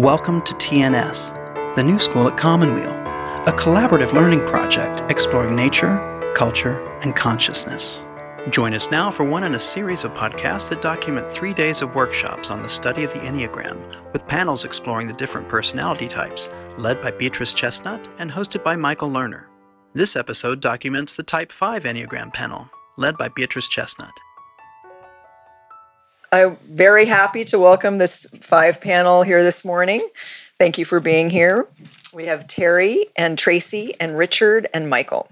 Welcome 0.00 0.40
to 0.44 0.54
TNS, 0.54 1.74
the 1.76 1.84
new 1.84 1.98
school 1.98 2.26
at 2.26 2.38
Commonweal, 2.38 2.88
a 3.46 3.52
collaborative 3.52 4.14
learning 4.14 4.46
project 4.46 5.02
exploring 5.10 5.54
nature, 5.54 6.32
culture, 6.34 6.80
and 7.02 7.14
consciousness. 7.14 8.02
Join 8.48 8.72
us 8.72 8.90
now 8.90 9.10
for 9.10 9.24
one 9.24 9.44
in 9.44 9.56
a 9.56 9.58
series 9.58 10.04
of 10.04 10.14
podcasts 10.14 10.70
that 10.70 10.80
document 10.80 11.30
three 11.30 11.52
days 11.52 11.82
of 11.82 11.94
workshops 11.94 12.50
on 12.50 12.62
the 12.62 12.68
study 12.70 13.04
of 13.04 13.12
the 13.12 13.18
Enneagram, 13.18 14.10
with 14.14 14.26
panels 14.26 14.64
exploring 14.64 15.06
the 15.06 15.12
different 15.12 15.50
personality 15.50 16.08
types, 16.08 16.48
led 16.78 17.02
by 17.02 17.10
Beatrice 17.10 17.52
Chestnut 17.52 18.08
and 18.18 18.30
hosted 18.30 18.64
by 18.64 18.76
Michael 18.76 19.10
Lerner. 19.10 19.48
This 19.92 20.16
episode 20.16 20.62
documents 20.62 21.14
the 21.14 21.22
Type 21.22 21.52
5 21.52 21.84
Enneagram 21.84 22.32
panel, 22.32 22.70
led 22.96 23.18
by 23.18 23.28
Beatrice 23.28 23.68
Chestnut. 23.68 24.12
I'm 26.32 26.58
very 26.64 27.06
happy 27.06 27.44
to 27.46 27.58
welcome 27.58 27.98
this 27.98 28.26
five 28.40 28.80
panel 28.80 29.24
here 29.24 29.42
this 29.42 29.64
morning. 29.64 30.08
Thank 30.58 30.78
you 30.78 30.84
for 30.84 31.00
being 31.00 31.30
here. 31.30 31.66
We 32.14 32.26
have 32.26 32.46
Terry 32.46 33.06
and 33.16 33.36
Tracy 33.36 33.96
and 33.98 34.16
Richard 34.16 34.68
and 34.72 34.88
Michael. 34.88 35.28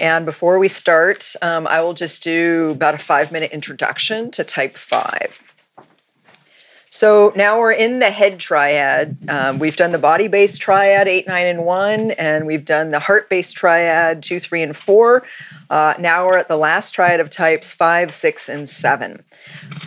And 0.00 0.24
before 0.24 0.58
we 0.58 0.68
start, 0.68 1.34
um, 1.42 1.66
I 1.66 1.82
will 1.82 1.92
just 1.92 2.22
do 2.22 2.70
about 2.70 2.94
a 2.94 2.98
five 2.98 3.32
minute 3.32 3.52
introduction 3.52 4.30
to 4.30 4.44
type 4.44 4.78
five. 4.78 5.42
So 6.92 7.32
now 7.34 7.58
we're 7.58 7.72
in 7.72 8.00
the 8.00 8.10
head 8.10 8.38
triad. 8.38 9.16
Um, 9.26 9.58
we've 9.58 9.76
done 9.76 9.92
the 9.92 9.98
body 9.98 10.28
based 10.28 10.60
triad, 10.60 11.08
eight, 11.08 11.26
nine, 11.26 11.46
and 11.46 11.64
one, 11.64 12.10
and 12.12 12.46
we've 12.46 12.66
done 12.66 12.90
the 12.90 13.00
heart 13.00 13.30
based 13.30 13.56
triad, 13.56 14.22
two, 14.22 14.38
three, 14.38 14.62
and 14.62 14.76
four. 14.76 15.24
Uh, 15.70 15.94
now 15.98 16.26
we're 16.26 16.36
at 16.36 16.48
the 16.48 16.56
last 16.58 16.90
triad 16.90 17.18
of 17.18 17.30
types 17.30 17.72
five, 17.72 18.12
six, 18.12 18.46
and 18.46 18.68
seven. 18.68 19.24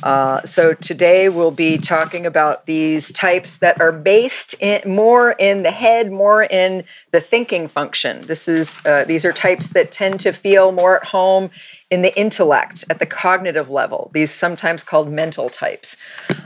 Uh, 0.02 0.41
so 0.45 0.73
today 0.73 1.30
we'll 1.30 1.52
be 1.52 1.78
talking 1.78 2.26
about 2.26 2.66
these 2.66 3.11
types 3.11 3.58
that 3.58 3.80
are 3.80 3.92
based 3.92 4.56
in, 4.59 4.81
more 4.92 5.33
in 5.33 5.61
the 5.61 5.70
head, 5.70 6.11
more 6.11 6.44
in 6.44 6.83
the 7.11 7.22
thinking 7.22 7.67
function. 7.67 8.26
This 8.26 8.48
is 8.48 8.83
uh, 8.83 9.03
these 9.03 9.26
are 9.26 9.31
types 9.31 9.70
that 9.70 9.92
tend 9.92 10.20
to 10.22 10.33
feel 10.33 10.72
more 10.72 10.98
at 10.98 11.06
home 11.09 11.52
in 11.91 12.02
the 12.02 12.17
intellect, 12.17 12.83
at 12.89 12.97
the 12.97 13.05
cognitive 13.05 13.69
level, 13.69 14.09
these 14.14 14.31
sometimes 14.31 14.83
called 14.83 15.11
mental 15.11 15.50
types. 15.50 15.97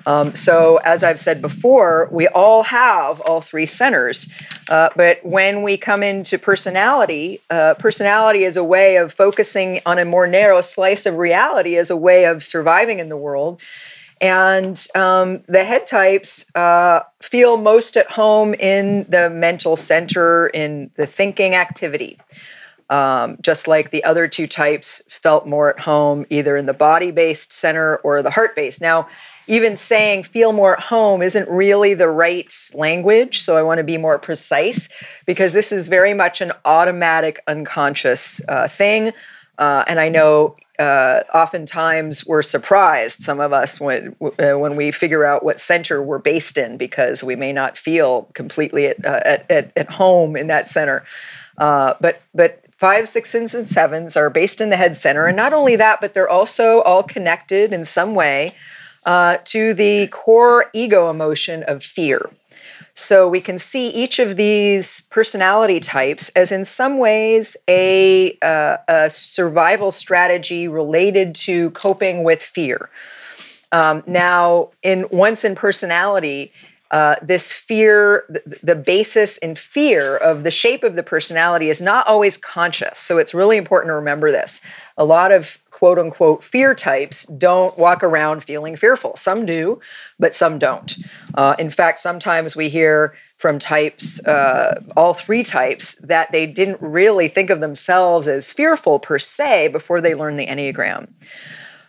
Um, 0.05 0.35
so, 0.35 0.77
as 0.77 1.01
I've 1.01 1.19
said 1.19 1.41
before, 1.41 2.09
we 2.11 2.27
all 2.27 2.63
have 2.63 3.21
all 3.21 3.39
three 3.39 3.65
centers. 3.65 4.31
Uh, 4.69 4.89
but 4.97 5.23
when 5.25 5.61
we 5.61 5.77
come 5.77 6.03
into 6.03 6.37
personality, 6.37 7.41
uh, 7.49 7.75
personality 7.75 8.43
is 8.43 8.57
a 8.57 8.63
way 8.63 8.97
of 8.97 9.13
focusing 9.13 9.79
on 9.85 9.97
a 9.97 10.03
more 10.03 10.27
narrow 10.27 10.59
slice 10.59 11.05
of 11.05 11.15
reality 11.15 11.77
as 11.77 11.89
a 11.89 11.97
way 11.97 12.25
of 12.25 12.43
surviving 12.43 12.99
in 12.99 13.07
the 13.07 13.17
world. 13.17 13.61
And 14.21 14.77
um, 14.95 15.43
the 15.47 15.63
head 15.63 15.87
types 15.87 16.53
uh, 16.53 17.03
feel 17.21 17.55
most 17.55 17.95
at 17.95 18.11
home 18.11 18.53
in 18.55 19.05
the 19.07 19.29
mental 19.29 19.77
center, 19.77 20.47
in 20.47 20.91
the 20.95 21.05
thinking 21.05 21.55
activity 21.55 22.19
um, 22.89 23.37
just 23.41 23.67
like 23.67 23.91
the 23.91 24.03
other 24.03 24.27
two 24.27 24.47
types 24.47 25.01
felt 25.09 25.47
more 25.47 25.69
at 25.69 25.79
home 25.79 26.25
either 26.29 26.57
in 26.57 26.65
the 26.65 26.73
body 26.73 27.11
based 27.11 27.53
center 27.53 27.97
or 27.97 28.21
the 28.21 28.31
heart 28.31 28.55
based. 28.55 28.81
Now, 28.81 29.07
even 29.47 29.77
saying 29.77 30.23
feel 30.23 30.53
more 30.53 30.73
at 30.73 30.83
home 30.83 31.21
isn't 31.21 31.49
really 31.49 31.95
the 31.95 32.07
right 32.07 32.53
language. 32.75 33.39
So 33.39 33.57
I 33.57 33.63
want 33.63 33.79
to 33.79 33.83
be 33.83 33.97
more 33.97 34.19
precise 34.19 34.89
because 35.25 35.53
this 35.53 35.71
is 35.71 35.87
very 35.87 36.13
much 36.13 36.39
an 36.39 36.51
automatic 36.65 37.41
unconscious 37.47 38.41
uh, 38.47 38.67
thing. 38.67 39.11
Uh, 39.57 39.83
and 39.87 39.99
I 39.99 40.09
know 40.09 40.55
uh, 40.77 41.23
oftentimes 41.33 42.25
we're 42.25 42.43
surprised, 42.43 43.21
some 43.21 43.39
of 43.39 43.51
us, 43.51 43.81
when, 43.81 44.15
when 44.19 44.75
we 44.75 44.91
figure 44.91 45.25
out 45.25 45.43
what 45.43 45.59
center 45.59 46.01
we're 46.01 46.19
based 46.19 46.57
in 46.57 46.77
because 46.77 47.23
we 47.23 47.35
may 47.35 47.51
not 47.51 47.77
feel 47.77 48.29
completely 48.33 48.85
at, 48.85 49.03
uh, 49.03 49.19
at, 49.25 49.51
at, 49.51 49.71
at, 49.75 49.89
home 49.89 50.37
in 50.37 50.47
that 50.47 50.69
center. 50.69 51.03
Uh, 51.57 51.95
but, 51.99 52.21
but 52.33 52.63
Five, 52.79 53.09
sixes, 53.09 53.53
and 53.53 53.67
sevens 53.67 54.15
are 54.15 54.29
based 54.29 54.61
in 54.61 54.69
the 54.69 54.77
head 54.77 54.95
center. 54.95 55.27
And 55.27 55.35
not 55.35 55.51
only 55.51 55.75
that, 55.75 55.99
but 55.99 56.13
they're 56.13 56.29
also 56.29 56.79
all 56.83 57.03
connected 57.03 57.73
in 57.73 57.83
some 57.83 58.15
way 58.15 58.55
uh, 59.05 59.37
to 59.45 59.73
the 59.73 60.07
core 60.07 60.67
ego 60.73 61.09
emotion 61.09 61.63
of 61.63 61.83
fear. 61.83 62.29
So 62.93 63.27
we 63.27 63.41
can 63.41 63.57
see 63.57 63.89
each 63.89 64.17
of 64.17 64.37
these 64.37 65.07
personality 65.09 65.81
types 65.81 66.29
as, 66.29 66.53
in 66.53 66.63
some 66.63 66.97
ways, 66.97 67.57
a, 67.67 68.37
uh, 68.41 68.77
a 68.87 69.09
survival 69.09 69.91
strategy 69.91 70.69
related 70.69 71.35
to 71.35 71.71
coping 71.71 72.23
with 72.23 72.41
fear. 72.41 72.89
Um, 73.73 74.03
now, 74.07 74.69
in 74.81 75.05
once 75.11 75.43
in 75.43 75.53
personality, 75.53 76.53
uh, 76.91 77.15
this 77.21 77.53
fear, 77.53 78.25
the, 78.29 78.59
the 78.63 78.75
basis 78.75 79.37
in 79.37 79.55
fear 79.55 80.17
of 80.17 80.43
the 80.43 80.51
shape 80.51 80.83
of 80.83 80.95
the 80.95 81.03
personality 81.03 81.69
is 81.69 81.81
not 81.81 82.07
always 82.07 82.37
conscious. 82.37 82.97
So 82.97 83.17
it's 83.17 83.33
really 83.33 83.57
important 83.57 83.89
to 83.89 83.95
remember 83.95 84.31
this. 84.31 84.61
A 84.97 85.05
lot 85.05 85.31
of 85.31 85.61
quote 85.71 85.99
unquote 85.99 86.43
fear 86.43 86.73
types 86.73 87.25
don't 87.25 87.77
walk 87.77 88.03
around 88.03 88.43
feeling 88.43 88.75
fearful. 88.75 89.15
Some 89.15 89.45
do, 89.45 89.79
but 90.17 90.35
some 90.35 90.59
don't. 90.59 90.97
Uh, 91.35 91.55
in 91.59 91.69
fact, 91.69 91.99
sometimes 91.99 92.55
we 92.55 92.69
hear 92.69 93.13
from 93.37 93.57
types, 93.57 94.25
uh, 94.27 94.81
all 94.97 95.13
three 95.13 95.43
types, 95.43 95.95
that 95.95 96.29
they 96.33 96.45
didn't 96.45 96.81
really 96.81 97.29
think 97.29 97.49
of 97.49 97.61
themselves 97.61 98.27
as 98.27 98.51
fearful 98.51 98.99
per 98.99 99.17
se 99.17 99.69
before 99.69 100.01
they 100.01 100.13
learned 100.13 100.37
the 100.37 100.47
Enneagram. 100.47 101.07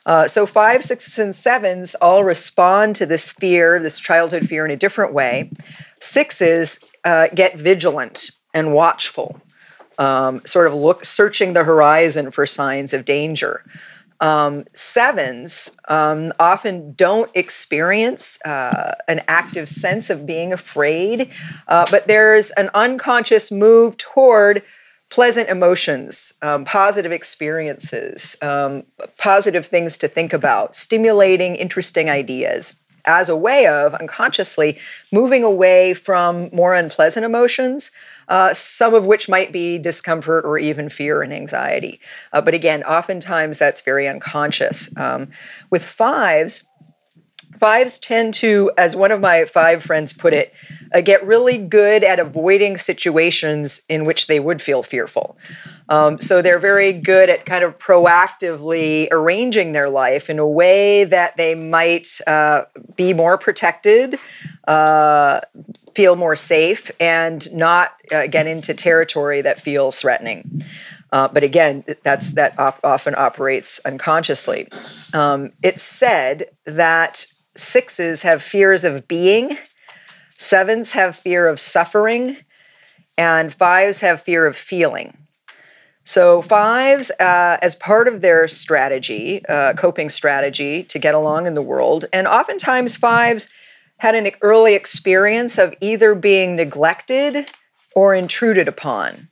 Uh, 0.06 0.26
so 0.26 0.46
five, 0.46 0.82
sixes, 0.82 1.18
and 1.18 1.34
sevens 1.34 1.94
all 1.96 2.24
respond 2.24 2.96
to 2.96 3.06
this 3.06 3.30
fear, 3.30 3.80
this 3.80 4.00
childhood 4.00 4.48
fear, 4.48 4.64
in 4.64 4.70
a 4.70 4.76
different 4.76 5.12
way. 5.12 5.50
Sixes 6.00 6.80
uh, 7.04 7.28
get 7.28 7.58
vigilant 7.58 8.30
and 8.54 8.72
watchful, 8.72 9.40
um, 9.98 10.40
sort 10.44 10.66
of 10.66 10.74
look 10.74 11.04
searching 11.04 11.52
the 11.52 11.64
horizon 11.64 12.30
for 12.30 12.46
signs 12.46 12.92
of 12.92 13.04
danger. 13.04 13.64
Um, 14.20 14.66
sevens 14.74 15.76
um, 15.88 16.32
often 16.38 16.92
don't 16.92 17.30
experience 17.34 18.38
uh, 18.44 18.94
an 19.08 19.22
active 19.28 19.66
sense 19.68 20.10
of 20.10 20.26
being 20.26 20.52
afraid, 20.52 21.30
uh, 21.68 21.86
but 21.90 22.06
there's 22.06 22.50
an 22.52 22.68
unconscious 22.74 23.50
move 23.50 23.96
toward 23.96 24.62
pleasant 25.10 25.48
emotions, 25.48 26.34
um, 26.40 26.64
positive 26.64 27.12
experiences, 27.12 28.36
um, 28.42 28.84
positive 29.18 29.66
things 29.66 29.98
to 29.98 30.08
think 30.08 30.32
about, 30.32 30.76
stimulating, 30.76 31.56
interesting 31.56 32.08
ideas 32.08 32.80
as 33.06 33.28
a 33.28 33.36
way 33.36 33.66
of 33.66 33.94
unconsciously 33.94 34.78
moving 35.12 35.42
away 35.42 35.94
from 35.94 36.50
more 36.52 36.74
unpleasant 36.74 37.24
emotions. 37.24 37.90
Uh, 38.28 38.54
some 38.54 38.94
of 38.94 39.06
which 39.06 39.28
might 39.28 39.50
be 39.50 39.76
discomfort 39.76 40.44
or 40.44 40.56
even 40.56 40.88
fear 40.88 41.20
and 41.20 41.32
anxiety. 41.32 41.98
Uh, 42.32 42.40
but 42.40 42.54
again, 42.54 42.84
oftentimes 42.84 43.58
that's 43.58 43.80
very 43.80 44.06
unconscious. 44.06 44.96
Um, 44.96 45.32
with 45.68 45.84
fives, 45.84 46.68
fives 47.60 47.98
tend 47.98 48.32
to, 48.32 48.72
as 48.78 48.96
one 48.96 49.12
of 49.12 49.20
my 49.20 49.44
five 49.44 49.82
friends 49.82 50.14
put 50.14 50.32
it, 50.32 50.52
uh, 50.92 51.02
get 51.02 51.24
really 51.26 51.58
good 51.58 52.02
at 52.02 52.18
avoiding 52.18 52.78
situations 52.78 53.82
in 53.88 54.06
which 54.06 54.26
they 54.26 54.40
would 54.40 54.62
feel 54.62 54.82
fearful. 54.82 55.36
Um, 55.90 56.20
so 56.20 56.40
they're 56.40 56.58
very 56.58 56.92
good 56.92 57.28
at 57.28 57.44
kind 57.44 57.62
of 57.62 57.76
proactively 57.78 59.08
arranging 59.12 59.72
their 59.72 59.90
life 59.90 60.30
in 60.30 60.38
a 60.38 60.46
way 60.46 61.04
that 61.04 61.36
they 61.36 61.54
might 61.54 62.08
uh, 62.26 62.62
be 62.96 63.12
more 63.12 63.36
protected, 63.36 64.18
uh, 64.66 65.40
feel 65.94 66.16
more 66.16 66.36
safe, 66.36 66.90
and 66.98 67.52
not 67.54 67.92
uh, 68.10 68.26
get 68.26 68.46
into 68.46 68.72
territory 68.72 69.42
that 69.42 69.60
feels 69.60 70.00
threatening. 70.00 70.64
Uh, 71.12 71.28
but 71.28 71.42
again, 71.42 71.84
that's 72.04 72.34
that 72.34 72.58
op- 72.58 72.80
often 72.84 73.14
operates 73.16 73.80
unconsciously. 73.84 74.68
Um, 75.12 75.52
it's 75.62 75.82
said 75.82 76.50
that 76.66 77.26
sixes 77.60 78.22
have 78.22 78.42
fears 78.42 78.84
of 78.84 79.06
being, 79.06 79.58
sevens 80.38 80.92
have 80.92 81.16
fear 81.16 81.46
of 81.46 81.60
suffering, 81.60 82.38
and 83.16 83.52
fives 83.52 84.00
have 84.00 84.22
fear 84.22 84.46
of 84.46 84.56
feeling. 84.56 85.16
So, 86.04 86.42
fives, 86.42 87.10
uh, 87.20 87.58
as 87.62 87.74
part 87.74 88.08
of 88.08 88.20
their 88.20 88.48
strategy, 88.48 89.44
uh, 89.48 89.74
coping 89.74 90.08
strategy 90.08 90.82
to 90.84 90.98
get 90.98 91.14
along 91.14 91.46
in 91.46 91.54
the 91.54 91.62
world, 91.62 92.06
and 92.12 92.26
oftentimes 92.26 92.96
fives 92.96 93.52
had 93.98 94.14
an 94.14 94.30
early 94.40 94.74
experience 94.74 95.58
of 95.58 95.74
either 95.80 96.14
being 96.14 96.56
neglected 96.56 97.50
or 97.94 98.14
intruded 98.14 98.66
upon. 98.66 99.28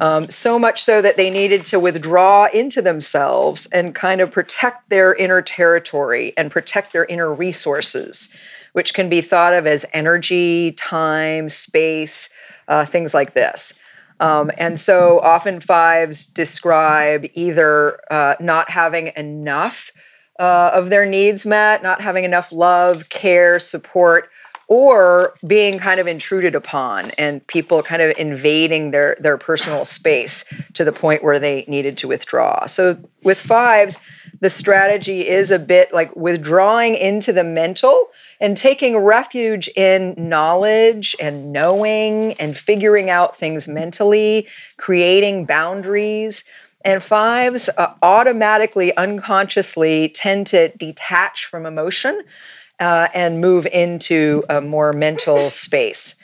Um, 0.00 0.30
so 0.30 0.58
much 0.58 0.82
so 0.82 1.02
that 1.02 1.16
they 1.16 1.28
needed 1.28 1.64
to 1.66 1.80
withdraw 1.80 2.46
into 2.46 2.80
themselves 2.80 3.66
and 3.72 3.94
kind 3.94 4.20
of 4.20 4.30
protect 4.30 4.90
their 4.90 5.14
inner 5.14 5.42
territory 5.42 6.32
and 6.36 6.50
protect 6.50 6.92
their 6.92 7.04
inner 7.06 7.32
resources, 7.32 8.34
which 8.72 8.94
can 8.94 9.08
be 9.08 9.20
thought 9.20 9.54
of 9.54 9.66
as 9.66 9.84
energy, 9.92 10.72
time, 10.72 11.48
space, 11.48 12.32
uh, 12.68 12.84
things 12.84 13.12
like 13.12 13.34
this. 13.34 13.80
Um, 14.20 14.50
and 14.56 14.78
so 14.78 15.20
often 15.20 15.60
fives 15.60 16.26
describe 16.26 17.26
either 17.34 18.00
uh, 18.12 18.34
not 18.40 18.70
having 18.70 19.12
enough 19.16 19.92
uh, 20.38 20.70
of 20.72 20.90
their 20.90 21.06
needs 21.06 21.44
met, 21.44 21.82
not 21.82 22.00
having 22.00 22.24
enough 22.24 22.52
love, 22.52 23.08
care, 23.08 23.58
support, 23.58 24.28
or 24.68 25.34
being 25.46 25.78
kind 25.78 25.98
of 25.98 26.06
intruded 26.06 26.54
upon 26.54 27.10
and 27.12 27.44
people 27.46 27.82
kind 27.82 28.02
of 28.02 28.16
invading 28.18 28.90
their 28.90 29.16
their 29.18 29.38
personal 29.38 29.84
space 29.84 30.44
to 30.74 30.84
the 30.84 30.92
point 30.92 31.24
where 31.24 31.38
they 31.38 31.64
needed 31.66 31.96
to 31.96 32.06
withdraw. 32.06 32.66
So 32.66 32.98
with 33.22 33.38
fives, 33.38 33.98
the 34.40 34.50
strategy 34.50 35.26
is 35.26 35.50
a 35.50 35.58
bit 35.58 35.92
like 35.92 36.14
withdrawing 36.14 36.94
into 36.94 37.32
the 37.32 37.44
mental 37.44 38.08
and 38.40 38.56
taking 38.56 38.98
refuge 38.98 39.68
in 39.74 40.14
knowledge 40.16 41.16
and 41.18 41.50
knowing 41.50 42.34
and 42.34 42.56
figuring 42.56 43.08
out 43.08 43.36
things 43.36 43.66
mentally, 43.66 44.46
creating 44.76 45.46
boundaries. 45.46 46.44
And 46.84 47.02
fives 47.02 47.68
uh, 47.76 47.94
automatically, 48.02 48.96
unconsciously 48.96 50.10
tend 50.10 50.46
to 50.48 50.68
detach 50.76 51.44
from 51.44 51.66
emotion 51.66 52.22
uh, 52.80 53.08
and 53.14 53.40
move 53.40 53.66
into 53.66 54.44
a 54.48 54.60
more 54.60 54.92
mental 54.92 55.50
space. 55.50 56.16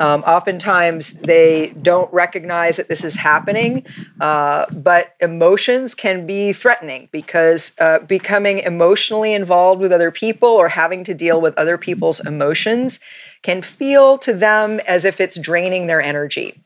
Um, 0.00 0.22
oftentimes, 0.22 1.20
they 1.20 1.74
don't 1.82 2.10
recognize 2.10 2.78
that 2.78 2.88
this 2.88 3.04
is 3.04 3.16
happening, 3.16 3.84
uh, 4.18 4.64
but 4.72 5.14
emotions 5.20 5.94
can 5.94 6.26
be 6.26 6.54
threatening 6.54 7.10
because 7.12 7.76
uh, 7.78 7.98
becoming 7.98 8.60
emotionally 8.60 9.34
involved 9.34 9.82
with 9.82 9.92
other 9.92 10.10
people 10.10 10.48
or 10.48 10.70
having 10.70 11.04
to 11.04 11.12
deal 11.12 11.38
with 11.38 11.56
other 11.58 11.76
people's 11.76 12.18
emotions 12.20 13.00
can 13.42 13.60
feel 13.60 14.16
to 14.18 14.32
them 14.32 14.80
as 14.86 15.04
if 15.04 15.20
it's 15.20 15.38
draining 15.38 15.86
their 15.86 16.00
energy. 16.00 16.64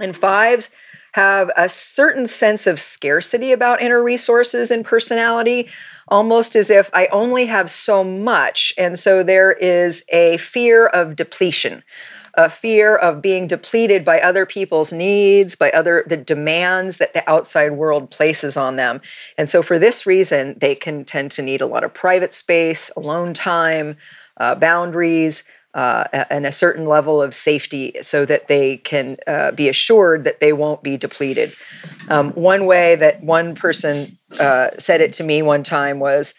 And 0.00 0.16
fives 0.16 0.70
have 1.12 1.50
a 1.56 1.68
certain 1.68 2.26
sense 2.26 2.66
of 2.66 2.80
scarcity 2.80 3.52
about 3.52 3.82
inner 3.82 4.02
resources 4.02 4.70
and 4.70 4.84
personality 4.84 5.68
almost 6.10 6.56
as 6.56 6.70
if 6.70 6.90
I 6.92 7.06
only 7.12 7.46
have 7.46 7.70
so 7.70 8.02
much. 8.02 8.72
And 8.78 8.98
so 8.98 9.22
there 9.22 9.52
is 9.52 10.04
a 10.10 10.38
fear 10.38 10.86
of 10.86 11.16
depletion 11.16 11.82
a 12.38 12.48
fear 12.48 12.94
of 12.94 13.20
being 13.20 13.48
depleted 13.48 14.04
by 14.04 14.20
other 14.20 14.46
people's 14.46 14.92
needs, 14.92 15.56
by 15.56 15.72
other 15.72 16.04
the 16.06 16.16
demands 16.16 16.98
that 16.98 17.12
the 17.12 17.28
outside 17.28 17.72
world 17.72 18.10
places 18.10 18.56
on 18.56 18.76
them. 18.76 19.00
And 19.36 19.48
so 19.48 19.60
for 19.60 19.76
this 19.76 20.06
reason, 20.06 20.56
they 20.60 20.76
can 20.76 21.04
tend 21.04 21.32
to 21.32 21.42
need 21.42 21.60
a 21.60 21.66
lot 21.66 21.82
of 21.82 21.92
private 21.92 22.32
space, 22.32 22.92
alone 22.96 23.34
time, 23.34 23.96
uh, 24.36 24.54
boundaries, 24.54 25.42
uh, 25.74 26.04
and 26.30 26.46
a 26.46 26.52
certain 26.52 26.86
level 26.86 27.20
of 27.20 27.34
safety 27.34 27.94
so 28.02 28.24
that 28.24 28.48
they 28.48 28.78
can 28.78 29.16
uh, 29.26 29.52
be 29.52 29.68
assured 29.68 30.24
that 30.24 30.40
they 30.40 30.52
won't 30.52 30.82
be 30.82 30.96
depleted. 30.96 31.54
Um, 32.08 32.32
one 32.32 32.66
way 32.66 32.96
that 32.96 33.22
one 33.22 33.54
person 33.54 34.18
uh, 34.40 34.70
said 34.78 35.00
it 35.00 35.12
to 35.14 35.24
me 35.24 35.42
one 35.42 35.62
time 35.62 36.00
was 36.00 36.34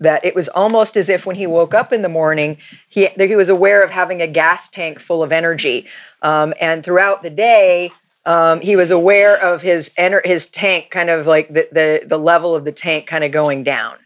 that 0.00 0.24
it 0.24 0.34
was 0.34 0.48
almost 0.48 0.96
as 0.96 1.08
if 1.08 1.26
when 1.26 1.36
he 1.36 1.46
woke 1.46 1.74
up 1.74 1.92
in 1.92 2.02
the 2.02 2.08
morning, 2.08 2.56
he, 2.88 3.06
he 3.06 3.34
was 3.34 3.48
aware 3.48 3.82
of 3.82 3.90
having 3.90 4.22
a 4.22 4.28
gas 4.28 4.68
tank 4.68 5.00
full 5.00 5.22
of 5.22 5.32
energy. 5.32 5.86
Um, 6.22 6.54
and 6.60 6.84
throughout 6.84 7.22
the 7.22 7.30
day, 7.30 7.90
um, 8.24 8.60
he 8.60 8.76
was 8.76 8.90
aware 8.90 9.36
of 9.36 9.62
his 9.62 9.90
ener- 9.98 10.24
his 10.24 10.50
tank 10.50 10.90
kind 10.90 11.10
of 11.10 11.26
like 11.26 11.48
the, 11.48 11.68
the, 11.72 12.02
the 12.06 12.18
level 12.18 12.54
of 12.54 12.64
the 12.64 12.72
tank 12.72 13.06
kind 13.06 13.24
of 13.24 13.32
going 13.32 13.64
down. 13.64 13.96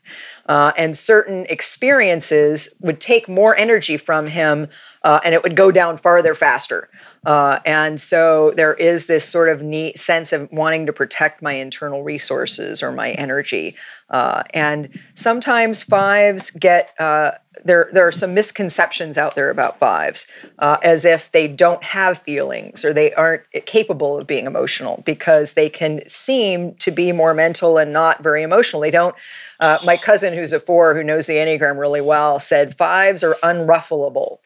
Uh, 0.47 0.73
and 0.77 0.97
certain 0.97 1.47
experiences 1.49 2.75
would 2.81 3.01
take 3.01 3.29
more 3.29 3.57
energy 3.57 3.97
from 3.97 4.27
him 4.27 4.69
uh, 5.05 5.21
and 5.25 5.35
it 5.35 5.43
would 5.43 5.57
go 5.57 5.71
down 5.71 5.97
farther 5.97 6.35
faster. 6.35 6.89
Uh, 7.25 7.61
and 7.65 8.01
so 8.01 8.51
there 8.57 8.75
is 8.75 9.07
this 9.07 9.29
sort 9.29 9.49
of 9.49 9.63
neat 9.63 9.99
sense 9.99 10.33
of 10.33 10.51
wanting 10.51 10.87
to 10.87 10.93
protect 10.93 11.41
my 11.41 11.53
internal 11.53 12.03
resources 12.03 12.83
or 12.83 12.91
my 12.91 13.13
energy. 13.13 13.77
Uh, 14.11 14.43
and 14.53 14.89
sometimes 15.15 15.83
fives 15.83 16.51
get 16.51 16.91
uh, 16.99 17.31
there. 17.65 17.89
There 17.93 18.07
are 18.07 18.13
some 18.13 18.35
misconceptions 18.35 19.17
out 19.17 19.37
there 19.37 19.51
about 19.51 19.79
fives, 19.79 20.27
uh, 20.59 20.79
as 20.83 21.05
if 21.05 21.31
they 21.31 21.47
don't 21.47 21.83
have 21.85 22.19
feelings 22.19 22.85
or 22.85 22.93
they 22.93 23.15
aren't 23.15 23.45
capable 23.67 24.19
of 24.19 24.27
being 24.27 24.47
emotional 24.47 25.03
because 25.07 25.55
they 25.55 25.71
can 25.71 26.07
seem 26.09 26.75
to 26.75 26.91
be 26.91 27.13
more 27.13 27.35
mental 27.35 27.79
and 27.79 27.93
not 27.93 28.23
very 28.23 28.43
emotional. 28.43 28.83
They 28.83 28.91
don't. 28.91 29.15
Uh, 29.61 29.79
my 29.85 29.97
cousin, 29.97 30.35
who's 30.35 30.53
a 30.53 30.59
four, 30.59 30.95
who 30.95 31.05
knows 31.05 31.27
the 31.27 31.35
enneagram 31.35 31.79
really 31.79 32.01
well, 32.01 32.41
said 32.41 32.77
fives 32.77 33.23
are 33.23 33.37
unruffleable 33.45 34.39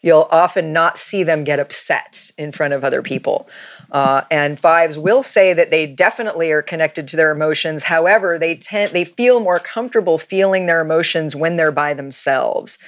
you'll 0.00 0.28
often 0.30 0.72
not 0.72 0.98
see 0.98 1.22
them 1.22 1.44
get 1.44 1.58
upset 1.58 2.30
in 2.38 2.52
front 2.52 2.72
of 2.72 2.84
other 2.84 3.02
people. 3.02 3.48
Uh, 3.90 4.22
and 4.30 4.60
fives 4.60 4.98
will 4.98 5.22
say 5.22 5.52
that 5.52 5.70
they 5.70 5.86
definitely 5.86 6.50
are 6.50 6.62
connected 6.62 7.08
to 7.08 7.16
their 7.16 7.30
emotions. 7.30 7.84
However, 7.84 8.38
they 8.38 8.54
tend 8.54 8.92
they 8.92 9.04
feel 9.04 9.40
more 9.40 9.58
comfortable 9.58 10.18
feeling 10.18 10.66
their 10.66 10.80
emotions 10.80 11.34
when 11.34 11.56
they're 11.56 11.72
by 11.72 11.94
themselves. 11.94 12.78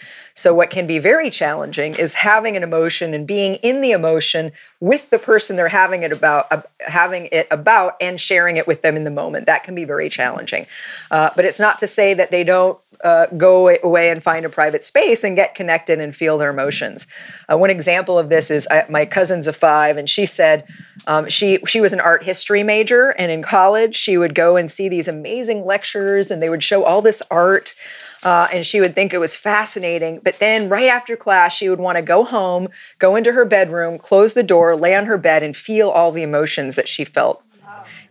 So 0.41 0.55
what 0.55 0.71
can 0.71 0.87
be 0.87 0.99
very 0.99 1.29
challenging 1.29 1.95
is 1.95 2.15
having 2.15 2.57
an 2.57 2.63
emotion 2.63 3.13
and 3.13 3.27
being 3.27 3.57
in 3.57 3.83
the 3.83 3.91
emotion 3.91 4.53
with 4.81 5.11
the 5.11 5.19
person 5.19 5.57
they're 5.57 5.69
having 5.69 6.03
it 6.03 6.13
about, 6.13 6.51
uh, 6.51 6.63
having 6.79 7.29
it 7.31 7.47
about, 7.51 7.97
and 8.01 8.19
sharing 8.19 8.57
it 8.57 8.67
with 8.67 8.81
them 8.81 8.97
in 8.97 9.05
the 9.05 9.11
moment. 9.11 9.45
That 9.45 9.65
can 9.65 9.75
be 9.75 9.85
very 9.85 10.09
challenging. 10.09 10.65
Uh, 11.11 11.29
but 11.37 11.45
it's 11.45 11.61
not 11.61 11.79
to 11.81 11.87
say 11.87 12.15
that 12.15 12.31
they 12.31 12.43
don't 12.43 12.79
uh, 13.05 13.27
go 13.37 13.69
away 13.69 14.09
and 14.09 14.23
find 14.23 14.47
a 14.47 14.49
private 14.49 14.83
space 14.83 15.25
and 15.25 15.37
get 15.37 15.55
connected 15.55 16.01
and 16.01 16.17
feel 16.17 16.39
their 16.39 16.51
emotions. 16.51 17.07
Uh, 17.47 17.59
one 17.59 17.69
example 17.69 18.19
of 18.19 18.31
this 18.31 18.51
is 18.51 18.67
I, 18.71 18.87
my 18.89 19.05
cousin's 19.05 19.47
a 19.47 19.53
five, 19.53 19.99
and 19.99 20.09
she 20.09 20.25
said 20.25 20.67
um, 21.07 21.29
she 21.29 21.59
she 21.67 21.83
was 21.83 21.93
an 21.93 22.01
art 22.01 22.25
history 22.25 22.63
major, 22.63 23.11
and 23.11 23.31
in 23.31 23.43
college 23.43 23.95
she 23.95 24.17
would 24.17 24.35
go 24.35 24.57
and 24.57 24.71
see 24.71 24.89
these 24.89 25.07
amazing 25.07 25.67
lectures, 25.67 26.31
and 26.31 26.43
they 26.43 26.49
would 26.49 26.63
show 26.63 26.85
all 26.85 27.03
this 27.03 27.23
art. 27.31 27.75
Uh, 28.23 28.49
and 28.53 28.67
she 28.67 28.81
would 28.81 28.95
think 28.95 29.15
it 29.15 29.19
was 29.19 29.35
fascinating. 29.35 30.21
But 30.23 30.39
then, 30.41 30.69
right 30.69 30.89
after 30.89 31.17
class, 31.17 31.55
she 31.55 31.69
would 31.71 31.81
want 31.81 31.97
to 31.97 32.03
go 32.03 32.25
home, 32.25 32.69
go 32.99 33.17
into 33.17 33.33
her 33.33 33.45
bedroom, 33.45 33.99
close 33.99 34.35
the 34.35 34.43
door, 34.43 34.77
lay 34.77 34.95
on 34.95 35.07
her 35.07 35.17
bed, 35.17 35.43
and 35.43 35.57
feel 35.57 35.89
all 35.89 36.13
the 36.13 36.23
emotions 36.23 36.77
that 36.77 36.89
she 36.89 37.05
felt 37.05 37.43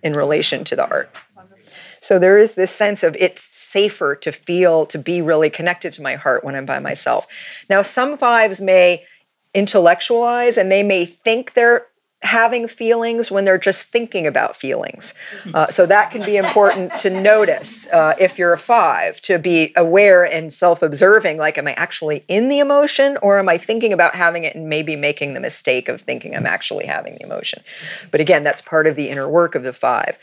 in 0.01 0.13
relation 0.13 0.63
to 0.63 0.75
the 0.75 0.89
art. 0.89 1.13
So 2.01 2.17
there 2.17 2.39
is 2.39 2.55
this 2.55 2.71
sense 2.71 3.03
of 3.03 3.15
it's 3.19 3.43
safer 3.43 4.15
to 4.15 4.31
feel, 4.31 4.85
to 4.87 4.97
be 4.97 5.21
really 5.21 5.49
connected 5.49 5.93
to 5.93 6.01
my 6.01 6.15
heart 6.15 6.43
when 6.43 6.55
I'm 6.55 6.65
by 6.65 6.79
myself. 6.79 7.27
Now, 7.69 7.81
some 7.81 8.17
fives 8.17 8.61
may 8.61 9.03
intellectualize 9.53 10.57
and 10.57 10.71
they 10.71 10.83
may 10.83 11.05
think 11.05 11.53
they're 11.53 11.87
having 12.21 12.67
feelings 12.67 13.31
when 13.31 13.45
they're 13.45 13.57
just 13.57 13.85
thinking 13.87 14.27
about 14.27 14.55
feelings. 14.55 15.13
Uh, 15.53 15.67
so 15.67 15.85
that 15.85 16.11
can 16.11 16.21
be 16.23 16.35
important 16.35 16.97
to 16.99 17.09
notice 17.21 17.87
uh, 17.87 18.13
if 18.19 18.37
you're 18.37 18.53
a 18.53 18.57
five, 18.57 19.21
to 19.21 19.39
be 19.39 19.71
aware 19.75 20.23
and 20.23 20.51
self 20.51 20.81
observing 20.81 21.37
like, 21.37 21.57
am 21.57 21.67
I 21.67 21.73
actually 21.73 22.25
in 22.27 22.49
the 22.49 22.59
emotion 22.59 23.17
or 23.21 23.39
am 23.39 23.47
I 23.47 23.57
thinking 23.57 23.93
about 23.93 24.15
having 24.15 24.43
it 24.43 24.55
and 24.55 24.67
maybe 24.67 24.95
making 24.95 25.33
the 25.33 25.39
mistake 25.39 25.87
of 25.87 26.01
thinking 26.01 26.35
I'm 26.35 26.45
actually 26.45 26.85
having 26.85 27.15
the 27.15 27.23
emotion? 27.23 27.63
But 28.11 28.19
again, 28.19 28.43
that's 28.43 28.61
part 28.61 28.85
of 28.85 28.95
the 28.95 29.09
inner 29.09 29.27
work 29.29 29.55
of 29.55 29.63
the 29.63 29.73
five. 29.73 30.17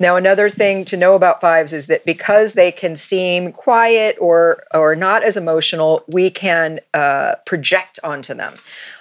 Now, 0.00 0.16
another 0.16 0.50
thing 0.50 0.84
to 0.86 0.96
know 0.96 1.14
about 1.14 1.40
fives 1.40 1.72
is 1.72 1.86
that 1.86 2.04
because 2.04 2.54
they 2.54 2.72
can 2.72 2.96
seem 2.96 3.52
quiet 3.52 4.16
or 4.20 4.64
or 4.72 4.96
not 4.96 5.22
as 5.22 5.36
emotional, 5.36 6.02
we 6.08 6.30
can 6.30 6.80
uh, 6.92 7.36
project 7.46 8.00
onto 8.02 8.34
them. 8.34 8.54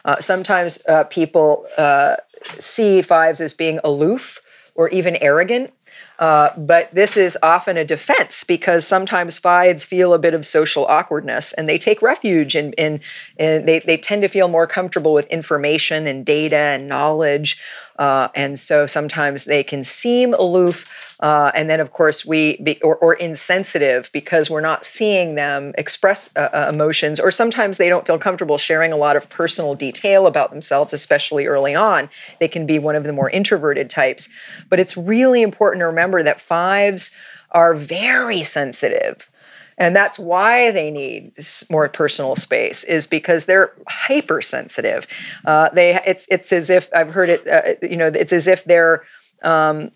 Uh, 0.06 0.20
sometimes 0.20 0.84
uh, 0.88 1.06
people 1.06 1.66
uh, 1.78 2.18
see 2.60 3.02
fives 3.02 3.42
as 3.42 3.54
being 3.54 3.80
aloof 3.84 4.40
or 4.76 4.90
even 4.90 5.16
arrogant. 5.18 5.72
Uh, 6.20 6.50
but 6.58 6.94
this 6.94 7.18
is 7.18 7.38
often 7.42 7.76
a 7.76 7.84
defense 7.84 8.44
because 8.44 8.86
sometimes 8.86 9.40
fives 9.40 9.84
feel 9.84 10.14
a 10.14 10.20
bit 10.20 10.34
of 10.34 10.46
social 10.46 10.86
awkwardness 10.86 11.54
and 11.54 11.68
they 11.68 11.78
take 11.78 12.02
refuge 12.02 12.56
in, 12.56 12.72
in, 12.74 13.02
in 13.38 13.66
they, 13.66 13.80
they 13.80 13.98
tend 13.98 14.22
to 14.22 14.28
feel 14.28 14.48
more 14.48 14.68
comfortable 14.68 15.14
with 15.14 15.26
information 15.28 16.08
and 16.08 16.26
data 16.26 16.56
and 16.56 16.88
knowledge. 16.88 17.60
Uh, 17.98 18.28
and 18.36 18.58
so 18.58 18.88
sometimes 18.88 19.46
they 19.46 19.64
can 19.64 19.84
seem 19.84 20.34
aloof 20.34 21.14
uh, 21.24 21.54
and 21.56 21.70
then, 21.70 21.80
of 21.80 21.94
course, 21.94 22.26
we 22.26 22.58
be, 22.58 22.82
or, 22.82 22.98
or, 22.98 23.14
insensitive 23.14 24.10
because 24.12 24.50
we're 24.50 24.60
not 24.60 24.86
seeing 24.86 25.36
them 25.36 25.74
express 25.78 26.30
uh, 26.36 26.50
uh, 26.52 26.68
emotions, 26.68 27.18
or 27.18 27.32
sometimes 27.32 27.78
they 27.78 27.88
don't 27.88 28.06
feel 28.06 28.18
comfortable 28.18 28.58
sharing 28.58 28.92
a 28.92 28.98
lot 28.98 29.16
of 29.16 29.30
personal 29.30 29.74
detail 29.74 30.28
about 30.28 30.52
themselves, 30.52 30.92
especially 30.92 31.46
early 31.46 31.74
on. 31.74 32.10
They 32.42 32.50
can 32.50 32.66
be 32.66 32.78
one 32.78 32.98
of 32.98 33.06
the 33.06 33.14
more 33.14 33.30
introverted 33.30 33.90
types. 33.90 34.28
But 34.70 34.82
it's 34.82 34.98
really 34.98 35.42
important 35.42 35.80
to 35.80 35.86
remember 35.86 36.24
that 36.24 36.42
fives 36.42 37.16
are 37.52 37.74
very 37.74 38.44
sensitive 38.44 39.30
and 39.78 39.96
that's 39.96 40.20
why 40.20 40.72
they 40.72 40.92
need 40.92 41.34
more 41.70 41.88
personal 41.90 42.36
space 42.36 42.84
is 42.84 43.08
because 43.08 43.46
they're 43.46 43.74
hypersensitive. 43.88 45.08
Uh, 45.46 45.70
they 45.70 46.00
it's 46.06 46.28
it's 46.30 46.52
as 46.52 46.70
if 46.70 46.90
i've 46.94 47.12
heard 47.12 47.30
it 47.30 47.48
uh, 47.48 47.86
you 47.86 47.98
know 47.98 48.08
it's 48.08 48.34
as 48.34 48.48
if 48.48 48.64
they're 48.66 49.04
um, 49.44 49.92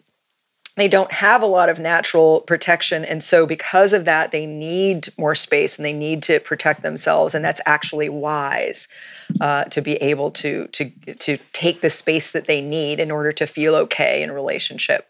they 0.77 0.87
don't 0.87 1.11
have 1.11 1.41
a 1.41 1.47
lot 1.47 1.69
of 1.69 1.79
natural 1.79 2.41
protection. 2.41 3.03
And 3.03 3.23
so 3.23 3.47
because 3.47 3.93
of 3.93 4.05
that 4.05 4.31
they 4.31 4.45
need 4.45 5.09
more 5.17 5.35
space 5.35 5.77
and 5.77 5.85
they 5.85 5.93
need 5.93 6.21
to 6.23 6.39
protect 6.39 6.83
themselves. 6.83 7.33
And 7.33 7.43
that's 7.43 7.61
actually 7.65 8.09
wise 8.09 8.87
uh, 9.41 9.65
to 9.65 9.81
be 9.81 9.95
able 9.95 10.31
to 10.31 10.67
to 10.67 10.91
to 11.15 11.37
take 11.51 11.81
the 11.81 11.89
space 11.89 12.31
that 12.31 12.45
they 12.45 12.61
need 12.61 12.99
in 12.99 13.11
order 13.11 13.31
to 13.33 13.47
feel 13.47 13.75
okay 13.75 14.21
in 14.21 14.31
relationship 14.31 15.09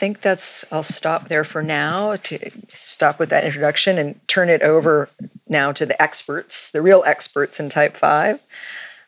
think 0.00 0.22
that's, 0.22 0.64
I'll 0.72 0.82
stop 0.82 1.28
there 1.28 1.44
for 1.44 1.62
now 1.62 2.16
to 2.16 2.50
stop 2.72 3.18
with 3.18 3.28
that 3.28 3.44
introduction 3.44 3.98
and 3.98 4.26
turn 4.26 4.48
it 4.48 4.62
over 4.62 5.10
now 5.46 5.72
to 5.72 5.84
the 5.84 6.00
experts, 6.00 6.70
the 6.70 6.80
real 6.80 7.02
experts 7.06 7.60
in 7.60 7.68
type 7.68 7.98
5. 7.98 8.40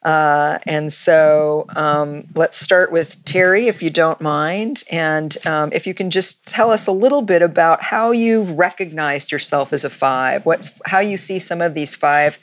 Uh, 0.03 0.59
and 0.67 0.93
so 0.93 1.65
um, 1.77 2.27
let's 2.35 2.61
start 2.61 2.93
with 2.93 3.25
Terry, 3.25 3.69
if 3.69 3.83
you 3.83 3.89
don't 3.89 4.21
mind. 4.21 4.83
And 4.91 5.35
um, 5.47 5.73
if 5.73 5.87
you 5.87 5.95
can 5.95 6.11
just 6.11 6.47
tell 6.47 6.71
us 6.71 6.87
a 6.87 6.93
little 6.93 7.23
bit 7.23 7.41
about 7.41 7.85
how 7.85 8.11
you've 8.11 8.59
recognized 8.59 9.33
yourself 9.33 9.73
as 9.73 9.87
a 9.87 9.91
five, 9.91 10.45
what, 10.45 10.71
how 10.85 11.01
you 11.01 11.17
see 11.17 11.39
some 11.39 11.63
of 11.63 11.73
these 11.73 11.95
five 11.95 12.39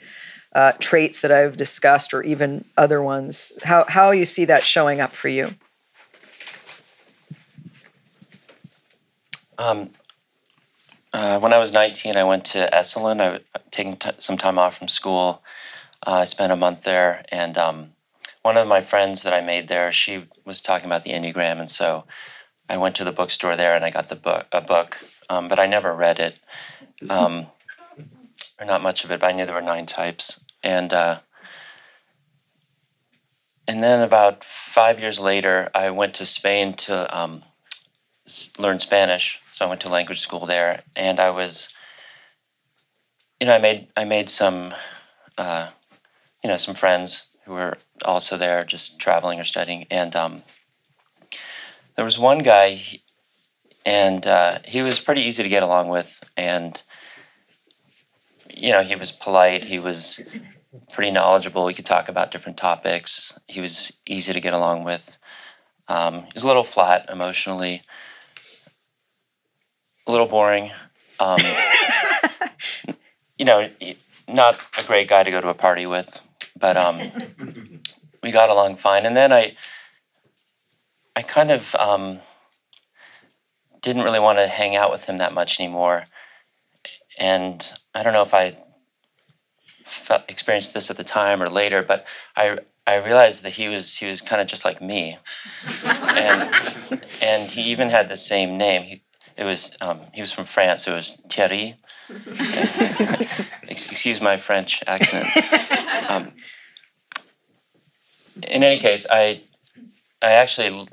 uh, 0.56 0.72
traits 0.80 1.20
that 1.20 1.30
I've 1.30 1.56
discussed, 1.56 2.12
or 2.12 2.24
even 2.24 2.64
other 2.76 3.00
ones, 3.00 3.52
how, 3.62 3.84
how 3.86 4.10
you 4.10 4.24
see 4.24 4.44
that 4.46 4.64
showing 4.64 5.00
up 5.00 5.14
for 5.14 5.28
you. 5.28 5.54
Um, 9.60 9.90
uh, 11.12 11.38
when 11.38 11.52
I 11.52 11.58
was 11.58 11.70
19, 11.74 12.16
I 12.16 12.24
went 12.24 12.46
to 12.46 12.70
Esalen. 12.72 13.20
I 13.20 13.30
was 13.32 13.40
taking 13.70 13.98
t- 13.98 14.10
some 14.16 14.38
time 14.38 14.58
off 14.58 14.78
from 14.78 14.88
school. 14.88 15.42
Uh, 16.06 16.12
I 16.12 16.24
spent 16.24 16.50
a 16.50 16.56
month 16.56 16.84
there, 16.84 17.26
and 17.30 17.58
um, 17.58 17.92
one 18.40 18.56
of 18.56 18.66
my 18.66 18.80
friends 18.80 19.22
that 19.22 19.34
I 19.34 19.42
made 19.42 19.68
there, 19.68 19.92
she 19.92 20.24
was 20.46 20.62
talking 20.62 20.86
about 20.86 21.04
the 21.04 21.10
Enneagram, 21.10 21.60
and 21.60 21.70
so 21.70 22.04
I 22.70 22.78
went 22.78 22.96
to 22.96 23.04
the 23.04 23.12
bookstore 23.12 23.54
there 23.54 23.76
and 23.76 23.84
I 23.84 23.90
got 23.90 24.08
the 24.08 24.16
book, 24.16 24.46
a 24.50 24.62
book, 24.62 24.96
um, 25.28 25.46
but 25.46 25.58
I 25.58 25.66
never 25.66 25.94
read 25.94 26.18
it, 26.18 26.38
um, 27.10 27.48
or 28.58 28.64
not 28.64 28.80
much 28.80 29.04
of 29.04 29.10
it. 29.10 29.20
But 29.20 29.26
I 29.28 29.32
knew 29.32 29.44
there 29.44 29.54
were 29.54 29.60
nine 29.60 29.84
types, 29.84 30.46
and 30.64 30.90
uh, 30.94 31.20
and 33.68 33.80
then 33.80 34.00
about 34.00 34.42
five 34.42 35.00
years 35.00 35.20
later, 35.20 35.68
I 35.74 35.90
went 35.90 36.14
to 36.14 36.24
Spain 36.24 36.72
to 36.74 37.14
um, 37.14 37.42
learn 38.58 38.78
Spanish. 38.78 39.40
So 39.52 39.64
I 39.64 39.68
went 39.68 39.80
to 39.82 39.88
language 39.88 40.20
school 40.20 40.46
there, 40.46 40.82
and 40.96 41.20
I 41.20 41.30
was, 41.30 41.72
you 43.40 43.46
know, 43.46 43.54
I 43.54 43.58
made 43.58 43.88
I 43.96 44.04
made 44.04 44.30
some, 44.30 44.74
uh, 45.36 45.70
you 46.42 46.48
know, 46.50 46.56
some 46.56 46.74
friends 46.74 47.26
who 47.44 47.52
were 47.52 47.78
also 48.04 48.36
there, 48.36 48.64
just 48.64 48.98
traveling 48.98 49.40
or 49.40 49.44
studying, 49.44 49.86
and 49.90 50.14
um, 50.16 50.42
there 51.96 52.04
was 52.04 52.18
one 52.18 52.38
guy, 52.38 52.80
and 53.84 54.26
uh, 54.26 54.58
he 54.64 54.82
was 54.82 55.00
pretty 55.00 55.22
easy 55.22 55.42
to 55.42 55.48
get 55.48 55.62
along 55.62 55.88
with, 55.88 56.22
and 56.36 56.82
you 58.52 58.72
know, 58.72 58.82
he 58.82 58.96
was 58.96 59.12
polite. 59.12 59.64
He 59.64 59.78
was 59.78 60.20
pretty 60.92 61.10
knowledgeable. 61.10 61.64
We 61.64 61.74
could 61.74 61.86
talk 61.86 62.08
about 62.08 62.30
different 62.30 62.58
topics. 62.58 63.38
He 63.46 63.60
was 63.60 64.00
easy 64.06 64.32
to 64.32 64.40
get 64.40 64.54
along 64.54 64.84
with. 64.84 65.18
Um, 65.88 66.22
he 66.22 66.30
was 66.34 66.44
a 66.44 66.46
little 66.46 66.64
flat 66.64 67.08
emotionally 67.10 67.82
a 70.10 70.12
little 70.12 70.26
boring. 70.26 70.72
Um, 71.20 71.38
you 73.38 73.44
know, 73.44 73.70
not 74.28 74.58
a 74.78 74.84
great 74.84 75.08
guy 75.08 75.22
to 75.22 75.30
go 75.30 75.40
to 75.40 75.48
a 75.48 75.54
party 75.54 75.86
with, 75.86 76.20
but 76.58 76.76
um, 76.76 76.98
we 78.22 78.32
got 78.32 78.50
along 78.50 78.76
fine. 78.76 79.06
And 79.06 79.16
then 79.16 79.32
I, 79.32 79.56
I 81.14 81.22
kind 81.22 81.50
of 81.50 81.74
um, 81.76 82.18
didn't 83.80 84.02
really 84.02 84.20
want 84.20 84.38
to 84.38 84.48
hang 84.48 84.74
out 84.74 84.90
with 84.90 85.04
him 85.04 85.18
that 85.18 85.32
much 85.32 85.60
anymore. 85.60 86.04
And 87.18 87.72
I 87.94 88.02
don't 88.02 88.12
know 88.12 88.22
if 88.22 88.34
I 88.34 88.56
felt, 89.84 90.22
experienced 90.28 90.74
this 90.74 90.90
at 90.90 90.96
the 90.96 91.04
time 91.04 91.40
or 91.40 91.48
later, 91.48 91.82
but 91.82 92.04
I 92.36 92.58
I 92.86 92.96
realized 92.96 93.44
that 93.44 93.52
he 93.52 93.68
was 93.68 93.96
he 93.96 94.06
was 94.06 94.20
kind 94.20 94.40
of 94.40 94.48
just 94.48 94.64
like 94.64 94.80
me, 94.80 95.18
and 95.86 97.00
and 97.22 97.50
he 97.50 97.62
even 97.70 97.90
had 97.90 98.08
the 98.08 98.16
same 98.16 98.56
name. 98.56 98.82
He, 98.82 99.02
it 99.40 99.44
was 99.44 99.74
um, 99.80 100.00
he 100.12 100.20
was 100.20 100.30
from 100.30 100.44
France. 100.44 100.86
It 100.86 100.92
was 100.92 101.22
Thierry. 101.30 101.76
Excuse 103.68 104.20
my 104.20 104.36
French 104.36 104.84
accent. 104.86 105.26
Um, 106.08 106.32
in 108.42 108.62
any 108.62 108.78
case, 108.78 109.06
I 109.10 109.42
I 110.20 110.32
actually, 110.32 110.88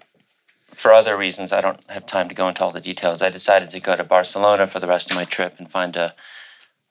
for 0.73 0.93
other 0.93 1.17
reasons, 1.17 1.51
I 1.51 1.59
don't 1.59 1.81
have 1.89 2.05
time 2.05 2.29
to 2.29 2.35
go 2.35 2.47
into 2.47 2.63
all 2.63 2.71
the 2.71 2.79
details. 2.79 3.21
I 3.21 3.29
decided 3.29 3.69
to 3.71 3.81
go 3.81 3.97
to 3.97 4.03
Barcelona 4.05 4.67
for 4.67 4.79
the 4.79 4.87
rest 4.87 5.11
of 5.11 5.17
my 5.17 5.25
trip 5.25 5.55
and 5.57 5.69
find 5.69 5.97
a 5.97 6.15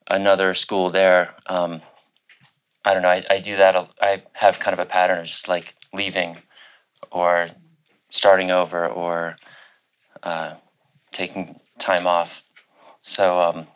another 0.08 0.52
school 0.52 0.90
there. 0.90 1.36
Um, 1.46 1.80
I 2.84 2.92
don't 2.92 3.02
know. 3.02 3.08
I, 3.08 3.24
I 3.30 3.38
do 3.38 3.56
that. 3.56 3.74
I 4.02 4.24
have 4.34 4.60
kind 4.60 4.74
of 4.74 4.78
a 4.78 4.86
pattern 4.86 5.18
of 5.18 5.24
just 5.24 5.48
like 5.48 5.74
leaving, 5.94 6.36
or 7.10 7.48
starting 8.10 8.50
over, 8.50 8.86
or 8.86 9.36
uh, 10.22 10.56
taking 11.16 11.60
time 11.78 12.06
off. 12.06 12.42
So 13.00 13.40
um, 13.40 13.66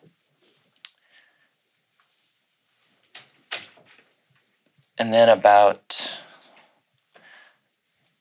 and 4.99 5.15
then 5.15 5.29
about 5.29 6.11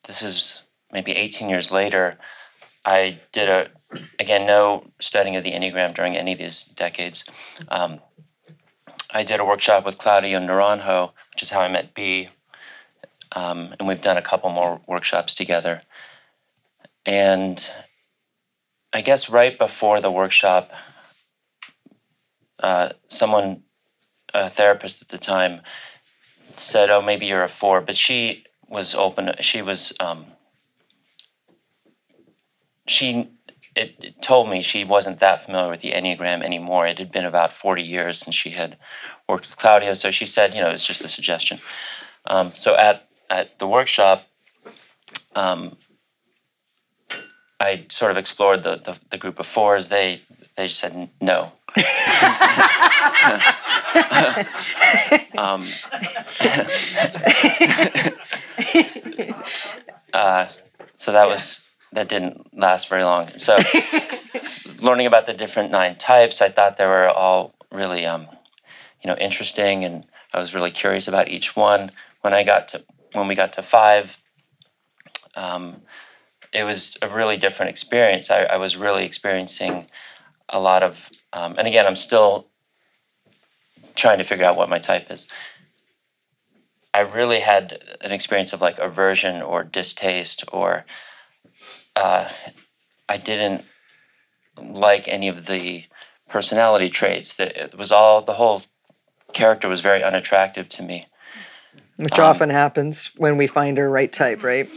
this 0.08 0.24
is 0.24 0.64
maybe 0.92 1.12
18 1.12 1.50
years 1.50 1.72
later, 1.72 2.18
I 2.86 3.20
did 3.34 3.50
a 3.50 3.70
again 4.18 4.48
no 4.48 4.86
studying 5.02 5.36
of 5.36 5.44
the 5.44 5.52
enneagram 5.52 5.94
during 5.94 6.16
any 6.16 6.32
of 6.34 6.40
these 6.40 6.64
decades. 6.64 7.26
Um, 7.68 8.00
I 9.14 9.24
did 9.24 9.40
a 9.40 9.46
workshop 9.46 9.86
with 9.86 9.98
Claudio 9.98 10.40
Naranjo, 10.40 11.12
which 11.34 11.44
is 11.44 11.50
how 11.50 11.62
I 11.62 11.68
met 11.68 11.94
B, 11.94 12.30
um, 13.34 13.74
and 13.78 13.88
we've 13.88 14.02
done 14.02 14.18
a 14.18 14.22
couple 14.22 14.50
more 14.50 14.80
workshops 14.88 15.34
together. 15.34 15.82
And 17.06 17.70
I 18.92 19.02
guess 19.02 19.30
right 19.30 19.58
before 19.58 20.02
the 20.02 20.12
workshop, 20.12 20.72
uh, 22.60 22.90
someone, 23.08 23.64
a 24.34 24.50
therapist 24.50 25.02
at 25.02 25.10
the 25.10 25.18
time, 25.18 25.62
said, 26.56 26.90
"Oh, 26.90 27.02
maybe 27.02 27.26
you're 27.26 27.44
a 27.44 27.50
four. 27.50 27.82
but 27.82 27.96
she 27.96 28.46
was 28.68 28.96
open. 28.96 29.34
She 29.40 29.62
was 29.62 29.94
um, 30.00 30.26
she 32.90 33.30
it, 33.76 33.96
it, 34.04 34.22
told 34.22 34.50
me 34.50 34.62
she 34.62 34.84
wasn't 34.84 35.20
that 35.20 35.46
familiar 35.46 35.70
with 35.70 35.82
the 35.82 35.90
Enneagram 35.90 36.44
anymore. 36.44 36.88
It 36.88 36.98
had 36.98 37.12
been 37.12 37.26
about 37.26 37.54
40 37.54 37.82
years 37.82 38.20
since 38.20 38.36
she 38.36 38.52
had 38.52 38.78
worked 39.28 39.48
with 39.48 39.58
Claudio. 39.58 39.94
So 39.94 40.12
she 40.12 40.26
said, 40.26 40.54
you 40.54 40.62
know, 40.62 40.70
it's 40.70 40.86
just 40.86 41.06
a 41.06 41.08
suggestion. 41.08 41.60
Um, 42.28 42.54
so 42.54 42.76
at, 42.76 43.08
at 43.30 43.60
the 43.60 43.68
workshop, 43.68 44.28
um, 45.36 45.78
I 47.60 47.86
sort 47.90 48.12
of 48.12 48.18
explored 48.18 48.64
the, 48.64 48.78
the, 48.78 48.98
the 49.10 49.18
group 49.18 49.40
of 49.40 49.46
fours. 49.46 49.90
They 49.90 50.22
they 50.56 50.68
just 50.68 50.80
said 50.80 51.10
no. 51.22 51.52
um, 55.38 55.64
uh, 60.14 60.48
so 60.96 61.12
that 61.12 61.28
was 61.28 61.70
that 61.92 62.10
didn't 62.10 62.58
last 62.58 62.90
very 62.90 63.04
long. 63.04 63.38
So 63.38 63.58
learning 64.82 65.08
about 65.08 65.26
the 65.26 65.34
different 65.34 65.72
nine 65.72 65.96
types, 65.98 66.42
I 66.42 66.50
thought 66.50 66.78
they 66.78 66.86
were 66.86 67.08
all 67.10 67.54
really 67.72 68.06
um, 68.06 68.28
you 69.02 69.10
know 69.10 69.16
interesting, 69.18 69.84
and 69.84 70.06
I 70.34 70.40
was 70.40 70.54
really 70.56 70.72
curious 70.72 71.08
about 71.08 71.28
each 71.28 71.56
one. 71.56 71.92
When 72.22 72.34
I 72.34 72.44
got 72.44 72.68
to 72.70 72.84
when 73.14 73.28
we 73.28 73.36
got 73.36 73.54
to 73.54 73.62
five. 73.62 74.22
Um, 75.36 75.84
it 76.54 76.64
was 76.64 76.98
a 77.02 77.08
really 77.08 77.38
different 77.38 77.70
experience. 77.70 78.32
I, 78.32 78.44
I 78.44 78.58
was 78.58 78.78
really 78.78 79.06
experiencing 79.06 79.88
a 80.48 80.60
lot 80.60 80.84
of, 80.84 81.10
um, 81.34 81.56
and 81.58 81.68
again, 81.68 81.86
I'm 81.86 81.96
still 81.96 82.48
trying 83.96 84.18
to 84.18 84.24
figure 84.24 84.46
out 84.46 84.58
what 84.58 84.70
my 84.70 84.80
type 84.80 85.12
is. 85.12 85.28
I 86.94 87.02
really 87.02 87.42
had 87.42 87.84
an 88.02 88.12
experience 88.12 88.52
of 88.52 88.62
like 88.62 88.80
aversion 88.80 89.42
or 89.42 89.64
distaste, 89.64 90.44
or 90.52 90.86
uh, 91.96 92.30
I 93.08 93.18
didn't 93.18 93.64
like 94.58 95.08
any 95.08 95.28
of 95.28 95.46
the 95.46 95.86
personality 96.28 96.90
traits. 96.90 97.36
That 97.36 97.56
it 97.56 97.78
was 97.78 97.92
all 97.92 98.24
the 98.24 98.34
whole 98.34 98.64
character 99.34 99.70
was 99.70 99.82
very 99.82 100.04
unattractive 100.04 100.68
to 100.70 100.84
me. 100.84 101.06
Which 101.98 102.18
um, 102.18 102.26
often 102.26 102.50
happens 102.50 103.12
when 103.18 103.38
we 103.38 103.46
find 103.46 103.78
our 103.78 103.90
right 103.90 104.12
type, 104.12 104.42
right? 104.42 104.68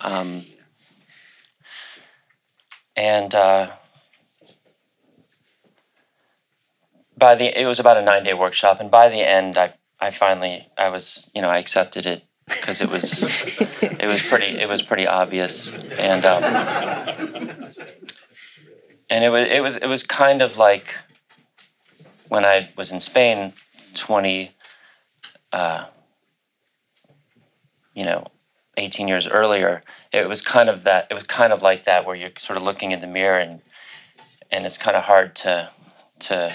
um, 0.00 0.42
and 3.00 3.34
uh, 3.34 3.70
by 7.16 7.34
the 7.34 7.58
it 7.58 7.64
was 7.64 7.80
about 7.80 7.96
a 7.96 8.02
nine 8.02 8.24
day 8.24 8.34
workshop, 8.34 8.78
and 8.78 8.90
by 8.90 9.08
the 9.08 9.26
end, 9.26 9.56
I 9.56 9.72
I 9.98 10.10
finally 10.10 10.68
I 10.76 10.90
was 10.90 11.30
you 11.34 11.40
know 11.40 11.48
I 11.48 11.58
accepted 11.58 12.04
it 12.04 12.24
because 12.46 12.82
it 12.82 12.90
was 12.90 13.58
it 13.80 14.06
was 14.06 14.22
pretty 14.22 14.58
it 14.58 14.68
was 14.68 14.82
pretty 14.82 15.06
obvious, 15.06 15.72
and 15.96 16.26
um, 16.26 16.44
and 19.08 19.24
it 19.24 19.30
was 19.30 19.48
it 19.48 19.62
was 19.62 19.76
it 19.78 19.86
was 19.86 20.02
kind 20.02 20.42
of 20.42 20.58
like 20.58 20.94
when 22.28 22.44
I 22.44 22.68
was 22.76 22.92
in 22.92 23.00
Spain 23.00 23.54
twenty. 23.94 24.52
Uh, 25.52 25.86
you 27.92 28.04
know, 28.04 28.24
18 28.76 29.08
years 29.08 29.26
earlier, 29.26 29.82
it 30.12 30.28
was 30.28 30.42
kind 30.42 30.68
of 30.68 30.84
that. 30.84 31.06
It 31.10 31.14
was 31.14 31.24
kind 31.24 31.52
of 31.52 31.62
like 31.62 31.84
that, 31.84 32.04
where 32.04 32.16
you're 32.16 32.30
sort 32.38 32.56
of 32.56 32.62
looking 32.62 32.90
in 32.92 33.00
the 33.00 33.06
mirror 33.06 33.38
and 33.38 33.60
and 34.50 34.66
it's 34.66 34.76
kind 34.76 34.96
of 34.96 35.04
hard 35.04 35.34
to 35.36 35.70
to 36.20 36.52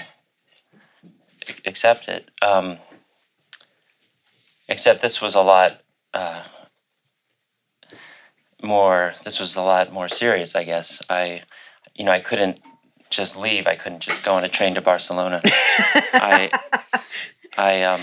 accept 1.64 2.08
it. 2.08 2.30
Um, 2.42 2.78
except 4.68 5.00
this 5.00 5.20
was 5.20 5.34
a 5.34 5.40
lot 5.40 5.80
uh, 6.12 6.44
more. 8.62 9.14
This 9.24 9.40
was 9.40 9.56
a 9.56 9.62
lot 9.62 9.92
more 9.92 10.08
serious, 10.08 10.54
I 10.54 10.64
guess. 10.64 11.02
I, 11.08 11.42
you 11.94 12.04
know, 12.04 12.12
I 12.12 12.20
couldn't 12.20 12.60
just 13.10 13.38
leave. 13.40 13.66
I 13.66 13.76
couldn't 13.76 14.00
just 14.00 14.24
go 14.24 14.34
on 14.34 14.44
a 14.44 14.48
train 14.48 14.74
to 14.74 14.80
Barcelona. 14.80 15.40
I, 15.44 16.50
I 17.56 17.82
um. 17.82 18.02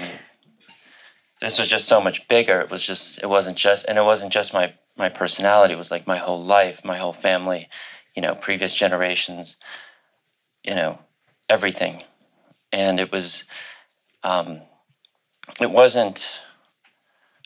This 1.41 1.59
was 1.59 1.67
just 1.67 1.89
so 1.89 1.99
much 1.99 2.27
bigger. 2.29 2.61
It 2.61 2.71
was 2.71 2.85
just. 2.85 3.21
It 3.21 3.27
wasn't 3.27 3.57
just, 3.57 3.85
and 3.87 3.97
it 3.97 4.03
wasn't 4.03 4.31
just 4.31 4.53
my 4.53 4.73
my 4.97 5.09
personality. 5.09 5.73
It 5.73 5.77
was 5.77 5.91
like 5.91 6.07
my 6.07 6.17
whole 6.17 6.43
life, 6.43 6.85
my 6.85 6.97
whole 6.97 7.13
family, 7.13 7.69
you 8.15 8.21
know, 8.21 8.35
previous 8.35 8.73
generations, 8.75 9.57
you 10.63 10.75
know, 10.75 10.99
everything, 11.49 12.03
and 12.71 12.99
it 12.99 13.11
was. 13.11 13.45
Um, 14.23 14.61
it 15.59 15.71
wasn't. 15.71 16.41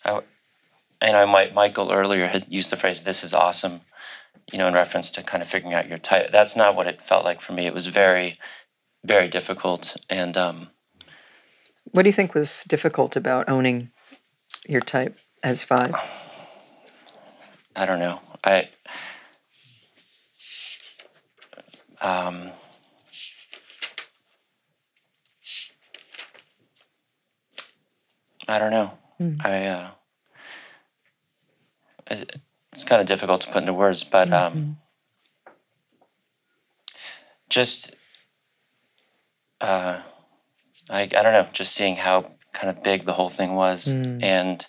I, 0.05 0.21
and 1.01 1.17
I 1.17 1.25
might 1.25 1.53
Michael 1.53 1.91
earlier 1.91 2.27
had 2.27 2.45
used 2.49 2.71
the 2.71 2.77
phrase 2.77 3.03
"this 3.03 3.23
is 3.23 3.33
awesome," 3.33 3.81
you 4.51 4.57
know, 4.57 4.67
in 4.67 4.73
reference 4.73 5.09
to 5.11 5.23
kind 5.23 5.41
of 5.41 5.49
figuring 5.49 5.73
out 5.73 5.87
your 5.87 5.97
type. 5.97 6.31
That's 6.31 6.55
not 6.55 6.75
what 6.75 6.87
it 6.87 7.01
felt 7.01 7.25
like 7.25 7.41
for 7.41 7.53
me. 7.53 7.65
It 7.65 7.73
was 7.73 7.87
very, 7.87 8.37
very 9.03 9.27
difficult, 9.27 9.97
and 10.09 10.37
um, 10.37 10.67
What 11.91 12.03
do 12.03 12.09
you 12.09 12.13
think 12.13 12.35
was 12.35 12.63
difficult 12.65 13.15
about 13.15 13.49
owning 13.49 13.91
your 14.67 14.81
type 14.81 15.17
as 15.43 15.63
five? 15.63 15.95
I 17.77 17.85
don't 17.85 17.99
know. 17.99 18.19
I 18.43 18.69
um, 22.01 22.49
I 28.47 28.57
don't 28.59 28.71
know. 28.71 28.91
I 29.43 29.65
uh, 29.65 29.89
it's, 32.09 32.25
it's 32.73 32.83
kind 32.83 32.99
of 33.01 33.07
difficult 33.07 33.41
to 33.41 33.47
put 33.47 33.61
into 33.61 33.73
words, 33.73 34.03
but 34.03 34.31
um, 34.33 34.77
just 37.49 37.95
uh, 39.61 40.01
I 40.89 41.01
I 41.01 41.05
don't 41.05 41.33
know. 41.33 41.47
Just 41.53 41.73
seeing 41.75 41.97
how 41.97 42.31
kind 42.53 42.75
of 42.75 42.83
big 42.83 43.05
the 43.05 43.13
whole 43.13 43.29
thing 43.29 43.53
was, 43.55 43.87
and 44.23 44.65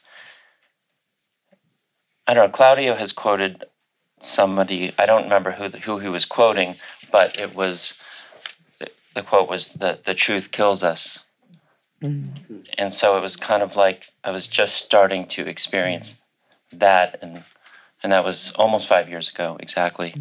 I 2.29 2.35
don't 2.35 2.47
know. 2.49 2.53
Claudio 2.53 2.95
has 2.95 3.11
quoted 3.11 3.65
somebody. 4.21 4.93
I 4.99 5.07
don't 5.07 5.25
remember 5.25 5.53
who 5.53 5.69
the, 5.69 5.79
who 5.79 5.99
he 5.99 6.09
was 6.09 6.27
quoting, 6.27 6.75
but 7.11 7.41
it 7.41 7.55
was 7.55 8.01
the, 9.15 9.23
quote 9.23 9.49
was 9.49 9.73
the 9.73 9.99
the 10.05 10.15
truth 10.15 10.53
kills 10.53 10.83
us, 10.83 11.25
and 12.03 12.93
so 12.93 13.17
it 13.17 13.23
was 13.23 13.35
kind 13.37 13.63
of 13.63 13.75
like 13.75 14.13
I 14.23 14.31
was 14.31 14.47
just 14.47 14.77
starting 14.77 15.27
to 15.29 15.49
experience 15.49 16.23
that, 16.71 17.19
and 17.23 17.45
and 18.03 18.13
that 18.13 18.25
was 18.25 18.53
almost 18.53 18.87
five 18.87 19.09
years 19.09 19.31
ago 19.31 19.57
exactly. 19.59 20.15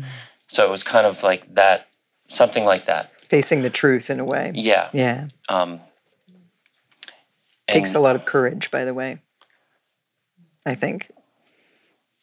So 0.47 0.65
it 0.65 0.71
was 0.71 0.83
kind 0.83 1.05
of 1.05 1.23
like 1.23 1.53
that, 1.55 1.87
something 2.29 2.63
like 2.63 2.85
that. 2.85 3.11
Facing 3.27 3.63
the 3.63 3.69
truth 3.69 4.09
in 4.09 4.21
a 4.21 4.25
way. 4.25 4.53
Yeah. 4.55 4.89
Yeah. 4.93 5.27
Um, 5.49 5.81
Takes 7.67 7.93
a 7.93 7.99
lot 7.99 8.15
of 8.15 8.23
courage, 8.23 8.71
by 8.71 8.85
the 8.85 8.93
way. 8.93 9.19
I 10.65 10.73
think 10.73 11.11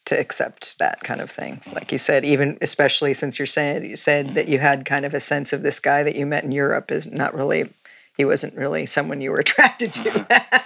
to 0.05 0.19
accept 0.19 0.77
that 0.77 1.01
kind 1.01 1.19
of 1.19 1.29
thing. 1.31 1.61
Like 1.73 1.91
you 1.91 1.97
said, 1.97 2.23
even 2.23 2.57
especially 2.61 3.13
since 3.13 3.39
you're 3.39 3.45
saying 3.47 3.85
you 3.85 3.95
said 3.95 4.35
that 4.35 4.47
you 4.47 4.59
had 4.59 4.85
kind 4.85 5.05
of 5.05 5.13
a 5.13 5.19
sense 5.19 5.51
of 5.51 5.63
this 5.63 5.79
guy 5.79 6.03
that 6.03 6.15
you 6.15 6.25
met 6.25 6.43
in 6.43 6.51
Europe 6.51 6.91
is 6.91 7.11
not 7.11 7.33
really 7.33 7.69
he 8.15 8.23
wasn't 8.23 8.55
really 8.55 8.85
someone 8.85 9.19
you 9.19 9.31
were 9.31 9.39
attracted 9.47 9.91
to. 9.93 10.25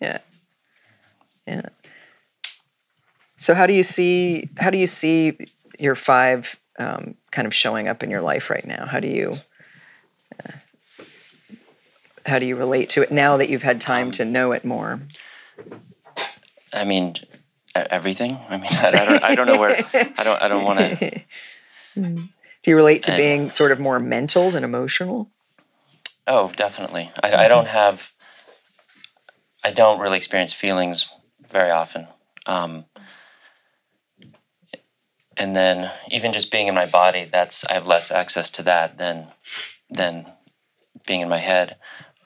yeah. 0.00 0.18
Yeah. 1.46 1.62
So 3.38 3.54
how 3.54 3.66
do 3.66 3.72
you 3.72 3.84
see 3.84 4.48
how 4.58 4.70
do 4.70 4.78
you 4.78 4.86
see 4.86 5.38
your 5.78 5.94
five 5.94 6.58
um, 6.78 7.14
kind 7.30 7.46
of 7.46 7.54
showing 7.54 7.86
up 7.88 8.02
in 8.02 8.10
your 8.10 8.20
life 8.22 8.50
right 8.50 8.66
now? 8.66 8.86
How 8.86 8.98
do 8.98 9.08
you 9.08 9.38
uh, 10.44 10.52
how 12.26 12.40
do 12.40 12.46
you 12.46 12.56
relate 12.56 12.88
to 12.90 13.02
it 13.02 13.12
now 13.12 13.36
that 13.36 13.48
you've 13.48 13.62
had 13.62 13.80
time 13.80 14.10
to 14.12 14.24
know 14.24 14.50
it 14.50 14.64
more? 14.64 15.00
I 16.72 16.84
mean, 16.84 17.14
everything. 17.90 18.38
I 18.48 18.56
mean, 18.56 18.66
I, 18.70 18.90
don't. 18.90 19.24
I 19.24 19.34
don't 19.34 19.46
know 19.46 19.58
where. 19.58 19.84
I 19.92 20.22
don't. 20.22 20.42
I 20.42 20.48
don't 20.48 20.64
want 20.64 20.78
to. 20.80 21.20
Do 22.62 22.70
you 22.70 22.76
relate 22.76 23.02
to 23.02 23.14
I- 23.14 23.16
being 23.16 23.50
sort 23.50 23.72
of 23.72 23.80
more 23.80 23.98
mental 23.98 24.50
than 24.50 24.64
emotional? 24.64 25.30
Oh, 26.26 26.52
definitely. 26.56 27.10
I, 27.22 27.44
I 27.44 27.48
don't 27.48 27.68
have. 27.68 28.12
I 29.62 29.70
don't 29.70 30.00
really 30.00 30.16
experience 30.16 30.52
feelings 30.52 31.08
very 31.48 31.70
often. 31.70 32.08
Um, 32.46 32.84
and 35.36 35.54
then 35.54 35.90
even 36.10 36.32
just 36.32 36.50
being 36.50 36.66
in 36.66 36.74
my 36.74 36.86
body, 36.86 37.28
that's 37.30 37.64
I 37.66 37.74
have 37.74 37.86
less 37.86 38.10
access 38.10 38.50
to 38.50 38.62
that 38.64 38.98
than 38.98 39.28
than 39.90 40.26
being 41.06 41.20
in 41.20 41.28
my 41.28 41.38
head. 41.38 41.76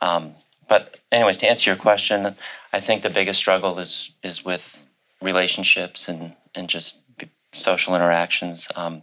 Um, 0.01 0.35
but 0.69 1.01
anyways, 1.11 1.39
to 1.39 1.49
answer 1.49 1.71
your 1.71 1.77
question, 1.77 2.37
I 2.73 2.81
think 2.81 3.03
the 3.03 3.11
biggest 3.11 3.39
struggle 3.41 3.79
is 3.79 4.13
is 4.23 4.45
with 4.45 4.87
relationships 5.23 6.09
and 6.09 6.35
and 6.55 6.69
just 6.69 7.05
social 7.53 7.95
interactions. 7.95 8.69
Um, 8.77 9.03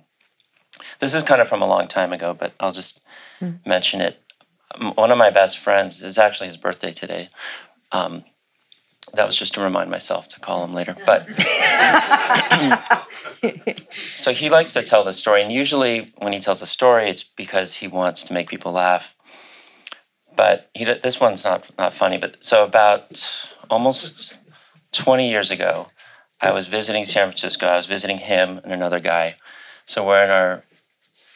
this 1.00 1.14
is 1.14 1.24
kind 1.24 1.42
of 1.42 1.48
from 1.48 1.62
a 1.62 1.68
long 1.68 1.88
time 1.88 2.14
ago, 2.14 2.34
but 2.34 2.54
I'll 2.60 2.72
just 2.72 3.06
mention 3.66 4.02
it. 4.02 4.22
One 4.96 5.12
of 5.12 5.18
my 5.18 5.30
best 5.30 5.58
friends 5.58 6.04
is 6.04 6.18
actually 6.18 6.48
his 6.48 6.58
birthday 6.58 6.92
today. 6.92 7.30
Um, 7.92 8.26
that 9.14 9.26
was 9.26 9.38
just 9.38 9.54
to 9.54 9.62
remind 9.62 9.90
myself 9.90 10.28
to 10.30 10.40
call 10.40 10.64
him 10.66 10.74
later. 10.74 10.96
But 11.06 11.26
so 14.16 14.34
he 14.34 14.50
likes 14.50 14.74
to 14.74 14.82
tell 14.82 15.06
this 15.06 15.18
story, 15.18 15.42
and 15.42 15.52
usually 15.52 16.12
when 16.18 16.34
he 16.34 16.40
tells 16.40 16.62
a 16.62 16.66
story, 16.66 17.10
it's 17.10 17.24
because 17.24 17.76
he 17.76 17.88
wants 17.88 18.26
to 18.26 18.34
make 18.34 18.50
people 18.50 18.74
laugh. 18.74 19.16
But 20.36 20.70
he, 20.74 20.84
this 20.84 21.22
one's 21.22 21.46
not 21.46 21.72
not 21.80 21.94
funny. 21.94 22.18
But 22.18 22.44
so 22.44 22.66
about 22.66 23.48
almost 23.70 24.36
twenty 24.92 25.30
years 25.30 25.52
ago, 25.52 25.88
I 26.40 26.52
was 26.52 26.68
visiting 26.68 27.06
San 27.06 27.30
Francisco. 27.30 27.68
I 27.68 27.78
was 27.78 27.88
visiting 27.88 28.20
him 28.20 28.60
and 28.64 28.72
another 28.72 29.00
guy. 29.00 29.36
So 29.86 30.06
we're 30.06 30.24
in 30.24 30.30
our 30.30 30.64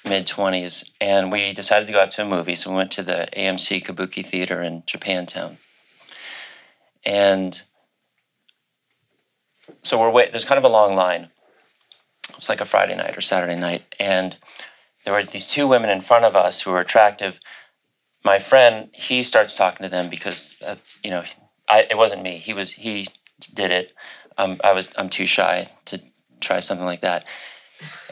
mid 0.08 0.28
20s 0.28 0.92
and 1.00 1.32
we 1.32 1.54
decided 1.54 1.86
to 1.88 1.94
go 1.94 2.02
out 2.02 2.12
to 2.12 2.24
a 2.24 2.28
movie. 2.28 2.56
So 2.56 2.70
we 2.70 2.76
went 2.76 2.92
to 2.92 3.04
the 3.04 3.28
amc 3.36 3.84
kabuki 3.84 4.26
theater 4.26 4.62
in 4.62 4.84
japantown. 4.84 5.58
And 7.06 7.62
so 9.82 10.00
we're 10.00 10.12
wait 10.12 10.32
there's 10.32 10.46
kind 10.46 10.58
of 10.58 10.64
a 10.64 10.74
long 10.74 10.96
line. 10.96 11.30
It 12.30 12.36
was 12.36 12.50
like 12.50 12.62
a 12.62 12.66
friday 12.66 12.96
night 12.96 13.18
or 13.18 13.22
saturday 13.22 13.60
night. 13.60 13.96
And 14.00 14.38
there 15.06 15.14
were 15.14 15.24
these 15.24 15.48
two 15.48 15.68
women 15.68 15.90
in 15.90 16.02
front 16.02 16.26
of 16.26 16.36
us 16.36 16.62
who 16.62 16.72
were 16.72 16.80
attractive. 16.80 17.40
My 18.24 18.38
friend 18.38 18.90
he 18.94 19.24
starts 19.24 19.56
talking 19.56 19.84
to 19.84 19.90
them 19.90 20.10
because 20.10 20.62
uh, 20.66 20.76
you 21.04 21.10
know 21.10 21.24
I, 21.68 21.88
it 21.90 21.98
wasn't 21.98 22.24
me. 22.24 22.38
He 22.38 22.54
was 22.54 22.74
he 22.74 23.08
did 23.54 23.72
it 23.72 23.94
um, 24.38 24.60
i 24.64 24.72
was 24.72 24.94
i'm 24.98 25.10
too 25.10 25.26
shy 25.26 25.70
to 25.86 26.02
try 26.42 26.60
something 26.60 26.86
like 26.86 27.02
that. 27.02 27.26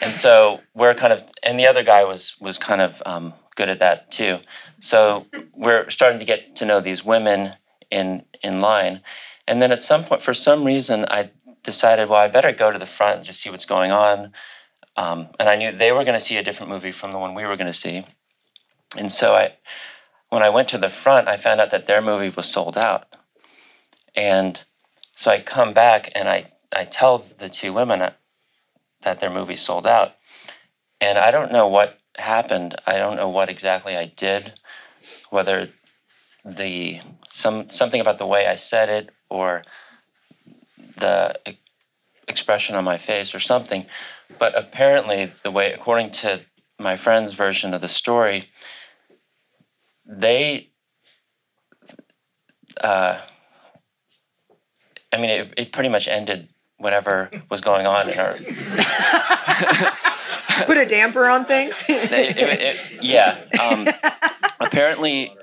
And 0.02 0.14
so 0.14 0.62
we're 0.74 0.94
kind 0.94 1.12
of 1.12 1.24
and 1.44 1.60
the 1.60 1.68
other 1.68 1.84
guy 1.84 2.04
was 2.06 2.36
was 2.40 2.58
kind 2.58 2.82
of 2.82 3.04
um, 3.06 3.34
good 3.56 3.70
at 3.70 3.80
that 3.80 4.12
too. 4.12 4.40
So 4.80 5.26
we're 5.54 5.90
starting 5.90 6.20
to 6.20 6.26
get 6.26 6.56
to 6.58 6.66
know 6.66 6.80
these 6.80 7.04
women 7.04 7.54
in 7.92 8.24
in 8.44 8.62
line. 8.62 9.02
And 9.48 9.62
then 9.62 9.72
at 9.72 9.80
some 9.80 10.04
point 10.04 10.22
for 10.22 10.34
some 10.34 10.64
reason 10.64 11.06
i 11.10 11.32
decided 11.64 12.08
well 12.08 12.22
i 12.22 12.28
better 12.28 12.52
go 12.52 12.72
to 12.72 12.80
the 12.80 12.86
front 12.86 13.18
and 13.18 13.26
just 13.26 13.42
see 13.42 13.50
what's 13.50 13.66
going 13.66 13.92
on. 13.92 14.32
Um, 14.96 15.30
and 15.40 15.50
i 15.50 15.56
knew 15.56 15.72
they 15.72 15.92
were 15.92 16.04
going 16.04 16.20
to 16.20 16.26
see 16.26 16.38
a 16.38 16.44
different 16.44 16.72
movie 16.72 16.92
from 16.92 17.12
the 17.12 17.20
one 17.20 17.34
we 17.36 17.46
were 17.46 17.58
going 17.58 17.68
to 17.68 17.74
see. 17.74 18.06
And 18.98 19.12
so 19.12 19.36
i 19.36 19.54
when 20.30 20.44
i 20.44 20.50
went 20.50 20.70
to 20.70 20.78
the 20.78 20.90
front 20.90 21.28
i 21.28 21.38
found 21.38 21.60
out 21.60 21.72
that 21.72 21.88
their 21.88 22.02
movie 22.02 22.30
was 22.30 22.48
sold 22.48 22.78
out. 22.78 23.08
And 24.16 24.64
so 25.20 25.32
i 25.32 25.40
come 25.40 25.74
back 25.74 26.12
and 26.16 26.28
i 26.30 26.40
i 26.72 26.84
tell 26.86 27.18
the 27.18 27.50
two 27.50 27.74
women 27.74 28.12
that 29.02 29.20
their 29.20 29.30
movie 29.30 29.56
sold 29.56 29.88
out. 29.88 30.16
And 31.02 31.18
I 31.18 31.32
don't 31.32 31.52
know 31.52 31.68
what 31.68 32.00
happened. 32.18 32.76
I 32.86 32.98
don't 32.98 33.16
know 33.16 33.30
what 33.30 33.50
exactly 33.50 33.96
I 33.96 34.06
did, 34.06 34.54
whether 35.30 35.70
the 36.44 37.00
some 37.32 37.70
something 37.70 38.02
about 38.02 38.18
the 38.18 38.28
way 38.28 38.48
I 38.48 38.56
said 38.56 38.90
it 38.90 39.10
or 39.30 39.64
the 40.98 41.36
expression 42.28 42.76
on 42.76 42.84
my 42.84 42.98
face 42.98 43.34
or 43.34 43.40
something. 43.40 43.86
But 44.38 44.58
apparently 44.58 45.32
the 45.44 45.52
way 45.52 45.72
according 45.72 46.12
to 46.12 46.42
my 46.78 46.96
friend's 46.96 47.34
version 47.34 47.74
of 47.74 47.82
the 47.82 47.88
story, 47.88 48.50
they 50.06 50.70
uh, 52.82 53.22
I 55.12 55.18
mean, 55.18 55.30
it, 55.30 55.54
it 55.58 55.72
pretty 55.72 55.90
much 55.90 56.08
ended 56.08 56.50
whatever 56.78 57.30
was 57.50 57.62
going 57.62 57.88
on 57.88 58.10
in 58.10 58.20
our 58.20 58.34
Put 60.66 60.78
a 60.78 60.86
damper 60.86 61.28
on 61.28 61.46
things. 61.46 61.84
it, 61.90 62.38
it, 62.38 62.98
yeah. 63.02 63.38
Um, 63.60 63.88
apparently, 64.60 65.36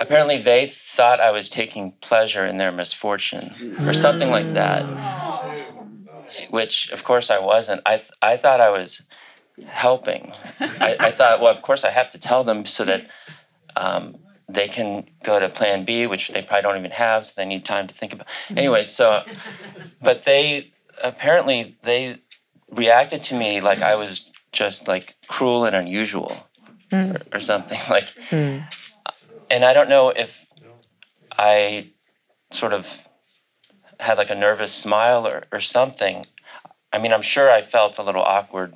apparently 0.00 0.38
they 0.38 0.68
thought 0.68 1.20
I 1.20 1.32
was 1.32 1.50
taking 1.50 1.92
pleasure 2.00 2.46
in 2.46 2.56
their 2.58 2.70
misfortune 2.70 3.76
or 3.80 3.92
something 3.92 4.30
like 4.30 4.54
that. 4.54 4.88
Which, 6.50 6.90
of 6.92 7.02
course, 7.04 7.30
I 7.30 7.40
wasn't. 7.40 7.82
I 7.84 7.96
th- 7.96 8.10
I 8.20 8.36
thought 8.36 8.60
I 8.60 8.70
was 8.70 9.02
helping. 9.66 10.32
I, 10.60 10.96
I 10.98 11.10
thought, 11.10 11.40
well, 11.40 11.52
of 11.52 11.62
course, 11.62 11.84
I 11.84 11.90
have 11.90 12.10
to 12.10 12.18
tell 12.18 12.44
them 12.44 12.64
so 12.64 12.84
that 12.84 13.06
um, 13.76 14.16
they 14.48 14.68
can 14.68 15.06
go 15.22 15.38
to 15.38 15.48
Plan 15.48 15.84
B, 15.84 16.06
which 16.06 16.28
they 16.28 16.42
probably 16.42 16.62
don't 16.62 16.78
even 16.78 16.90
have, 16.90 17.24
so 17.24 17.32
they 17.36 17.46
need 17.46 17.64
time 17.64 17.86
to 17.86 17.94
think 17.94 18.12
about. 18.12 18.26
Mm-hmm. 18.26 18.58
Anyway, 18.58 18.84
so, 18.84 19.24
but 20.00 20.24
they 20.24 20.72
apparently 21.02 21.76
they 21.82 22.18
reacted 22.70 23.22
to 23.22 23.38
me 23.38 23.60
like 23.60 23.82
I 23.82 23.94
was 23.94 24.30
just 24.52 24.88
like 24.88 25.16
cruel 25.28 25.64
and 25.64 25.74
unusual 25.74 26.32
or, 26.92 26.98
mm. 26.98 27.34
or 27.34 27.40
something 27.40 27.78
like. 27.90 28.08
Hmm. 28.30 28.58
And 29.50 29.64
I 29.64 29.72
don't 29.72 29.88
know 29.88 30.10
if 30.10 30.46
I 31.38 31.88
sort 32.50 32.72
of 32.72 33.08
had 34.00 34.18
like 34.18 34.30
a 34.30 34.34
nervous 34.34 34.72
smile 34.72 35.26
or, 35.26 35.44
or 35.52 35.60
something. 35.60 36.24
I 36.92 36.98
mean, 36.98 37.12
I'm 37.12 37.22
sure 37.22 37.50
I 37.50 37.62
felt 37.62 37.98
a 37.98 38.02
little 38.02 38.22
awkward 38.22 38.74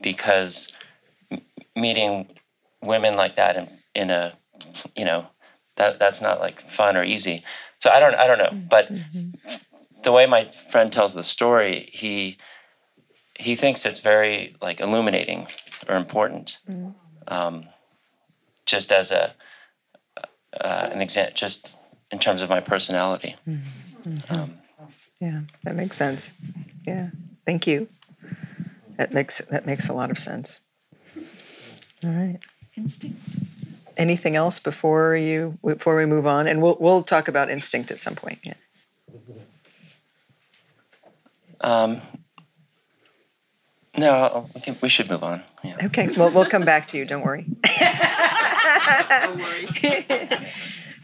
because 0.00 0.72
m- 1.30 1.42
meeting 1.74 2.28
women 2.82 3.14
like 3.14 3.36
that 3.36 3.56
in, 3.56 3.68
in 3.94 4.10
a, 4.10 4.34
you 4.96 5.04
know, 5.04 5.26
that 5.76 5.98
that's 5.98 6.20
not 6.22 6.40
like 6.40 6.60
fun 6.60 6.96
or 6.96 7.04
easy. 7.04 7.42
So 7.80 7.90
I 7.90 8.00
don't 8.00 8.14
I 8.14 8.26
don't 8.26 8.38
know, 8.38 8.52
but 8.68 8.90
the 10.02 10.12
way 10.12 10.26
my 10.26 10.44
friend 10.46 10.92
tells 10.92 11.14
the 11.14 11.22
story, 11.22 11.90
he 11.92 12.38
he 13.38 13.54
thinks 13.56 13.86
it's 13.86 14.00
very 14.00 14.56
like 14.60 14.80
illuminating 14.80 15.48
or 15.88 15.96
important, 15.96 16.58
um, 17.28 17.66
just 18.66 18.92
as 18.92 19.10
a 19.10 19.34
uh, 20.60 20.88
an 20.92 21.00
example, 21.00 21.34
just 21.34 21.74
in 22.10 22.18
terms 22.18 22.42
of 22.42 22.50
my 22.50 22.60
personality. 22.60 23.36
Um, 24.30 24.58
yeah, 25.20 25.40
that 25.64 25.74
makes 25.74 25.96
sense. 25.96 26.34
Yeah, 26.86 27.10
thank 27.46 27.66
you. 27.66 27.88
That 28.96 29.12
makes 29.12 29.38
that 29.38 29.66
makes 29.66 29.88
a 29.88 29.94
lot 29.94 30.10
of 30.10 30.18
sense. 30.18 30.60
All 32.04 32.10
right. 32.10 32.38
Instinct. 32.76 33.18
Anything 33.96 34.36
else 34.36 34.58
before 34.58 35.16
you 35.16 35.58
before 35.64 35.96
we 35.96 36.06
move 36.06 36.26
on? 36.26 36.46
And 36.46 36.62
we'll 36.62 36.76
we'll 36.80 37.02
talk 37.02 37.28
about 37.28 37.50
instinct 37.50 37.90
at 37.90 37.98
some 37.98 38.14
point. 38.14 38.38
Yeah. 38.42 38.54
um, 41.60 42.00
no, 43.96 44.48
we, 44.54 44.60
can, 44.62 44.76
we 44.80 44.88
should 44.88 45.10
move 45.10 45.22
on. 45.22 45.42
Yeah. 45.62 45.76
Okay. 45.84 46.08
Well, 46.16 46.30
we'll 46.30 46.46
come 46.46 46.64
back 46.64 46.86
to 46.88 46.98
you. 46.98 47.04
Don't 47.04 47.22
worry. 47.22 47.46
Don't 49.10 49.38
worry. 49.38 50.46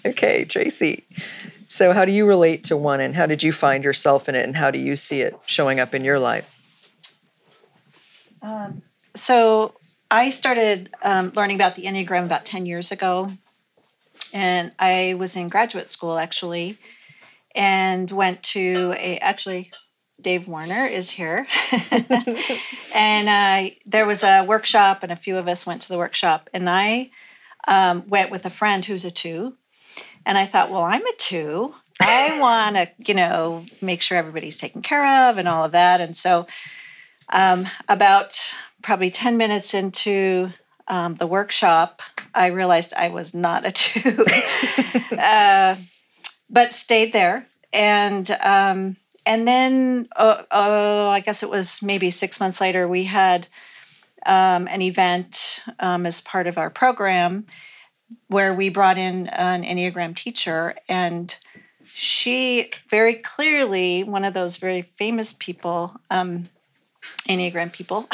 Okay, 0.07 0.45
Tracy. 0.45 1.05
So, 1.69 1.93
how 1.93 2.05
do 2.05 2.13
you 2.13 2.25
relate 2.27 2.65
to 2.65 2.77
one, 2.77 3.01
and 3.01 3.17
how 3.17 3.27
did 3.27 3.43
you 3.43 3.53
find 3.53 3.85
yourself 3.85 4.29
in 4.29 4.35
it, 4.35 4.45
and 4.45 4.57
how 4.57 4.71
do 4.71 4.79
you 4.79 4.97
see 4.97 5.21
it 5.21 5.37
showing 5.45 5.81
up 5.81 5.95
in 5.95 6.05
your 6.05 6.19
life? 6.21 6.57
Um, 8.41 8.83
So 9.15 9.75
I 10.11 10.31
started 10.31 10.91
um, 11.03 11.33
learning 11.35 11.57
about 11.57 11.75
the 11.75 11.85
Enneagram 11.85 12.25
about 12.25 12.47
10 12.47 12.65
years 12.67 12.91
ago. 12.91 13.29
And 14.33 14.73
I 14.79 15.15
was 15.19 15.37
in 15.37 15.49
graduate 15.49 15.89
school 15.89 16.19
actually 16.19 16.79
and 17.55 18.11
went 18.11 18.43
to 18.45 18.95
a, 18.97 19.19
actually, 19.19 19.71
Dave 20.21 20.49
Warner 20.49 20.87
is 20.87 21.11
here. 21.11 21.47
and 22.95 23.29
uh, 23.29 23.75
there 23.87 24.07
was 24.07 24.23
a 24.23 24.43
workshop, 24.43 25.03
and 25.03 25.13
a 25.13 25.17
few 25.17 25.37
of 25.37 25.47
us 25.47 25.67
went 25.67 25.83
to 25.83 25.89
the 25.89 25.99
workshop. 25.99 26.51
And 26.53 26.69
I 26.69 27.11
um, 27.67 28.05
went 28.09 28.31
with 28.31 28.45
a 28.45 28.51
friend 28.51 28.85
who's 28.85 29.05
a 29.05 29.11
two. 29.11 29.57
And 30.27 30.37
I 30.37 30.47
thought, 30.47 30.71
well, 30.71 30.83
I'm 30.83 31.07
a 31.07 31.17
two. 31.19 31.75
I 32.01 32.39
want 32.41 32.77
to, 32.77 32.91
you 33.07 33.15
know, 33.15 33.65
make 33.81 34.03
sure 34.03 34.19
everybody's 34.19 34.57
taken 34.57 34.83
care 34.83 35.29
of 35.29 35.39
and 35.39 35.47
all 35.47 35.65
of 35.65 35.73
that. 35.73 36.01
And 36.01 36.17
so, 36.17 36.47
um, 37.31 37.67
about 37.89 38.55
probably 38.83 39.11
10 39.11 39.37
minutes 39.37 39.75
into 39.75 40.51
um, 40.87 41.17
the 41.17 41.27
workshop, 41.27 42.03
I 42.35 42.47
realized 42.47 42.95
I 42.95 43.09
was 43.09 43.35
not 43.35 43.67
a 43.67 43.71
two, 43.73 44.25
uh, 45.19 45.77
but 46.49 46.73
stayed 46.73 47.13
there. 47.13 47.47
And 47.73 48.31
um, 48.41 48.97
and 49.29 49.47
then, 49.47 50.09
uh, 50.17 50.43
uh, 50.51 51.11
I 51.11 51.21
guess 51.21 51.43
it 51.43 51.51
was 51.51 51.83
maybe 51.83 52.11
six 52.11 52.41
months 52.41 52.63
later, 52.63 52.89
we 52.89 53.05
had 53.05 53.47
um, 54.25 54.67
an 54.69 54.81
event 54.81 55.65
um, 55.81 56.07
as 56.07 56.23
part 56.23 56.47
of 56.47 56.57
our 56.57 56.71
program 56.71 57.45
where 58.29 58.55
we 58.55 58.71
brought 58.71 58.97
in 58.97 59.27
an 59.29 59.65
Enneagram 59.65 60.17
teacher 60.17 60.75
and 60.89 61.37
she 61.85 62.71
very 62.89 63.15
clearly, 63.15 64.03
one 64.03 64.25
of 64.25 64.33
those 64.33 64.57
very 64.57 64.83
famous 64.83 65.35
people, 65.35 65.95
um, 66.11 66.49
Enneagram 67.29 67.73
people, 67.73 68.07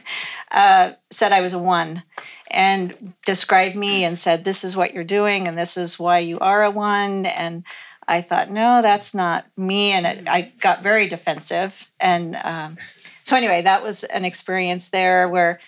uh, 0.50 0.92
said 1.10 1.32
I 1.32 1.40
was 1.40 1.52
a 1.52 1.58
one 1.58 2.02
and 2.50 3.14
described 3.24 3.76
me 3.76 4.04
and 4.04 4.18
said, 4.18 4.44
This 4.44 4.64
is 4.64 4.76
what 4.76 4.94
you're 4.94 5.04
doing 5.04 5.46
and 5.46 5.56
this 5.56 5.76
is 5.76 5.98
why 5.98 6.18
you 6.18 6.38
are 6.40 6.62
a 6.62 6.70
one. 6.70 7.26
And 7.26 7.64
I 8.06 8.20
thought, 8.22 8.50
No, 8.50 8.82
that's 8.82 9.14
not 9.14 9.46
me. 9.56 9.92
And 9.92 10.06
it, 10.06 10.28
I 10.28 10.52
got 10.60 10.82
very 10.82 11.08
defensive. 11.08 11.88
And 12.00 12.36
um, 12.36 12.78
so, 13.24 13.36
anyway, 13.36 13.62
that 13.62 13.82
was 13.82 14.04
an 14.04 14.24
experience 14.24 14.90
there 14.90 15.28
where 15.28 15.60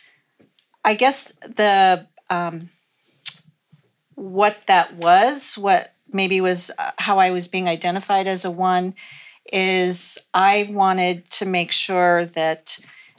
I 0.84 0.94
guess 0.94 1.32
the 1.42 2.06
um, 2.30 2.70
what 4.14 4.56
that 4.66 4.94
was, 4.94 5.56
what 5.56 5.92
maybe 6.12 6.40
was 6.40 6.70
uh, 6.78 6.92
how 6.98 7.18
I 7.18 7.30
was 7.30 7.48
being 7.48 7.68
identified 7.68 8.26
as 8.26 8.44
a 8.44 8.50
one, 8.50 8.94
is 9.52 10.18
I 10.34 10.68
wanted 10.70 11.28
to 11.30 11.46
make 11.46 11.72
sure 11.72 12.26
that 12.26 12.78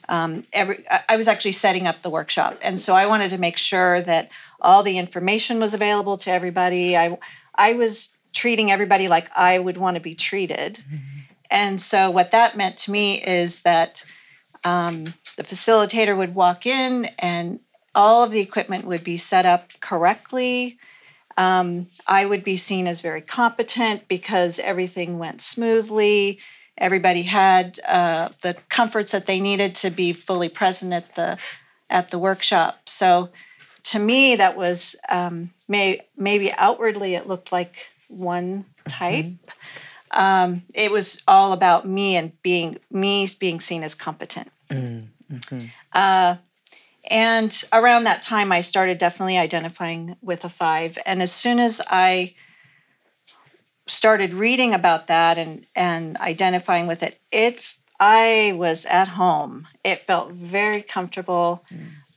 um, 0.10 0.44
every 0.54 0.84
I- 1.10 1.18
was 1.18 1.28
actually 1.28 1.54
setting 1.54 1.88
up 1.88 2.02
the 2.02 2.10
workshop, 2.10 2.58
and 2.62 2.80
so 2.80 2.96
I 2.96 3.06
wanted 3.06 3.30
to 3.32 3.38
make 3.38 3.58
sure 3.58 4.02
that 4.02 4.30
all 4.60 4.84
the 4.84 4.98
information 4.98 5.60
was 5.60 5.74
available 5.74 6.18
to 6.18 6.32
everybody. 6.32 6.98
I 6.98 7.18
I 7.56 7.74
was 7.74 8.16
treating 8.34 8.72
everybody 8.72 9.08
like 9.08 9.30
I 9.36 9.60
would 9.60 9.78
want 9.78 9.96
to 9.96 10.02
be 10.02 10.16
treated, 10.16 10.84
and 11.50 11.82
so 11.82 12.10
what 12.10 12.32
that 12.32 12.58
meant 12.58 12.78
to 12.78 12.92
me 12.92 13.22
is 13.22 13.62
that 13.64 14.06
um, 14.64 15.14
the 15.38 15.44
facilitator 15.44 16.16
would 16.18 16.36
walk 16.36 16.66
in 16.66 17.06
and 17.20 17.60
all 17.94 18.24
of 18.24 18.32
the 18.32 18.40
equipment 18.40 18.86
would 18.86 19.04
be 19.04 19.18
set 19.18 19.46
up 19.46 19.72
correctly. 19.80 20.78
Um, 21.38 21.88
I 22.08 22.26
would 22.26 22.44
be 22.44 22.58
seen 22.58 22.88
as 22.88 23.02
very 23.02 23.22
competent 23.22 24.08
because 24.08 24.60
everything 24.60 25.18
went 25.18 25.42
smoothly. 25.42 26.40
Everybody 26.78 27.24
had 27.24 27.80
uh, 27.88 28.30
the 28.42 28.56
comforts 28.70 29.12
that 29.12 29.26
they 29.28 29.40
needed 29.40 29.76
to 29.76 29.90
be 29.90 30.14
fully 30.14 30.50
present 30.50 30.94
at 30.94 31.16
the 31.16 31.38
at 31.90 32.10
the 32.10 32.20
workshop. 32.20 32.88
So, 32.88 33.30
to 33.84 34.00
me, 34.00 34.36
that 34.36 34.56
was 34.56 34.96
um, 35.10 35.52
may, 35.68 36.02
maybe 36.16 36.52
outwardly 36.54 37.16
it 37.16 37.28
looked 37.28 37.52
like 37.52 37.88
one 38.08 38.66
type. 38.88 39.26
Um, 40.12 40.64
it 40.74 40.92
was 40.92 41.24
all 41.28 41.54
about 41.54 41.88
me 41.88 42.16
and 42.16 42.42
being 42.42 42.78
me 42.90 43.28
being 43.40 43.60
seen 43.60 43.84
as 43.84 43.96
competent. 43.96 44.52
Uh, 45.94 46.36
and 47.12 47.64
around 47.74 48.06
that 48.06 48.22
time, 48.22 48.54
I 48.54 48.62
started 48.62 48.98
definitely 48.98 49.38
identifying 49.38 50.16
with 50.22 50.46
a 50.46 50.50
five. 50.50 50.98
And 51.06 51.22
as 51.22 51.32
soon 51.32 51.60
as 51.60 51.82
I 51.90 52.36
started 53.86 54.34
reading 54.34 54.74
about 54.74 55.08
that 55.08 55.38
and, 55.38 55.66
and 55.76 56.16
identifying 56.18 56.88
with 56.88 57.04
it, 57.04 57.20
it 57.30 57.76
I 58.00 58.54
was 58.56 58.86
at 58.86 59.10
home. 59.10 59.68
It 59.84 60.00
felt 60.00 60.32
very 60.32 60.82
comfortable. 60.82 61.66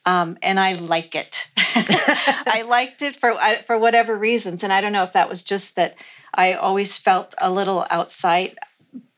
Um, 0.07 0.39
and 0.43 0.61
I 0.61 0.75
like 0.75 1.17
it. 1.17 1.49
I 1.57 2.65
liked 2.67 3.03
it 3.03 3.17
for 3.17 3.35
for 3.67 3.77
whatever 3.77 4.15
reasons, 4.15 4.63
and 4.63 4.73
I 4.73 4.81
don't 4.81 4.93
know 4.93 5.03
if 5.03 5.15
that 5.15 5.29
was 5.29 5.43
just 5.43 5.77
that 5.77 5.97
I 6.33 6.53
always 6.53 6.97
felt 6.97 7.35
a 7.39 7.51
little 7.51 7.87
outside, 7.91 8.57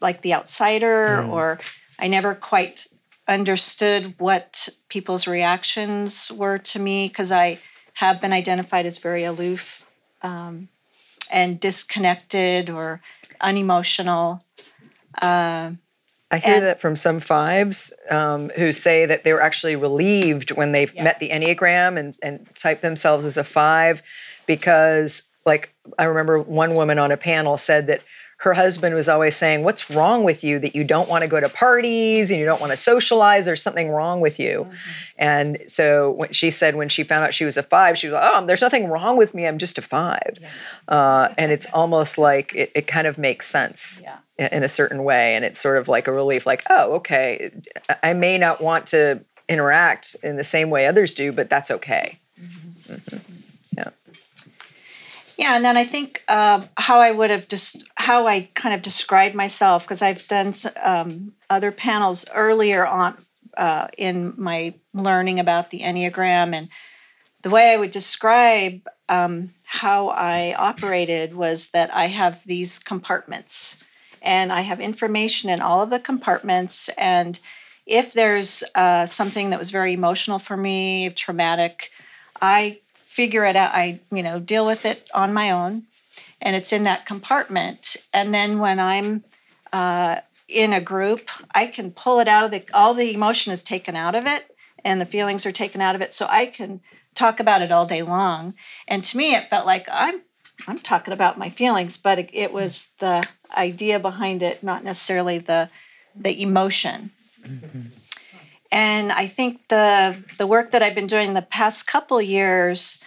like 0.00 0.22
the 0.22 0.34
outsider, 0.34 1.22
or 1.24 1.58
I 1.98 2.08
never 2.08 2.34
quite 2.34 2.86
understood 3.28 4.14
what 4.18 4.68
people's 4.88 5.26
reactions 5.26 6.30
were 6.30 6.58
to 6.58 6.78
me 6.78 7.08
because 7.08 7.32
I 7.32 7.58
have 7.94 8.20
been 8.20 8.32
identified 8.32 8.86
as 8.86 8.98
very 8.98 9.24
aloof 9.24 9.86
um, 10.22 10.68
and 11.30 11.58
disconnected 11.58 12.70
or 12.70 13.00
unemotional. 13.40 14.44
I 16.30 16.38
hear 16.38 16.56
And- 16.56 16.64
that 16.64 16.80
from 16.80 16.96
some 16.96 17.20
fives 17.20 17.92
um, 18.10 18.50
who 18.56 18.72
say 18.72 19.06
that 19.06 19.24
they 19.24 19.32
were 19.32 19.42
actually 19.42 19.76
relieved 19.76 20.50
when 20.50 20.72
they 20.72 20.86
met 21.00 21.18
the 21.20 21.30
Enneagram 21.30 21.98
and, 21.98 22.16
and 22.22 22.46
typed 22.54 22.82
themselves 22.82 23.24
as 23.24 23.36
a 23.36 23.44
five 23.44 24.02
because, 24.46 25.28
like, 25.44 25.72
I 25.98 26.04
remember 26.04 26.40
one 26.40 26.74
woman 26.74 26.98
on 26.98 27.12
a 27.12 27.16
panel 27.16 27.56
said 27.56 27.86
that 27.86 28.02
her 28.38 28.54
husband 28.54 28.94
was 28.94 29.08
always 29.08 29.34
saying, 29.34 29.64
What's 29.64 29.90
wrong 29.90 30.22
with 30.22 30.44
you 30.44 30.58
that 30.58 30.74
you 30.74 30.84
don't 30.84 31.08
want 31.08 31.22
to 31.22 31.28
go 31.28 31.40
to 31.40 31.48
parties 31.48 32.30
and 32.30 32.38
you 32.38 32.44
don't 32.44 32.60
want 32.60 32.72
to 32.72 32.76
socialize? 32.76 33.46
There's 33.46 33.62
something 33.62 33.88
wrong 33.90 34.20
with 34.20 34.38
you. 34.38 34.64
Mm-hmm. 34.64 34.76
And 35.18 35.58
so 35.66 36.10
when 36.10 36.32
she 36.32 36.50
said 36.50 36.76
when 36.76 36.88
she 36.88 37.02
found 37.02 37.24
out 37.24 37.32
she 37.32 37.44
was 37.44 37.56
a 37.56 37.62
five, 37.62 37.96
she 37.96 38.08
was 38.08 38.14
like, 38.14 38.24
Oh, 38.24 38.44
there's 38.44 38.60
nothing 38.60 38.88
wrong 38.88 39.16
with 39.16 39.34
me. 39.34 39.46
I'm 39.46 39.58
just 39.58 39.78
a 39.78 39.82
five. 39.82 40.38
Yeah. 40.40 40.48
Uh, 40.88 41.34
and 41.38 41.50
it's 41.50 41.72
almost 41.72 42.18
like 42.18 42.54
it, 42.54 42.72
it 42.74 42.86
kind 42.86 43.06
of 43.06 43.16
makes 43.16 43.46
sense. 43.48 44.02
Yeah 44.04 44.18
in 44.38 44.62
a 44.62 44.68
certain 44.68 45.02
way 45.02 45.34
and 45.34 45.46
it's 45.46 45.58
sort 45.58 45.78
of 45.78 45.88
like 45.88 46.06
a 46.06 46.12
relief 46.12 46.44
like 46.44 46.62
oh 46.68 46.96
okay 46.96 47.50
i 48.02 48.12
may 48.12 48.36
not 48.36 48.60
want 48.60 48.86
to 48.86 49.18
interact 49.48 50.14
in 50.22 50.36
the 50.36 50.44
same 50.44 50.68
way 50.68 50.86
others 50.86 51.14
do 51.14 51.32
but 51.32 51.48
that's 51.48 51.70
okay 51.70 52.18
mm-hmm. 52.38 52.92
Mm-hmm. 52.92 53.32
Yeah 55.36 55.56
and 55.56 55.64
then 55.64 55.76
i 55.76 55.84
think 55.84 56.22
uh, 56.28 56.62
how 56.76 57.00
i 57.00 57.10
would 57.10 57.30
have 57.30 57.48
just 57.48 57.84
how 57.96 58.26
i 58.26 58.48
kind 58.54 58.74
of 58.74 58.82
described 58.82 59.34
myself 59.34 59.84
because 59.84 60.02
i've 60.02 60.26
done 60.28 60.52
um, 60.82 61.32
other 61.50 61.72
panels 61.72 62.24
earlier 62.34 62.86
on 62.86 63.16
uh, 63.56 63.88
in 63.96 64.34
my 64.36 64.74
learning 64.92 65.40
about 65.40 65.70
the 65.70 65.80
enneagram 65.80 66.54
and 66.54 66.68
the 67.42 67.50
way 67.50 67.72
i 67.72 67.76
would 67.76 67.90
describe 67.90 68.80
um, 69.08 69.54
how 69.64 70.08
i 70.08 70.54
operated 70.54 71.34
was 71.34 71.70
that 71.70 71.94
i 71.94 72.06
have 72.06 72.44
these 72.44 72.78
compartments 72.78 73.82
and 74.26 74.52
I 74.52 74.62
have 74.62 74.80
information 74.80 75.48
in 75.48 75.62
all 75.62 75.82
of 75.82 75.88
the 75.88 76.00
compartments. 76.00 76.90
And 76.98 77.38
if 77.86 78.12
there's 78.12 78.64
uh, 78.74 79.06
something 79.06 79.50
that 79.50 79.58
was 79.58 79.70
very 79.70 79.92
emotional 79.92 80.40
for 80.40 80.56
me, 80.56 81.10
traumatic, 81.10 81.90
I 82.42 82.80
figure 83.16 83.46
it 83.46 83.56
out. 83.56 83.72
I, 83.72 84.00
you 84.12 84.22
know, 84.22 84.38
deal 84.38 84.66
with 84.66 84.84
it 84.84 85.08
on 85.14 85.32
my 85.32 85.50
own, 85.50 85.84
and 86.42 86.54
it's 86.54 86.70
in 86.70 86.84
that 86.84 87.06
compartment. 87.06 87.96
And 88.12 88.34
then 88.34 88.58
when 88.58 88.78
I'm 88.78 89.24
uh, 89.72 90.20
in 90.48 90.74
a 90.74 90.82
group, 90.82 91.30
I 91.54 91.66
can 91.66 91.92
pull 91.92 92.20
it 92.20 92.28
out 92.28 92.44
of 92.44 92.50
the. 92.50 92.62
All 92.74 92.92
the 92.92 93.14
emotion 93.14 93.54
is 93.54 93.62
taken 93.62 93.96
out 93.96 94.14
of 94.14 94.26
it, 94.26 94.54
and 94.84 95.00
the 95.00 95.06
feelings 95.06 95.46
are 95.46 95.52
taken 95.52 95.80
out 95.80 95.94
of 95.94 96.02
it, 96.02 96.12
so 96.12 96.26
I 96.28 96.44
can 96.44 96.80
talk 97.14 97.40
about 97.40 97.62
it 97.62 97.72
all 97.72 97.86
day 97.86 98.02
long. 98.02 98.52
And 98.86 99.02
to 99.04 99.16
me, 99.16 99.34
it 99.34 99.48
felt 99.48 99.64
like 99.64 99.88
I'm 99.90 100.20
I'm 100.68 100.78
talking 100.78 101.14
about 101.14 101.38
my 101.38 101.48
feelings, 101.48 101.96
but 101.96 102.18
it, 102.18 102.30
it 102.34 102.52
was 102.52 102.90
the 103.00 103.24
idea 103.56 103.98
behind 103.98 104.42
it, 104.42 104.62
not 104.62 104.84
necessarily 104.84 105.38
the 105.38 105.70
the 106.14 106.42
emotion. 106.42 107.12
Mm-hmm. 107.42 107.95
And 108.76 109.10
I 109.10 109.26
think 109.26 109.68
the 109.68 110.22
the 110.36 110.46
work 110.46 110.72
that 110.72 110.82
I've 110.82 110.94
been 110.94 111.06
doing 111.06 111.32
the 111.32 111.40
past 111.40 111.86
couple 111.86 112.20
years, 112.20 113.02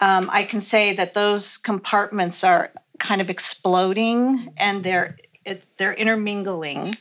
um, 0.00 0.30
I 0.32 0.44
can 0.44 0.60
say 0.60 0.94
that 0.94 1.14
those 1.14 1.58
compartments 1.58 2.44
are 2.44 2.70
kind 3.00 3.20
of 3.20 3.28
exploding 3.28 4.54
and 4.56 4.84
they're 4.84 5.16
it, 5.44 5.64
they're 5.78 5.94
intermingling, 5.94 6.94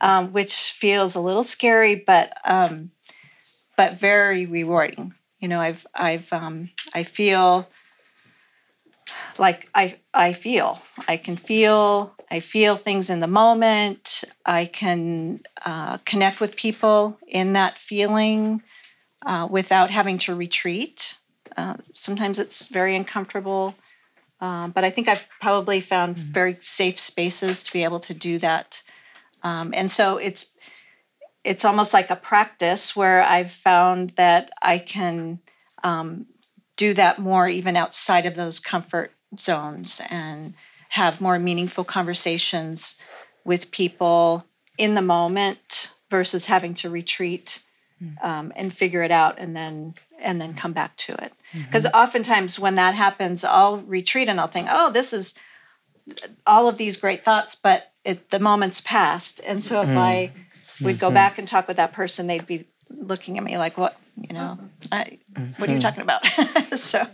um, 0.00 0.32
which 0.32 0.52
feels 0.52 1.14
a 1.14 1.20
little 1.20 1.44
scary, 1.44 1.94
but 1.94 2.32
um, 2.44 2.90
but 3.76 4.00
very 4.00 4.46
rewarding. 4.46 5.14
You 5.38 5.46
know, 5.46 5.60
I've 5.60 5.86
I've 5.94 6.32
um, 6.32 6.70
I 6.92 7.04
feel 7.04 7.70
like 9.38 9.68
I 9.76 9.98
I 10.12 10.32
feel. 10.32 10.82
I 11.06 11.16
can 11.16 11.36
feel. 11.36 12.16
I 12.30 12.40
feel 12.40 12.76
things 12.76 13.10
in 13.10 13.20
the 13.20 13.26
moment. 13.26 14.24
I 14.44 14.66
can 14.66 15.40
uh, 15.64 15.98
connect 15.98 16.40
with 16.40 16.56
people 16.56 17.18
in 17.26 17.52
that 17.52 17.78
feeling 17.78 18.62
uh, 19.24 19.46
without 19.50 19.90
having 19.90 20.18
to 20.18 20.34
retreat. 20.34 21.18
Uh, 21.56 21.74
sometimes 21.94 22.38
it's 22.38 22.68
very 22.68 22.96
uncomfortable, 22.96 23.74
um, 24.40 24.72
but 24.72 24.84
I 24.84 24.90
think 24.90 25.08
I've 25.08 25.28
probably 25.40 25.80
found 25.80 26.16
mm-hmm. 26.16 26.32
very 26.32 26.56
safe 26.60 26.98
spaces 26.98 27.62
to 27.64 27.72
be 27.72 27.84
able 27.84 28.00
to 28.00 28.14
do 28.14 28.38
that. 28.38 28.82
Um, 29.42 29.72
and 29.74 29.90
so 29.90 30.16
it's 30.16 30.56
it's 31.44 31.64
almost 31.64 31.92
like 31.92 32.08
a 32.08 32.16
practice 32.16 32.96
where 32.96 33.22
I've 33.22 33.50
found 33.50 34.10
that 34.16 34.50
I 34.62 34.78
can 34.78 35.40
um, 35.82 36.26
do 36.76 36.94
that 36.94 37.18
more 37.18 37.46
even 37.46 37.76
outside 37.76 38.24
of 38.24 38.34
those 38.34 38.58
comfort 38.58 39.12
zones 39.38 40.00
and 40.10 40.54
have 40.94 41.20
more 41.20 41.40
meaningful 41.40 41.82
conversations 41.82 43.02
with 43.44 43.72
people 43.72 44.44
in 44.78 44.94
the 44.94 45.02
moment 45.02 45.92
versus 46.08 46.46
having 46.46 46.72
to 46.72 46.88
retreat 46.88 47.60
hmm. 47.98 48.10
um, 48.22 48.52
and 48.54 48.72
figure 48.72 49.02
it 49.02 49.10
out 49.10 49.36
and 49.36 49.56
then 49.56 49.94
and 50.20 50.40
then 50.40 50.54
come 50.54 50.72
back 50.72 50.96
to 50.96 51.12
it 51.20 51.32
because 51.52 51.84
mm-hmm. 51.84 51.98
oftentimes 51.98 52.60
when 52.60 52.76
that 52.76 52.94
happens 52.94 53.42
i'll 53.44 53.78
retreat 53.78 54.28
and 54.28 54.38
i'll 54.38 54.46
think 54.46 54.68
oh 54.70 54.92
this 54.92 55.12
is 55.12 55.36
all 56.46 56.68
of 56.68 56.78
these 56.78 56.96
great 56.96 57.24
thoughts 57.24 57.56
but 57.56 57.92
it, 58.04 58.30
the 58.30 58.38
moment's 58.38 58.80
passed 58.80 59.40
and 59.44 59.64
so 59.64 59.82
if 59.82 59.88
mm-hmm. 59.88 59.98
i 59.98 60.32
would 60.80 61.00
go 61.00 61.08
mm-hmm. 61.08 61.14
back 61.14 61.38
and 61.38 61.48
talk 61.48 61.66
with 61.66 61.76
that 61.76 61.92
person 61.92 62.28
they'd 62.28 62.46
be 62.46 62.66
looking 62.88 63.36
at 63.36 63.42
me 63.42 63.58
like 63.58 63.76
what 63.76 63.96
you 64.16 64.32
know 64.32 64.56
I, 64.92 65.18
what 65.56 65.68
are 65.68 65.72
you 65.72 65.78
mm-hmm. 65.78 65.80
talking 65.80 66.02
about 66.02 66.24
so 66.78 67.04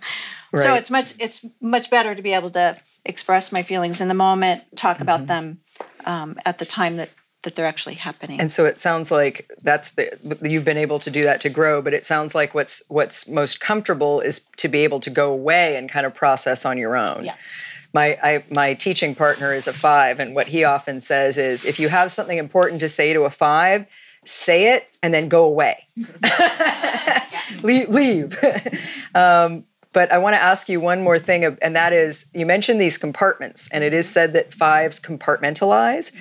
Right. 0.52 0.64
So 0.64 0.74
it's 0.74 0.90
much 0.90 1.14
it's 1.20 1.46
much 1.60 1.90
better 1.90 2.14
to 2.14 2.22
be 2.22 2.32
able 2.32 2.50
to 2.50 2.76
express 3.04 3.52
my 3.52 3.62
feelings 3.62 4.00
in 4.00 4.08
the 4.08 4.14
moment, 4.14 4.62
talk 4.76 4.96
mm-hmm. 4.96 5.02
about 5.02 5.26
them 5.26 5.60
um, 6.04 6.38
at 6.44 6.58
the 6.58 6.66
time 6.66 6.96
that 6.96 7.10
that 7.42 7.54
they're 7.54 7.66
actually 7.66 7.94
happening. 7.94 8.38
And 8.38 8.52
so 8.52 8.66
it 8.66 8.78
sounds 8.78 9.10
like 9.10 9.50
that's 9.62 9.92
the 9.92 10.18
you've 10.42 10.64
been 10.64 10.76
able 10.76 10.98
to 10.98 11.10
do 11.10 11.22
that 11.22 11.40
to 11.42 11.48
grow, 11.48 11.80
but 11.80 11.94
it 11.94 12.04
sounds 12.04 12.34
like 12.34 12.54
what's 12.54 12.82
what's 12.88 13.26
most 13.28 13.60
comfortable 13.60 14.20
is 14.20 14.44
to 14.58 14.68
be 14.68 14.80
able 14.80 15.00
to 15.00 15.10
go 15.10 15.32
away 15.32 15.76
and 15.76 15.88
kind 15.88 16.04
of 16.04 16.14
process 16.14 16.66
on 16.66 16.76
your 16.76 16.96
own. 16.96 17.24
Yes. 17.24 17.66
My 17.92 18.18
I, 18.22 18.44
my 18.50 18.74
teaching 18.74 19.14
partner 19.14 19.54
is 19.54 19.66
a 19.66 19.72
5 19.72 20.20
and 20.20 20.34
what 20.34 20.48
he 20.48 20.64
often 20.64 21.00
says 21.00 21.38
is 21.38 21.64
if 21.64 21.80
you 21.80 21.88
have 21.88 22.12
something 22.12 22.38
important 22.38 22.80
to 22.80 22.88
say 22.88 23.12
to 23.12 23.22
a 23.22 23.30
5, 23.30 23.86
say 24.24 24.74
it 24.74 24.88
and 25.02 25.14
then 25.14 25.28
go 25.28 25.44
away. 25.44 25.88
leave. 27.62 27.88
leave. 27.88 28.44
um, 29.14 29.64
but 29.92 30.12
I 30.12 30.18
want 30.18 30.34
to 30.34 30.42
ask 30.42 30.68
you 30.68 30.80
one 30.80 31.02
more 31.02 31.18
thing, 31.18 31.44
and 31.44 31.74
that 31.74 31.92
is 31.92 32.26
you 32.32 32.46
mentioned 32.46 32.80
these 32.80 32.98
compartments, 32.98 33.68
and 33.72 33.82
it 33.82 33.92
is 33.92 34.08
said 34.08 34.32
that 34.34 34.54
fives 34.54 35.00
compartmentalize. 35.00 36.14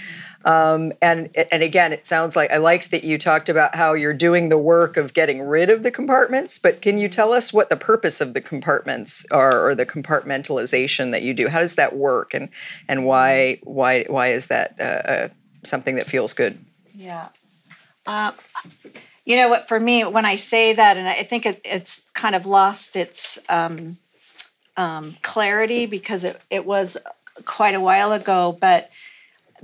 Um, 0.46 0.94
and 1.02 1.30
and 1.52 1.62
again, 1.62 1.92
it 1.92 2.08
sounds 2.08 2.36
like 2.36 2.50
I 2.50 2.58
liked 2.58 2.92
that 2.92 3.04
you 3.04 3.18
talked 3.18 3.50
about 3.50 3.76
how 3.76 3.94
you're 3.94 4.14
doing 4.14 4.50
the 4.50 4.58
work 4.58 4.96
of 4.98 5.14
getting 5.14 5.42
rid 5.42 5.70
of 5.70 5.84
the 5.84 5.92
compartments. 5.92 6.58
But 6.58 6.82
can 6.82 6.98
you 6.98 7.10
tell 7.10 7.34
us 7.34 7.52
what 7.52 7.70
the 7.70 7.76
purpose 7.76 8.22
of 8.22 8.34
the 8.34 8.42
compartments 8.42 9.26
are, 9.32 9.68
or 9.68 9.76
the 9.76 9.86
compartmentalization 9.86 11.12
that 11.12 11.24
you 11.24 11.34
do? 11.34 11.50
How 11.50 11.60
does 11.60 11.76
that 11.76 11.96
work, 11.96 12.34
and 12.34 12.50
and 12.88 13.06
why 13.06 13.60
why 13.64 14.06
why 14.06 14.32
is 14.32 14.48
that 14.48 14.76
uh, 14.80 14.84
uh, 14.84 15.30
something 15.64 15.96
that 15.96 16.06
feels 16.06 16.34
good? 16.34 16.58
Yeah. 16.96 17.28
Uh, 18.08 18.32
you 19.30 19.36
know 19.36 19.48
what? 19.48 19.68
For 19.68 19.80
me, 19.80 20.04
when 20.06 20.26
I 20.26 20.38
say 20.38 20.74
that, 20.74 20.98
and 20.98 21.08
I 21.08 21.14
think 21.14 21.46
it, 21.46 21.62
it's 21.64 22.10
kind 22.12 22.34
of 22.34 22.48
lost 22.48 22.96
its 22.96 23.38
um, 23.48 23.98
um, 24.76 25.18
clarity 25.22 25.86
because 25.86 26.24
it, 26.24 26.42
it 26.50 26.66
was 26.66 26.98
quite 27.46 27.76
a 27.76 27.80
while 27.80 28.12
ago, 28.12 28.58
but 28.60 28.90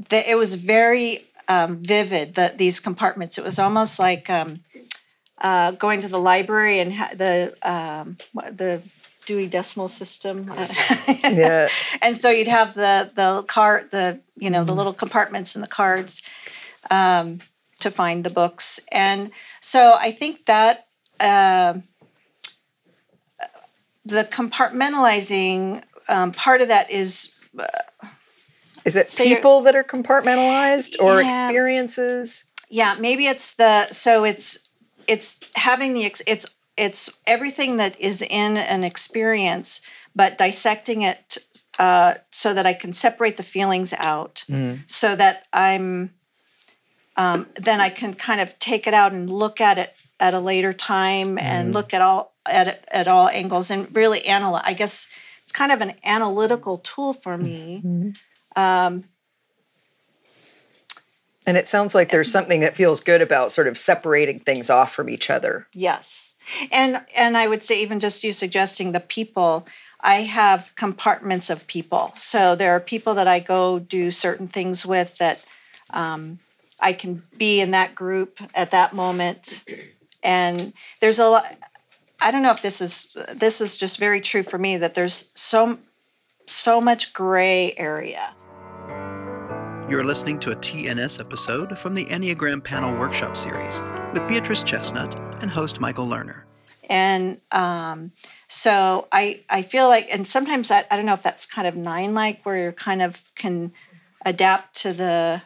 the, 0.09 0.29
it 0.29 0.35
was 0.35 0.53
very 0.53 1.25
um, 1.47 1.77
vivid. 1.77 2.35
That 2.35 2.59
these 2.59 2.79
compartments. 2.79 3.39
It 3.39 3.43
was 3.43 3.57
almost 3.57 3.97
like 3.97 4.29
um, 4.29 4.59
uh, 5.39 5.71
going 5.71 5.99
to 6.01 6.09
the 6.09 6.19
library 6.19 6.77
and 6.79 6.93
ha- 6.93 7.15
the 7.15 7.57
um, 7.63 8.17
the 8.35 8.87
Dewey 9.25 9.47
Decimal 9.47 9.87
System. 9.87 10.51
yeah. 11.23 11.69
And 12.03 12.15
so 12.15 12.29
you'd 12.29 12.47
have 12.47 12.75
the 12.75 13.11
the 13.15 13.43
card, 13.47 13.89
the 13.89 14.19
you 14.37 14.51
know, 14.51 14.63
the 14.63 14.69
mm-hmm. 14.69 14.77
little 14.77 14.93
compartments 14.93 15.55
and 15.55 15.63
the 15.63 15.67
cards. 15.67 16.21
Um, 16.91 17.39
to 17.79 17.91
find 17.91 18.23
the 18.23 18.29
books. 18.29 18.85
And 18.91 19.31
so 19.59 19.95
I 19.99 20.11
think 20.11 20.45
that 20.45 20.87
uh, 21.19 21.75
the 24.05 24.23
compartmentalizing 24.23 25.83
um, 26.07 26.31
part 26.31 26.61
of 26.61 26.67
that 26.67 26.91
is. 26.91 27.35
Uh, 27.57 27.65
is 28.83 28.95
it 28.95 29.11
people 29.17 29.61
that 29.61 29.75
are 29.75 29.83
compartmentalized 29.83 31.01
or 31.01 31.19
yeah, 31.19 31.25
experiences? 31.25 32.45
Yeah, 32.69 32.95
maybe 32.99 33.25
it's 33.25 33.55
the 33.55 33.87
so 33.87 34.23
it's 34.23 34.69
it's 35.07 35.49
having 35.55 35.93
the 35.93 36.03
it's 36.03 36.45
it's 36.77 37.19
everything 37.25 37.77
that 37.77 37.99
is 37.99 38.21
in 38.21 38.57
an 38.57 38.83
experience, 38.83 39.85
but 40.15 40.37
dissecting 40.37 41.01
it 41.01 41.37
uh, 41.79 42.15
so 42.29 42.53
that 42.53 42.65
I 42.65 42.73
can 42.73 42.93
separate 42.93 43.37
the 43.37 43.43
feelings 43.43 43.93
out, 43.93 44.45
mm. 44.47 44.79
so 44.87 45.15
that 45.15 45.47
I'm 45.51 46.13
um, 47.17 47.47
then 47.55 47.79
I 47.79 47.89
can 47.89 48.13
kind 48.13 48.41
of 48.41 48.57
take 48.59 48.87
it 48.87 48.93
out 48.93 49.11
and 49.11 49.29
look 49.29 49.61
at 49.61 49.77
it 49.77 49.93
at 50.19 50.33
a 50.33 50.39
later 50.39 50.73
time 50.73 51.37
and 51.37 51.71
mm. 51.71 51.73
look 51.73 51.93
at 51.93 52.01
all 52.01 52.33
at 52.45 52.83
at 52.89 53.07
all 53.07 53.29
angles 53.29 53.71
and 53.71 53.93
really 53.95 54.25
analyze. 54.25 54.63
I 54.65 54.73
guess 54.73 55.13
it's 55.43 55.51
kind 55.51 55.71
of 55.71 55.81
an 55.81 55.93
analytical 56.03 56.79
tool 56.79 57.13
for 57.13 57.37
me. 57.37 57.81
Mm-hmm. 57.85 58.61
Um, 58.61 59.05
and 61.47 61.57
it 61.57 61.67
sounds 61.67 61.93
like 61.93 62.09
there's 62.09 62.31
something 62.31 62.61
that 62.61 62.75
feels 62.75 63.01
good 63.01 63.21
about 63.21 63.51
sort 63.51 63.67
of 63.67 63.77
separating 63.77 64.39
things 64.39 64.69
off 64.69 64.93
from 64.93 65.09
each 65.09 65.29
other. 65.29 65.67
Yes, 65.73 66.35
and 66.71 67.01
and 67.15 67.37
I 67.37 67.47
would 67.47 67.63
say 67.63 67.81
even 67.81 67.99
just 67.99 68.23
you 68.23 68.33
suggesting 68.33 68.91
the 68.91 68.99
people. 68.99 69.67
I 70.01 70.21
have 70.21 70.71
compartments 70.75 71.49
of 71.49 71.65
people. 71.65 72.13
So 72.19 72.55
there 72.55 72.75
are 72.75 72.79
people 72.79 73.15
that 73.15 73.27
I 73.27 73.39
go 73.39 73.79
do 73.79 74.11
certain 74.11 74.47
things 74.47 74.85
with 74.85 75.17
that 75.17 75.43
um, 75.89 76.37
I 76.85 76.93
can 76.93 77.23
be 77.35 77.61
in 77.61 77.71
that 77.71 77.95
group 77.95 78.39
at 78.53 78.69
that 78.69 78.93
moment. 78.93 79.65
And 80.21 80.71
there's 81.01 81.17
a 81.17 81.27
lot. 81.27 81.57
I 82.21 82.29
don't 82.29 82.43
know 82.43 82.51
if 82.51 82.61
this 82.61 82.79
is 82.79 83.17
this 83.33 83.59
is 83.59 83.75
just 83.75 83.97
very 83.97 84.21
true 84.21 84.43
for 84.43 84.59
me 84.59 84.77
that 84.77 84.93
there's 84.93 85.31
so 85.33 85.79
so 86.45 86.79
much 86.79 87.11
gray 87.11 87.73
area. 87.75 88.35
You're 89.89 90.03
listening 90.03 90.37
to 90.41 90.51
a 90.51 90.55
TNS 90.55 91.19
episode 91.19 91.77
from 91.79 91.95
the 91.95 92.05
Enneagram 92.05 92.63
Panel 92.63 92.95
Workshop 92.99 93.35
Series 93.35 93.81
with 94.13 94.27
Beatrice 94.27 94.61
Chestnut 94.61 95.19
and 95.41 95.49
host 95.49 95.81
Michael 95.81 96.05
Lerner. 96.05 96.43
And 96.87 97.41
um, 97.51 98.11
so 98.47 99.07
I 99.11 99.41
I 99.49 99.63
feel 99.63 99.87
like, 99.87 100.07
and 100.11 100.27
sometimes 100.27 100.69
I, 100.69 100.85
I 100.91 100.97
don't 100.97 101.07
know 101.07 101.13
if 101.13 101.23
that's 101.23 101.47
kind 101.47 101.67
of 101.67 101.75
nine 101.75 102.13
like, 102.13 102.45
where 102.45 102.63
you 102.63 102.71
kind 102.73 103.01
of 103.01 103.23
can 103.33 103.73
adapt 104.23 104.75
to 104.81 104.93
the 104.93 105.41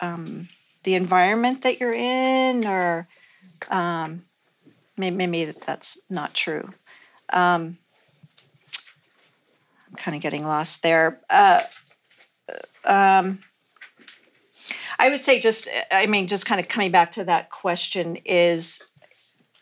um, 0.00 0.48
the 0.84 0.94
environment 0.94 1.62
that 1.62 1.80
you're 1.80 1.92
in, 1.92 2.66
or 2.66 3.08
um, 3.68 4.24
maybe, 4.96 5.16
maybe 5.16 5.52
that's 5.66 6.00
not 6.08 6.34
true. 6.34 6.72
Um, 7.32 7.78
I'm 9.88 9.96
kind 9.96 10.14
of 10.14 10.22
getting 10.22 10.44
lost 10.44 10.82
there. 10.82 11.20
Uh, 11.28 11.62
um, 12.84 13.40
I 14.98 15.10
would 15.10 15.20
say 15.20 15.40
just, 15.40 15.68
I 15.92 16.06
mean, 16.06 16.26
just 16.26 16.46
kind 16.46 16.60
of 16.60 16.68
coming 16.68 16.90
back 16.90 17.12
to 17.12 17.24
that 17.24 17.50
question 17.50 18.16
is 18.24 18.90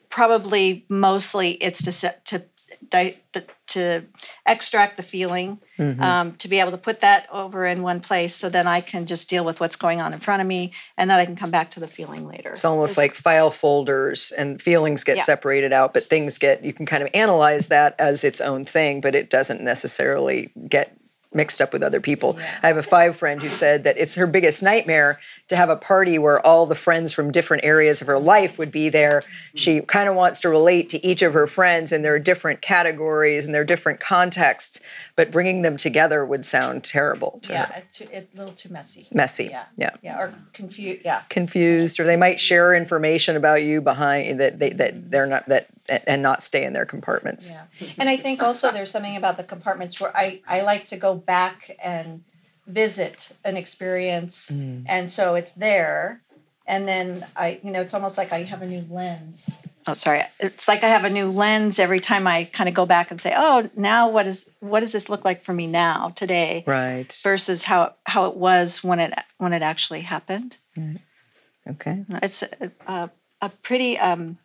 probably 0.08 0.86
mostly 0.88 1.52
it's 1.52 1.82
to 1.82 1.92
set 1.92 2.24
to 2.26 2.44
di- 2.88 3.18
to 3.66 4.04
extract 4.46 4.96
the 4.96 5.02
feeling 5.02 5.58
um, 5.78 6.32
to 6.36 6.48
be 6.48 6.58
able 6.60 6.70
to 6.70 6.78
put 6.78 7.00
that 7.00 7.26
over 7.30 7.66
in 7.66 7.82
one 7.82 8.00
place 8.00 8.34
so 8.34 8.48
then 8.48 8.66
i 8.66 8.80
can 8.80 9.04
just 9.06 9.28
deal 9.28 9.44
with 9.44 9.60
what's 9.60 9.76
going 9.76 10.00
on 10.00 10.12
in 10.12 10.18
front 10.18 10.40
of 10.40 10.48
me 10.48 10.72
and 10.96 11.10
then 11.10 11.18
i 11.18 11.24
can 11.26 11.36
come 11.36 11.50
back 11.50 11.68
to 11.70 11.80
the 11.80 11.86
feeling 11.88 12.26
later 12.26 12.50
It's 12.50 12.64
almost 12.64 12.96
like 12.96 13.14
file 13.14 13.50
folders 13.50 14.32
and 14.32 14.60
feelings 14.60 15.04
get 15.04 15.16
Yeah. 15.18 15.22
separated 15.24 15.72
out, 15.72 15.92
but 15.94 16.04
things 16.04 16.38
get, 16.38 16.64
you 16.64 16.72
can 16.72 16.86
kind 16.86 17.02
of 17.02 17.10
analyze 17.14 17.68
that 17.68 17.94
as 17.98 18.24
its 18.24 18.40
own 18.40 18.64
thing, 18.64 19.00
but 19.00 19.14
it 19.14 19.28
doesn't 19.30 19.60
necessarily 19.60 20.50
get 20.68 20.96
mixed 21.36 21.60
up 21.60 21.72
with 21.72 21.82
other 21.82 22.00
people. 22.00 22.36
I 22.62 22.66
have 22.66 22.76
a 22.76 22.82
five 22.82 23.16
friend 23.16 23.40
who 23.42 23.48
said 23.48 23.84
that 23.84 23.96
it's 23.98 24.14
her 24.16 24.26
biggest 24.26 24.62
nightmare 24.62 25.20
to 25.48 25.56
have 25.56 25.68
a 25.68 25.76
party 25.76 26.18
where 26.18 26.44
all 26.44 26.66
the 26.66 26.74
friends 26.74 27.12
from 27.12 27.30
different 27.30 27.64
areas 27.64 28.00
of 28.00 28.08
her 28.08 28.18
life 28.18 28.58
would 28.58 28.72
be 28.72 28.88
there. 28.88 29.20
Mm-hmm. 29.20 29.56
She 29.58 29.80
kind 29.82 30.08
of 30.08 30.16
wants 30.16 30.40
to 30.40 30.48
relate 30.48 30.88
to 30.88 31.06
each 31.06 31.22
of 31.22 31.34
her 31.34 31.46
friends 31.46 31.92
and 31.92 32.04
there 32.04 32.14
are 32.14 32.18
different 32.18 32.62
categories 32.62 33.46
and 33.46 33.54
there 33.54 33.62
are 33.62 33.66
different 33.66 34.00
contexts, 34.00 34.80
but 35.14 35.30
bringing 35.30 35.62
them 35.62 35.76
together 35.76 36.24
would 36.24 36.44
sound 36.44 36.82
terrible 36.82 37.38
to 37.42 37.52
yeah 37.52 37.66
her. 37.66 37.82
it's, 37.88 38.00
a 38.00 38.26
little 38.34 38.52
too 38.54 38.70
messy 38.70 39.06
Messy. 39.12 39.48
yeah 39.50 39.64
Yeah. 39.76 39.90
yeah 40.02 40.18
or 40.18 40.34
confused 40.52 41.02
yeah 41.04 41.22
confused 41.28 42.00
or 42.00 42.04
they 42.04 42.16
might 42.16 42.40
share 42.40 42.74
information 42.74 43.36
about 43.36 43.62
you 43.62 43.80
behind 43.80 44.40
that 44.40 44.58
they 44.58 44.70
that 44.70 45.10
they're 45.10 45.26
not 45.26 45.46
that 45.48 45.68
and 45.88 46.22
not 46.22 46.42
stay 46.42 46.64
in 46.64 46.72
their 46.72 46.86
compartments. 46.86 47.50
Yeah. 47.50 47.64
And 47.98 48.08
I 48.08 48.16
think 48.16 48.42
also 48.42 48.70
there's 48.70 48.90
something 48.90 49.16
about 49.16 49.36
the 49.36 49.44
compartments 49.44 50.00
where 50.00 50.16
I, 50.16 50.40
I 50.46 50.62
like 50.62 50.86
to 50.88 50.96
go 50.96 51.14
back 51.14 51.70
and 51.82 52.24
visit 52.66 53.32
an 53.44 53.56
experience. 53.56 54.50
And 54.50 55.08
so 55.10 55.34
it's 55.34 55.52
there. 55.52 56.22
And 56.66 56.88
then 56.88 57.24
I, 57.36 57.60
you 57.62 57.70
know, 57.70 57.80
it's 57.80 57.94
almost 57.94 58.18
like 58.18 58.32
I 58.32 58.42
have 58.42 58.60
a 58.62 58.66
new 58.66 58.84
lens. 58.90 59.50
Oh, 59.86 59.94
sorry. 59.94 60.22
It's 60.40 60.66
like 60.66 60.82
I 60.82 60.88
have 60.88 61.04
a 61.04 61.10
new 61.10 61.30
lens 61.30 61.78
every 61.78 62.00
time 62.00 62.26
I 62.26 62.44
kind 62.52 62.68
of 62.68 62.74
go 62.74 62.86
back 62.86 63.12
and 63.12 63.20
say, 63.20 63.32
oh, 63.36 63.70
now 63.76 64.08
what 64.08 64.26
is 64.26 64.50
what 64.58 64.80
does 64.80 64.90
this 64.90 65.08
look 65.08 65.24
like 65.24 65.40
for 65.42 65.52
me 65.52 65.68
now 65.68 66.10
today 66.16 66.64
Right. 66.66 67.16
versus 67.22 67.62
how 67.64 67.94
how 68.04 68.24
it 68.26 68.36
was 68.36 68.82
when 68.82 68.98
it 68.98 69.14
when 69.38 69.52
it 69.52 69.62
actually 69.62 70.00
happened. 70.00 70.56
Right. 70.76 70.98
Okay. 71.68 72.04
It's 72.20 72.42
a, 72.42 72.72
a, 72.88 73.10
a 73.40 73.48
pretty 73.48 73.96
um, 73.96 74.38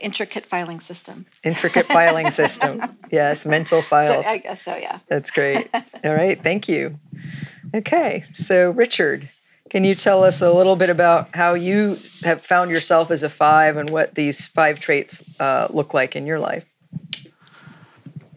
intricate 0.00 0.44
filing 0.44 0.80
system. 0.80 1.26
Intricate 1.44 1.86
filing 1.86 2.30
system. 2.30 2.80
Yes, 3.10 3.44
mental 3.44 3.82
So 3.82 3.88
files. 3.88 4.26
I 4.26 4.38
guess 4.38 4.62
so, 4.62 4.74
yeah. 4.74 5.00
That's 5.06 5.30
great. 5.30 5.68
All 6.04 6.14
right, 6.14 6.42
thank 6.42 6.66
you. 6.66 6.98
Okay, 7.74 8.22
so 8.32 8.70
Richard, 8.70 9.28
can 9.68 9.84
you 9.84 9.94
tell 9.94 10.24
us 10.24 10.40
a 10.40 10.50
little 10.50 10.76
bit 10.76 10.88
about 10.88 11.34
how 11.36 11.52
you 11.52 11.98
have 12.22 12.42
found 12.42 12.70
yourself 12.70 13.10
as 13.10 13.22
a 13.22 13.28
five 13.28 13.76
and 13.76 13.90
what 13.90 14.14
these 14.14 14.46
five 14.46 14.80
traits 14.80 15.28
uh, 15.38 15.68
look 15.70 15.92
like 15.92 16.16
in 16.16 16.26
your 16.26 16.40
life? 16.40 16.66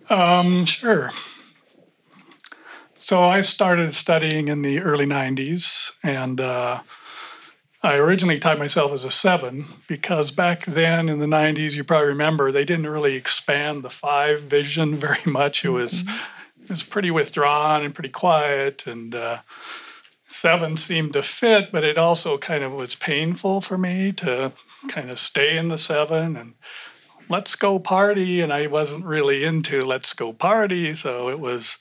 Um, 0.09 0.65
Sure. 0.65 1.11
So 2.97 3.21
I 3.23 3.41
started 3.41 3.93
studying 3.93 4.47
in 4.47 4.61
the 4.61 4.79
early 4.79 5.05
90s, 5.05 5.97
and 6.03 6.41
uh, 6.41 6.81
I 7.85 7.97
originally 7.97 8.39
typed 8.39 8.59
myself 8.59 8.91
as 8.93 9.03
a 9.03 9.11
seven 9.11 9.65
because 9.87 10.31
back 10.31 10.65
then 10.65 11.07
in 11.07 11.19
the 11.19 11.27
90s, 11.27 11.73
you 11.73 11.83
probably 11.83 12.07
remember, 12.07 12.51
they 12.51 12.65
didn't 12.65 12.87
really 12.87 13.15
expand 13.15 13.83
the 13.83 13.91
five 13.91 14.41
vision 14.41 14.95
very 14.95 15.23
much. 15.25 15.63
It 15.63 15.69
was, 15.69 16.03
it 16.63 16.69
was 16.69 16.83
pretty 16.83 17.11
withdrawn 17.11 17.83
and 17.83 17.93
pretty 17.93 18.09
quiet, 18.09 18.87
and 18.87 19.13
uh, 19.13 19.39
seven 20.27 20.77
seemed 20.77 21.13
to 21.13 21.21
fit, 21.21 21.71
but 21.71 21.83
it 21.83 21.97
also 21.97 22.39
kind 22.39 22.63
of 22.63 22.71
was 22.73 22.95
painful 22.95 23.61
for 23.61 23.77
me 23.77 24.11
to 24.13 24.51
kind 24.87 25.11
of 25.11 25.19
stay 25.19 25.55
in 25.55 25.67
the 25.67 25.77
seven 25.77 26.35
and 26.35 26.53
let's 27.27 27.55
go 27.55 27.79
party 27.79 28.39
and 28.39 28.53
i 28.53 28.67
wasn't 28.67 29.03
really 29.03 29.43
into 29.43 29.83
let's 29.83 30.13
go 30.13 30.31
party. 30.31 30.93
So 30.93 31.29
it 31.29 31.39
was 31.39 31.79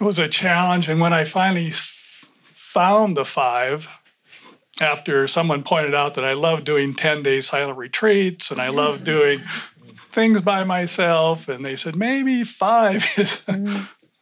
it 0.00 0.04
was 0.04 0.18
a 0.18 0.28
challenge. 0.28 0.88
And 0.88 1.00
when 1.00 1.12
i 1.12 1.24
finally 1.24 1.70
found 1.70 3.16
the 3.16 3.26
five 3.26 4.01
after 4.80 5.28
someone 5.28 5.62
pointed 5.62 5.94
out 5.94 6.14
that 6.14 6.24
i 6.24 6.32
love 6.32 6.64
doing 6.64 6.94
10 6.94 7.22
day 7.22 7.40
silent 7.40 7.78
retreats 7.78 8.50
and 8.50 8.60
i 8.60 8.68
love 8.68 9.04
doing 9.04 9.40
things 10.10 10.40
by 10.40 10.64
myself 10.64 11.48
and 11.48 11.64
they 11.64 11.76
said 11.76 11.96
maybe 11.96 12.44
five 12.44 13.04
is 13.16 13.46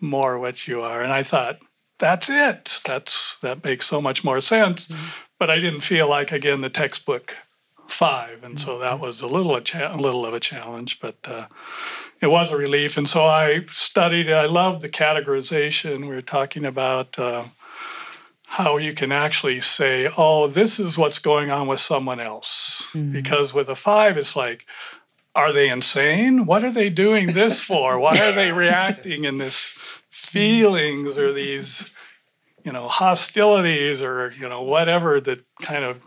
more 0.01 0.39
what 0.39 0.67
you 0.67 0.81
are 0.81 1.03
and 1.03 1.13
i 1.13 1.23
thought 1.23 1.59
that's 1.99 2.29
it 2.31 2.81
that's 2.85 3.39
that 3.39 3.63
makes 3.63 3.87
so 3.87 4.01
much 4.01 4.25
more 4.25 4.41
sense 4.41 4.93
but 5.39 5.51
i 5.51 5.59
didn't 5.61 5.83
feel 5.83 6.09
like 6.09 6.33
again 6.33 6.61
the 6.61 6.71
textbook 6.71 7.37
five, 7.91 8.43
and 8.45 8.61
so 8.61 8.79
that 8.79 9.01
was 9.01 9.21
a 9.21 9.27
little 9.27 9.55
a, 9.55 9.61
cha- 9.61 9.93
a 9.93 9.99
little 9.99 10.25
of 10.25 10.33
a 10.33 10.41
challenge, 10.41 11.01
but 11.01 11.17
uh, 11.25 11.47
it 12.21 12.29
was 12.29 12.51
a 12.51 12.57
relief. 12.57 12.97
And 12.97 13.09
so 13.09 13.25
I 13.25 13.65
studied. 13.67 14.31
I 14.31 14.47
loved 14.47 14.83
the 14.83 14.89
categorization. 14.89 16.03
We 16.03 16.15
were 16.15 16.23
talking 16.23 16.65
about 16.65 17.19
uh, 17.19 17.45
how 18.51 18.79
you 18.79 18.93
can 18.95 19.13
actually 19.13 19.61
say, 19.61 20.11
"Oh, 20.17 20.49
this 20.49 20.81
is 20.81 20.99
what's 20.99 21.21
going 21.21 21.51
on 21.51 21.69
with 21.69 21.81
someone 21.81 22.19
else," 22.19 22.89
mm-hmm. 22.93 23.13
because 23.13 23.55
with 23.55 23.69
a 23.69 23.77
five, 23.77 24.17
it's 24.17 24.37
like. 24.37 24.67
Are 25.33 25.53
they 25.53 25.69
insane? 25.69 26.45
What 26.45 26.65
are 26.65 26.73
they 26.73 26.91
doing 26.91 27.35
this 27.35 27.61
for? 27.71 28.01
Why 28.01 28.19
are 28.19 28.33
they 28.33 28.51
reacting 28.51 29.23
in 29.23 29.39
this 29.39 29.79
feelings 30.11 31.17
or 31.17 31.33
these, 31.33 31.95
you 32.65 32.73
know, 32.73 32.89
hostilities 32.89 34.03
or 34.03 34.33
you 34.33 34.49
know 34.49 34.63
whatever 34.63 35.21
that 35.21 35.45
kind 35.63 35.85
of 35.85 36.03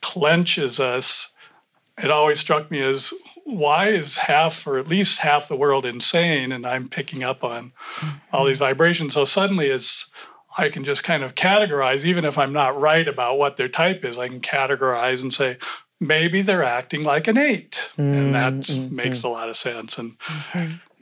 clenches 0.00 0.80
us, 0.80 1.32
it 2.02 2.10
always 2.10 2.40
struck 2.40 2.70
me 2.70 2.80
as 2.80 3.12
why 3.44 3.88
is 3.88 4.18
half 4.18 4.66
or 4.66 4.78
at 4.78 4.88
least 4.88 5.20
half 5.20 5.48
the 5.48 5.56
world 5.56 5.84
insane 5.84 6.50
and 6.52 6.66
I'm 6.66 6.88
picking 6.88 7.22
up 7.22 7.44
on 7.44 7.72
all 8.32 8.40
mm-hmm. 8.40 8.48
these 8.48 8.58
vibrations. 8.58 9.14
So 9.14 9.24
suddenly 9.24 9.66
it's 9.66 10.10
I 10.56 10.68
can 10.68 10.84
just 10.84 11.04
kind 11.04 11.22
of 11.22 11.34
categorize, 11.34 12.04
even 12.04 12.24
if 12.24 12.38
I'm 12.38 12.52
not 12.52 12.80
right 12.80 13.06
about 13.06 13.38
what 13.38 13.56
their 13.56 13.68
type 13.68 14.04
is, 14.04 14.18
I 14.18 14.28
can 14.28 14.40
categorize 14.40 15.20
and 15.20 15.34
say, 15.34 15.58
maybe 16.00 16.42
they're 16.42 16.62
acting 16.62 17.02
like 17.02 17.26
an 17.28 17.38
eight. 17.38 17.92
And 17.96 18.34
that 18.34 18.52
mm, 18.52 18.88
mm, 18.88 18.90
makes 18.92 19.20
mm. 19.20 19.24
a 19.24 19.28
lot 19.28 19.48
of 19.48 19.56
sense. 19.56 19.98
And 19.98 20.16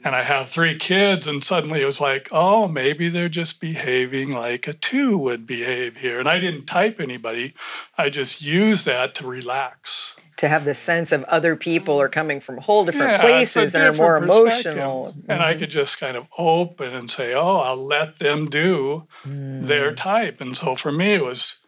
and 0.05 0.15
I 0.15 0.23
have 0.23 0.49
three 0.49 0.77
kids, 0.77 1.27
and 1.27 1.43
suddenly 1.43 1.81
it 1.81 1.85
was 1.85 2.01
like, 2.01 2.27
oh, 2.31 2.67
maybe 2.67 3.07
they're 3.07 3.29
just 3.29 3.61
behaving 3.61 4.31
like 4.31 4.67
a 4.67 4.73
two 4.73 5.17
would 5.17 5.45
behave 5.45 5.97
here. 5.97 6.19
And 6.19 6.27
I 6.27 6.39
didn't 6.39 6.65
type 6.65 6.99
anybody, 6.99 7.53
I 7.97 8.09
just 8.09 8.41
used 8.41 8.85
that 8.85 9.15
to 9.15 9.27
relax. 9.27 10.15
To 10.37 10.47
have 10.47 10.65
the 10.65 10.73
sense 10.73 11.11
of 11.11 11.23
other 11.25 11.55
people 11.55 12.01
are 12.01 12.09
coming 12.09 12.39
from 12.41 12.57
whole 12.57 12.85
different 12.85 13.11
Yeah, 13.11 13.21
places 13.21 13.75
and 13.75 13.83
are 13.83 13.93
more 13.93 14.19
different 14.19 14.41
emotional. 14.41 15.15
And 15.27 15.41
I 15.41 15.53
could 15.53 15.69
just 15.69 15.99
kind 15.99 16.17
of 16.17 16.27
open 16.37 16.93
and 16.93 17.09
say, 17.09 17.33
oh, 17.33 17.57
I'll 17.57 17.85
let 17.85 18.19
them 18.19 18.49
do 18.49 19.07
hmm. 19.23 19.65
their 19.65 19.93
type. 19.93 20.41
And 20.41 20.57
so 20.57 20.75
for 20.75 20.91
me, 20.91 21.13
it 21.13 21.23
was 21.23 21.59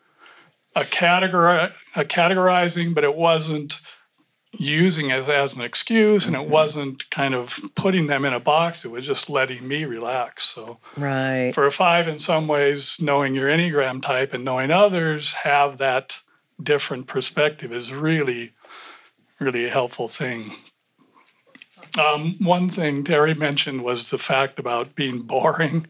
a, 0.76 0.82
categori- 0.82 1.74
a 1.95 2.03
categorizing, 2.03 2.93
but 2.93 3.03
it 3.03 3.16
wasn't 3.16 3.80
using 4.59 5.09
it 5.09 5.28
as 5.28 5.53
an 5.53 5.61
excuse 5.61 6.26
and 6.26 6.36
it 6.36 6.39
mm-hmm. 6.39 6.51
wasn't 6.51 7.09
kind 7.09 7.34
of 7.34 7.59
putting 7.76 8.07
them 8.07 8.26
in 8.26 8.34
a 8.34 8.39
box. 8.39 8.86
It 8.86 8.91
was 8.91 9.05
just 9.05 9.30
letting 9.30 9.68
me 9.68 9.86
relax. 9.86 10.43
So 10.43 10.80
Right. 10.95 11.51
for 11.53 11.66
a 11.66 11.72
five, 11.72 12.07
in 12.07 12.20
some 12.20 12.47
ways, 12.47 12.97
knowing 13.01 13.36
your 13.36 13.49
Enneagram 13.49 14.01
type 14.01 14.34
and 14.34 14.43
knowing 14.43 14.72
others 14.72 15.34
have 15.34 15.78
that 15.80 16.22
different 16.61 17.07
perspective 17.07 17.71
is 17.71 17.93
really, 17.93 18.53
really 19.39 19.65
a 19.65 19.69
helpful 19.69 20.07
thing. 20.07 20.53
Um, 21.99 22.35
one 22.39 22.69
thing 22.69 23.03
Terry 23.03 23.33
mentioned 23.33 23.83
was 23.83 24.09
the 24.09 24.17
fact 24.17 24.59
about 24.59 24.95
being 24.95 25.21
boring. 25.21 25.87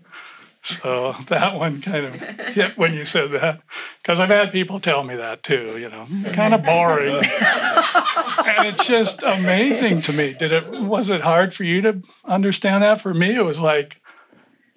So 0.62 1.16
that 1.28 1.56
one 1.56 1.82
kind 1.82 2.06
of 2.06 2.20
hit 2.20 2.78
when 2.78 2.94
you 2.94 3.06
said 3.06 3.32
that, 3.32 3.62
because 4.02 4.20
I've 4.20 4.30
had 4.30 4.52
people 4.52 4.80
tell 4.80 5.04
me 5.04 5.16
that 5.16 5.44
too. 5.44 5.78
You 5.78 5.90
know, 5.90 6.08
kind 6.34 6.54
of 6.54 6.64
boring, 6.64 7.16
and 7.16 8.68
it's 8.68 8.88
just 8.88 9.24
amazing 9.24 10.02
to 10.02 10.14
me. 10.14 10.34
Did 10.34 10.52
it 10.52 10.70
was 10.70 11.10
it 11.10 11.22
hard 11.22 11.54
for 11.54 11.64
you 11.64 11.82
to 11.82 12.02
understand 12.26 12.84
that? 12.84 13.02
For 13.02 13.14
me, 13.14 13.36
it 13.36 13.46
was 13.46 13.60
like 13.60 14.02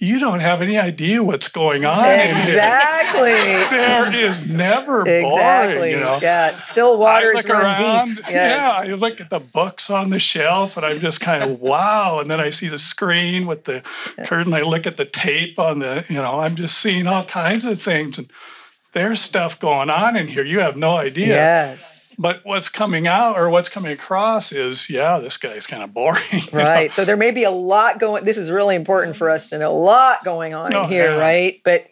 you 0.00 0.20
don't 0.20 0.38
have 0.38 0.62
any 0.62 0.78
idea 0.78 1.22
what's 1.24 1.48
going 1.48 1.84
on. 1.84 2.04
Exactly. 2.08 3.30
There 3.30 4.14
is 4.14 4.48
never 4.50 5.04
boring. 5.04 5.26
Exactly. 5.26 5.90
You 5.90 5.98
know, 6.00 6.18
Yeah. 6.22 6.56
Still 6.56 6.96
waters 6.98 7.44
I 7.44 7.48
look 7.48 7.50
around, 7.50 8.14
deep. 8.16 8.24
Yeah, 8.30 8.76
I 8.78 8.86
look 8.94 9.20
at 9.20 9.28
the 9.30 9.40
books 9.40 9.90
on 9.90 10.10
the 10.10 10.20
shelf 10.20 10.76
and 10.76 10.86
I'm 10.86 11.00
just 11.00 11.20
kind 11.20 11.42
of 11.42 11.60
wow. 11.60 12.20
And 12.20 12.30
then 12.30 12.40
I 12.40 12.50
see 12.50 12.68
the 12.68 12.78
screen 12.78 13.46
with 13.46 13.64
the 13.64 13.82
curtain. 14.24 14.54
I 14.54 14.60
look 14.60 14.86
at 14.86 14.96
the 14.98 15.04
tape 15.04 15.58
on 15.58 15.80
the, 15.80 16.04
you 16.08 16.16
know, 16.16 16.40
I'm 16.40 16.54
just 16.54 16.78
seeing 16.78 17.08
all 17.08 17.24
kinds 17.24 17.64
of 17.64 17.82
things. 17.82 18.18
And 18.18 18.30
there's 18.92 19.20
stuff 19.20 19.60
going 19.60 19.90
on 19.90 20.16
in 20.16 20.28
here. 20.28 20.44
You 20.44 20.60
have 20.60 20.76
no 20.76 20.96
idea. 20.96 21.28
Yes. 21.28 22.14
But 22.18 22.40
what's 22.44 22.68
coming 22.68 23.06
out 23.06 23.36
or 23.36 23.50
what's 23.50 23.68
coming 23.68 23.92
across 23.92 24.50
is, 24.50 24.88
yeah, 24.90 25.18
this 25.18 25.36
guy's 25.36 25.66
kind 25.66 25.82
of 25.82 25.92
boring. 25.92 26.22
you 26.32 26.40
know? 26.52 26.58
Right. 26.58 26.92
So 26.92 27.04
there 27.04 27.16
may 27.16 27.30
be 27.30 27.44
a 27.44 27.50
lot 27.50 28.00
going. 28.00 28.24
This 28.24 28.38
is 28.38 28.50
really 28.50 28.74
important 28.74 29.14
for 29.14 29.30
us 29.30 29.48
to 29.50 29.58
know. 29.58 29.70
A 29.70 29.78
lot 29.78 30.24
going 30.24 30.54
on 30.54 30.74
Oh, 30.74 30.84
in 30.84 30.88
here, 30.88 31.10
yeah. 31.10 31.18
right? 31.18 31.60
But 31.64 31.86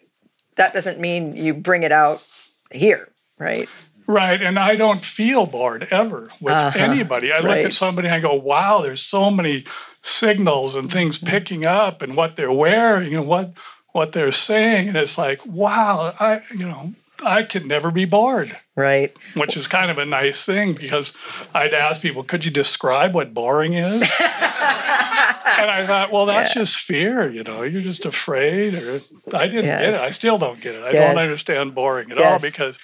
that 0.55 0.73
doesn't 0.73 0.99
mean 0.99 1.35
you 1.35 1.53
bring 1.53 1.83
it 1.83 1.91
out 1.91 2.25
here, 2.71 3.07
right? 3.37 3.69
Right. 4.07 4.41
And 4.41 4.57
I 4.57 4.75
don't 4.75 5.01
feel 5.01 5.45
bored 5.45 5.87
ever 5.91 6.29
with 6.41 6.53
uh-huh. 6.53 6.79
anybody. 6.79 7.31
I 7.31 7.39
look 7.39 7.57
at 7.57 7.73
somebody 7.73 8.07
and 8.07 8.15
I 8.15 8.19
go, 8.19 8.33
wow, 8.33 8.81
there's 8.81 9.01
so 9.01 9.29
many 9.29 9.65
signals 10.01 10.75
and 10.75 10.91
things 10.91 11.17
picking 11.17 11.65
up 11.65 12.01
and 12.01 12.15
what 12.15 12.35
they're 12.35 12.51
wearing 12.51 13.13
and 13.13 13.27
what 13.27 13.53
what 13.97 14.11
they're 14.13 14.31
saying. 14.31 14.87
And 14.89 14.95
it's 14.97 15.17
like, 15.17 15.45
wow, 15.45 16.13
I 16.19 16.41
you 16.55 16.67
know, 16.67 16.93
I 17.25 17.41
could 17.43 17.65
never 17.65 17.89
be 17.91 18.05
bored, 18.05 18.55
Right. 18.75 19.11
which 19.33 19.57
is 19.57 19.65
kind 19.67 19.89
of 19.89 19.97
a 19.97 20.05
nice 20.05 20.45
thing 20.45 20.73
because 20.79 21.13
I'd 21.53 21.73
ask 21.73 21.99
people, 22.01 22.23
could 22.23 22.45
you 22.45 22.51
describe 22.51 23.13
what 23.15 23.33
boring 23.33 23.73
is? 23.73 24.01
and 24.01 25.71
I 25.71 25.83
thought, 25.87 26.11
well, 26.11 26.27
that's 26.27 26.55
Yeah. 26.55 26.61
just 26.61 26.77
fear, 26.77 27.27
you 27.29 27.43
know, 27.43 27.63
you're 27.63 27.81
just 27.81 28.05
afraid 28.05 28.75
or 28.75 28.99
I 29.35 29.47
didn't 29.47 29.65
get 29.65 29.89
it. 29.89 29.95
I 29.95 30.09
still 30.09 30.37
don't 30.37 30.61
get 30.61 30.75
it. 30.75 30.83
I 30.83 30.91
Yes. 30.91 31.01
don't 31.15 31.17
understand 31.23 31.73
boring 31.73 32.11
at 32.11 32.19
all 32.19 32.39
because 32.39 32.75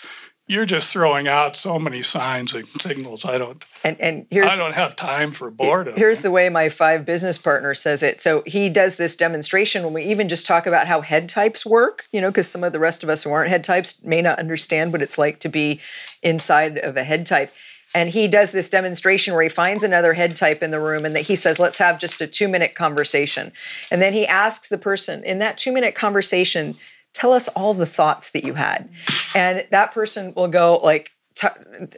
you're 0.54 0.66
just 0.66 0.94
throwing 0.94 1.28
out 1.28 1.58
so 1.58 1.80
many 1.80 2.04
signs 2.04 2.54
and 2.54 2.68
signals. 2.80 3.26
I 3.26 3.38
don't 3.38 3.66
And 3.84 4.00
and 4.00 4.28
here's 4.30 4.54
I 4.54 4.56
don't 4.56 4.76
have 4.76 4.96
time 4.96 5.32
for 5.32 5.50
boredom. 5.50 5.96
Here's 5.98 6.20
the 6.20 6.32
way 6.32 6.48
my 6.50 6.70
five 6.70 7.06
business 7.06 7.38
partner 7.38 7.74
says 7.74 8.04
it. 8.04 8.22
So 8.22 8.44
he 8.46 8.70
does 8.70 8.98
this 8.98 9.16
demonstration 9.16 9.84
when 9.84 9.94
we 9.94 10.04
even 10.04 10.30
just 10.30 10.46
talk 10.46 10.68
about 10.68 10.88
how 10.88 11.02
head 11.02 11.28
types 11.28 11.66
work, 11.66 12.06
you 12.12 12.22
know, 12.22 12.30
because 12.30 12.48
some 12.48 12.64
of 12.64 12.72
the 12.72 12.80
rest 12.80 13.04
of 13.04 13.10
us 13.10 13.24
who 13.24 13.32
aren't 13.32 13.50
head 13.50 13.64
types 13.64 14.04
may 14.04 14.22
not 14.22 14.38
understand 14.40 14.92
what 14.92 15.02
it's 15.02 15.18
like 15.18 15.40
to 15.40 15.50
be 15.50 15.80
inside 16.22 16.78
of 16.78 16.96
a 16.96 17.04
head 17.04 17.26
type. 17.26 17.52
And 17.96 18.10
he 18.10 18.28
does 18.28 18.52
this 18.52 18.70
demonstration 18.70 19.34
where 19.34 19.44
he 19.44 19.50
finds 19.50 19.84
another 19.84 20.14
head 20.14 20.36
type 20.36 20.64
in 20.64 20.72
the 20.72 20.80
room 20.80 21.06
and 21.06 21.16
that 21.16 21.24
he 21.24 21.36
says, 21.36 21.60
let's 21.60 21.78
have 21.78 22.00
just 22.00 22.22
a 22.22 22.28
two 22.28 22.48
minute 22.48 22.76
conversation. 22.76 23.52
And 23.92 24.02
then 24.02 24.14
he 24.14 24.26
asks 24.26 24.70
the 24.70 24.78
person 24.78 25.24
in 25.24 25.38
that 25.40 25.58
two 25.58 25.72
minute 25.72 25.94
conversation, 25.94 26.76
tell 27.14 27.32
us 27.32 27.48
all 27.50 27.74
the 27.74 27.86
thoughts 27.86 28.32
that 28.32 28.44
you 28.44 28.56
had. 28.56 28.90
And 29.34 29.66
that 29.72 29.94
person 29.94 30.34
will 30.36 30.50
go 30.50 30.78
like, 30.84 31.13
t- 31.36 31.48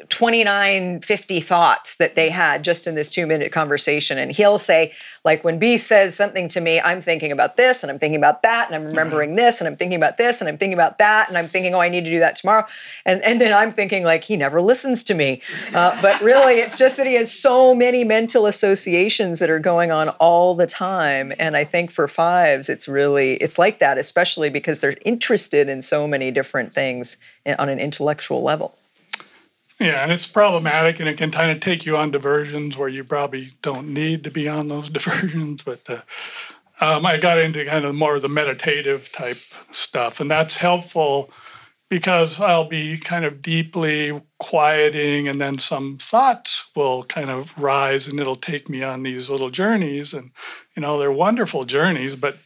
29 0.09 0.99
50 0.99 1.39
thoughts 1.41 1.95
that 1.95 2.15
they 2.15 2.29
had 2.29 2.63
just 2.63 2.87
in 2.87 2.95
this 2.95 3.09
two 3.09 3.27
minute 3.27 3.51
conversation. 3.51 4.17
And 4.17 4.31
he'll 4.31 4.59
say 4.59 4.93
like 5.25 5.43
when 5.43 5.59
b 5.59 5.77
says 5.77 6.15
something 6.15 6.47
to 6.47 6.61
me 6.61 6.79
i'm 6.79 7.01
thinking 7.01 7.31
about 7.31 7.57
this 7.57 7.83
and 7.83 7.91
i'm 7.91 7.99
thinking 7.99 8.17
about 8.17 8.43
that 8.43 8.67
and 8.67 8.75
i'm 8.75 8.85
remembering 8.85 9.35
this 9.35 9.59
and 9.59 9.67
i'm 9.67 9.75
thinking 9.75 9.97
about 9.97 10.17
this 10.17 10.39
and 10.39 10.47
i'm 10.47 10.57
thinking 10.57 10.75
about 10.75 10.99
that 10.99 11.27
and 11.27 11.37
i'm 11.37 11.47
thinking 11.47 11.73
oh 11.73 11.79
i 11.79 11.89
need 11.89 12.05
to 12.05 12.11
do 12.11 12.19
that 12.19 12.35
tomorrow. 12.37 12.65
And, 13.05 13.21
and 13.23 13.41
then 13.41 13.51
i'm 13.51 13.71
thinking 13.71 14.03
like 14.03 14.23
he 14.23 14.37
never 14.37 14.61
listens 14.61 15.03
to 15.05 15.13
me. 15.13 15.41
Uh, 15.73 15.99
but 16.01 16.21
really 16.21 16.59
it's 16.59 16.77
just 16.77 16.95
that 16.97 17.07
he 17.07 17.15
has 17.15 17.33
so 17.33 17.75
many 17.75 18.03
mental 18.03 18.45
associations 18.45 19.39
that 19.39 19.49
are 19.49 19.59
going 19.59 19.91
on 19.91 20.09
all 20.09 20.55
the 20.55 20.67
time. 20.67 21.33
And 21.39 21.57
i 21.57 21.63
think 21.63 21.91
for 21.91 22.07
fives 22.07 22.69
it's 22.69 22.87
really 22.87 23.33
it's 23.35 23.57
like 23.57 23.79
that 23.79 23.97
especially 23.97 24.49
because 24.49 24.79
they're 24.79 24.97
interested 25.03 25.67
in 25.67 25.81
so 25.81 26.07
many 26.07 26.31
different 26.31 26.73
things 26.73 27.17
on 27.57 27.67
an 27.67 27.79
intellectual 27.79 28.43
level 28.43 28.77
Yeah, 29.79 30.03
and 30.03 30.11
it's 30.11 30.27
problematic, 30.27 30.99
and 30.99 31.09
it 31.09 31.17
can 31.17 31.31
kind 31.31 31.51
of 31.51 31.59
take 31.59 31.85
you 31.85 31.97
on 31.97 32.11
diversions 32.11 32.77
where 32.77 32.87
you 32.87 33.03
probably 33.03 33.51
don't 33.61 33.93
need 33.93 34.23
to 34.23 34.31
be 34.31 34.47
on 34.47 34.69
those 34.69 34.89
diversions. 34.97 35.63
But 35.63 35.89
uh, 35.89 36.01
um, 36.79 37.05
I 37.05 37.17
got 37.17 37.37
into 37.37 37.65
kind 37.65 37.85
of 37.85 37.95
more 37.95 38.15
of 38.15 38.21
the 38.21 38.29
meditative 38.29 39.11
type 39.11 39.39
stuff, 39.71 40.19
and 40.19 40.31
that's 40.31 40.57
helpful 40.57 41.29
because 41.89 42.41
I'll 42.41 42.67
be 42.67 42.97
kind 42.97 43.25
of 43.25 43.41
deeply 43.41 44.21
quieting, 44.39 45.27
and 45.27 45.39
then 45.41 45.59
some 45.59 45.97
thoughts 45.97 46.69
will 46.75 47.03
kind 47.03 47.29
of 47.29 47.57
rise, 47.57 48.07
and 48.07 48.19
it'll 48.19 48.35
take 48.37 48.69
me 48.69 48.81
on 48.81 49.03
these 49.03 49.29
little 49.29 49.49
journeys, 49.49 50.13
and 50.13 50.31
you 50.75 50.81
know 50.81 50.97
they're 50.97 51.11
wonderful 51.11 51.65
journeys, 51.65 52.15
but 52.15 52.37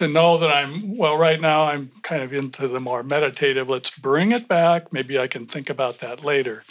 to 0.00 0.08
know 0.08 0.38
that 0.38 0.50
I'm 0.50 0.96
well 0.96 1.18
right 1.18 1.38
now 1.38 1.64
I'm 1.64 1.92
kind 2.00 2.22
of 2.22 2.32
into 2.32 2.66
the 2.66 2.80
more 2.80 3.02
meditative 3.02 3.68
let's 3.68 3.90
bring 3.90 4.32
it 4.32 4.48
back. 4.48 4.94
Maybe 4.94 5.18
I 5.18 5.26
can 5.26 5.46
think 5.46 5.68
about 5.68 5.98
that 5.98 6.24
later. 6.24 6.64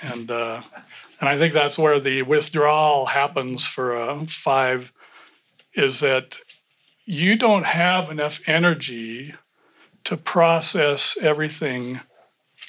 And 0.00 0.30
uh, 0.30 0.60
and 1.18 1.28
I 1.28 1.36
think 1.36 1.52
that's 1.52 1.76
where 1.76 1.98
the 1.98 2.22
withdrawal 2.22 3.06
happens 3.06 3.66
for 3.66 3.96
a 3.96 4.24
five 4.28 4.92
is 5.74 5.98
that 5.98 6.38
you 7.04 7.34
don't 7.34 7.66
have 7.66 8.08
enough 8.08 8.40
energy 8.48 9.34
to 10.04 10.16
process 10.16 11.18
everything 11.20 12.02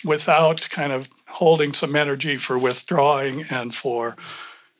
without 0.03 0.67
kind 0.71 0.91
of 0.91 1.09
holding 1.27 1.73
some 1.73 1.95
energy 1.95 2.37
for 2.37 2.57
withdrawing 2.57 3.43
and 3.51 3.75
for 3.75 4.15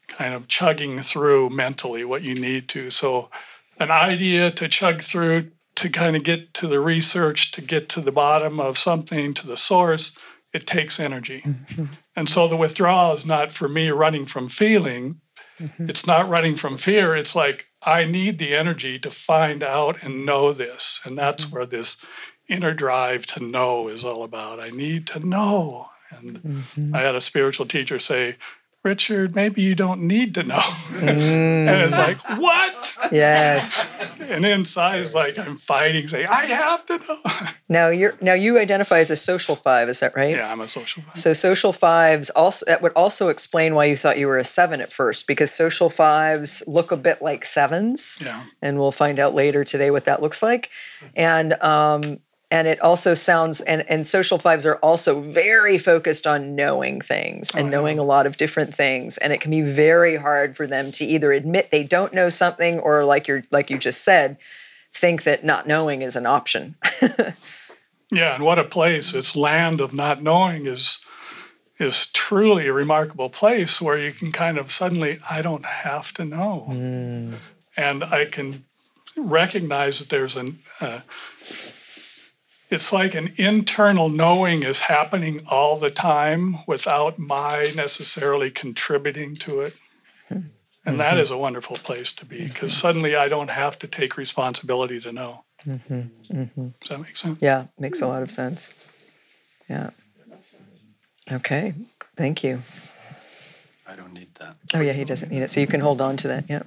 kind 0.08 0.34
of 0.34 0.48
chugging 0.48 1.02
through 1.02 1.52
mentally 1.52 2.04
what 2.04 2.24
you 2.24 2.34
need 2.34 2.68
to. 2.70 2.90
So 2.90 3.30
an 3.80 3.92
idea 3.92 4.52
to 4.52 4.68
chug 4.68 5.02
through 5.02 5.52
to 5.76 5.90
kind 5.90 6.16
of 6.16 6.24
get 6.24 6.54
to 6.56 6.68
the 6.68 6.80
research, 6.80 7.52
to 7.52 7.62
get 7.62 7.90
to 7.90 8.02
the 8.02 8.12
bottom 8.12 8.60
of 8.60 8.78
something, 8.78 9.34
to 9.34 9.46
the 9.46 9.58
source, 9.58 10.18
it 10.54 10.66
takes 10.66 11.00
energy. 11.00 11.42
Mm-hmm. 11.46 11.86
And 12.16 12.30
so 12.30 12.48
the 12.48 12.56
withdrawal 12.56 13.14
is 13.14 13.26
not 13.26 13.52
for 13.52 13.68
me 13.68 13.90
running 13.90 14.26
from 14.26 14.48
feeling, 14.48 15.20
mm-hmm. 15.60 15.90
it's 15.90 16.08
not 16.08 16.30
running 16.30 16.56
from 16.56 16.78
fear. 16.78 17.14
It's 17.14 17.36
like, 17.36 17.68
I 17.82 18.06
need 18.06 18.40
the 18.40 18.56
energy 18.56 18.98
to 19.00 19.12
find 19.12 19.62
out 19.62 20.02
and 20.02 20.26
know 20.26 20.54
this. 20.54 21.02
And 21.04 21.18
that's 21.18 21.46
mm. 21.46 21.52
where 21.52 21.66
this 21.66 21.98
inner 22.48 22.74
drive 22.74 23.26
to 23.28 23.44
know 23.44 23.90
is 23.90 24.04
all 24.04 24.24
about. 24.24 24.60
I 24.60 24.70
need 24.70 25.06
to 25.08 25.20
know. 25.20 25.90
And 26.10 26.42
mm-hmm. 26.42 26.96
I 26.96 27.02
had 27.02 27.16
a 27.16 27.22
spiritual 27.22 27.66
teacher 27.66 28.00
say, 28.00 28.38
Richard, 28.86 29.34
maybe 29.36 29.62
you 29.64 29.74
don't 29.76 30.02
need 30.02 30.36
to 30.36 30.44
know. 30.44 30.62
and 31.02 31.68
it's 31.70 31.98
like, 31.98 32.22
what? 32.40 32.98
yes 33.12 33.86
And 34.20 34.46
inside 34.46 35.00
is 35.02 35.14
like 35.14 35.38
I'm 35.38 35.58
fighting, 35.58 36.08
saying, 36.08 36.28
I 36.28 36.46
have 36.46 36.86
to 36.86 36.98
know. 37.00 37.20
Now 37.68 37.88
you're 37.90 38.14
now 38.22 38.34
you 38.36 38.60
identify 38.60 39.00
as 39.00 39.10
a 39.10 39.16
social 39.16 39.56
five, 39.56 39.90
is 39.90 40.00
that 40.02 40.16
right? 40.16 40.36
yeah, 40.36 40.52
I'm 40.52 40.62
a 40.62 40.68
social 40.68 41.02
fighter. 41.02 41.20
So 41.20 41.34
social 41.34 41.74
fives 41.74 42.30
also 42.30 42.64
that 42.68 42.84
would 42.84 42.92
also 42.96 43.30
explain 43.30 43.74
why 43.74 43.86
you 43.86 43.98
thought 43.98 44.20
you 44.20 44.28
were 44.28 44.38
a 44.38 44.44
seven 44.44 44.82
at 44.82 44.94
first, 44.94 45.26
because 45.26 45.52
social 45.52 45.90
fives 45.90 46.62
look 46.68 46.92
a 46.92 46.96
bit 46.98 47.24
like 47.24 47.44
sevens, 47.44 48.20
Yeah. 48.22 48.44
and 48.62 48.78
we'll 48.78 48.92
find 48.92 49.18
out 49.20 49.34
later 49.34 49.64
today 49.64 49.90
what 49.90 50.06
that 50.06 50.22
looks 50.22 50.44
like. 50.44 50.70
And 51.16 51.54
um, 51.64 52.20
and 52.56 52.68
it 52.68 52.80
also 52.80 53.14
sounds 53.14 53.60
and 53.62 53.88
and 53.90 54.08
social 54.08 54.38
fives 54.38 54.66
are 54.66 54.78
also 54.78 55.20
very 55.20 55.78
focused 55.78 56.26
on 56.26 56.56
knowing 56.56 57.02
things 57.02 57.52
and 57.54 57.70
knowing 57.70 58.00
a 58.00 58.04
lot 58.04 58.26
of 58.26 58.38
different 58.38 58.74
things, 58.74 59.18
and 59.18 59.34
it 59.34 59.42
can 59.42 59.52
be 59.52 59.62
very 59.62 60.16
hard 60.16 60.56
for 60.56 60.66
them 60.66 60.92
to 60.94 61.06
either 61.06 61.34
admit 61.34 61.70
they 61.70 61.84
don't 61.84 62.14
know 62.14 62.30
something 62.30 62.80
or 62.80 63.04
like 63.04 63.28
you're 63.28 63.44
like 63.52 63.70
you 63.70 63.78
just 63.78 64.04
said, 64.04 64.38
think 64.94 65.24
that 65.24 65.44
not 65.44 65.68
knowing 65.68 66.02
is 66.02 66.16
an 66.16 66.26
option. 66.26 66.76
Yeah, 68.12 68.36
and 68.36 68.44
what 68.44 68.60
a 68.60 68.64
place. 68.64 69.14
It's 69.14 69.36
land 69.36 69.82
of 69.82 69.94
not 69.94 70.22
knowing 70.22 70.68
is 70.68 71.00
is 71.78 72.10
truly 72.12 72.68
a 72.68 72.74
remarkable 72.74 73.30
place 73.30 73.82
where 73.82 73.98
you 73.98 74.14
can 74.14 74.32
kind 74.32 74.58
of 74.58 74.72
suddenly, 74.72 75.20
I 75.30 75.42
don't 75.42 75.66
have 75.66 76.14
to 76.14 76.24
know. 76.24 76.68
And 77.76 78.04
I 78.04 78.26
can 78.26 78.64
recognize 79.18 80.00
that 80.00 80.08
there's 80.08 80.38
an 80.38 80.60
uh, 80.80 81.02
it's 82.70 82.92
like 82.92 83.14
an 83.14 83.32
internal 83.38 84.10
knowing 84.10 84.64
is 84.64 84.82
happening 84.82 85.42
all 85.50 85.78
the 85.78 85.92
time 85.92 86.58
without 86.68 87.20
my 87.20 87.72
necessarily 87.76 88.50
contributing 88.50 89.36
to 89.36 89.62
it. 89.62 89.76
And 90.88 91.00
that 91.00 91.14
mm-hmm. 91.14 91.22
is 91.22 91.32
a 91.32 91.38
wonderful 91.38 91.78
place 91.78 92.12
to 92.14 92.26
be 92.26 92.46
because 92.46 92.70
mm-hmm. 92.70 92.88
suddenly 92.88 93.16
I 93.16 93.28
don't 93.28 93.50
have 93.50 93.80
to 93.80 93.88
take 93.88 94.18
responsibility 94.18 95.00
to 95.00 95.12
know. 95.12 95.44
Mm-hmm. 95.68 96.68
Does 96.80 96.90
that 96.90 97.00
make 97.00 97.18
sense? 97.18 97.42
Yeah, 97.42 97.66
makes 97.80 98.02
a 98.02 98.08
lot 98.08 98.22
of 98.22 98.30
sense. 98.30 98.72
Yeah. 99.68 99.90
Okay, 101.32 101.74
thank 102.16 102.44
you. 102.44 102.62
I 103.88 103.96
don't 103.96 104.14
need 104.14 104.36
that. 104.36 104.58
Oh, 104.76 104.80
yeah, 104.80 104.94
he 104.94 105.06
doesn't 105.06 105.32
need 105.32 105.42
it. 105.42 105.50
So 105.50 105.60
you 105.60 105.66
can 105.66 105.80
hold 105.80 106.02
on 106.02 106.18
to 106.18 106.28
that. 106.28 106.46
Yeah. 106.48 106.64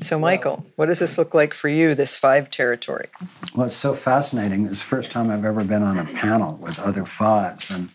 So, 0.00 0.18
Michael, 0.18 0.64
what 0.76 0.86
does 0.86 1.00
this 1.00 1.18
look 1.18 1.34
like 1.34 1.52
for 1.52 1.68
you, 1.68 1.94
this 1.94 2.16
five 2.16 2.50
territory? 2.50 3.08
Well, 3.54 3.66
it's 3.66 3.74
so 3.74 3.94
fascinating. 3.94 4.66
It's 4.66 4.78
the 4.78 4.84
first 4.84 5.10
time 5.10 5.30
I've 5.30 5.44
ever 5.44 5.64
been 5.64 5.82
on 5.82 5.98
a 5.98 6.04
panel 6.04 6.56
with 6.56 6.78
other 6.78 7.04
fives, 7.04 7.68
and 7.70 7.90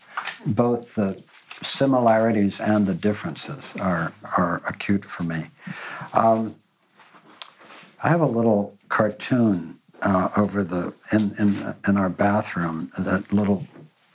both 0.46 0.94
the 0.96 1.22
similarities 1.62 2.60
and 2.60 2.86
the 2.86 2.94
differences 2.94 3.72
are, 3.80 4.12
are 4.36 4.60
acute 4.68 5.04
for 5.04 5.22
me. 5.22 5.46
Um, 6.12 6.56
I 8.02 8.08
have 8.08 8.20
a 8.20 8.26
little 8.26 8.76
cartoon 8.88 9.78
uh, 10.02 10.28
over 10.36 10.62
the 10.62 10.94
in, 11.12 11.32
in 11.38 11.74
in 11.88 11.96
our 11.96 12.10
bathroom. 12.10 12.90
That 12.98 13.32
little 13.32 13.66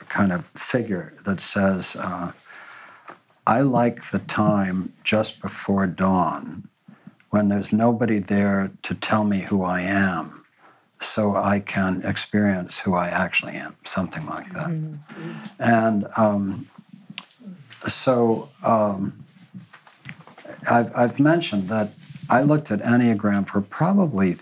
kind 0.08 0.30
of 0.30 0.46
figure 0.54 1.12
that 1.24 1.40
says, 1.40 1.96
uh, 1.98 2.30
"I 3.46 3.60
like 3.62 4.10
the 4.12 4.20
time 4.20 4.92
just 5.02 5.42
before 5.42 5.88
dawn, 5.88 6.68
when 7.30 7.48
there's 7.48 7.72
nobody 7.72 8.18
there 8.18 8.70
to 8.82 8.94
tell 8.94 9.24
me 9.24 9.40
who 9.40 9.62
I 9.62 9.80
am, 9.80 10.44
so 11.00 11.36
I 11.36 11.60
can 11.60 12.02
experience 12.04 12.80
who 12.80 12.94
I 12.94 13.08
actually 13.08 13.54
am." 13.54 13.76
Something 13.84 14.26
like 14.26 14.52
that. 14.52 14.70
And 15.58 16.06
um, 16.16 16.66
so 17.88 18.48
um, 18.64 19.24
I've, 20.70 20.90
I've 20.96 21.20
mentioned 21.20 21.68
that 21.68 21.92
I 22.28 22.42
looked 22.42 22.70
at 22.70 22.80
Enneagram 22.80 23.48
for 23.48 23.60
probably 23.60 24.34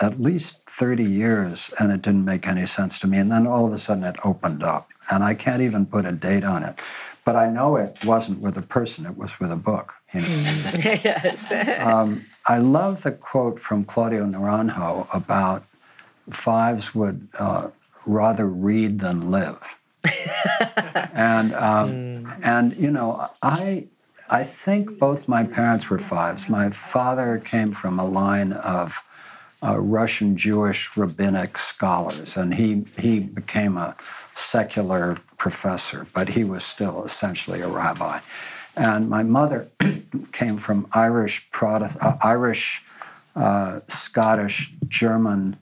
at 0.00 0.20
least 0.20 0.68
30 0.68 1.04
years 1.04 1.72
and 1.78 1.92
it 1.92 2.02
didn't 2.02 2.24
make 2.24 2.46
any 2.46 2.66
sense 2.66 2.98
to 3.00 3.06
me. 3.06 3.18
And 3.18 3.30
then 3.30 3.46
all 3.46 3.66
of 3.66 3.72
a 3.72 3.78
sudden 3.78 4.04
it 4.04 4.16
opened 4.24 4.62
up. 4.62 4.90
And 5.10 5.22
I 5.22 5.34
can't 5.34 5.62
even 5.62 5.86
put 5.86 6.06
a 6.06 6.12
date 6.12 6.44
on 6.44 6.62
it. 6.62 6.80
But 7.24 7.36
I 7.36 7.50
know 7.50 7.76
it 7.76 7.96
wasn't 8.04 8.40
with 8.40 8.56
a 8.58 8.62
person, 8.62 9.06
it 9.06 9.16
was 9.16 9.40
with 9.40 9.50
a 9.50 9.56
book. 9.56 9.94
Yes. 10.14 11.50
um, 11.80 12.24
I 12.46 12.58
love 12.58 13.02
the 13.02 13.12
quote 13.12 13.58
from 13.58 13.84
Claudio 13.84 14.24
Naranjo 14.26 15.08
about 15.14 15.64
fives 16.30 16.94
would 16.94 17.28
uh, 17.38 17.70
rather 18.06 18.46
read 18.46 19.00
than 19.00 19.30
live. 19.30 19.62
and 21.14 21.54
um, 21.54 22.32
and 22.42 22.76
you 22.76 22.90
know 22.90 23.26
I 23.42 23.88
I 24.28 24.42
think 24.42 24.98
both 24.98 25.28
my 25.28 25.44
parents 25.44 25.88
were 25.88 25.98
fives. 25.98 26.48
My 26.48 26.70
father 26.70 27.38
came 27.38 27.72
from 27.72 27.98
a 27.98 28.04
line 28.04 28.52
of 28.52 29.02
uh, 29.62 29.78
Russian 29.80 30.36
Jewish 30.36 30.94
rabbinic 30.96 31.56
scholars, 31.56 32.36
and 32.36 32.54
he 32.54 32.84
he 32.98 33.20
became 33.20 33.78
a 33.78 33.96
secular 34.34 35.16
professor, 35.38 36.06
but 36.12 36.30
he 36.30 36.44
was 36.44 36.64
still 36.64 37.04
essentially 37.04 37.60
a 37.60 37.68
rabbi. 37.68 38.20
And 38.76 39.08
my 39.08 39.22
mother 39.22 39.70
came 40.32 40.58
from 40.58 40.88
Irish 40.92 41.50
Protest, 41.50 41.98
uh, 42.00 42.16
Irish, 42.22 42.82
uh, 43.36 43.80
Scottish, 43.86 44.72
German 44.88 45.56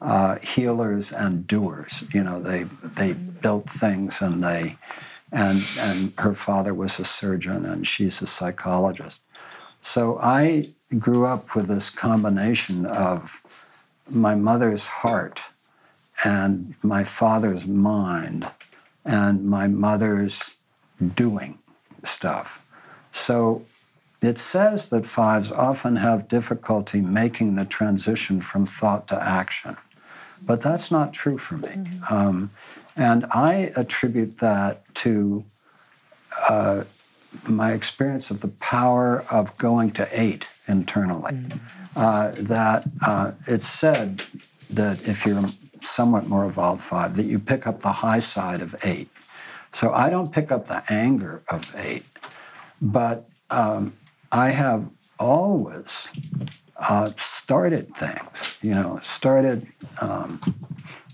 uh, 0.00 0.36
healers 0.36 1.12
and 1.12 1.46
doers. 1.46 2.04
You 2.12 2.22
know, 2.22 2.40
they 2.40 2.64
they 2.82 3.12
built 3.12 3.68
things 3.68 4.20
and 4.20 4.42
they 4.42 4.76
and 5.32 5.64
and 5.78 6.12
her 6.18 6.34
father 6.34 6.74
was 6.74 6.98
a 6.98 7.04
surgeon 7.04 7.64
and 7.64 7.86
she's 7.86 8.22
a 8.22 8.26
psychologist. 8.26 9.20
So 9.80 10.18
I 10.22 10.70
grew 10.98 11.26
up 11.26 11.54
with 11.54 11.66
this 11.66 11.90
combination 11.90 12.86
of 12.86 13.40
my 14.10 14.34
mother's 14.34 14.86
heart 14.86 15.42
and 16.24 16.74
my 16.82 17.04
father's 17.04 17.66
mind 17.66 18.50
and 19.04 19.44
my 19.44 19.66
mother's 19.66 20.56
doing 21.14 21.58
stuff. 22.04 22.66
So 23.12 23.64
it 24.20 24.38
says 24.38 24.88
that 24.90 25.06
fives 25.06 25.52
often 25.52 25.96
have 25.96 26.28
difficulty 26.28 27.00
making 27.00 27.56
the 27.56 27.64
transition 27.64 28.40
from 28.40 28.66
thought 28.66 29.08
to 29.08 29.22
action. 29.22 29.76
But 30.42 30.62
that's 30.62 30.90
not 30.90 31.12
true 31.12 31.38
for 31.38 31.56
me. 31.56 31.68
Mm-hmm. 31.68 32.14
Um, 32.14 32.50
and 32.96 33.24
I 33.34 33.70
attribute 33.76 34.38
that 34.38 34.82
to 34.96 35.44
uh, 36.48 36.84
my 37.48 37.72
experience 37.72 38.30
of 38.30 38.40
the 38.40 38.48
power 38.48 39.24
of 39.30 39.56
going 39.58 39.90
to 39.92 40.08
eight 40.12 40.48
internally. 40.66 41.32
Mm-hmm. 41.32 41.58
Uh, 41.96 42.32
that 42.36 42.84
uh, 43.06 43.32
it's 43.46 43.66
said 43.66 44.22
that 44.68 45.06
if 45.06 45.24
you're 45.24 45.44
somewhat 45.80 46.26
more 46.26 46.44
evolved 46.44 46.82
five, 46.82 47.16
that 47.16 47.26
you 47.26 47.38
pick 47.38 47.66
up 47.66 47.80
the 47.80 47.92
high 47.92 48.18
side 48.18 48.60
of 48.60 48.74
eight. 48.82 49.08
So 49.74 49.92
I 49.92 50.08
don't 50.08 50.32
pick 50.32 50.52
up 50.52 50.66
the 50.66 50.84
anger 50.88 51.42
of 51.50 51.74
eight, 51.76 52.04
but 52.80 53.28
um, 53.50 53.94
I 54.30 54.50
have 54.50 54.88
always 55.18 56.06
uh, 56.76 57.10
started 57.16 57.94
things, 57.96 58.58
you 58.62 58.72
know, 58.72 59.00
started 59.02 59.66
um, 60.00 60.40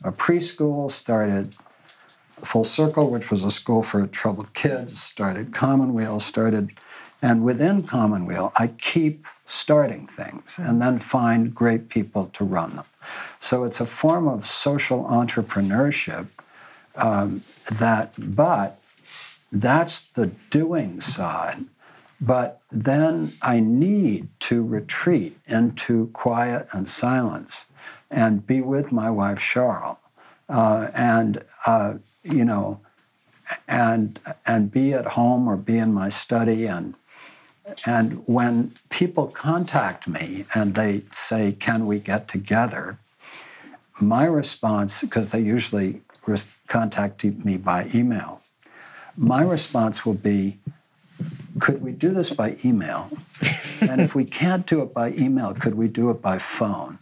a 0.04 0.12
preschool, 0.12 0.92
started 0.92 1.56
Full 2.42 2.64
Circle, 2.64 3.10
which 3.10 3.30
was 3.30 3.44
a 3.44 3.50
school 3.50 3.82
for 3.82 4.06
troubled 4.06 4.52
kids, 4.52 5.00
started 5.00 5.54
Commonweal, 5.54 6.20
started, 6.20 6.70
and 7.22 7.42
within 7.42 7.82
Commonweal, 7.82 8.52
I 8.58 8.66
keep 8.66 9.26
starting 9.46 10.06
things 10.06 10.54
and 10.58 10.82
then 10.82 10.98
find 10.98 11.54
great 11.54 11.88
people 11.88 12.26
to 12.34 12.44
run 12.44 12.76
them. 12.76 12.84
So 13.38 13.64
it's 13.64 13.80
a 13.80 13.86
form 13.86 14.28
of 14.28 14.44
social 14.44 15.04
entrepreneurship 15.04 16.28
um, 16.96 17.42
that, 17.70 18.14
but 18.18 18.80
that's 19.52 20.06
the 20.06 20.26
doing 20.50 21.00
side. 21.00 21.64
But 22.20 22.60
then 22.70 23.32
I 23.42 23.60
need 23.60 24.28
to 24.40 24.64
retreat 24.64 25.38
into 25.46 26.08
quiet 26.08 26.68
and 26.72 26.88
silence 26.88 27.64
and 28.10 28.46
be 28.46 28.60
with 28.60 28.92
my 28.92 29.10
wife, 29.10 29.38
Cheryl. 29.38 29.96
Uh, 30.48 30.88
and 30.94 31.42
uh, 31.66 31.94
you 32.22 32.44
know, 32.44 32.80
and 33.68 34.20
and 34.46 34.70
be 34.70 34.92
at 34.92 35.06
home 35.08 35.48
or 35.48 35.56
be 35.56 35.78
in 35.78 35.94
my 35.94 36.08
study 36.08 36.66
and 36.66 36.94
and 37.86 38.22
when 38.26 38.72
people 38.88 39.28
contact 39.28 40.08
me 40.08 40.44
and 40.54 40.74
they 40.74 41.02
say, 41.12 41.52
"Can 41.52 41.86
we 41.86 42.00
get 42.00 42.28
together?" 42.28 42.98
My 44.00 44.24
response, 44.24 45.00
because 45.02 45.30
they 45.30 45.40
usually 45.40 46.02
contact 46.70 47.24
me 47.24 47.56
by 47.56 47.88
email, 47.94 48.40
my 49.16 49.42
response 49.42 50.06
will 50.06 50.20
be, 50.32 50.58
"Could 51.58 51.82
we 51.82 51.92
do 51.92 52.10
this 52.18 52.30
by 52.30 52.56
email?" 52.64 53.10
and 53.82 54.00
if 54.00 54.14
we 54.14 54.24
can't 54.24 54.64
do 54.66 54.80
it 54.82 54.94
by 54.94 55.12
email, 55.24 55.52
could 55.52 55.74
we 55.74 55.88
do 55.88 56.10
it 56.10 56.22
by 56.22 56.38
phone? 56.38 56.98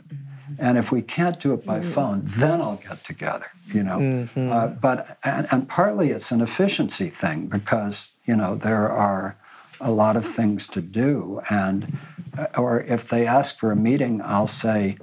And 0.58 0.76
if 0.76 0.90
we 0.90 1.02
can't 1.02 1.38
do 1.38 1.52
it 1.52 1.64
by 1.64 1.80
phone, 1.82 2.22
then 2.24 2.60
I'll 2.60 2.82
get 2.88 3.04
together 3.04 3.46
you 3.74 3.82
know. 3.82 3.98
Mm-hmm. 3.98 4.52
Uh, 4.52 4.68
but 4.68 5.18
and, 5.24 5.46
and 5.50 5.68
partly 5.68 6.10
it's 6.10 6.30
an 6.30 6.40
efficiency 6.40 7.08
thing 7.08 7.46
because 7.46 8.14
you 8.24 8.36
know 8.36 8.54
there 8.54 8.88
are 8.90 9.36
a 9.80 9.90
lot 9.90 10.16
of 10.16 10.24
things 10.24 10.66
to 10.68 10.80
do, 10.80 11.40
and 11.50 11.98
uh, 12.36 12.46
or 12.56 12.82
if 12.82 13.08
they 13.08 13.26
ask 13.26 13.58
for 13.58 13.70
a 13.70 13.76
meeting, 13.76 14.20
I'll 14.22 14.46
say, 14.46 14.96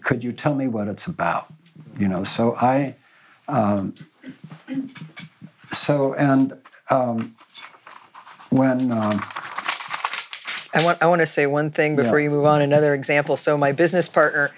"Could 0.00 0.24
you 0.24 0.32
tell 0.32 0.54
me 0.54 0.66
what 0.66 0.88
it's 0.88 1.06
about?" 1.06 1.52
You 1.98 2.08
know. 2.08 2.24
So 2.24 2.56
I, 2.56 2.96
um, 3.48 3.94
so 5.72 6.14
and 6.14 6.54
um, 6.90 7.34
when. 8.50 8.92
Um, 8.92 9.20
I 10.74 10.84
want 10.84 11.00
I 11.00 11.06
want 11.06 11.20
to 11.22 11.26
say 11.26 11.46
one 11.46 11.70
thing 11.70 11.96
before 11.96 12.18
yeah. 12.18 12.24
you 12.24 12.30
move 12.30 12.44
on. 12.44 12.60
Another 12.60 12.92
example. 12.92 13.36
So 13.38 13.56
my 13.56 13.72
business 13.72 14.08
partner 14.08 14.52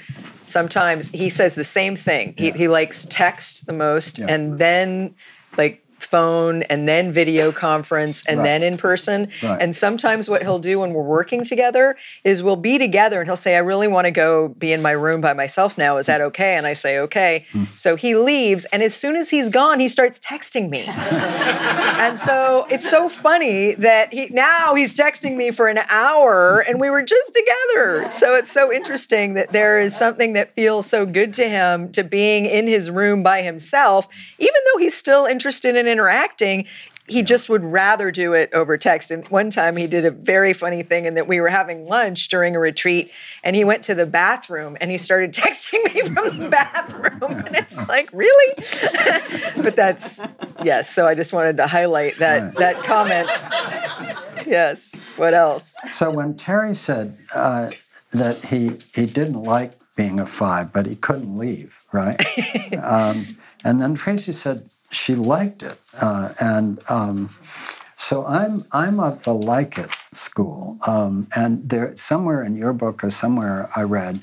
sometimes 0.49 1.09
he 1.11 1.29
says 1.29 1.55
the 1.55 1.65
same 1.65 1.97
thing. 1.97 2.35
Yeah. 2.37 2.53
He, 2.53 2.59
he 2.59 2.69
likes 2.69 3.07
text 3.09 3.67
the 3.67 3.73
most, 3.73 4.19
yeah. 4.19 4.27
and 4.29 4.59
then 4.59 5.15
like 5.57 5.85
phone 6.09 6.63
and 6.65 6.89
then 6.89 7.13
video 7.13 7.53
conference 7.53 8.27
and 8.27 8.39
right. 8.39 8.45
then 8.45 8.63
in 8.63 8.77
person. 8.77 9.29
Right. 9.43 9.61
And 9.61 9.75
sometimes 9.75 10.29
what 10.29 10.43
he'll 10.43 10.59
do 10.59 10.81
when 10.81 10.93
we're 10.93 11.03
working 11.03 11.45
together 11.45 11.97
is 12.25 12.43
we'll 12.43 12.57
be 12.57 12.79
together 12.79 13.21
and 13.21 13.29
he'll 13.29 13.37
say, 13.37 13.57
I 13.57 13.61
really 13.61 13.89
want 13.89 14.07
to 14.07 14.11
go 14.11 14.49
be 14.49 14.73
in 14.73 14.83
my 14.83 14.93
room 14.93 15.21
by 15.21 15.33
myself 15.33 15.77
now. 15.77 15.97
Is 15.99 16.07
that 16.07 16.21
okay? 16.21 16.57
And 16.57 16.67
I 16.67 16.73
say, 16.73 16.99
okay. 17.01 17.47
Mm. 17.53 17.69
So 17.69 17.97
he 17.97 18.15
leaves. 18.15 18.65
And 18.67 18.83
as 18.83 18.95
soon 18.95 19.17
as 19.17 19.31
he's 19.31 19.49
gone, 19.49 19.81
he 19.81 19.89
starts 19.89 20.19
texting 20.19 20.71
me. 20.71 20.85
and 20.87 22.19
so 22.19 22.67
it's 22.71 22.89
so 22.89 23.09
funny 23.09 23.75
that 23.75 24.13
he 24.13 24.29
now 24.31 24.75
he's 24.75 24.97
texting 24.97 25.37
me 25.37 25.51
for 25.51 25.67
an 25.67 25.79
hour 25.89 26.65
and 26.69 26.81
we 26.81 26.91
were 26.91 27.03
just 27.03 27.35
together. 27.35 28.11
So 28.11 28.35
it's 28.35 28.51
so 28.51 28.73
interesting 28.73 29.35
that 29.35 29.51
there 29.51 29.79
is 29.81 29.97
something 29.97 30.33
that 30.35 30.55
feels 30.55 30.87
so 30.87 31.07
good 31.07 31.33
to 31.35 31.49
him 31.49 31.91
to 31.93 32.03
being 32.03 32.47
in 32.47 32.67
his 32.67 32.91
room 32.91 33.23
by 33.23 33.43
himself, 33.43 34.09
even 34.39 34.61
though 34.67 34.79
he's 34.79 34.97
still 34.97 35.27
interested 35.27 35.77
in 35.77 35.87
interacting, 35.99 36.65
he 37.09 37.23
just 37.23 37.49
would 37.49 37.65
rather 37.65 38.11
do 38.11 38.35
it 38.35 38.53
over 38.53 38.77
text. 38.77 39.11
And 39.11 39.27
one 39.27 39.51
time 39.51 39.77
he 39.77 39.87
did 39.87 40.05
a 40.05 40.11
very 40.11 40.53
funny 40.53 40.83
thing 40.83 41.07
in 41.07 41.15
that 41.15 41.27
we 41.27 41.41
were 41.41 41.49
having 41.49 41.87
lunch 41.87 42.29
during 42.29 42.55
a 42.55 42.61
retreat 42.61 43.11
and 43.43 43.57
he 43.57 43.65
went 43.65 43.83
to 43.85 43.95
the 43.95 44.07
bathroom 44.07 44.77
and 44.81 44.91
he 44.91 44.99
started 44.99 45.33
texting 45.35 45.83
me 45.93 46.03
from 46.03 46.39
the 46.39 46.49
bathroom. 46.49 47.33
And 47.47 47.57
it's 47.57 47.77
like, 47.89 48.11
really? 48.13 48.55
but 49.63 49.75
that's 49.75 50.21
yes. 50.63 50.95
So 50.95 51.07
I 51.07 51.15
just 51.15 51.33
wanted 51.33 51.57
to 51.57 51.67
highlight 51.67 52.19
that 52.19 52.55
that 52.57 52.79
comment. 52.85 53.29
Yes. 54.47 54.95
What 55.17 55.35
else? 55.35 55.77
So 55.91 56.11
when 56.11 56.37
Terry 56.37 56.75
said 56.75 57.17
uh, 57.35 57.71
that 58.13 58.45
he 58.45 58.79
he 58.95 59.07
didn't 59.07 59.43
like 59.43 59.73
being 59.97 60.21
a 60.21 60.27
five, 60.27 60.73
but 60.73 60.87
he 60.87 60.95
couldn't 60.95 61.37
leave, 61.37 61.83
right? 61.91 62.21
um, 62.83 63.27
and 63.65 63.81
then 63.81 63.95
Tracy 63.95 64.33
said 64.33 64.69
she 64.91 65.15
liked 65.15 65.63
it, 65.63 65.79
uh, 66.01 66.31
and 66.41 66.79
um, 66.89 67.31
so 67.97 68.27
I'm 68.27 68.61
I'm 68.73 69.01
of 69.01 69.25
the 69.25 69.35
like 69.35 69.79
it 69.79 69.91
school. 70.13 70.79
Um, 70.87 71.29
and 71.37 71.69
there 71.69 71.95
somewhere 71.97 72.43
in 72.43 72.57
your 72.57 72.73
book 72.73 73.05
or 73.05 73.11
somewhere 73.11 73.69
I 73.77 73.83
read 73.83 74.21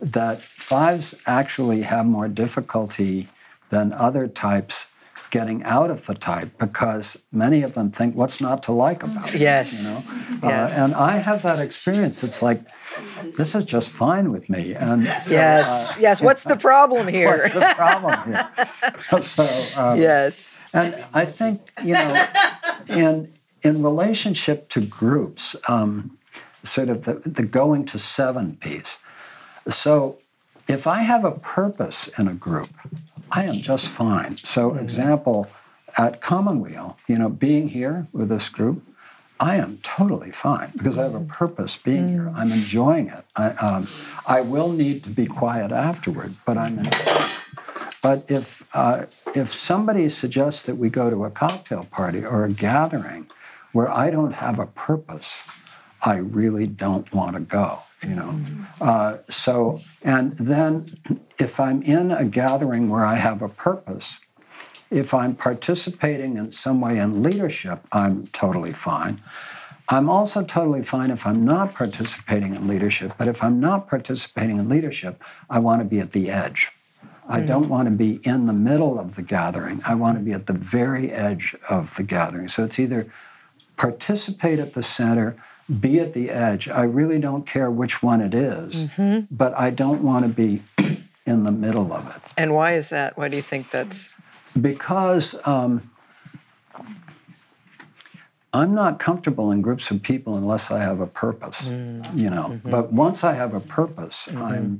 that 0.00 0.42
fives 0.42 1.20
actually 1.26 1.82
have 1.82 2.06
more 2.06 2.28
difficulty 2.28 3.28
than 3.70 3.92
other 3.92 4.28
types 4.28 4.91
getting 5.32 5.62
out 5.64 5.90
of 5.90 6.04
the 6.04 6.14
type 6.14 6.58
because 6.58 7.24
many 7.32 7.62
of 7.62 7.72
them 7.72 7.90
think 7.90 8.14
what's 8.14 8.38
not 8.38 8.62
to 8.62 8.70
like 8.70 9.02
about 9.02 9.34
it. 9.34 9.40
Yes. 9.40 10.12
You 10.14 10.40
know? 10.42 10.48
Yes. 10.48 10.78
Uh, 10.78 10.84
and 10.84 10.94
I 10.94 11.16
have 11.16 11.42
that 11.42 11.58
experience. 11.58 12.22
It's 12.22 12.42
like 12.42 12.60
this 13.38 13.54
is 13.54 13.64
just 13.64 13.88
fine 13.88 14.30
with 14.30 14.50
me. 14.50 14.74
And 14.74 15.06
so, 15.06 15.30
Yes. 15.34 15.96
uh, 15.96 16.00
yes. 16.00 16.20
What's 16.28 16.44
the 16.44 16.56
problem 16.56 17.08
here? 17.08 17.30
what's 17.30 17.54
the 17.54 17.72
problem 17.74 18.14
here? 18.26 19.20
so 19.22 19.80
um, 19.80 19.98
yes. 20.00 20.58
and 20.74 21.02
I 21.14 21.24
think 21.24 21.72
you 21.82 21.94
know, 21.94 22.26
in 22.88 23.32
in 23.62 23.82
relationship 23.82 24.68
to 24.70 24.84
groups, 24.84 25.56
um, 25.66 26.18
sort 26.62 26.90
of 26.90 27.06
the, 27.06 27.14
the 27.24 27.46
going 27.46 27.86
to 27.86 27.98
seven 27.98 28.56
piece. 28.56 28.98
So, 29.68 30.18
if 30.68 30.86
I 30.86 30.98
have 31.02 31.24
a 31.24 31.30
purpose 31.30 32.08
in 32.18 32.28
a 32.28 32.34
group, 32.34 32.68
I 33.34 33.44
am 33.44 33.56
just 33.56 33.88
fine. 33.88 34.36
So, 34.36 34.74
example, 34.74 35.50
at 35.96 36.20
Commonweal, 36.20 36.98
you 37.08 37.18
know, 37.18 37.30
being 37.30 37.68
here 37.68 38.06
with 38.12 38.28
this 38.28 38.48
group, 38.48 38.82
I 39.40 39.56
am 39.56 39.78
totally 39.82 40.30
fine 40.30 40.70
because 40.72 40.98
I 40.98 41.02
have 41.02 41.14
a 41.14 41.20
purpose 41.20 41.76
being 41.76 42.08
here. 42.08 42.30
I'm 42.36 42.52
enjoying 42.52 43.08
it. 43.08 43.24
I, 43.34 43.50
um, 43.54 43.88
I 44.26 44.40
will 44.40 44.70
need 44.70 45.02
to 45.04 45.10
be 45.10 45.26
quiet 45.26 45.72
afterward, 45.72 46.34
but 46.46 46.56
I'm 46.58 46.78
enjoying 46.78 46.94
it. 46.94 47.40
But 48.02 48.30
if 48.30 48.68
uh, 48.74 49.06
if 49.34 49.52
somebody 49.52 50.08
suggests 50.08 50.64
that 50.64 50.76
we 50.76 50.90
go 50.90 51.08
to 51.08 51.24
a 51.24 51.30
cocktail 51.30 51.86
party 51.90 52.24
or 52.24 52.44
a 52.44 52.52
gathering 52.52 53.30
where 53.72 53.90
I 53.90 54.10
don't 54.10 54.34
have 54.34 54.58
a 54.58 54.66
purpose, 54.66 55.30
I 56.04 56.18
really 56.18 56.66
don't 56.66 57.12
want 57.12 57.36
to 57.36 57.42
go. 57.42 57.78
You 58.06 58.16
know, 58.16 58.40
uh, 58.80 59.18
so 59.28 59.80
and 60.02 60.32
then 60.32 60.86
if 61.38 61.60
I'm 61.60 61.82
in 61.82 62.10
a 62.10 62.24
gathering 62.24 62.88
where 62.88 63.04
I 63.04 63.14
have 63.14 63.42
a 63.42 63.48
purpose, 63.48 64.18
if 64.90 65.14
I'm 65.14 65.34
participating 65.34 66.36
in 66.36 66.50
some 66.50 66.80
way 66.80 66.98
in 66.98 67.22
leadership, 67.22 67.80
I'm 67.92 68.26
totally 68.26 68.72
fine. 68.72 69.20
I'm 69.88 70.08
also 70.08 70.44
totally 70.44 70.82
fine 70.82 71.10
if 71.10 71.26
I'm 71.26 71.44
not 71.44 71.74
participating 71.74 72.54
in 72.54 72.66
leadership, 72.66 73.12
but 73.18 73.28
if 73.28 73.42
I'm 73.42 73.60
not 73.60 73.88
participating 73.88 74.56
in 74.58 74.68
leadership, 74.68 75.22
I 75.50 75.58
want 75.58 75.82
to 75.82 75.88
be 75.88 76.00
at 76.00 76.12
the 76.12 76.30
edge. 76.30 76.72
I 77.28 77.40
don't 77.40 77.68
want 77.68 77.88
to 77.88 77.94
be 77.94 78.20
in 78.24 78.46
the 78.46 78.52
middle 78.52 78.98
of 78.98 79.14
the 79.14 79.22
gathering. 79.22 79.80
I 79.86 79.94
want 79.94 80.18
to 80.18 80.24
be 80.24 80.32
at 80.32 80.46
the 80.46 80.52
very 80.52 81.10
edge 81.10 81.54
of 81.70 81.94
the 81.96 82.02
gathering. 82.02 82.48
So 82.48 82.64
it's 82.64 82.78
either 82.78 83.10
participate 83.76 84.58
at 84.58 84.74
the 84.74 84.82
center, 84.82 85.36
be 85.80 85.98
at 86.00 86.12
the 86.12 86.30
edge. 86.30 86.68
I 86.68 86.82
really 86.82 87.18
don't 87.18 87.46
care 87.46 87.70
which 87.70 88.02
one 88.02 88.20
it 88.20 88.34
is, 88.34 88.74
mm-hmm. 88.74 89.34
but 89.34 89.54
I 89.58 89.70
don't 89.70 90.02
want 90.02 90.24
to 90.26 90.30
be 90.30 90.62
in 91.26 91.44
the 91.44 91.52
middle 91.52 91.92
of 91.92 92.16
it 92.16 92.32
And 92.36 92.52
why 92.54 92.72
is 92.72 92.90
that? 92.90 93.16
Why 93.16 93.28
do 93.28 93.36
you 93.36 93.42
think 93.42 93.70
that's? 93.70 94.12
because 94.60 95.40
um, 95.46 95.90
I'm 98.52 98.74
not 98.74 98.98
comfortable 98.98 99.50
in 99.50 99.62
groups 99.62 99.90
of 99.90 100.02
people 100.02 100.36
unless 100.36 100.70
I 100.70 100.80
have 100.80 101.00
a 101.00 101.06
purpose, 101.06 101.62
mm. 101.62 102.16
you 102.16 102.28
know. 102.28 102.50
Mm-hmm. 102.50 102.70
But 102.70 102.92
once 102.92 103.24
I 103.24 103.34
have 103.34 103.54
a 103.54 103.60
purpose, 103.60 104.28
I'm 104.28 104.36
mm-hmm. 104.36 104.76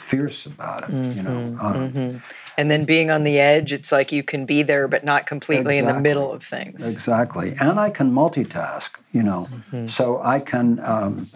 Fierce 0.00 0.46
about 0.46 0.88
it, 0.88 0.92
you 1.16 1.22
know. 1.22 1.56
Um, 1.60 2.22
And 2.58 2.70
then 2.70 2.84
being 2.84 3.10
on 3.10 3.24
the 3.24 3.38
edge, 3.38 3.72
it's 3.72 3.90
like 3.90 4.12
you 4.12 4.22
can 4.22 4.44
be 4.44 4.62
there, 4.62 4.86
but 4.88 5.02
not 5.02 5.26
completely 5.26 5.78
in 5.78 5.86
the 5.86 5.98
middle 5.98 6.30
of 6.30 6.42
things. 6.42 6.92
Exactly. 6.92 7.54
And 7.58 7.80
I 7.80 7.88
can 7.88 8.12
multitask, 8.12 8.90
you 9.12 9.22
know. 9.22 9.48
So 9.86 10.20
I 10.22 10.40
can, 10.40 10.78
um, 10.84 11.28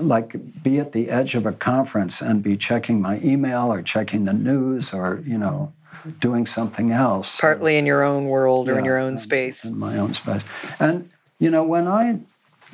like, 0.00 0.34
be 0.62 0.80
at 0.80 0.90
the 0.90 1.10
edge 1.10 1.36
of 1.36 1.46
a 1.46 1.52
conference 1.52 2.20
and 2.20 2.42
be 2.42 2.56
checking 2.56 3.00
my 3.00 3.20
email 3.22 3.66
or 3.72 3.82
checking 3.82 4.24
the 4.24 4.32
news 4.32 4.92
or, 4.92 5.20
you 5.24 5.38
know, 5.38 5.72
doing 6.20 6.44
something 6.46 6.90
else. 6.90 7.36
Partly 7.38 7.76
in 7.76 7.86
your 7.86 8.02
own 8.02 8.26
world 8.26 8.68
or 8.68 8.76
in 8.78 8.84
your 8.84 8.98
own 8.98 9.08
and- 9.10 9.20
space. 9.20 9.64
in 9.64 9.78
my 9.78 9.96
own 9.96 10.14
space. 10.14 10.42
And 10.80 11.08
you 11.38 11.50
know, 11.50 11.64
when 11.64 11.86
I 11.86 12.20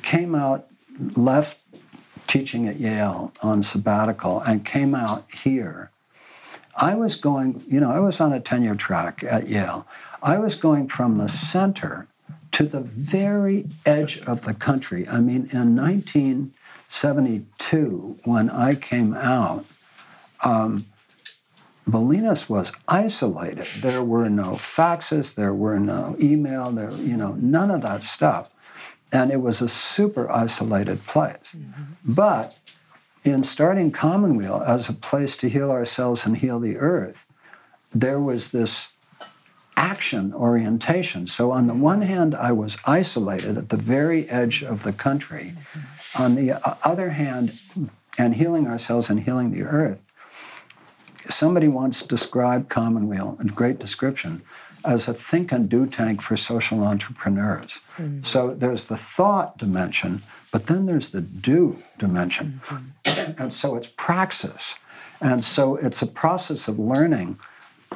came 0.01 0.33
out, 0.33 0.65
left 1.15 1.60
teaching 2.31 2.67
at 2.67 2.79
Yale 2.79 3.31
on 3.43 3.61
sabbatical, 3.61 4.41
and 4.41 4.65
came 4.65 4.95
out 4.95 5.25
here, 5.43 5.91
I 6.77 6.95
was 6.95 7.15
going. 7.15 7.61
You 7.67 7.81
know, 7.81 7.91
I 7.91 7.99
was 7.99 8.21
on 8.21 8.31
a 8.31 8.39
tenure 8.39 8.75
track 8.75 9.21
at 9.29 9.49
Yale. 9.49 9.85
I 10.23 10.37
was 10.37 10.55
going 10.55 10.87
from 10.87 11.17
the 11.17 11.27
center 11.27 12.07
to 12.53 12.63
the 12.63 12.79
very 12.81 13.67
edge 13.85 14.21
of 14.25 14.43
the 14.43 14.53
country. 14.53 15.05
I 15.09 15.19
mean, 15.19 15.49
in 15.51 15.75
1972, 15.75 18.19
when 18.23 18.49
I 18.49 18.75
came 18.75 19.13
out. 19.13 19.65
Um, 20.43 20.85
Bolinas 21.87 22.47
was 22.47 22.71
isolated. 22.87 23.65
There 23.81 24.03
were 24.03 24.29
no 24.29 24.51
faxes, 24.51 25.33
there 25.33 25.53
were 25.53 25.79
no 25.79 26.15
email, 26.21 26.71
there, 26.71 26.91
you 26.91 27.17
know, 27.17 27.33
none 27.33 27.71
of 27.71 27.81
that 27.81 28.03
stuff. 28.03 28.50
And 29.11 29.31
it 29.31 29.41
was 29.41 29.61
a 29.61 29.67
super 29.67 30.31
isolated 30.31 30.99
place. 30.99 31.37
Mm-hmm. 31.55 31.83
But 32.05 32.55
in 33.23 33.43
starting 33.43 33.91
Commonweal 33.91 34.63
as 34.65 34.89
a 34.89 34.93
place 34.93 35.37
to 35.37 35.49
heal 35.49 35.71
ourselves 35.71 36.25
and 36.25 36.37
heal 36.37 36.59
the 36.59 36.77
earth, 36.77 37.27
there 37.93 38.19
was 38.19 38.51
this 38.51 38.93
action 39.75 40.33
orientation. 40.33 41.27
So, 41.27 41.51
on 41.51 41.67
the 41.67 41.73
one 41.73 42.01
hand, 42.01 42.35
I 42.35 42.51
was 42.51 42.77
isolated 42.85 43.57
at 43.57 43.69
the 43.69 43.77
very 43.77 44.29
edge 44.29 44.63
of 44.63 44.83
the 44.83 44.93
country. 44.93 45.53
Mm-hmm. 45.55 46.23
On 46.23 46.35
the 46.35 46.77
other 46.85 47.11
hand, 47.11 47.59
and 48.17 48.35
healing 48.35 48.67
ourselves 48.67 49.09
and 49.09 49.23
healing 49.23 49.51
the 49.51 49.63
earth, 49.63 50.01
somebody 51.29 51.67
once 51.67 52.03
described 52.03 52.69
Commonweal, 52.69 53.37
a 53.39 53.45
great 53.45 53.79
description, 53.79 54.41
as 54.83 55.07
a 55.07 55.13
think 55.13 55.51
and 55.51 55.69
do 55.69 55.85
tank 55.85 56.21
for 56.21 56.35
social 56.35 56.83
entrepreneurs. 56.83 57.79
Mm-hmm. 57.97 58.23
So 58.23 58.53
there's 58.53 58.87
the 58.87 58.97
thought 58.97 59.57
dimension, 59.57 60.21
but 60.51 60.65
then 60.65 60.85
there's 60.85 61.11
the 61.11 61.21
do 61.21 61.81
dimension. 61.97 62.61
Mm-hmm. 62.63 63.41
And 63.41 63.53
so 63.53 63.75
it's 63.75 63.87
praxis. 63.87 64.75
And 65.19 65.43
so 65.45 65.75
it's 65.75 66.01
a 66.01 66.07
process 66.07 66.67
of 66.67 66.79
learning, 66.79 67.39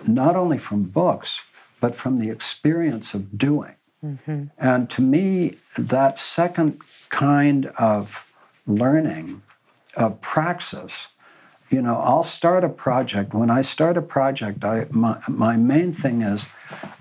not 0.07 0.35
only 0.35 0.59
from 0.59 0.83
books, 0.83 1.41
but 1.81 1.95
from 1.95 2.17
the 2.17 2.29
experience 2.29 3.13
of 3.13 3.37
doing. 3.37 3.75
Mm-hmm. 4.03 4.45
And 4.59 4.89
to 4.91 5.01
me, 5.01 5.57
that 5.77 6.17
second 6.17 6.79
kind 7.09 7.67
of 7.79 8.31
learning, 8.67 9.41
of 9.97 10.21
praxis, 10.21 11.07
you 11.75 11.81
know, 11.81 11.97
I'll 11.97 12.23
start 12.23 12.63
a 12.63 12.69
project. 12.69 13.33
When 13.33 13.49
I 13.49 13.61
start 13.61 13.97
a 13.97 14.01
project, 14.01 14.63
I, 14.63 14.85
my, 14.91 15.19
my 15.27 15.57
main 15.57 15.91
thing 15.91 16.21
is 16.21 16.49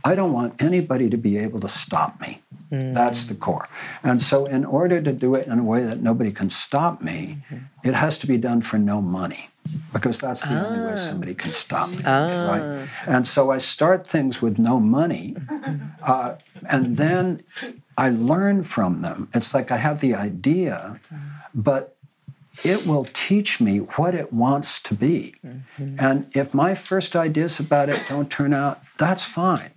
I 0.05 0.17
don't 0.17 0.33
want 0.33 0.61
anybody 0.61 1.09
to 1.11 1.17
be 1.17 1.39
able 1.39 1.61
to 1.61 1.69
stop 1.69 2.21
me. 2.21 2.43
Mm-hmm. 2.73 2.93
That's 2.93 3.27
the 3.27 3.37
core. 3.37 3.69
And 4.03 4.21
so, 4.21 4.47
in 4.47 4.65
order 4.65 5.01
to 5.01 5.13
do 5.13 5.37
it 5.37 5.47
in 5.47 5.61
a 5.61 5.63
way 5.63 5.83
that 5.85 6.03
nobody 6.03 6.33
can 6.33 6.51
stop 6.51 7.01
me, 7.01 7.19
mm-hmm. 7.49 7.89
it 7.89 7.95
has 7.95 8.19
to 8.19 8.27
be 8.27 8.37
done 8.37 8.63
for 8.63 8.79
no 8.79 9.01
money 9.01 9.51
because 9.93 10.19
that's 10.19 10.43
the 10.43 10.67
only 10.67 10.81
way 10.81 10.95
ah. 10.95 11.09
somebody 11.09 11.35
can 11.35 11.53
stop 11.53 11.89
me. 11.91 11.99
Ah. 12.05 12.51
Right? 12.51 12.89
And 13.07 13.29
so, 13.29 13.53
I 13.53 13.59
start 13.59 14.09
things 14.09 14.43
with 14.43 14.59
no 14.59 14.81
money, 14.81 15.37
mm-hmm. 15.39 15.87
uh, 16.03 16.35
and 16.69 16.97
then 16.97 17.41
I 17.97 18.09
learn 18.11 18.65
from 18.65 19.03
them. 19.03 19.29
It's 19.33 19.55
like 19.55 19.71
I 19.71 19.77
have 19.77 20.01
the 20.01 20.15
idea, 20.17 20.99
but 21.55 21.94
it 22.63 22.87
will 22.87 23.05
teach 23.13 23.61
me 23.61 23.79
what 23.79 24.15
it 24.15 24.33
wants 24.33 24.81
to 24.83 24.95
be. 24.95 25.35
Mm-hmm. 25.45 25.97
And 25.99 26.27
if 26.35 26.55
my 26.55 26.75
first 26.75 27.17
ideas 27.17 27.59
about 27.59 27.89
it 27.89 28.05
don't 28.09 28.31
turn 28.31 28.53
out, 28.55 28.81
that's 28.99 29.25
fine. 29.25 29.71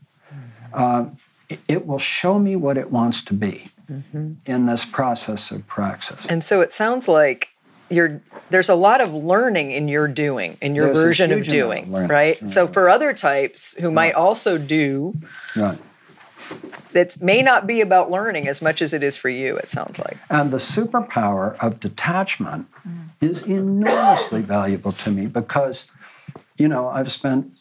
Um, 0.74 1.18
it- 1.50 1.60
it 1.68 1.88
will 1.88 2.00
show 2.00 2.40
me 2.40 2.56
what 2.56 2.78
it 2.78 2.92
wants 2.92 3.24
to 3.24 3.34
be 3.34 3.70
mm-hmm. 3.90 4.34
in 4.46 4.66
this 4.66 4.84
process 4.86 5.50
of 5.52 5.66
praxis. 5.66 6.26
And 6.28 6.44
so 6.44 6.62
it 6.62 6.72
sounds 6.74 7.08
like 7.08 7.50
you're 7.90 8.20
there's 8.50 8.68
a 8.68 8.76
lot 8.76 9.00
of 9.00 9.14
learning 9.14 9.72
in 9.72 9.88
your 9.88 10.10
doing, 10.10 10.58
in 10.62 10.76
your 10.76 10.88
There's 10.88 10.98
version 11.00 11.32
of 11.32 11.40
of 11.40 11.48
doing, 11.48 11.90
learning. 11.92 12.10
right? 12.10 12.50
So 12.50 12.68
for 12.68 12.90
other 12.90 13.14
types 13.14 13.78
who 13.80 13.92
might 13.92 14.14
also 14.14 14.58
do, 14.58 15.16
Right. 15.56 15.78
That 16.92 17.22
may 17.22 17.42
not 17.42 17.68
be 17.68 17.82
about 17.82 18.10
learning 18.10 18.48
as 18.48 18.62
much 18.62 18.82
as 18.82 18.94
it 18.94 19.04
is 19.04 19.18
for 19.18 19.30
you. 19.30 19.58
It 19.58 19.72
sounds 19.72 20.00
like. 20.00 20.18
And 20.30 20.52
the 20.52 20.58
superpower 20.58 21.58
of 21.64 21.80
detachment 21.80 22.68
is 23.22 23.48
enormously 23.48 24.42
valuable 24.42 24.92
to 24.94 25.12
me 25.12 25.26
because, 25.26 25.90
you 26.58 26.68
know, 26.68 26.88
I've 26.88 27.12
spent 27.12 27.52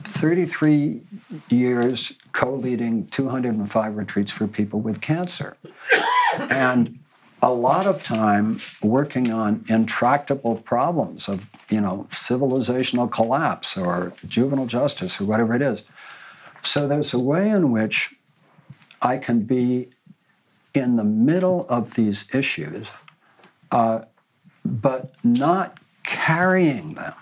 33 0.00 1.02
years 1.48 2.14
co 2.32 2.54
leading 2.54 3.06
205 3.08 3.96
retreats 3.96 4.30
for 4.30 4.46
people 4.46 4.80
with 4.80 5.00
cancer. 5.00 5.56
And 6.50 6.98
a 7.42 7.52
lot 7.52 7.86
of 7.86 8.04
time 8.04 8.60
working 8.82 9.32
on 9.32 9.64
intractable 9.68 10.56
problems 10.56 11.28
of, 11.28 11.50
you 11.68 11.80
know, 11.80 12.06
civilizational 12.10 13.10
collapse 13.10 13.76
or 13.76 14.12
juvenile 14.28 14.66
justice 14.66 15.20
or 15.20 15.24
whatever 15.24 15.52
it 15.54 15.62
is. 15.62 15.82
So 16.62 16.86
there's 16.88 17.12
a 17.12 17.18
way 17.18 17.50
in 17.50 17.70
which 17.70 18.14
I 19.00 19.18
can 19.18 19.42
be 19.42 19.90
in 20.74 20.96
the 20.96 21.04
middle 21.04 21.66
of 21.68 21.94
these 21.94 22.32
issues, 22.34 22.90
uh, 23.70 24.02
but 24.64 25.12
not 25.22 25.78
carrying 26.04 26.94
them. 26.94 27.14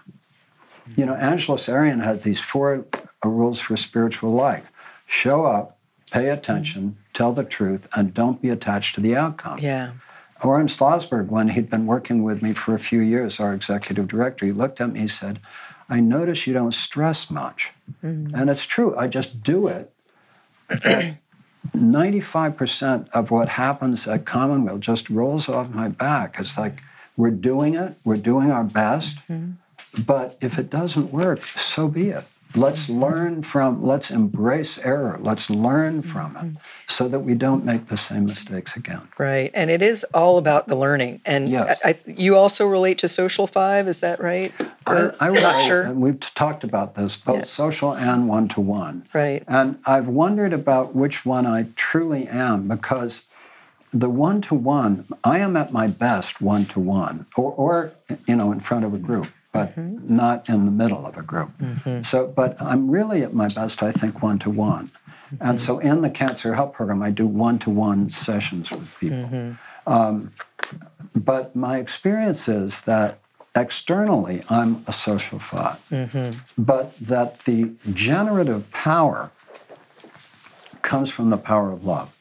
You 0.96 1.06
know, 1.06 1.14
Angeles 1.14 1.68
Arrien 1.68 2.04
had 2.04 2.22
these 2.22 2.40
four 2.40 2.86
uh, 3.24 3.28
rules 3.28 3.60
for 3.60 3.76
spiritual 3.76 4.32
life 4.32 4.70
show 5.06 5.44
up, 5.44 5.78
pay 6.10 6.28
attention, 6.28 6.96
tell 7.12 7.32
the 7.32 7.44
truth, 7.44 7.88
and 7.96 8.14
don't 8.14 8.40
be 8.40 8.48
attached 8.48 8.94
to 8.94 9.00
the 9.00 9.16
outcome. 9.16 9.58
Yeah. 9.58 9.92
Oren 10.42 10.68
Slozberg, 10.68 11.28
when 11.28 11.48
he'd 11.48 11.68
been 11.68 11.86
working 11.86 12.22
with 12.22 12.42
me 12.42 12.52
for 12.52 12.74
a 12.74 12.78
few 12.78 13.00
years, 13.00 13.38
our 13.40 13.52
executive 13.52 14.08
director, 14.08 14.46
he 14.46 14.52
looked 14.52 14.80
at 14.80 14.92
me 14.92 15.00
and 15.00 15.10
said, 15.10 15.40
I 15.90 16.00
notice 16.00 16.46
you 16.46 16.54
don't 16.54 16.72
stress 16.72 17.30
much. 17.30 17.72
Mm-hmm. 18.02 18.34
And 18.34 18.48
it's 18.48 18.64
true, 18.64 18.96
I 18.96 19.08
just 19.08 19.42
do 19.42 19.66
it. 19.66 19.92
95% 21.76 23.10
of 23.10 23.30
what 23.30 23.50
happens 23.50 24.08
at 24.08 24.24
Commonweal 24.24 24.78
just 24.78 25.10
rolls 25.10 25.48
off 25.48 25.70
my 25.70 25.88
back. 25.88 26.36
It's 26.38 26.56
like 26.56 26.80
we're 27.16 27.30
doing 27.30 27.74
it, 27.74 27.96
we're 28.04 28.16
doing 28.16 28.50
our 28.50 28.64
best, 28.64 29.16
mm-hmm. 29.28 30.02
but 30.02 30.38
if 30.40 30.58
it 30.58 30.70
doesn't 30.70 31.12
work, 31.12 31.44
so 31.44 31.88
be 31.88 32.10
it. 32.10 32.24
Let's 32.56 32.88
learn 32.88 33.42
from, 33.42 33.82
let's 33.82 34.10
embrace 34.10 34.78
error. 34.78 35.18
Let's 35.20 35.50
learn 35.50 36.02
from 36.02 36.36
it 36.36 36.38
mm-hmm. 36.38 36.56
so 36.88 37.06
that 37.06 37.20
we 37.20 37.34
don't 37.34 37.64
make 37.64 37.86
the 37.86 37.96
same 37.96 38.26
mistakes 38.26 38.76
again. 38.76 39.06
Right. 39.18 39.52
And 39.54 39.70
it 39.70 39.82
is 39.82 40.02
all 40.12 40.36
about 40.36 40.66
the 40.66 40.74
learning. 40.74 41.20
And 41.24 41.48
yes. 41.48 41.78
I, 41.84 41.90
I, 41.90 41.98
you 42.06 42.36
also 42.36 42.66
relate 42.66 42.98
to 42.98 43.08
social 43.08 43.46
five, 43.46 43.86
is 43.86 44.00
that 44.00 44.20
right? 44.20 44.52
Or, 44.86 45.14
I, 45.20 45.28
am 45.28 45.34
not 45.34 45.60
sure. 45.60 45.92
We've 45.92 46.18
talked 46.18 46.64
about 46.64 46.96
this, 46.96 47.16
both 47.16 47.36
yeah. 47.36 47.44
social 47.44 47.94
and 47.94 48.28
one 48.28 48.48
to 48.48 48.60
one. 48.60 49.06
Right. 49.14 49.44
And 49.46 49.78
I've 49.86 50.08
wondered 50.08 50.52
about 50.52 50.94
which 50.94 51.24
one 51.24 51.46
I 51.46 51.66
truly 51.76 52.26
am 52.26 52.66
because 52.66 53.26
the 53.92 54.10
one 54.10 54.40
to 54.42 54.54
one, 54.54 55.04
I 55.22 55.38
am 55.38 55.56
at 55.56 55.72
my 55.72 55.86
best 55.86 56.40
one 56.40 56.64
to 56.66 56.80
one, 56.80 57.26
or, 57.36 57.92
you 58.26 58.36
know, 58.36 58.52
in 58.52 58.60
front 58.60 58.84
of 58.84 58.94
a 58.94 58.98
group 58.98 59.28
but 59.52 59.76
mm-hmm. 59.76 60.16
not 60.16 60.48
in 60.48 60.64
the 60.64 60.70
middle 60.70 61.06
of 61.06 61.16
a 61.16 61.22
group. 61.22 61.50
Mm-hmm. 61.58 62.02
So, 62.02 62.26
but 62.26 62.54
I'm 62.60 62.90
really 62.90 63.22
at 63.22 63.34
my 63.34 63.48
best, 63.48 63.82
I 63.82 63.92
think, 63.92 64.22
one 64.22 64.38
to 64.40 64.50
one. 64.50 64.90
And 65.40 65.60
so 65.60 65.78
in 65.78 66.00
the 66.00 66.10
Cancer 66.10 66.54
Help 66.54 66.74
Program, 66.74 67.02
I 67.02 67.10
do 67.10 67.26
one 67.26 67.58
to 67.60 67.70
one 67.70 68.10
sessions 68.10 68.70
with 68.70 68.98
people. 68.98 69.18
Mm-hmm. 69.18 69.92
Um, 69.92 70.32
but 71.14 71.54
my 71.54 71.78
experience 71.78 72.48
is 72.48 72.82
that 72.82 73.18
externally, 73.54 74.42
I'm 74.50 74.84
a 74.86 74.92
social 74.92 75.38
thought, 75.38 75.78
mm-hmm. 75.90 76.38
but 76.58 76.94
that 76.94 77.40
the 77.40 77.72
generative 77.92 78.70
power 78.70 79.30
comes 80.82 81.10
from 81.10 81.30
the 81.30 81.38
power 81.38 81.70
of 81.70 81.84
love. 81.84 82.16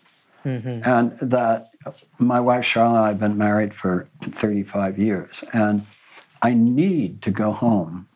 Mm-hmm. 0.46 0.82
And 0.88 1.12
that 1.32 1.72
my 2.18 2.40
wife 2.40 2.64
Charlotte 2.64 2.98
and 2.98 3.06
I 3.06 3.08
have 3.10 3.20
been 3.20 3.38
married 3.38 3.74
for 3.74 4.08
35 4.22 4.98
years. 4.98 5.44
And 5.54 5.86
I 6.42 6.54
need 6.54 7.22
to 7.24 7.32
go 7.32 7.52
home 7.52 8.08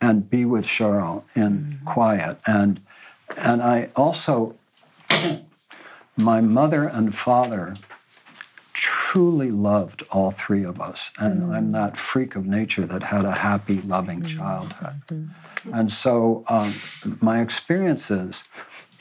and 0.00 0.28
be 0.28 0.44
with 0.44 0.66
Cheryl 0.66 1.24
in 1.36 1.52
mm-hmm. 1.52 1.84
quiet. 1.84 2.38
And 2.46 2.80
and 3.38 3.62
I 3.62 3.90
also 3.96 4.56
my 6.16 6.40
mother 6.40 6.84
and 6.84 7.14
father 7.14 7.76
truly 8.72 9.50
loved 9.50 10.02
all 10.10 10.30
three 10.30 10.64
of 10.64 10.80
us. 10.80 11.10
And 11.18 11.42
mm-hmm. 11.42 11.52
I'm 11.52 11.70
that 11.72 11.96
freak 11.96 12.34
of 12.34 12.46
nature 12.46 12.86
that 12.86 13.04
had 13.04 13.24
a 13.24 13.32
happy, 13.32 13.80
loving 13.80 14.22
mm-hmm. 14.22 14.38
childhood. 14.38 15.02
Mm-hmm. 15.06 15.74
And 15.74 15.92
so 15.92 16.44
um, 16.48 16.72
my 17.20 17.40
experience 17.40 18.10
is 18.10 18.42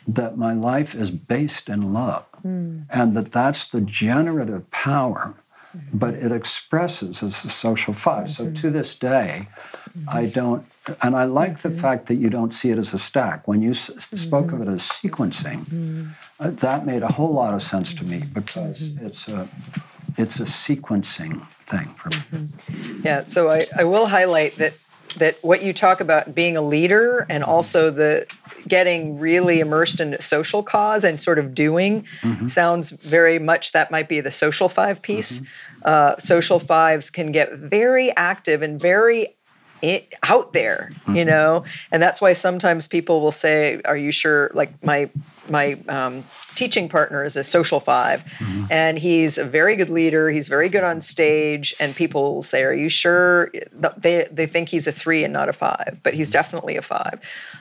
that 0.07 0.37
my 0.37 0.53
life 0.53 0.93
is 0.93 1.11
based 1.11 1.69
in 1.69 1.93
love 1.93 2.25
mm. 2.45 2.85
and 2.89 3.15
that 3.15 3.31
that's 3.31 3.69
the 3.69 3.81
generative 3.81 4.69
power 4.71 5.35
but 5.93 6.13
it 6.15 6.31
expresses 6.31 7.23
as 7.23 7.45
a 7.45 7.49
social 7.49 7.93
five. 7.93 8.29
So 8.29 8.45
to 8.45 8.51
mm-hmm. 8.51 8.71
this 8.71 8.97
day, 8.97 9.47
I 10.07 10.23
mm-hmm. 10.23 10.31
don't, 10.31 10.65
and 11.01 11.15
I 11.15 11.25
like 11.25 11.59
the 11.59 11.69
mm-hmm. 11.69 11.81
fact 11.81 12.05
that 12.07 12.15
you 12.15 12.29
don't 12.29 12.51
see 12.51 12.69
it 12.69 12.77
as 12.77 12.93
a 12.93 12.97
stack. 12.97 13.47
When 13.47 13.61
you 13.61 13.71
s- 13.71 13.91
spoke 14.15 14.51
of 14.51 14.61
it 14.61 14.67
as 14.67 14.81
sequencing, 14.81 16.11
uh, 16.39 16.51
that 16.51 16.85
made 16.85 17.03
a 17.03 17.11
whole 17.11 17.33
lot 17.33 17.53
of 17.53 17.61
sense 17.61 17.93
to 17.95 18.03
me 18.03 18.21
because 18.33 18.95
it's 18.97 19.27
a 19.27 19.47
it's 20.17 20.39
a 20.39 20.45
sequencing 20.45 21.47
thing 21.47 21.87
for 21.87 22.09
me. 22.09 22.49
Yeah. 23.03 23.23
So 23.23 23.49
I, 23.49 23.65
I 23.77 23.83
will 23.85 24.07
highlight 24.07 24.55
that 24.57 24.73
that 25.15 25.37
what 25.41 25.63
you 25.63 25.73
talk 25.73 25.99
about 25.99 26.33
being 26.35 26.57
a 26.57 26.61
leader 26.61 27.25
and 27.29 27.43
also 27.43 27.89
the 27.89 28.27
getting 28.67 29.19
really 29.19 29.59
immersed 29.59 29.99
in 29.99 30.13
a 30.13 30.21
social 30.21 30.63
cause 30.63 31.03
and 31.03 31.21
sort 31.21 31.39
of 31.39 31.53
doing 31.53 32.05
mm-hmm. 32.21 32.47
sounds 32.47 32.91
very 32.91 33.39
much 33.39 33.71
that 33.71 33.91
might 33.91 34.07
be 34.07 34.19
the 34.19 34.31
social 34.31 34.69
five 34.69 35.01
piece. 35.01 35.41
Mm-hmm. 35.41 35.81
Uh, 35.83 36.15
social 36.19 36.59
fives 36.59 37.09
can 37.09 37.31
get 37.31 37.53
very 37.53 38.15
active 38.15 38.61
and 38.61 38.79
very 38.79 39.35
it, 39.81 40.13
out 40.23 40.53
there, 40.53 40.91
you 41.07 41.13
mm-hmm. 41.13 41.29
know, 41.29 41.65
and 41.91 42.01
that's 42.03 42.21
why 42.21 42.33
sometimes 42.33 42.87
people 42.87 43.19
will 43.19 43.31
say, 43.31 43.81
"Are 43.83 43.97
you 43.97 44.11
sure?" 44.11 44.51
Like 44.53 44.83
my 44.85 45.09
my 45.49 45.79
um, 45.89 46.23
teaching 46.55 46.89
partner 46.89 47.23
is 47.23 47.35
a 47.35 47.43
social 47.43 47.79
5 47.79 48.23
mm-hmm. 48.23 48.65
and 48.71 48.99
he's 48.99 49.37
a 49.37 49.45
very 49.45 49.75
good 49.75 49.89
leader. 49.89 50.29
He's 50.29 50.47
very 50.47 50.69
good 50.69 50.83
on 50.83 51.01
stage, 51.01 51.73
and 51.79 51.95
people 51.95 52.43
say, 52.43 52.63
"Are 52.63 52.73
you 52.73 52.89
sure?" 52.89 53.51
They 53.97 54.27
they 54.31 54.47
think 54.47 54.69
he's 54.69 54.87
a 54.87 54.91
three 54.91 55.23
and 55.23 55.33
not 55.33 55.49
a 55.49 55.53
five, 55.53 55.99
but 56.03 56.13
he's 56.13 56.29
definitely 56.29 56.77
a 56.77 56.81
five. 56.81 57.19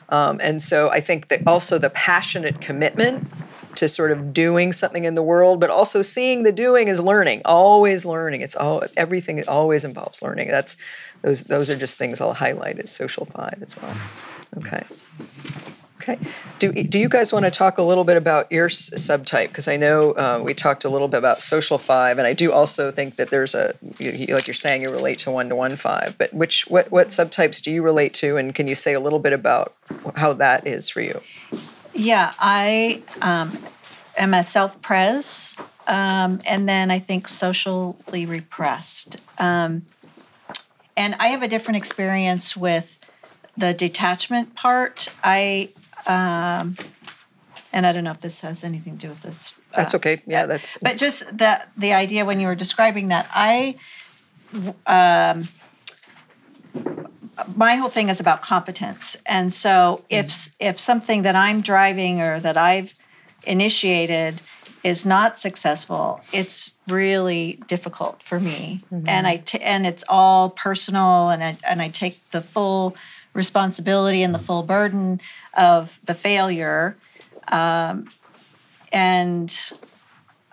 Um, 0.09 0.41
and 0.43 0.63
so 0.63 0.91
I 0.91 1.01
think 1.01 1.29
that 1.29 1.47
also 1.47 1.79
the 1.79 1.91
passionate 1.91 2.61
commitment 2.61 3.29
to 3.77 3.89
sort 3.89 4.11
of 4.11 4.33
doing 4.33 4.73
something 4.73 5.05
in 5.05 5.15
the 5.15 5.23
world, 5.23 5.61
but 5.61 5.71
also 5.71 6.03
seeing 6.03 6.43
the 6.43 6.53
doing 6.53 6.89
is 6.89 7.01
learning. 7.01 7.43
Always 7.45 8.05
learning. 8.05 8.41
It's 8.41 8.57
all 8.57 8.83
everything. 8.97 9.43
always 9.49 9.85
involves 9.85 10.23
learning. 10.23 10.49
That's 10.49 10.77
those 11.23 11.45
those 11.45 11.71
are 11.71 11.77
just 11.77 11.97
things 11.97 12.21
I'll 12.21 12.35
highlight 12.35 12.79
as 12.79 12.91
social 12.91 13.25
five 13.25 13.59
as 13.63 13.77
well. 13.81 13.97
Okay. 14.59 14.85
Okay. 16.01 16.19
Do, 16.59 16.73
do 16.73 16.99
you 16.99 17.11
guys 17.11 17.31
want 17.31 17.45
to 17.45 17.51
talk 17.51 17.77
a 17.77 17.83
little 17.83 18.05
bit 18.05 18.17
about 18.17 18.51
your 18.51 18.69
subtype? 18.69 19.49
Because 19.49 19.69
I 19.69 19.77
know 19.77 20.13
uh, 20.13 20.41
we 20.43 20.55
talked 20.55 20.85
a 20.85 20.89
little 20.89 21.09
bit 21.09 21.19
about 21.19 21.43
social 21.43 21.77
five, 21.77 22.17
and 22.17 22.27
I 22.27 22.33
do 22.33 22.53
also 22.53 22.91
think 22.91 23.17
that 23.17 23.29
there's 23.29 23.55
a 23.55 23.75
like 24.31 24.47
you're 24.47 24.55
saying 24.55 24.81
you 24.81 24.91
relate 24.91 25.19
to 25.21 25.31
one 25.31 25.51
to 25.51 25.57
one 25.57 25.77
five. 25.77 26.17
But 26.17 26.33
which 26.33 26.67
what 26.69 26.91
what 26.91 27.09
subtypes 27.09 27.63
do 27.63 27.71
you 27.71 27.83
relate 27.83 28.15
to, 28.15 28.39
and 28.39 28.55
can 28.55 28.67
you 28.67 28.75
say 28.75 28.95
a 28.95 29.01
little 29.01 29.19
bit 29.19 29.35
about 29.35 29.75
how 30.17 30.33
that 30.33 30.67
is 30.67 30.89
for 30.89 31.03
you? 31.03 31.21
Yeah, 31.93 32.33
I 32.39 33.03
um, 33.21 33.53
am 34.17 34.33
a 34.33 34.43
self 34.43 34.81
pres, 34.81 35.55
um, 35.87 36.41
and 36.49 36.67
then 36.67 36.91
I 36.91 36.99
think 36.99 37.29
socially 37.29 38.25
repressed. 38.25 39.21
Um, 39.39 39.85
and 40.97 41.15
I 41.21 41.29
have 41.29 41.43
a 41.43 41.49
different 41.49 41.77
experience 41.77 42.57
with 42.57 42.97
the 43.55 43.75
detachment 43.75 44.55
part. 44.55 45.09
I 45.23 45.71
um, 46.07 46.77
and 47.73 47.87
I 47.87 47.93
don't 47.93 48.05
know 48.05 48.11
if 48.11 48.21
this 48.21 48.41
has 48.41 48.65
anything 48.65 48.97
to 48.97 49.03
do 49.03 49.09
with 49.09 49.23
this. 49.23 49.55
That's 49.75 49.95
uh, 49.95 49.99
okay. 49.99 50.23
Yeah, 50.27 50.47
that's. 50.47 50.79
But 50.79 50.97
just 50.97 51.39
that 51.39 51.71
the 51.77 51.93
idea 51.93 52.25
when 52.25 52.41
you 52.41 52.47
were 52.47 52.55
describing 52.55 53.09
that, 53.09 53.29
I, 53.33 53.77
um, 54.87 55.49
my 57.57 57.77
whole 57.77 57.89
thing 57.89 58.09
is 58.09 58.21
about 58.21 58.43
competence, 58.43 59.17
and 59.27 59.53
so 59.53 60.05
if 60.11 60.27
mm-hmm. 60.27 60.69
if 60.69 60.81
something 60.81 61.23
that 61.23 61.37
I'm 61.37 61.61
driving 61.61 62.21
or 62.21 62.41
that 62.41 62.57
I've 62.57 62.95
initiated 63.47 64.41
is 64.83 65.05
not 65.05 65.39
successful, 65.39 66.21
it's 66.33 66.73
really 66.89 67.63
difficult 67.69 68.23
for 68.23 68.41
me, 68.41 68.81
mm-hmm. 68.93 69.09
and 69.09 69.27
I 69.27 69.37
t- 69.37 69.61
and 69.61 69.87
it's 69.87 70.05
all 70.09 70.51
personal, 70.51 71.29
and 71.29 71.45
I 71.45 71.57
and 71.69 71.81
I 71.81 71.89
take 71.89 72.31
the 72.31 72.41
full 72.41 72.97
responsibility 73.41 74.23
and 74.23 74.35
the 74.35 74.39
full 74.39 74.63
burden 74.63 75.21
of 75.55 75.99
the 76.05 76.15
failure. 76.15 76.97
Um, 77.49 78.09
and 78.93 79.51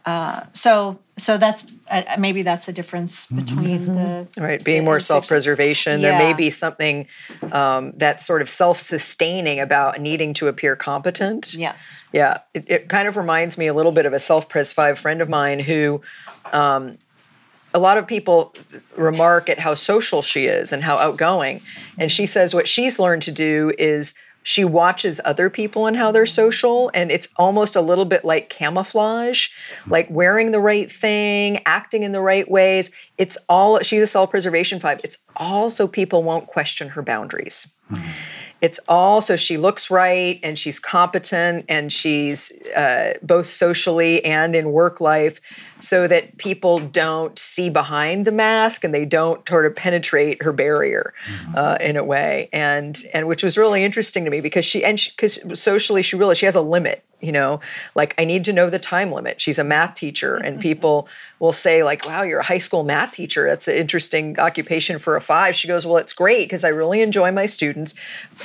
uh, 0.05 0.45
so, 0.53 0.99
so 1.17 1.37
that's 1.37 1.67
uh, 1.91 2.15
maybe 2.17 2.41
that's 2.41 2.69
a 2.69 2.73
difference 2.73 3.27
between 3.27 3.93
the 3.93 4.27
Right, 4.37 4.63
being 4.63 4.85
more 4.85 5.01
self 5.01 5.27
preservation. 5.27 6.01
There 6.01 6.17
may 6.17 6.33
be 6.33 6.49
something 6.49 7.07
um, 7.51 7.91
that's 7.97 8.25
sort 8.25 8.41
of 8.41 8.47
self 8.47 8.79
sustaining 8.79 9.59
about 9.59 9.99
needing 9.99 10.33
to 10.35 10.47
appear 10.47 10.77
competent. 10.77 11.55
yes. 11.55 12.03
Yeah, 12.13 12.39
it, 12.53 12.63
it 12.67 12.89
kind 12.89 13.07
of 13.09 13.17
reminds 13.17 13.57
me 13.57 13.67
a 13.67 13.73
little 13.73 13.91
bit 13.91 14.05
of 14.05 14.13
a 14.13 14.19
self 14.19 14.47
pres 14.47 14.71
five 14.71 14.97
friend 14.97 15.21
of 15.21 15.27
mine 15.27 15.59
who 15.59 16.01
um, 16.53 16.97
a 17.73 17.79
lot 17.79 17.97
of 17.97 18.07
people 18.07 18.53
remark 18.95 19.49
at 19.49 19.59
how 19.59 19.73
social 19.73 20.21
she 20.21 20.45
is 20.45 20.71
and 20.71 20.83
how 20.83 20.97
outgoing. 20.97 21.61
And 21.97 22.11
she 22.11 22.25
says 22.25 22.53
what 22.53 22.67
she's 22.67 22.99
learned 22.99 23.21
to 23.23 23.31
do 23.31 23.73
is 23.77 24.13
she 24.47 24.63
watches 24.63 25.19
other 25.25 25.49
people 25.49 25.87
and 25.87 25.97
how 25.97 26.09
they're 26.09 26.25
social 26.25 26.89
and 26.93 27.11
it's 27.11 27.27
almost 27.35 27.75
a 27.75 27.81
little 27.81 28.05
bit 28.05 28.23
like 28.23 28.47
camouflage 28.47 29.49
like 29.89 30.09
wearing 30.09 30.51
the 30.51 30.59
right 30.61 30.89
thing 30.89 31.59
acting 31.65 32.03
in 32.03 32.13
the 32.13 32.21
right 32.21 32.49
ways. 32.49 32.89
It's 33.17 33.37
all 33.49 33.79
she's 33.81 34.01
a 34.01 34.07
self-preservation 34.07 34.79
five. 34.79 35.01
It's 35.03 35.17
all 35.35 35.69
so 35.69 35.85
people 35.85 36.23
won't 36.23 36.47
question 36.47 36.89
her 36.89 37.01
boundaries. 37.01 37.75
It's 38.61 38.79
all 38.87 39.19
so 39.19 39.35
she 39.35 39.57
looks 39.57 39.91
right 39.91 40.39
and 40.41 40.57
she's 40.57 40.79
competent 40.79 41.65
and 41.67 41.91
she's 41.91 42.53
uh, 42.75 43.15
both 43.21 43.47
socially 43.47 44.23
and 44.23 44.55
in 44.55 44.71
work 44.71 45.01
life 45.01 45.41
so 45.79 46.07
that 46.07 46.37
people 46.37 46.77
don't 46.77 47.37
see 47.37 47.69
behind 47.69 48.25
the 48.25 48.31
mask 48.31 48.83
and 48.83 48.93
they 48.93 49.05
don't 49.05 49.47
sort 49.47 49.65
of 49.65 49.75
penetrate 49.75 50.41
her 50.43 50.53
barrier 50.53 51.13
mm-hmm. 51.25 51.55
uh, 51.55 51.77
in 51.79 51.97
a 51.97 52.03
way. 52.03 52.49
And 52.51 52.97
and 53.13 53.27
which 53.27 53.43
was 53.43 53.57
really 53.57 53.83
interesting 53.83 54.25
to 54.25 54.31
me 54.31 54.41
because 54.41 54.65
she 54.65 54.83
and 54.83 54.99
because 55.15 55.59
socially 55.59 56.01
she 56.01 56.15
realized 56.15 56.39
she 56.39 56.45
has 56.45 56.55
a 56.55 56.61
limit 56.61 57.03
you 57.19 57.31
know? 57.31 57.59
Like 57.95 58.13
i 58.17 58.25
need 58.25 58.43
to 58.45 58.53
know 58.53 58.69
the 58.69 58.79
time 58.79 59.11
limit. 59.11 59.41
She's 59.41 59.59
a 59.59 59.63
math 59.63 59.95
teacher 59.95 60.35
and 60.35 60.55
mm-hmm. 60.55 60.61
people 60.61 61.07
will 61.39 61.51
say 61.51 61.83
like 61.83 62.05
wow 62.07 62.23
you're 62.23 62.39
a 62.39 62.43
high 62.43 62.57
school 62.57 62.83
math 62.83 63.13
teacher. 63.13 63.47
That's 63.47 63.67
an 63.67 63.75
interesting 63.75 64.39
occupation 64.39 64.99
for 64.99 65.15
a 65.15 65.21
five. 65.21 65.55
She 65.55 65.67
goes 65.67 65.85
well 65.85 65.97
it's 65.97 66.13
great 66.13 66.45
because 66.45 66.63
i 66.63 66.69
really 66.69 67.01
enjoy 67.01 67.31
my 67.31 67.45
students 67.45 67.95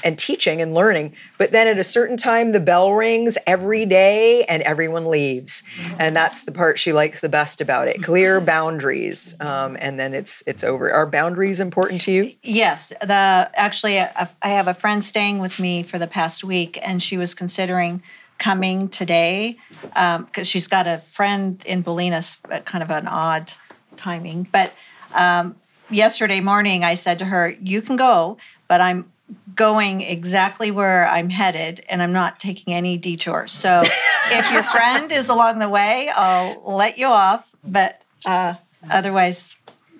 and 0.04 0.18
teaching 0.18 0.60
and 0.60 0.74
learning. 0.74 1.14
But 1.38 1.52
then 1.52 1.66
at 1.66 1.78
a 1.78 1.84
certain 1.84 2.16
time 2.16 2.52
the 2.52 2.60
bell 2.60 2.92
rings 2.92 3.36
every 3.46 3.84
day 3.86 4.44
and 4.44 4.62
everyone 4.62 5.06
leaves. 5.06 5.62
Mm-hmm. 5.62 6.00
And 6.00 6.16
that's 6.16 6.44
the 6.44 6.52
part 6.52 6.78
she 6.78 6.92
likes 6.92 7.20
the 7.22 7.30
best 7.30 7.62
about 7.62 7.88
it 7.88 8.02
clear 8.02 8.38
boundaries 8.38 9.40
um, 9.40 9.76
and 9.80 9.98
then 9.98 10.12
it's 10.12 10.42
it's 10.46 10.62
over 10.62 10.92
are 10.92 11.06
boundaries 11.06 11.58
important 11.58 12.02
to 12.02 12.12
you 12.12 12.32
Yes, 12.42 12.90
the 13.00 13.50
actually 13.54 14.00
I 14.00 14.28
I 14.42 14.48
have 14.48 14.66
a 14.66 14.74
friend 14.74 15.04
staying 15.04 15.38
with 15.38 15.60
me 15.60 15.82
for 15.82 15.98
the 15.98 16.06
past 16.06 16.42
week, 16.42 16.78
and 16.82 17.02
she 17.02 17.16
was 17.16 17.34
considering 17.34 18.02
coming 18.38 18.88
today 18.88 19.58
because 19.80 20.48
she's 20.48 20.66
got 20.66 20.86
a 20.86 20.98
friend 20.98 21.62
in 21.64 21.84
Bolinas, 21.84 22.38
at 22.50 22.64
kind 22.64 22.82
of 22.82 22.90
an 22.90 23.06
odd 23.06 23.52
timing. 23.96 24.48
But 24.50 24.72
um, 25.14 25.54
yesterday 25.88 26.40
morning, 26.40 26.82
I 26.82 26.94
said 26.94 27.18
to 27.20 27.26
her, 27.26 27.54
"You 27.62 27.80
can 27.80 27.96
go, 27.96 28.38
but 28.68 28.80
I'm." 28.80 29.11
Going 29.54 30.00
exactly 30.00 30.70
where 30.70 31.06
I'm 31.06 31.30
headed 31.30 31.84
and 31.88 32.02
I'm 32.02 32.12
not 32.12 32.40
taking 32.40 32.72
any 32.74 32.96
detours. 32.98 33.52
So 33.52 33.80
if 34.30 34.52
your 34.52 34.62
friend 34.62 35.10
is 35.12 35.28
along 35.28 35.58
the 35.58 35.68
way, 35.68 36.10
I'll 36.14 36.76
let 36.76 36.98
you 36.98 37.06
off, 37.06 37.50
but 37.64 38.00
uh, 38.26 38.54
otherwise, 38.90 39.56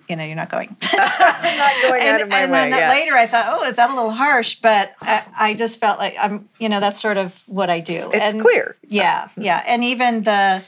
you 0.09 0.15
know, 0.15 0.23
you're 0.23 0.35
not 0.35 0.49
going. 0.49 0.75
i'm 0.91 0.97
not 1.57 1.73
going 1.83 2.01
and, 2.01 2.15
out 2.15 2.21
of 2.21 2.29
my 2.29 2.39
and 2.39 2.51
way 2.51 2.69
then 2.69 2.71
yeah. 2.71 2.89
later 2.89 3.13
I 3.13 3.25
thought, 3.25 3.45
oh, 3.49 3.63
is 3.63 3.77
that 3.77 3.89
a 3.89 3.93
little 3.93 4.11
harsh? 4.11 4.55
But 4.55 4.93
I, 5.01 5.23
I 5.37 5.53
just 5.53 5.79
felt 5.79 5.97
like 5.99 6.15
I'm, 6.19 6.49
you 6.59 6.69
know, 6.69 6.79
that's 6.79 7.01
sort 7.01 7.17
of 7.17 7.41
what 7.47 7.69
I 7.69 7.79
do. 7.79 8.09
it's 8.13 8.33
And- 8.33 8.41
clear 8.41 8.75
Yeah, 8.87 9.29
yeah, 9.37 9.63
and 9.65 9.83
even 9.83 10.23
the, 10.23 10.63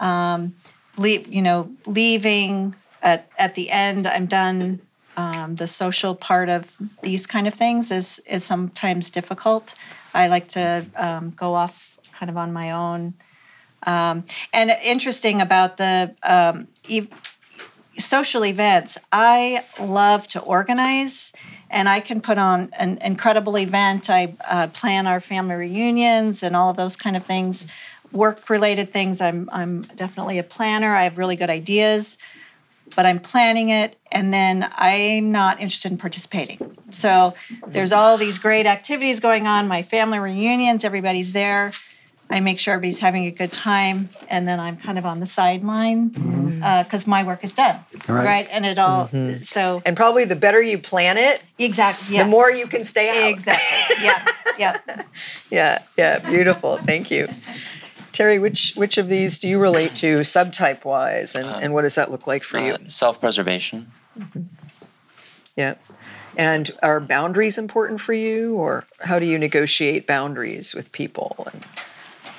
um, 0.00 0.54
leave, 0.96 1.32
you 1.32 1.42
know, 1.42 1.70
leaving 1.86 2.74
at 3.02 3.30
at 3.38 3.54
the 3.54 3.70
end, 3.70 4.06
I'm 4.06 4.26
done. 4.26 4.80
Um, 5.20 5.56
the 5.56 5.66
social 5.66 6.14
part 6.14 6.48
of 6.48 6.74
these 7.02 7.26
kind 7.26 7.46
of 7.46 7.54
things 7.54 7.90
is 7.90 8.20
is 8.20 8.42
sometimes 8.44 9.10
difficult. 9.10 9.74
I 10.14 10.28
like 10.28 10.48
to 10.48 10.86
um, 10.96 11.30
go 11.36 11.54
off 11.54 11.98
kind 12.12 12.30
of 12.30 12.36
on 12.36 12.52
my 12.52 12.70
own. 12.70 13.14
Um, 13.86 14.24
and 14.52 14.70
interesting 14.84 15.40
about 15.40 15.76
the 15.76 16.14
um, 16.22 16.68
social 17.98 18.44
events, 18.44 18.98
I 19.12 19.64
love 19.78 20.26
to 20.28 20.40
organize 20.40 21.34
and 21.70 21.88
I 21.88 22.00
can 22.00 22.20
put 22.20 22.38
on 22.38 22.70
an 22.78 22.98
incredible 22.98 23.56
event. 23.58 24.10
I 24.10 24.34
uh, 24.48 24.68
plan 24.68 25.06
our 25.06 25.20
family 25.20 25.54
reunions 25.54 26.42
and 26.42 26.56
all 26.56 26.70
of 26.70 26.76
those 26.76 26.96
kind 26.96 27.16
of 27.16 27.24
things. 27.24 27.66
Work 28.12 28.50
related 28.50 28.92
things, 28.92 29.20
I'm, 29.20 29.48
I'm 29.52 29.82
definitely 29.82 30.38
a 30.38 30.42
planner. 30.42 30.94
I 30.94 31.04
have 31.04 31.16
really 31.16 31.36
good 31.36 31.50
ideas, 31.50 32.18
but 32.96 33.06
I'm 33.06 33.18
planning 33.18 33.68
it 33.68 33.98
and 34.12 34.32
then 34.32 34.68
I'm 34.72 35.30
not 35.30 35.60
interested 35.60 35.92
in 35.92 35.98
participating. 35.98 36.76
So 36.90 37.34
there's 37.66 37.92
all 37.92 38.16
these 38.16 38.38
great 38.38 38.66
activities 38.66 39.20
going 39.20 39.46
on, 39.46 39.68
my 39.68 39.82
family 39.82 40.18
reunions, 40.18 40.84
everybody's 40.84 41.32
there. 41.32 41.72
I 42.28 42.38
make 42.38 42.60
sure 42.60 42.74
everybody's 42.74 43.00
having 43.00 43.26
a 43.26 43.32
good 43.32 43.50
time, 43.50 44.08
and 44.28 44.46
then 44.46 44.60
I'm 44.60 44.76
kind 44.76 44.98
of 44.98 45.04
on 45.04 45.18
the 45.18 45.26
sideline 45.26 46.10
mm-hmm. 46.10 46.62
uh, 46.62 46.84
because 46.84 47.04
my 47.04 47.24
work 47.24 47.42
is 47.42 47.52
done, 47.52 47.80
Right. 48.06 48.24
right? 48.24 48.48
And 48.52 48.64
it 48.64 48.78
all 48.78 49.08
mm-hmm. 49.08 49.42
so 49.42 49.82
and 49.84 49.96
probably 49.96 50.26
the 50.26 50.36
better 50.36 50.62
you 50.62 50.78
plan 50.78 51.18
it 51.18 51.42
exactly 51.58 52.18
the 52.18 52.24
more 52.24 52.48
you 52.48 52.68
can 52.68 52.84
stay 52.84 53.08
out 53.08 53.30
exactly 53.30 54.04
yeah 54.04 54.24
yeah. 54.60 54.78
Yeah, 55.50 55.82
yeah, 55.98 56.18
beautiful. 56.30 56.76
Thank 56.76 57.10
you. 57.10 57.28
Terry, 58.12 58.38
which 58.38 58.72
which 58.76 58.98
of 58.98 59.08
these 59.08 59.38
do 59.38 59.48
you 59.48 59.58
relate 59.58 59.94
to 59.96 60.18
subtype 60.18 60.84
wise 60.84 61.34
and, 61.34 61.48
and 61.48 61.72
what 61.72 61.82
does 61.82 61.94
that 61.94 62.10
look 62.10 62.26
like 62.26 62.42
for 62.42 62.58
you? 62.58 62.74
Uh, 62.74 62.78
self-preservation. 62.86 63.86
Yeah. 65.56 65.74
And 66.36 66.70
are 66.82 67.00
boundaries 67.00 67.58
important 67.58 68.00
for 68.00 68.12
you 68.12 68.54
or 68.54 68.86
how 69.00 69.18
do 69.18 69.26
you 69.26 69.38
negotiate 69.38 70.06
boundaries 70.06 70.74
with 70.74 70.92
people? 70.92 71.48
And 71.52 71.64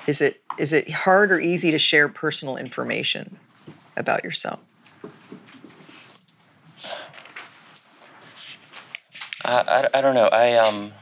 is 0.07 0.21
it 0.21 0.41
is 0.57 0.73
it 0.73 0.89
hard 0.91 1.31
or 1.31 1.39
easy 1.39 1.71
to 1.71 1.79
share 1.79 2.07
personal 2.09 2.57
information 2.57 3.37
about 3.95 4.23
yourself? 4.23 4.59
I, 9.43 9.87
I, 9.93 9.97
I 9.97 10.01
don't 10.01 10.15
know. 10.15 10.27
I 10.27 10.53
um. 10.53 10.93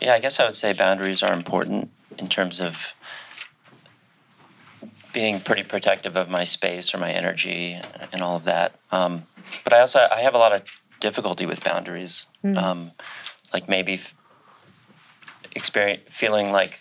Yeah, 0.00 0.14
I 0.14 0.18
guess 0.18 0.40
I 0.40 0.46
would 0.46 0.56
say 0.56 0.72
boundaries 0.72 1.22
are 1.22 1.32
important 1.32 1.90
in 2.20 2.28
terms 2.28 2.60
of 2.60 2.92
being 5.12 5.40
pretty 5.40 5.64
protective 5.64 6.14
of 6.16 6.28
my 6.28 6.44
space 6.44 6.94
or 6.94 6.98
my 6.98 7.10
energy 7.10 7.80
and 8.12 8.22
all 8.22 8.36
of 8.36 8.44
that. 8.44 8.76
Um, 8.92 9.22
but 9.64 9.72
I 9.72 9.80
also 9.80 10.06
I 10.14 10.20
have 10.20 10.34
a 10.34 10.38
lot 10.38 10.52
of 10.52 10.62
difficulty 11.00 11.46
with 11.46 11.64
boundaries. 11.64 12.26
Um, 12.56 12.92
like 13.52 13.68
maybe 13.68 13.94
f- 13.94 14.14
experience 15.56 16.02
feeling 16.08 16.52
like 16.52 16.80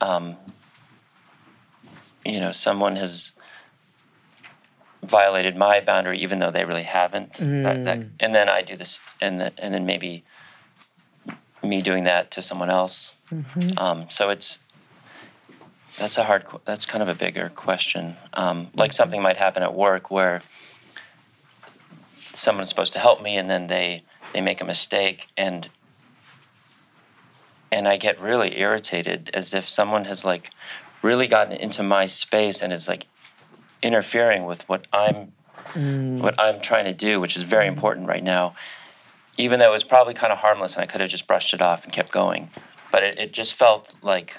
um, 0.00 0.36
you 2.24 2.38
know 2.40 2.52
someone 2.52 2.96
has 2.96 3.32
violated 5.02 5.56
my 5.56 5.80
boundary 5.80 6.18
even 6.18 6.38
though 6.38 6.50
they 6.50 6.64
really 6.64 6.84
haven't 6.84 7.34
that, 7.34 7.84
that, 7.84 7.98
and 8.20 8.34
then 8.34 8.48
i 8.48 8.62
do 8.62 8.74
this 8.74 9.00
and 9.20 9.38
then 9.38 9.52
and 9.58 9.74
then 9.74 9.84
maybe 9.84 10.24
me 11.62 11.82
doing 11.82 12.04
that 12.04 12.30
to 12.30 12.40
someone 12.40 12.70
else 12.70 13.13
um, 13.76 14.06
so 14.10 14.30
it's 14.30 14.58
that's 15.98 16.18
a 16.18 16.24
hard 16.24 16.44
that's 16.64 16.86
kind 16.86 17.02
of 17.02 17.08
a 17.08 17.14
bigger 17.14 17.50
question. 17.54 18.16
Um, 18.32 18.68
like 18.74 18.92
something 18.92 19.22
might 19.22 19.36
happen 19.36 19.62
at 19.62 19.74
work 19.74 20.10
where 20.10 20.42
someone's 22.32 22.68
supposed 22.68 22.92
to 22.94 22.98
help 22.98 23.22
me 23.22 23.36
and 23.36 23.48
then 23.48 23.68
they 23.68 24.02
they 24.32 24.40
make 24.40 24.60
a 24.60 24.64
mistake 24.64 25.28
and 25.36 25.68
and 27.70 27.86
i 27.86 27.96
get 27.96 28.20
really 28.20 28.58
irritated 28.58 29.30
as 29.32 29.54
if 29.54 29.68
someone 29.68 30.04
has 30.04 30.24
like 30.24 30.50
really 31.02 31.26
gotten 31.28 31.52
into 31.56 31.82
my 31.82 32.06
space 32.06 32.60
and 32.60 32.72
is 32.72 32.88
like 32.88 33.06
interfering 33.82 34.44
with 34.44 34.68
what 34.68 34.86
i'm 34.92 35.32
what 36.20 36.34
i'm 36.40 36.60
trying 36.60 36.84
to 36.84 36.92
do 36.92 37.20
which 37.20 37.36
is 37.36 37.42
very 37.42 37.66
important 37.66 38.06
right 38.06 38.22
now. 38.24 38.54
Even 39.36 39.58
though 39.58 39.68
it 39.70 39.72
was 39.72 39.82
probably 39.82 40.14
kind 40.14 40.32
of 40.32 40.38
harmless 40.38 40.74
and 40.74 40.82
i 40.82 40.86
could 40.86 41.00
have 41.00 41.10
just 41.10 41.26
brushed 41.26 41.54
it 41.54 41.62
off 41.62 41.84
and 41.84 41.92
kept 41.92 42.10
going 42.12 42.48
but 42.94 43.02
it, 43.02 43.18
it 43.18 43.32
just 43.32 43.54
felt 43.54 43.92
like 44.02 44.36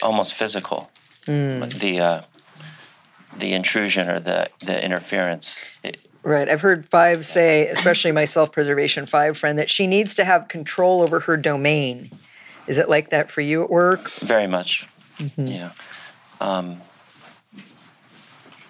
almost 0.00 0.34
physical 0.34 0.88
the 1.26 1.98
uh, 2.00 2.22
the 3.36 3.52
intrusion 3.52 4.08
or 4.08 4.20
the 4.20 4.48
the 4.60 4.84
interference 4.84 5.58
it, 5.82 5.96
Right. 6.22 6.48
I've 6.48 6.60
heard 6.60 6.88
five 6.88 7.24
say, 7.24 7.66
especially 7.68 8.12
my 8.12 8.24
self 8.24 8.52
preservation 8.52 9.06
five 9.06 9.36
friend, 9.36 9.58
that 9.58 9.68
she 9.68 9.86
needs 9.88 10.14
to 10.14 10.24
have 10.24 10.46
control 10.46 11.02
over 11.02 11.18
her 11.20 11.36
domain. 11.36 12.10
Is 12.68 12.78
it 12.78 12.88
like 12.88 13.10
that 13.10 13.30
for 13.32 13.40
you 13.40 13.64
at 13.64 13.70
work? 13.70 14.10
very 14.10 14.46
much 14.46 14.86
yeah 15.36 15.70
um, 16.40 16.76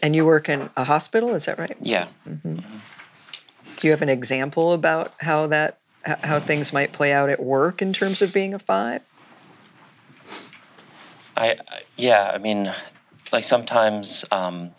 And 0.02 0.16
you 0.16 0.24
work 0.24 0.48
in 0.48 0.70
a 0.74 0.84
hospital, 0.84 1.34
is 1.34 1.44
that 1.46 1.58
right? 1.58 1.76
yeah 1.82 2.06
Do 2.24 3.82
you 3.82 3.90
have 3.90 4.00
an 4.02 4.08
example 4.08 4.72
about 4.72 5.12
how 5.20 5.46
that 5.48 5.78
how 6.06 6.38
things 6.38 6.72
might 6.72 6.92
play 6.92 7.12
out 7.12 7.28
at 7.28 7.42
work 7.42 7.82
in 7.82 7.92
terms 7.92 8.22
of 8.22 8.32
being 8.32 8.54
a 8.54 8.58
five? 8.58 9.02
I, 11.36 11.50
I 11.50 11.82
yeah, 11.96 12.30
I 12.32 12.38
mean, 12.38 12.72
like 13.32 13.44
sometimes 13.44 14.24
um, 14.30 14.70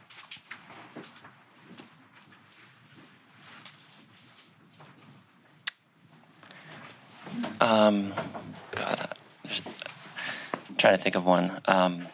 um, 7.59 8.13
God, 8.71 9.09
I'm 10.69 10.75
trying 10.77 10.97
to 10.97 11.03
think 11.03 11.15
of 11.15 11.25
one. 11.25 11.61
Um, 11.65 12.07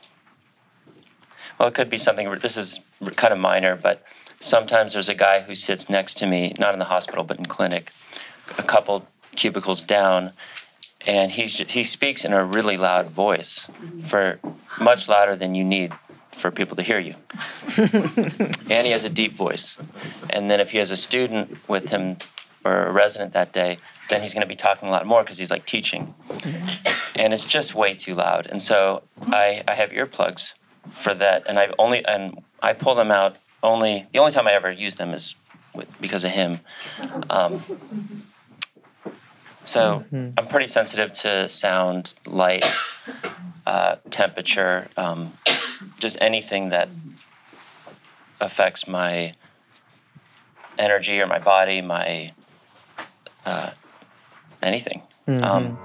well, 1.59 1.68
it 1.68 1.76
could 1.76 1.89
be 1.89 1.97
something. 1.97 2.30
This 2.39 2.57
is 2.57 2.80
kind 3.16 3.32
of 3.32 3.39
minor, 3.39 3.76
but 3.76 4.01
sometimes 4.39 4.93
there's 4.93 5.09
a 5.09 5.16
guy 5.16 5.41
who 5.41 5.55
sits 5.55 5.89
next 5.89 6.18
to 6.18 6.28
me, 6.28 6.53
not 6.57 6.74
in 6.74 6.80
the 6.80 6.86
hospital, 6.86 7.24
but 7.24 7.38
in 7.38 7.45
clinic, 7.45 7.91
a 8.57 8.63
couple 8.63 9.07
cubicles 9.35 9.83
down, 9.83 10.31
and 11.05 11.31
he's 11.31 11.57
he 11.71 11.83
speaks 11.83 12.23
in 12.25 12.33
a 12.33 12.43
really 12.43 12.77
loud 12.77 13.07
voice, 13.07 13.69
for 14.03 14.39
much 14.79 15.07
louder 15.09 15.35
than 15.35 15.55
you 15.55 15.63
need 15.63 15.93
for 16.31 16.51
people 16.51 16.75
to 16.75 16.81
hear 16.81 16.99
you. 16.99 17.13
and 17.77 18.85
he 18.85 18.91
has 18.91 19.03
a 19.03 19.09
deep 19.09 19.33
voice. 19.33 19.77
And 20.29 20.49
then 20.49 20.59
if 20.59 20.71
he 20.71 20.77
has 20.79 20.91
a 20.91 20.97
student 20.97 21.69
with 21.69 21.89
him 21.89 22.17
or 22.65 22.85
a 22.87 22.91
resident 22.91 23.33
that 23.33 23.53
day, 23.53 23.77
then 24.09 24.21
he's 24.21 24.33
going 24.33 24.41
to 24.41 24.47
be 24.47 24.55
talking 24.55 24.87
a 24.89 24.91
lot 24.91 25.05
more 25.05 25.21
because 25.21 25.37
he's 25.37 25.51
like 25.51 25.65
teaching. 25.65 26.13
And 27.15 27.33
it's 27.33 27.45
just 27.45 27.75
way 27.75 27.93
too 27.93 28.13
loud. 28.13 28.47
And 28.47 28.61
so 28.61 29.03
I, 29.27 29.63
I 29.67 29.75
have 29.75 29.91
earplugs 29.91 30.55
for 30.89 31.13
that, 31.13 31.43
and 31.47 31.59
I've 31.59 31.73
only 31.79 32.03
and 32.05 32.43
I 32.61 32.73
pull 32.73 32.95
them 32.95 33.11
out 33.11 33.37
only 33.61 34.07
the 34.11 34.19
only 34.19 34.31
time 34.31 34.47
I 34.47 34.53
ever 34.53 34.71
use 34.71 34.95
them 34.95 35.11
is 35.11 35.35
with, 35.73 35.99
because 36.01 36.23
of 36.23 36.31
him. 36.31 36.59
Um, 37.29 37.61
so 39.64 40.03
I'm 40.11 40.47
pretty 40.47 40.68
sensitive 40.68 41.14
to 41.14 41.49
sound, 41.49 42.14
light, 42.28 42.66
uh, 43.66 43.95
temperature, 44.09 44.88
um, 44.97 45.34
just 45.99 46.18
anything 46.22 46.70
that 46.70 46.89
affects 48.39 48.88
my 48.88 49.36
energy 50.78 51.22
or 51.22 51.28
my 51.28 51.39
body, 51.39 51.82
my 51.82 52.34
uh, 53.45 53.70
anything. 54.61 55.01
Um, 55.28 55.78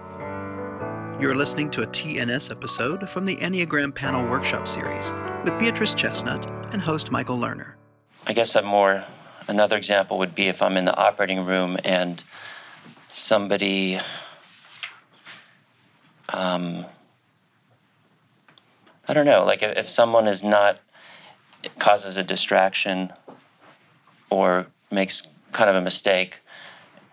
You're 1.21 1.35
listening 1.37 1.71
to 1.71 1.83
a 1.83 1.87
TNS 1.87 2.51
episode 2.51 3.09
from 3.09 3.25
the 3.27 3.37
Enneagram 3.37 3.95
Panel 3.95 4.29
Workshop 4.29 4.67
Series 4.67 5.13
with 5.45 5.59
Beatrice 5.59 5.95
Chestnut 5.95 6.49
and 6.73 6.83
host 6.83 7.11
Michael 7.11 7.39
Lerner. 7.39 7.75
I 8.27 8.33
guess 8.33 8.55
a 8.57 8.63
more 8.63 9.05
another 9.49 9.77
example 9.77 10.19
would 10.19 10.35
be 10.35 10.49
if 10.49 10.63
I'm 10.63 10.77
in 10.77 10.85
the 10.85 10.97
operating 10.97 11.45
room 11.45 11.77
and 11.85 12.23
somebody 13.09 13.99
um, 16.31 16.85
I 19.09 19.15
don't 19.15 19.25
know, 19.25 19.45
like 19.45 19.63
if, 19.63 19.77
if 19.77 19.89
someone 19.89 20.29
is 20.29 20.45
not 20.45 20.81
causes 21.79 22.17
a 22.17 22.23
distraction 22.23 23.13
or 24.31 24.67
makes 24.91 25.27
kind 25.53 25.71
of 25.71 25.77
a 25.77 25.81
mistake, 25.81 26.41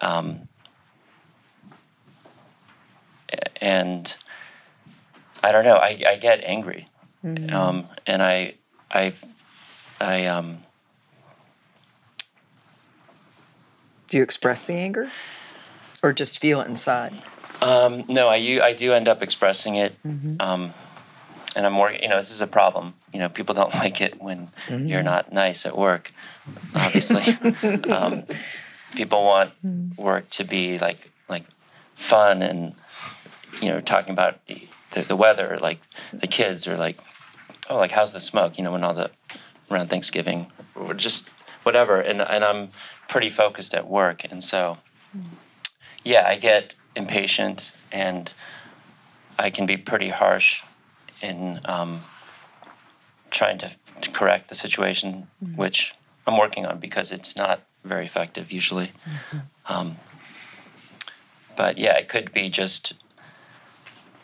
um, 0.01 0.49
and 3.61 4.15
I 5.41 5.51
don't 5.51 5.63
know, 5.63 5.77
I, 5.77 6.03
I 6.07 6.15
get 6.17 6.43
angry, 6.43 6.85
um, 7.53 7.87
and 8.05 8.21
I 8.21 8.55
I 8.91 9.13
I 10.01 10.25
um. 10.25 10.57
Do 14.07 14.17
you 14.17 14.23
express 14.23 14.67
the 14.67 14.73
anger? 14.73 15.11
Or 16.05 16.13
just 16.13 16.37
feel 16.37 16.61
it 16.61 16.67
inside? 16.67 17.19
Um, 17.63 18.03
no, 18.07 18.29
I 18.29 18.73
do 18.73 18.93
end 18.93 19.07
up 19.07 19.23
expressing 19.23 19.73
it. 19.73 19.95
Um, 20.39 20.71
and 21.55 21.65
I'm 21.65 21.73
more, 21.73 21.91
you 21.91 22.07
know, 22.07 22.17
this 22.17 22.29
is 22.29 22.41
a 22.41 22.47
problem. 22.47 22.93
You 23.11 23.17
know, 23.17 23.29
people 23.29 23.55
don't 23.61 23.73
like 23.73 24.01
it 24.01 24.21
when 24.21 24.49
you're 24.69 25.01
not 25.01 25.33
nice 25.33 25.65
at 25.65 25.75
work, 25.75 26.11
obviously. 26.75 27.23
um, 27.91 28.23
people 28.93 29.23
want 29.23 29.51
work 29.97 30.29
to 30.31 30.43
be 30.43 30.77
like, 30.77 31.09
like 31.27 31.45
fun 31.95 32.43
and, 32.43 32.75
you 33.59 33.69
know, 33.69 33.81
talking 33.81 34.13
about 34.13 34.45
the, 34.45 34.67
the 35.07 35.15
weather, 35.15 35.57
like 35.59 35.79
the 36.13 36.27
kids 36.27 36.67
or 36.67 36.77
like, 36.77 36.99
oh, 37.67 37.77
like, 37.77 37.91
how's 37.91 38.13
the 38.13 38.19
smoke? 38.19 38.59
You 38.59 38.63
know, 38.63 38.73
when 38.73 38.83
all 38.83 38.93
the, 38.93 39.09
around 39.71 39.89
Thanksgiving 39.89 40.51
or 40.75 40.93
just 40.93 41.29
whatever. 41.63 41.99
And, 41.99 42.21
and 42.21 42.43
I'm 42.43 42.69
pretty 43.07 43.31
focused 43.31 43.73
at 43.73 43.87
work. 43.87 44.23
And 44.31 44.43
so, 44.43 44.77
yeah, 46.05 46.25
I 46.27 46.37
get 46.37 46.75
impatient 46.95 47.71
and 47.91 48.31
I 49.37 49.49
can 49.49 49.65
be 49.65 49.75
pretty 49.75 50.09
harsh 50.09 50.63
in 51.21 51.59
um, 51.65 51.99
trying 53.31 53.57
to, 53.57 53.71
to 54.01 54.09
correct 54.11 54.47
the 54.49 54.55
situation, 54.55 55.27
which 55.55 55.93
I'm 56.25 56.37
working 56.37 56.65
on 56.65 56.79
because 56.79 57.11
it's 57.11 57.35
not 57.35 57.61
very 57.83 58.05
effective 58.05 58.51
usually. 58.51 58.91
Um, 59.67 59.97
but 61.57 61.77
yeah, 61.77 61.97
it 61.97 62.07
could 62.07 62.31
be 62.33 62.49
just 62.49 62.93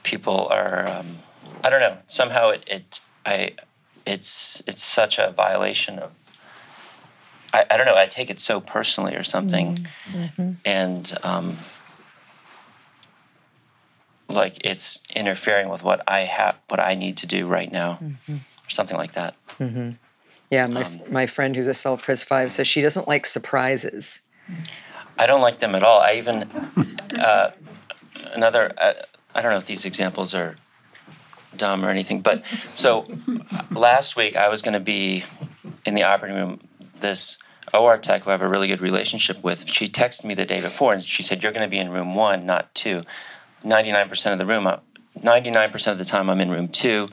people 0.03 0.47
are. 0.47 0.87
Um, 0.87 1.05
I 1.63 1.69
don't 1.69 1.79
know. 1.79 1.97
Somehow 2.07 2.49
it, 2.49 2.63
it 2.67 2.99
I 3.25 3.51
it's 4.05 4.63
it's 4.67 4.83
such 4.83 5.19
a 5.19 5.31
violation 5.31 5.99
of. 5.99 6.11
I, 7.53 7.65
I 7.69 7.77
don't 7.77 7.85
know. 7.85 7.95
I 7.97 8.07
take 8.07 8.29
it 8.29 8.39
so 8.41 8.59
personally 8.61 9.15
or 9.15 9.23
something, 9.23 9.77
and 10.65 11.17
um, 11.23 11.57
like 14.31 14.63
it's 14.65 15.03
interfering 15.15 15.69
with 15.69 15.83
what 15.83 16.01
I 16.07 16.21
have, 16.21 16.57
what 16.67 16.79
I 16.79 16.95
need 16.95 17.17
to 17.17 17.27
do 17.27 17.47
right 17.47 17.71
now, 17.71 17.99
or 18.65 18.69
something 18.69 18.97
like 18.97 19.13
that. 19.13 19.35
Yeah, 20.49 20.67
my, 20.67 20.83
my 21.09 21.25
friend 21.27 21.55
who's 21.55 21.67
a 21.67 21.73
self 21.73 22.03
pres 22.03 22.23
five 22.23 22.51
says 22.51 22.67
she 22.67 22.81
doesn't 22.81 23.07
like 23.07 23.25
surprises. 23.25 24.21
I 25.17 25.25
don't 25.25 25.41
like 25.41 25.59
them 25.59 25.75
at 25.75 25.83
all. 25.83 26.01
I 26.01 26.15
even 26.15 26.49
uh, 27.19 27.51
another. 28.33 28.73
Uh, 28.77 28.93
I 29.33 29.41
don't 29.41 29.51
know 29.51 29.57
if 29.57 29.65
these 29.67 29.85
examples 29.85 30.33
are 30.33 30.57
dumb 31.55 31.85
or 31.85 31.89
anything, 31.89 32.21
but 32.21 32.43
so 32.73 33.05
last 33.71 34.15
week 34.15 34.35
I 34.35 34.49
was 34.49 34.61
going 34.61 34.73
to 34.73 34.79
be 34.79 35.23
in 35.85 35.93
the 35.93 36.03
operating 36.03 36.37
room. 36.37 36.59
This 36.99 37.37
OR 37.73 37.97
tech 37.97 38.23
who 38.23 38.29
I 38.29 38.33
have 38.33 38.41
a 38.41 38.47
really 38.47 38.67
good 38.67 38.81
relationship 38.81 39.41
with, 39.43 39.67
she 39.67 39.87
texted 39.87 40.25
me 40.25 40.33
the 40.33 40.45
day 40.45 40.61
before 40.61 40.93
and 40.93 41.03
she 41.03 41.23
said, 41.23 41.41
"You're 41.43 41.51
going 41.53 41.63
to 41.63 41.69
be 41.69 41.77
in 41.77 41.91
room 41.91 42.13
one, 42.15 42.45
not 42.45 42.73
two. 42.75 43.03
99% 43.63 44.33
of 44.33 44.39
the 44.39 44.45
room, 44.45 44.67
uh, 44.67 44.77
99% 45.19 45.91
of 45.91 45.97
the 45.97 46.05
time 46.05 46.29
I'm 46.29 46.41
in 46.41 46.49
room 46.49 46.67
two, 46.67 47.09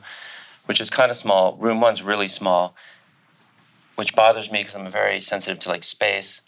which 0.65 0.79
is 0.79 0.89
kind 0.89 1.11
of 1.11 1.17
small. 1.17 1.55
Room 1.57 1.81
one's 1.81 2.01
really 2.01 2.27
small, 2.27 2.75
which 3.95 4.15
bothers 4.15 4.51
me 4.51 4.59
because 4.59 4.75
I'm 4.75 4.89
very 4.89 5.19
sensitive 5.21 5.59
to 5.59 5.69
like 5.69 5.83
space. 5.83 6.41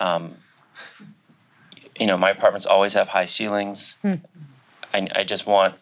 Um, 0.00 0.36
you 1.98 2.06
know, 2.06 2.16
my 2.16 2.30
apartments 2.30 2.66
always 2.66 2.94
have 2.94 3.08
high 3.08 3.26
ceilings. 3.26 3.96
Hmm. 4.02 4.12
I, 4.92 5.08
I 5.14 5.24
just 5.24 5.46
want. 5.46 5.74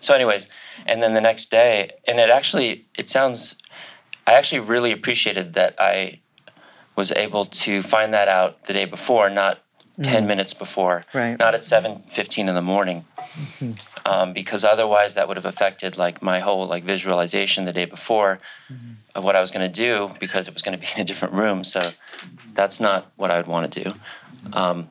So, 0.00 0.14
anyways, 0.14 0.48
and 0.86 1.02
then 1.02 1.14
the 1.14 1.20
next 1.20 1.50
day, 1.50 1.92
and 2.06 2.18
it 2.18 2.30
actually, 2.30 2.86
it 2.96 3.08
sounds. 3.08 3.56
I 4.26 4.34
actually 4.34 4.60
really 4.60 4.90
appreciated 4.90 5.54
that 5.54 5.74
I 5.78 6.20
was 6.96 7.12
able 7.12 7.44
to 7.44 7.82
find 7.82 8.12
that 8.14 8.28
out 8.28 8.64
the 8.64 8.72
day 8.72 8.84
before, 8.84 9.28
not 9.28 9.60
10 10.02 10.22
hmm. 10.22 10.28
minutes 10.28 10.54
before, 10.54 11.02
Right. 11.12 11.38
not 11.38 11.54
at 11.54 11.60
7.15 11.62 12.48
in 12.48 12.54
the 12.54 12.62
morning. 12.62 13.04
Um, 14.06 14.32
because 14.32 14.64
otherwise 14.64 15.14
that 15.14 15.28
would 15.28 15.36
have 15.36 15.46
affected 15.46 15.96
like 15.96 16.22
my 16.22 16.40
whole 16.40 16.66
like 16.66 16.84
visualization 16.84 17.64
the 17.64 17.72
day 17.72 17.84
before 17.86 18.38
of 19.14 19.24
what 19.24 19.36
I 19.36 19.40
was 19.40 19.50
going 19.50 19.66
to 19.70 19.72
do 19.72 20.10
because 20.20 20.48
it 20.48 20.54
was 20.54 20.62
going 20.62 20.78
to 20.78 20.80
be 20.80 20.90
in 20.94 21.00
a 21.00 21.04
different 21.04 21.34
room. 21.34 21.64
So 21.64 21.90
that's 22.54 22.80
not 22.80 23.10
what 23.16 23.30
I 23.30 23.36
would 23.36 23.46
want 23.46 23.72
to 23.72 23.84
do. 23.84 23.94
Um, 24.52 24.88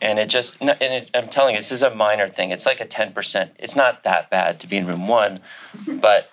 and 0.00 0.18
it 0.18 0.28
just, 0.28 0.60
and 0.60 0.76
it, 0.80 1.10
I'm 1.14 1.28
telling 1.28 1.54
you, 1.54 1.60
this 1.60 1.72
is 1.72 1.82
a 1.82 1.94
minor 1.94 2.28
thing. 2.28 2.50
It's 2.50 2.66
like 2.66 2.80
a 2.80 2.84
10%. 2.86 3.50
It's 3.58 3.74
not 3.74 4.02
that 4.02 4.28
bad 4.28 4.60
to 4.60 4.66
be 4.66 4.76
in 4.76 4.86
room 4.86 5.08
one, 5.08 5.40
but 6.00 6.30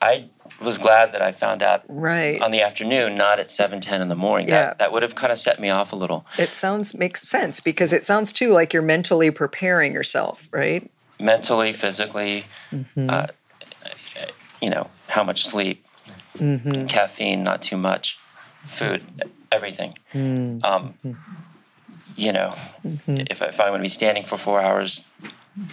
I 0.00 0.30
was 0.60 0.78
glad 0.78 1.12
that 1.12 1.22
I 1.22 1.32
found 1.32 1.62
out 1.62 1.82
Right. 1.88 2.40
on 2.40 2.50
the 2.50 2.60
afternoon, 2.60 3.14
not 3.14 3.38
at 3.38 3.48
7:10 3.50 4.00
in 4.00 4.08
the 4.08 4.14
morning. 4.14 4.48
Yeah. 4.48 4.66
That, 4.66 4.78
that 4.78 4.92
would 4.92 5.02
have 5.02 5.14
kind 5.14 5.32
of 5.32 5.38
set 5.38 5.58
me 5.60 5.70
off 5.70 5.92
a 5.92 5.96
little. 5.96 6.26
It 6.38 6.54
sounds 6.54 6.94
makes 6.94 7.22
sense 7.28 7.60
because 7.60 7.92
it 7.92 8.04
sounds 8.04 8.32
too 8.32 8.52
like 8.52 8.72
you're 8.72 8.82
mentally 8.82 9.30
preparing 9.30 9.94
yourself, 9.94 10.48
right? 10.52 10.90
mentally, 11.20 11.72
physically, 11.72 12.44
mm-hmm. 12.72 13.08
uh, 13.08 13.26
you 14.60 14.70
know, 14.70 14.88
how 15.08 15.22
much 15.22 15.44
sleep, 15.46 15.84
mm-hmm. 16.36 16.86
caffeine, 16.86 17.42
not 17.44 17.62
too 17.62 17.76
much, 17.76 18.16
food, 18.16 19.02
everything. 19.52 19.94
Mm-hmm. 20.12 20.64
Um, 20.64 20.94
you 22.16 22.32
know, 22.32 22.54
if, 22.84 23.42
if 23.42 23.60
I'm 23.60 23.68
going 23.68 23.78
to 23.78 23.82
be 23.82 23.88
standing 23.88 24.24
for 24.24 24.36
four 24.36 24.60
hours, 24.60 25.08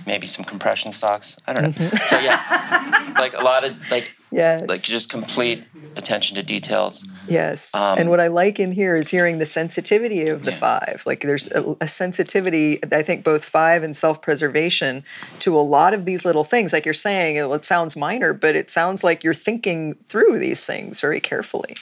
maybe 0.05 0.27
some 0.27 0.45
compression 0.45 0.91
socks. 0.91 1.39
I 1.47 1.53
don't 1.53 1.79
know. 1.79 1.89
So 2.05 2.19
yeah, 2.19 3.13
like 3.17 3.33
a 3.33 3.41
lot 3.43 3.63
of 3.63 3.91
like 3.91 4.15
Yes. 4.29 4.63
like 4.67 4.81
just 4.81 5.09
complete 5.09 5.63
attention 5.95 6.35
to 6.35 6.43
details. 6.43 7.07
Yes. 7.29 7.73
Um, 7.73 7.97
and 7.97 8.09
what 8.09 8.19
I 8.19 8.27
like 8.27 8.59
in 8.59 8.73
here 8.73 8.97
is 8.97 9.09
hearing 9.09 9.39
the 9.39 9.45
sensitivity 9.45 10.27
of 10.27 10.43
the 10.43 10.51
Yeah. 10.51 10.57
five. 10.57 11.03
Like 11.05 11.21
there's 11.21 11.49
a, 11.51 11.77
a 11.79 11.87
sensitivity, 11.87 12.79
I 12.93 13.03
think, 13.03 13.23
both 13.23 13.45
five 13.45 13.83
and 13.83 13.95
self 13.95 14.21
preservation 14.21 15.05
to 15.39 15.57
a 15.57 15.61
lot 15.61 15.93
of 15.93 16.03
these 16.05 16.25
little 16.25 16.43
things. 16.43 16.73
Like 16.73 16.83
you're 16.83 16.93
saying, 16.93 17.37
it, 17.37 17.45
it 17.45 17.63
sounds 17.63 17.95
minor, 17.95 18.33
but 18.33 18.55
it 18.55 18.69
sounds 18.69 19.03
like 19.03 19.23
you're 19.23 19.33
thinking 19.33 19.95
through 20.07 20.39
these 20.39 20.65
things 20.65 20.99
very 20.99 21.21
carefully. 21.21 21.75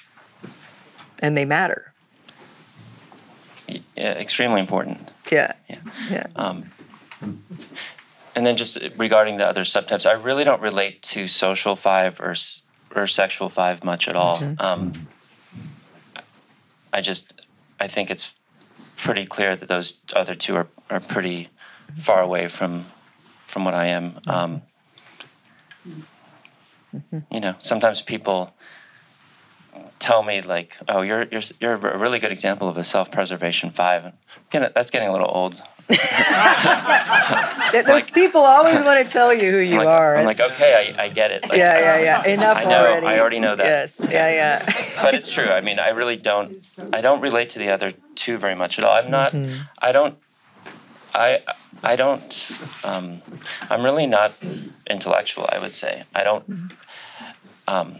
And 1.23 1.35
they 1.35 1.45
matter. 1.45 1.93
Yeah, 3.67 4.11
extremely 4.13 4.59
important. 4.59 5.09
Yeah. 5.31 5.53
Yeah. 5.67 5.79
Yeah. 6.11 6.27
Um, 6.35 6.69
and 8.35 8.45
then 8.45 8.57
just 8.57 8.77
regarding 8.97 9.37
the 9.37 9.47
other 9.47 9.63
subtypes, 9.63 10.05
I 10.05 10.13
really 10.21 10.43
don't 10.43 10.61
relate 10.61 11.01
to 11.13 11.27
social 11.27 11.75
five 11.75 12.19
or 12.19 12.35
or 12.95 13.07
sexual 13.07 13.49
five 13.49 13.83
much 13.83 14.07
at 14.07 14.15
all. 14.15 14.37
Um, 14.59 15.07
I 16.93 17.01
just 17.01 17.41
I 17.79 17.87
think 17.87 18.09
it's 18.09 18.33
pretty 18.97 19.25
clear 19.25 19.55
that 19.55 19.67
those 19.67 20.01
other 20.15 20.33
two 20.33 20.55
are, 20.55 20.67
are 20.89 20.99
pretty 20.99 21.49
far 21.97 22.21
away 22.21 22.47
from 22.47 22.85
from 23.45 23.65
what 23.65 23.73
I 23.73 23.87
am. 23.87 24.15
Um, 24.27 24.61
You 27.29 27.41
know, 27.41 27.55
sometimes 27.59 28.01
people 28.01 28.53
tell 29.99 30.23
me 30.23 30.41
like, 30.41 30.77
"Oh, 30.87 31.01
you're 31.01 31.23
you're 31.23 31.41
you're 31.59 31.73
a 31.73 31.97
really 31.97 32.19
good 32.19 32.31
example 32.31 32.69
of 32.69 32.77
a 32.77 32.83
self-preservation 32.83 33.71
five. 33.71 34.13
And 34.53 34.71
that's 34.73 34.91
getting 34.91 35.09
a 35.09 35.11
little 35.11 35.29
old. 35.29 35.61
Th- 37.71 37.85
Those 37.85 38.09
people 38.09 38.41
always 38.41 38.81
want 38.83 39.05
to 39.05 39.11
tell 39.11 39.33
you 39.33 39.51
who 39.51 39.59
you 39.59 39.79
I'm 39.79 39.85
like, 39.85 39.87
are. 39.87 40.15
I'm 40.17 40.25
like, 40.25 40.39
okay, 40.39 40.95
I, 40.97 41.03
I 41.05 41.09
get 41.09 41.31
it. 41.31 41.43
Like, 41.43 41.57
yeah, 41.57 41.79
yeah, 41.79 42.23
yeah. 42.23 42.33
Enough 42.33 42.57
I 42.57 42.63
know, 42.65 42.85
already. 42.87 43.07
I 43.07 43.19
already 43.19 43.39
know 43.39 43.55
that. 43.55 43.65
Yes. 43.65 43.99
Yeah, 44.09 44.29
yeah. 44.33 44.65
but 45.03 45.13
it's 45.13 45.29
true. 45.29 45.47
I 45.49 45.61
mean, 45.61 45.79
I 45.79 45.89
really 45.89 46.17
don't. 46.17 46.65
I 46.93 47.01
don't 47.01 47.21
relate 47.21 47.49
to 47.51 47.59
the 47.59 47.69
other 47.69 47.93
two 48.15 48.37
very 48.37 48.55
much 48.55 48.79
at 48.79 48.85
all. 48.85 48.93
I'm 48.93 49.11
not. 49.11 49.35
I 49.81 49.91
don't. 49.91 50.17
I. 51.13 51.41
I 51.83 51.95
don't. 51.95 52.51
Um, 52.83 53.21
I'm 53.69 53.83
really 53.83 54.07
not 54.07 54.33
intellectual. 54.89 55.47
I 55.51 55.59
would 55.59 55.73
say 55.73 56.03
I 56.15 56.23
don't. 56.23 56.71
Um, 57.67 57.97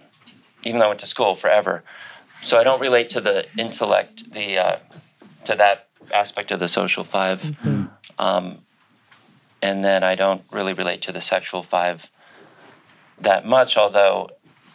even 0.64 0.80
though 0.80 0.86
I 0.86 0.90
went 0.90 1.00
to 1.02 1.08
school 1.08 1.36
forever, 1.36 1.84
so 2.42 2.58
I 2.58 2.64
don't 2.64 2.80
relate 2.82 3.10
to 3.10 3.22
the 3.22 3.46
intellect, 3.58 4.32
the 4.32 4.58
uh, 4.58 4.78
to 5.46 5.56
that 5.56 5.85
aspect 6.14 6.52
of 6.52 6.60
the 6.60 6.68
social 6.68 7.04
5 7.04 7.92
Um, 8.18 8.60
and 9.62 9.84
then 9.84 10.04
I 10.04 10.16
don't 10.16 10.44
really 10.52 10.74
relate 10.74 11.02
to 11.04 11.12
the 11.12 11.22
sexual 11.22 11.64
five 11.64 12.12
that 13.20 13.46
much. 13.46 13.78
Although 13.78 14.30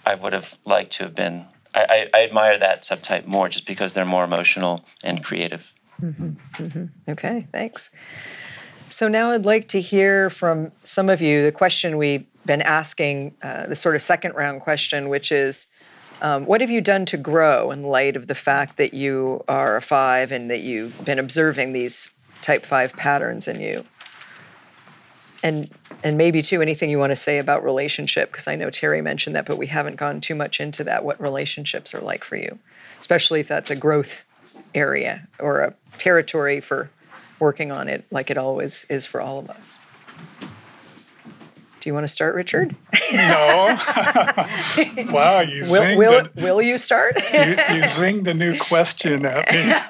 I 0.04 0.14
would 0.14 0.32
have 0.32 0.58
liked 0.64 0.92
to 0.94 1.04
have 1.04 1.14
been. 1.14 1.46
I, 1.72 2.08
I, 2.14 2.18
I 2.18 2.24
admire 2.24 2.58
that 2.58 2.82
subtype 2.82 3.26
more 3.26 3.48
just 3.48 3.64
because 3.66 3.94
they're 3.94 4.04
more 4.04 4.24
emotional 4.24 4.84
and 5.04 5.22
creative. 5.22 5.72
Okay, 7.08 7.46
thanks. 7.52 7.90
So 8.88 9.06
now 9.06 9.30
I'd 9.30 9.44
like 9.44 9.68
to 9.68 9.80
hear 9.80 10.30
from 10.30 10.72
some 10.82 11.08
of 11.08 11.20
you 11.22 11.44
the 11.44 11.52
question 11.52 11.96
we've 11.96 12.26
been 12.44 12.62
asking, 12.62 13.36
uh, 13.42 13.66
the 13.66 13.76
sort 13.76 13.94
of 13.94 14.02
second 14.02 14.34
round 14.34 14.62
question, 14.62 15.08
which 15.08 15.30
is 15.30 15.68
um, 16.22 16.46
what 16.46 16.60
have 16.60 16.70
you 16.70 16.80
done 16.80 17.06
to 17.06 17.16
grow 17.16 17.70
in 17.70 17.82
light 17.82 18.16
of 18.16 18.26
the 18.26 18.34
fact 18.34 18.76
that 18.76 18.94
you 18.94 19.44
are 19.48 19.76
a 19.76 19.82
five 19.82 20.30
and 20.32 20.50
that 20.50 20.60
you've 20.60 21.04
been 21.04 21.18
observing 21.18 21.72
these 21.72 22.14
type 22.42 22.64
five 22.64 22.94
patterns 22.94 23.48
in 23.48 23.60
you? 23.60 23.84
And 25.42 25.70
and 26.02 26.16
maybe 26.16 26.42
too 26.42 26.62
anything 26.62 26.90
you 26.90 26.98
want 26.98 27.12
to 27.12 27.16
say 27.16 27.38
about 27.38 27.64
relationship 27.64 28.30
because 28.30 28.48
I 28.48 28.54
know 28.54 28.70
Terry 28.70 29.02
mentioned 29.02 29.36
that, 29.36 29.46
but 29.46 29.58
we 29.58 29.66
haven't 29.66 29.96
gone 29.96 30.20
too 30.20 30.34
much 30.34 30.60
into 30.60 30.84
that. 30.84 31.04
What 31.04 31.20
relationships 31.20 31.94
are 31.94 32.00
like 32.00 32.24
for 32.24 32.36
you, 32.36 32.58
especially 32.98 33.40
if 33.40 33.48
that's 33.48 33.70
a 33.70 33.76
growth 33.76 34.24
area 34.74 35.28
or 35.38 35.60
a 35.60 35.74
territory 35.98 36.60
for 36.60 36.90
working 37.38 37.72
on 37.72 37.88
it, 37.88 38.04
like 38.10 38.30
it 38.30 38.38
always 38.38 38.84
is 38.84 39.06
for 39.06 39.20
all 39.20 39.38
of 39.38 39.50
us. 39.50 39.78
Do 41.80 41.88
you 41.88 41.94
want 41.94 42.04
to 42.04 42.08
start, 42.12 42.34
Richard? 42.34 42.76
No. 43.12 43.78
wow, 45.10 45.40
you 45.40 45.62
Will, 45.62 45.80
zinged, 45.80 45.96
will, 45.96 46.22
the, 46.24 46.30
will 46.42 46.60
you 46.62 46.76
start? 46.78 47.14
you, 47.16 47.40
you 47.40 47.82
zinged 47.88 48.24
the 48.24 48.34
new 48.34 48.58
question 48.58 49.24
at 49.26 49.50
me. 49.52 49.72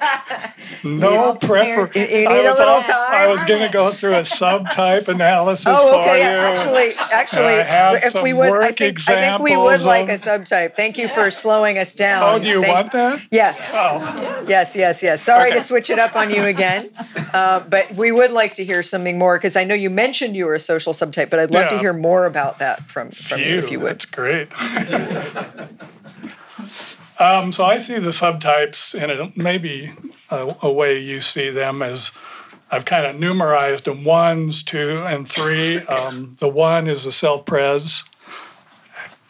No 0.83 1.35
prepper. 1.35 1.93
You- 1.93 2.01
you 2.21 2.27
I 2.27 2.33
need 2.37 2.45
a 2.45 2.51
was 2.51 2.57
little 2.59 2.81
time? 2.81 3.13
I 3.13 3.27
was 3.27 3.43
going 3.43 3.61
to 3.61 3.71
go 3.71 3.91
through 3.91 4.13
a 4.15 4.21
subtype 4.21 5.07
analysis 5.15 5.67
Oh, 5.69 5.91
for 5.91 5.99
okay. 5.99 6.17
you. 6.17 6.21
Yeah, 6.23 6.49
actually, 6.49 6.93
actually, 7.13 7.43
I 7.59 7.63
have 7.63 7.95
if 7.97 8.03
some 8.05 8.23
we 8.23 8.33
would, 8.33 8.47
I 8.47 8.49
work 8.49 8.77
think, 8.77 8.99
I 9.09 9.15
think 9.15 9.43
we 9.43 9.55
would 9.55 9.73
examples 9.73 9.85
like 9.85 10.09
a 10.09 10.13
subtype. 10.13 10.75
Thank 10.75 10.97
you 10.97 11.07
for 11.07 11.29
slowing 11.29 11.77
us 11.77 11.93
down. 11.93 12.23
Oh, 12.23 12.39
do 12.39 12.47
you 12.47 12.61
Thank- 12.61 12.73
want 12.73 12.91
that? 12.93 13.21
Yes. 13.29 13.73
Oh, 13.75 14.45
Yes, 14.47 14.75
yes, 14.75 15.03
yes. 15.03 15.21
Sorry 15.21 15.49
Okay. 15.49 15.57
to 15.59 15.61
switch 15.63 15.89
it 15.91 15.99
up 15.99 16.15
on 16.15 16.31
you 16.31 16.43
again, 16.45 16.89
uh, 17.33 17.59
but 17.59 17.93
we 17.93 18.11
would 18.11 18.31
like 18.31 18.55
to 18.55 18.65
hear 18.65 18.81
something 18.81 19.19
more 19.19 19.37
because 19.37 19.55
I 19.55 19.63
know 19.65 19.75
you 19.75 19.89
mentioned 19.91 20.35
you 20.35 20.45
were 20.45 20.55
a 20.55 20.59
social 20.59 20.93
subtype, 20.93 21.29
but 21.29 21.39
I'd 21.39 21.51
love 21.51 21.69
to 21.69 21.75
Yeah. 21.75 21.80
Hear 21.81 21.93
more 21.93 22.25
about 22.25 22.59
that 22.59 22.89
from, 22.89 23.11
from 23.11 23.39
you, 23.39 23.59
if 23.59 23.71
you 23.71 23.79
would. 23.79 23.89
that's 23.89 24.05
great. 24.05 24.49
um, 27.19 27.51
so 27.51 27.65
I 27.65 27.79
see 27.79 27.99
the 27.99 28.11
subtypes 28.11 28.95
in 28.95 29.09
a, 29.09 29.31
maybe 29.35 29.91
a, 30.29 30.55
a 30.61 30.71
way 30.71 30.99
you 30.99 31.21
see 31.21 31.49
them 31.49 31.81
as 31.81 32.11
I've 32.71 32.85
kind 32.85 33.05
of 33.05 33.17
numerized 33.17 33.83
them 33.83 34.05
ones, 34.05 34.63
two, 34.63 35.03
and 35.05 35.27
three. 35.27 35.79
Um, 35.79 36.37
the 36.39 36.47
one 36.47 36.87
is 36.87 37.05
a 37.05 37.11
self 37.11 37.45
pres. 37.45 38.03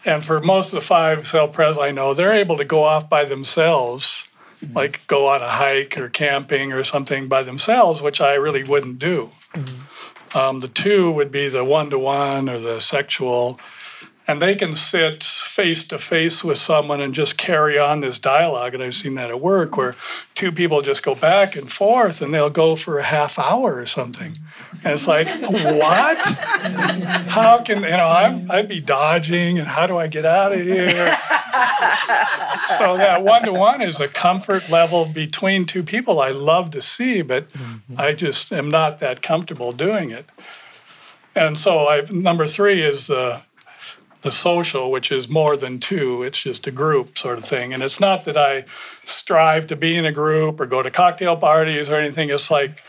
And 0.06 0.24
for 0.24 0.40
most 0.40 0.74
of 0.74 0.80
the 0.80 0.86
five 0.86 1.28
self 1.28 1.54
pres 1.54 1.78
I 1.78 1.92
know, 1.92 2.14
they're 2.14 2.34
able 2.34 2.58
to 2.58 2.66
go 2.66 2.84
off 2.84 3.10
by 3.10 3.26
themselves, 3.26 4.28
like 4.74 5.06
go 5.08 5.28
on 5.28 5.42
a 5.42 5.50
hike 5.50 5.98
or 5.98 6.10
camping 6.10 6.72
or 6.72 6.84
something 6.84 7.28
by 7.28 7.42
themselves, 7.42 8.02
which 8.02 8.22
I 8.22 8.36
really 8.36 8.64
wouldn't 8.64 9.00
do. 9.00 9.32
Um, 10.34 10.62
the 10.62 10.68
two 10.68 11.12
would 11.12 11.32
be 11.32 11.50
the 11.50 11.66
one 11.66 11.90
to 11.90 12.00
one 12.00 12.50
or 12.50 12.58
the 12.60 12.80
sexual. 12.80 13.60
And 14.28 14.42
they 14.42 14.56
can 14.56 14.76
sit 14.76 15.24
face 15.24 15.86
to 15.88 15.98
face 15.98 16.44
with 16.44 16.58
someone 16.58 17.02
and 17.02 17.14
just 17.14 17.38
carry 17.38 17.78
on 17.78 18.00
this 18.02 18.20
dialogue. 18.20 18.74
And 18.74 18.84
I've 18.84 18.96
seen 18.96 19.16
that 19.16 19.30
at 19.30 19.42
work 19.42 19.76
where 19.76 19.96
two 20.36 20.52
people 20.52 20.82
just 20.82 21.04
go 21.04 21.16
back 21.16 21.56
and 21.56 21.72
forth 21.72 22.22
and 22.22 22.34
they'll 22.34 22.50
go 22.50 22.76
for 22.76 23.00
a 23.00 23.04
half 23.04 23.38
hour 23.38 23.78
or 23.78 23.86
something. 23.86 24.38
And 24.84 24.94
it's 24.94 25.08
like, 25.08 25.28
what? 25.28 26.26
How 27.30 27.62
can, 27.62 27.84
you 27.84 27.90
know, 27.90 28.10
I'm, 28.10 28.50
I'd 28.50 28.68
be 28.68 28.82
dodging 28.82 29.60
and 29.60 29.68
how 29.68 29.86
do 29.86 29.98
I 29.98 30.08
get 30.08 30.26
out 30.26 30.54
of 30.54 30.62
here? 30.62 31.18
so 32.78 32.98
that 32.98 33.24
one 33.24 33.44
to 33.44 33.54
one 33.54 33.82
is 33.82 34.00
a 34.00 34.08
comfort 34.08 34.70
level 34.70 35.06
between 35.06 35.66
two 35.66 35.84
people 35.84 36.20
I 36.20 36.30
love 36.30 36.72
to 36.72 36.82
see, 36.82 37.22
but 37.22 37.50
mm-hmm. 37.50 37.96
I 38.00 38.14
just 38.14 38.52
am 38.52 38.70
not 38.70 39.00
that 39.00 39.22
comfortable 39.22 39.72
doing 39.72 40.10
it. 40.10 40.26
And 41.36 41.60
so 41.60 41.88
I 41.88 42.02
number 42.10 42.48
three 42.48 42.82
is 42.82 43.08
the 43.08 43.42
the 44.22 44.32
social, 44.32 44.92
which 44.92 45.12
is 45.12 45.28
more 45.28 45.58
than 45.58 45.80
two. 45.80 46.24
It's 46.24 46.40
just 46.42 46.68
a 46.68 46.72
group 46.72 47.18
sort 47.18 47.40
of 47.40 47.46
thing. 47.46 47.74
And 47.74 47.82
it's 47.82 48.00
not 48.00 48.26
that 48.26 48.38
I 48.38 48.66
strive 49.04 49.66
to 49.68 49.76
be 49.76 49.98
in 49.98 50.06
a 50.06 50.12
group 50.12 50.60
or 50.60 50.68
go 50.68 50.84
to 50.84 50.92
cocktail 50.92 51.36
parties 51.36 51.90
or 51.90 51.96
anything. 51.96 52.30
It's 52.30 52.52
like 52.52 52.84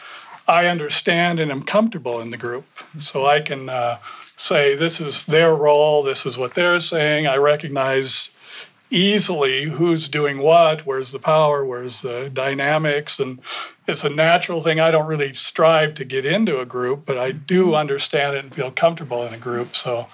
I 0.49 0.67
understand 0.67 1.41
and 1.41 1.51
am 1.51 1.63
comfortable 1.63 2.21
in 2.21 2.31
the 2.31 2.37
group. 2.37 2.67
So 2.99 3.27
I 3.27 3.41
can 3.41 3.69
uh, 3.69 3.99
say, 4.37 4.75
this 4.75 5.01
is 5.01 5.25
their 5.25 5.55
role, 5.55 6.03
this 6.03 6.27
is 6.27 6.37
what 6.37 6.55
they're 6.55 6.81
saying. 6.81 7.27
I 7.27 7.37
recognize 7.37 8.31
easily 8.91 9.65
who's 9.65 10.09
doing 10.09 10.39
what, 10.39 10.85
where's 10.85 11.13
the 11.13 11.19
power, 11.19 11.65
where's 11.65 12.03
the 12.03 12.31
dynamics. 12.33 13.19
And 13.19 13.41
it's 13.87 14.05
a 14.05 14.11
natural 14.11 14.61
thing. 14.61 14.81
I 14.81 14.91
don't 14.91 15.07
really 15.07 15.33
strive 15.33 15.95
to 15.95 16.05
get 16.05 16.27
into 16.27 16.61
a 16.61 16.67
group, 16.67 17.07
but 17.07 17.17
I 17.17 17.33
do 17.33 17.75
understand 17.75 18.37
it 18.37 18.45
and 18.45 18.55
feel 18.55 18.71
comfortable 18.71 19.27
in 19.27 19.33
a 19.33 19.39
group. 19.39 19.75
So 19.75 20.09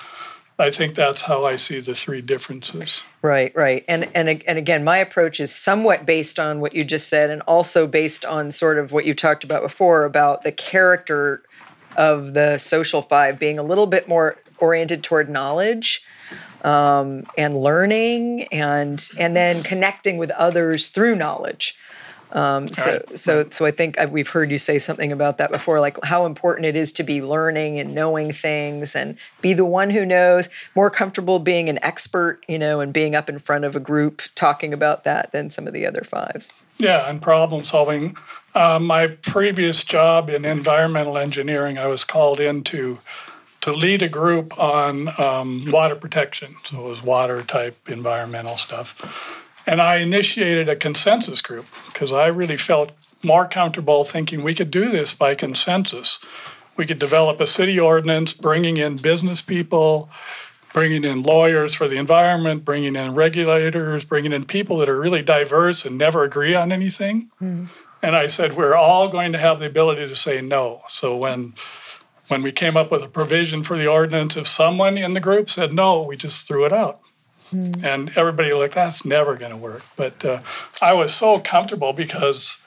I 0.61 0.73
think 0.73 0.97
that's 0.97 1.23
how 1.23 1.45
I 1.45 1.57
see 1.57 1.79
the 1.79 1.95
three 1.95 2.21
differences. 2.21 3.05
Right, 3.23 3.55
right. 3.55 3.85
And 3.87 4.11
and 4.15 4.29
and 4.29 4.59
again, 4.59 4.83
my 4.83 4.99
approach 4.99 5.39
is 5.39 5.55
somewhat 5.55 6.05
based 6.05 6.39
on 6.39 6.61
what 6.61 6.75
you 6.75 6.85
just 6.85 7.09
said 7.09 7.31
and 7.31 7.43
also 7.43 7.87
based 7.87 8.25
on 8.25 8.51
sort 8.51 8.79
of 8.79 8.91
what 8.91 9.05
you 9.05 9.15
talked 9.15 9.45
about 9.45 9.63
before 9.63 10.05
about 10.05 10.43
the 10.43 10.51
character 10.51 11.43
of 11.97 12.35
the 12.35 12.59
social 12.59 13.03
five 13.03 13.39
being 13.39 13.59
a 13.59 13.63
little 13.63 13.87
bit 13.87 14.09
more 14.09 14.37
oriented 14.59 15.05
toward 15.05 15.29
knowledge 15.29 16.03
um, 16.65 17.25
and 17.37 17.61
learning 17.61 18.45
and 18.53 19.11
and 19.19 19.37
then 19.37 19.63
connecting 19.63 20.19
with 20.19 20.31
others 20.33 20.89
through 20.89 21.15
knowledge. 21.15 21.77
Um, 22.33 22.69
so 22.69 22.93
Right. 22.93 23.19
so 23.19 23.49
so 23.51 23.67
I 23.67 23.71
think 23.71 23.97
we've 24.11 24.29
heard 24.29 24.51
you 24.51 24.59
say 24.59 24.79
something 24.79 25.13
about 25.13 25.39
that 25.39 25.51
before, 25.51 25.81
like 25.81 26.03
how 26.05 26.27
important 26.27 26.67
it 26.67 26.77
is 26.77 26.93
to 26.93 27.03
be 27.03 27.23
learning 27.23 27.81
and 27.81 27.95
knowing 27.95 28.33
things 28.33 28.95
and 28.95 29.17
be 29.41 29.53
the 29.55 29.65
one 29.65 29.91
who 29.91 30.05
knows. 30.05 30.49
More 30.75 30.91
comfortable 30.91 31.39
being 31.39 31.69
an 31.69 31.79
expert, 31.83 32.45
you 32.49 32.59
know, 32.59 32.81
and 32.81 32.93
being 32.93 33.15
up 33.15 33.29
in 33.29 33.39
front 33.39 33.65
of 33.65 33.75
a 33.75 33.81
group 33.81 34.23
talking 34.35 34.73
about 34.73 35.05
that 35.05 35.33
than 35.33 35.51
some 35.51 35.67
of 35.67 35.73
the 35.73 35.87
other 35.87 36.03
fives. 36.03 36.51
Yeah, 36.79 37.09
and 37.09 37.21
problem 37.21 37.65
solving. 37.65 38.17
Uh, 38.55 38.79
my 38.79 39.09
previous 39.09 39.85
job 39.85 40.31
in 40.31 40.45
environmental 40.45 41.19
engineering, 41.19 41.79
I 41.79 41.87
was 41.87 42.05
called 42.05 42.41
in 42.41 42.65
to, 42.65 42.97
to 42.97 42.99
to 43.61 43.73
lead 43.73 44.03
a 44.03 44.09
group 44.09 44.59
on 44.59 45.09
um, 45.21 45.71
water 45.71 45.97
protection. 45.97 46.57
So 46.65 46.79
it 46.79 46.89
was 46.89 47.03
water 47.03 47.43
type 47.43 47.89
environmental 47.89 48.57
stuff. 48.57 48.95
And 49.69 49.83
I 49.83 49.97
initiated 49.97 50.67
a 50.71 50.77
consensus 50.77 51.43
group 51.43 51.67
because 51.89 52.11
I 52.11 52.29
really 52.29 52.57
felt 52.57 52.93
more 53.23 53.47
comfortable 53.47 54.03
thinking 54.03 54.43
we 54.43 54.55
could 54.55 54.71
do 54.71 54.89
this 54.91 55.13
by 55.13 55.35
consensus. 55.35 56.19
We 56.79 56.87
could 56.87 56.99
develop 56.99 57.39
a 57.39 57.47
city 57.47 57.79
ordinance, 57.79 58.33
bringing 58.33 58.79
in 58.79 58.97
business 58.97 59.43
people, 59.43 60.09
bringing 60.73 61.05
in 61.05 61.23
lawyers 61.23 61.75
for 61.75 61.87
the 61.87 61.99
environment, 61.99 62.65
bringing 62.65 62.97
in 62.97 63.15
regulators, 63.15 64.07
bringing 64.07 64.33
in 64.33 64.47
people 64.47 64.79
that 64.79 64.89
are 64.89 64.99
really 64.99 65.21
diverse 65.21 65.85
and 65.85 65.99
never 65.99 66.25
agree 66.25 66.55
on 66.55 66.73
anything. 66.73 67.31
Mm-hmm. 67.43 67.67
And 68.01 68.17
I 68.17 68.27
said, 68.29 68.57
we're 68.57 68.75
all 68.75 69.09
going 69.09 69.33
to 69.33 69.39
have 69.39 69.59
the 69.59 69.67
ability 69.67 70.09
to 70.09 70.17
say 70.17 70.41
no. 70.41 70.81
So 70.89 71.15
when 71.15 71.53
when 72.29 72.43
we 72.43 72.53
came 72.53 72.77
up 72.77 72.91
with 72.91 73.03
a 73.03 73.09
provision 73.09 73.63
for 73.63 73.77
the 73.77 73.87
ordinance, 73.87 74.35
if 74.37 74.47
someone 74.47 74.97
in 74.97 75.13
the 75.13 75.21
group 75.21 75.51
said 75.51 75.75
no, 75.75 76.03
we 76.03 76.17
just 76.17 76.47
threw 76.47 76.65
it 76.65 76.73
out. 76.73 77.01
Mm. 77.51 77.85
And 77.85 78.13
everybody 78.17 78.53
looked, 78.53 78.75
that's 78.75 79.05
never 79.05 79.37
going 79.37 79.51
to 79.51 79.57
work. 79.57 79.83
But 79.97 80.25
uh, 80.25 80.41
I 80.83 80.93
was 80.93 81.15
so 81.15 81.39
comfortable 81.41 81.93
because 81.93 82.59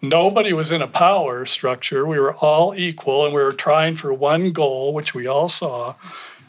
nobody 0.00 0.52
was 0.52 0.72
in 0.72 0.82
a 0.82 0.88
power 0.88 1.46
structure. 1.46 2.06
We 2.06 2.18
were 2.18 2.34
all 2.34 2.74
equal 2.74 3.24
and 3.24 3.34
we 3.34 3.42
were 3.42 3.52
trying 3.52 3.96
for 3.96 4.12
one 4.12 4.52
goal, 4.52 4.92
which 4.92 5.14
we 5.14 5.26
all 5.26 5.48
saw. 5.48 5.94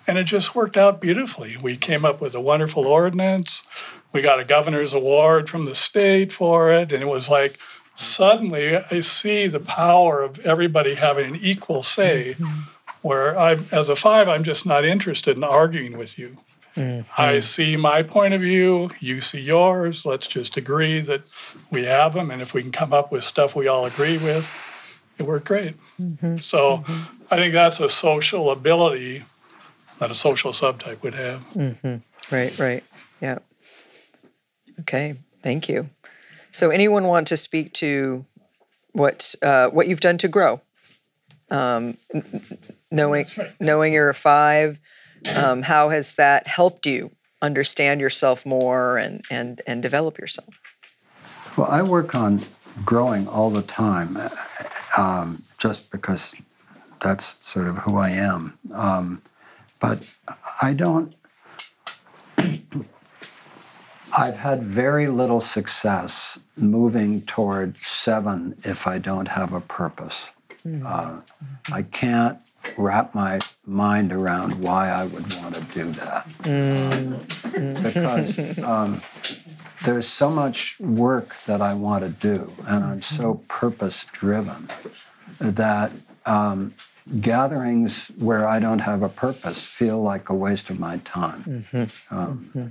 And 0.07 0.17
it 0.17 0.25
just 0.25 0.55
worked 0.55 0.75
out 0.75 0.99
beautifully. 0.99 1.55
We 1.61 1.77
came 1.77 2.03
up 2.03 2.19
with 2.19 2.35
a 2.35 2.41
wonderful 2.41 2.85
ordinance. 2.87 3.63
We 4.11 4.21
got 4.21 4.39
a 4.39 4.43
governor's 4.43 4.93
award 4.93 5.49
from 5.49 5.65
the 5.65 5.75
state 5.75 6.33
for 6.33 6.71
it. 6.71 6.91
And 6.91 7.01
it 7.01 7.07
was 7.07 7.29
like, 7.29 7.57
suddenly 7.95 8.75
I 8.75 9.01
see 9.01 9.47
the 9.47 9.59
power 9.59 10.21
of 10.21 10.39
everybody 10.39 10.95
having 10.95 11.35
an 11.35 11.39
equal 11.41 11.83
say. 11.83 12.35
Mm-hmm. 12.37 12.69
Where 13.01 13.37
I, 13.37 13.57
as 13.69 13.89
a 13.89 13.97
five, 13.97 14.29
I'm 14.29 14.43
just 14.43 14.65
not 14.65 14.85
interested 14.85 15.35
in 15.35 15.43
arguing 15.43 15.97
with 15.97 16.17
you. 16.17 16.37
Mm-hmm. 16.75 17.21
I 17.21 17.39
see 17.39 17.75
my 17.77 18.01
point 18.03 18.33
of 18.33 18.41
view, 18.41 18.89
you 18.99 19.21
see 19.21 19.41
yours. 19.41 20.05
Let's 20.05 20.27
just 20.27 20.57
agree 20.57 20.99
that 21.01 21.21
we 21.71 21.83
have 21.83 22.13
them, 22.13 22.31
and 22.31 22.41
if 22.41 22.53
we 22.53 22.61
can 22.61 22.71
come 22.71 22.93
up 22.93 23.11
with 23.11 23.23
stuff 23.23 23.55
we 23.55 23.67
all 23.67 23.85
agree 23.85 24.17
with, 24.17 25.13
it 25.19 25.23
worked 25.23 25.45
great. 25.45 25.75
Mm-hmm. 26.01 26.37
So 26.37 26.77
mm-hmm. 26.77 27.33
I 27.33 27.37
think 27.37 27.53
that's 27.53 27.79
a 27.79 27.89
social 27.89 28.49
ability 28.49 29.23
that 29.99 30.11
a 30.11 30.15
social 30.15 30.51
subtype 30.51 31.03
would 31.03 31.13
have. 31.13 31.39
Mm-hmm. 31.53 32.35
Right, 32.35 32.57
right. 32.57 32.83
Yeah. 33.21 33.39
Okay, 34.81 35.15
thank 35.41 35.69
you. 35.69 35.89
So, 36.51 36.69
anyone 36.69 37.05
want 37.05 37.27
to 37.27 37.37
speak 37.37 37.73
to 37.73 38.25
what 38.91 39.35
uh, 39.41 39.67
what 39.69 39.87
you've 39.87 39.99
done 39.99 40.17
to 40.19 40.27
grow? 40.27 40.61
Um, 41.49 41.97
knowing 42.91 43.25
right. 43.37 43.51
knowing 43.59 43.93
you're 43.93 44.09
a 44.09 44.13
five, 44.13 44.79
um, 45.35 45.61
how 45.63 45.89
has 45.89 46.15
that 46.15 46.47
helped 46.47 46.85
you 46.85 47.11
understand 47.41 47.99
yourself 47.99 48.45
more 48.45 48.97
and 48.97 49.23
and 49.29 49.61
and 49.67 49.81
develop 49.81 50.17
yourself? 50.17 50.49
Well, 51.57 51.67
I 51.69 51.81
work 51.81 52.15
on 52.15 52.41
growing 52.83 53.27
all 53.27 53.49
the 53.49 53.61
time, 53.61 54.17
um, 54.97 55.43
just 55.59 55.91
because 55.91 56.35
that's 57.01 57.25
sort 57.25 57.67
of 57.67 57.79
who 57.79 57.97
I 57.97 58.09
am. 58.09 58.57
Um, 58.73 59.21
but 59.79 60.03
I 60.61 60.73
don't 60.73 61.13
I've 64.17 64.37
had 64.37 64.61
very 64.61 65.07
little 65.07 65.39
success 65.39 66.43
moving 66.55 67.23
toward 67.23 67.77
seven 67.77 68.55
if 68.63 68.85
I 68.85 68.99
don't 68.99 69.29
have 69.29 69.53
a 69.53 69.61
purpose. 69.61 70.27
Mm-hmm. 70.65 70.85
Uh, 70.85 71.21
I 71.71 71.81
can't 71.81 72.37
wrap 72.77 73.13
my 73.13 73.39
mind 73.65 74.11
around 74.11 74.61
why 74.61 74.89
I 74.89 75.05
would 75.05 75.33
want 75.35 75.55
to 75.55 75.61
do 75.73 75.91
that. 75.91 76.27
Mm-hmm. 76.43 77.83
Because 77.83 78.59
um, 78.63 79.01
there's 79.83 80.07
so 80.07 80.29
much 80.29 80.79
work 80.79 81.35
that 81.45 81.61
I 81.61 81.73
want 81.73 82.03
to 82.03 82.09
do, 82.09 82.51
and 82.67 82.83
I'm 82.83 83.01
so 83.01 83.41
purpose 83.47 84.05
driven 84.11 84.69
that 85.39 85.91
um, 86.25 86.73
gatherings 87.19 88.07
where 88.17 88.47
I 88.47 88.59
don't 88.59 88.79
have 88.79 89.01
a 89.01 89.09
purpose 89.09 89.63
feel 89.63 90.01
like 90.01 90.29
a 90.29 90.33
waste 90.33 90.69
of 90.69 90.79
my 90.79 90.97
time. 90.97 91.43
Mm-hmm. 91.43 92.15
Um, 92.15 92.49
mm-hmm. 92.55 92.67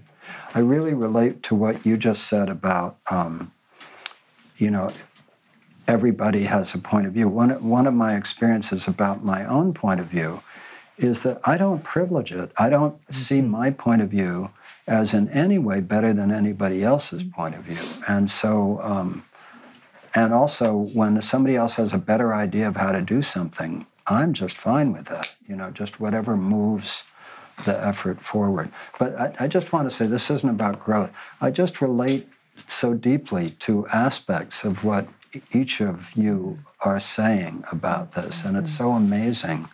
I 0.54 0.60
really 0.60 0.94
relate 0.94 1.42
to 1.44 1.54
what 1.54 1.84
you 1.84 1.96
just 1.96 2.24
said 2.24 2.48
about, 2.48 2.96
um, 3.10 3.52
you 4.56 4.70
know, 4.70 4.90
everybody 5.86 6.44
has 6.44 6.74
a 6.74 6.78
point 6.78 7.06
of 7.06 7.12
view. 7.12 7.28
One, 7.28 7.50
one 7.68 7.86
of 7.86 7.94
my 7.94 8.16
experiences 8.16 8.86
about 8.86 9.24
my 9.24 9.44
own 9.44 9.74
point 9.74 10.00
of 10.00 10.06
view 10.06 10.42
is 10.98 11.22
that 11.22 11.40
I 11.44 11.56
don't 11.56 11.82
privilege 11.82 12.32
it. 12.32 12.52
I 12.58 12.70
don't 12.70 13.00
mm-hmm. 13.02 13.14
see 13.14 13.40
my 13.40 13.70
point 13.70 14.02
of 14.02 14.08
view 14.08 14.50
as 14.86 15.14
in 15.14 15.28
any 15.28 15.58
way 15.58 15.80
better 15.80 16.12
than 16.12 16.30
anybody 16.30 16.82
else's 16.82 17.22
point 17.22 17.54
of 17.54 17.62
view. 17.62 18.02
And 18.08 18.30
so, 18.30 18.80
um, 18.82 19.24
and 20.14 20.32
also 20.34 20.74
when 20.74 21.20
somebody 21.22 21.56
else 21.56 21.74
has 21.74 21.92
a 21.92 21.98
better 21.98 22.34
idea 22.34 22.68
of 22.68 22.76
how 22.76 22.92
to 22.92 23.00
do 23.00 23.22
something, 23.22 23.86
I'm 24.06 24.32
just 24.32 24.56
fine 24.56 24.92
with 24.92 25.06
that. 25.06 25.36
You 25.48 25.56
know, 25.56 25.70
just 25.70 26.00
whatever 26.00 26.36
moves 26.36 27.04
the 27.64 27.86
effort 27.86 28.18
forward. 28.18 28.70
But 28.98 29.14
I, 29.14 29.34
I, 29.40 29.48
just 29.48 29.72
want 29.72 29.88
to 29.88 29.94
say 29.94 30.06
this 30.06 30.30
isn't 30.30 30.48
about 30.48 30.80
growth. 30.80 31.14
I 31.40 31.50
just 31.50 31.80
relate 31.80 32.26
so 32.56 32.94
deeply 32.94 33.50
to 33.60 33.86
aspects 33.88 34.64
of 34.64 34.84
what 34.84 35.06
each 35.52 35.80
of 35.80 36.12
you 36.14 36.58
are 36.80 37.00
saying 37.00 37.64
about 37.70 38.12
this, 38.12 38.44
and 38.44 38.56
it's 38.56 38.72
so 38.72 38.92
amazing. 38.92 39.68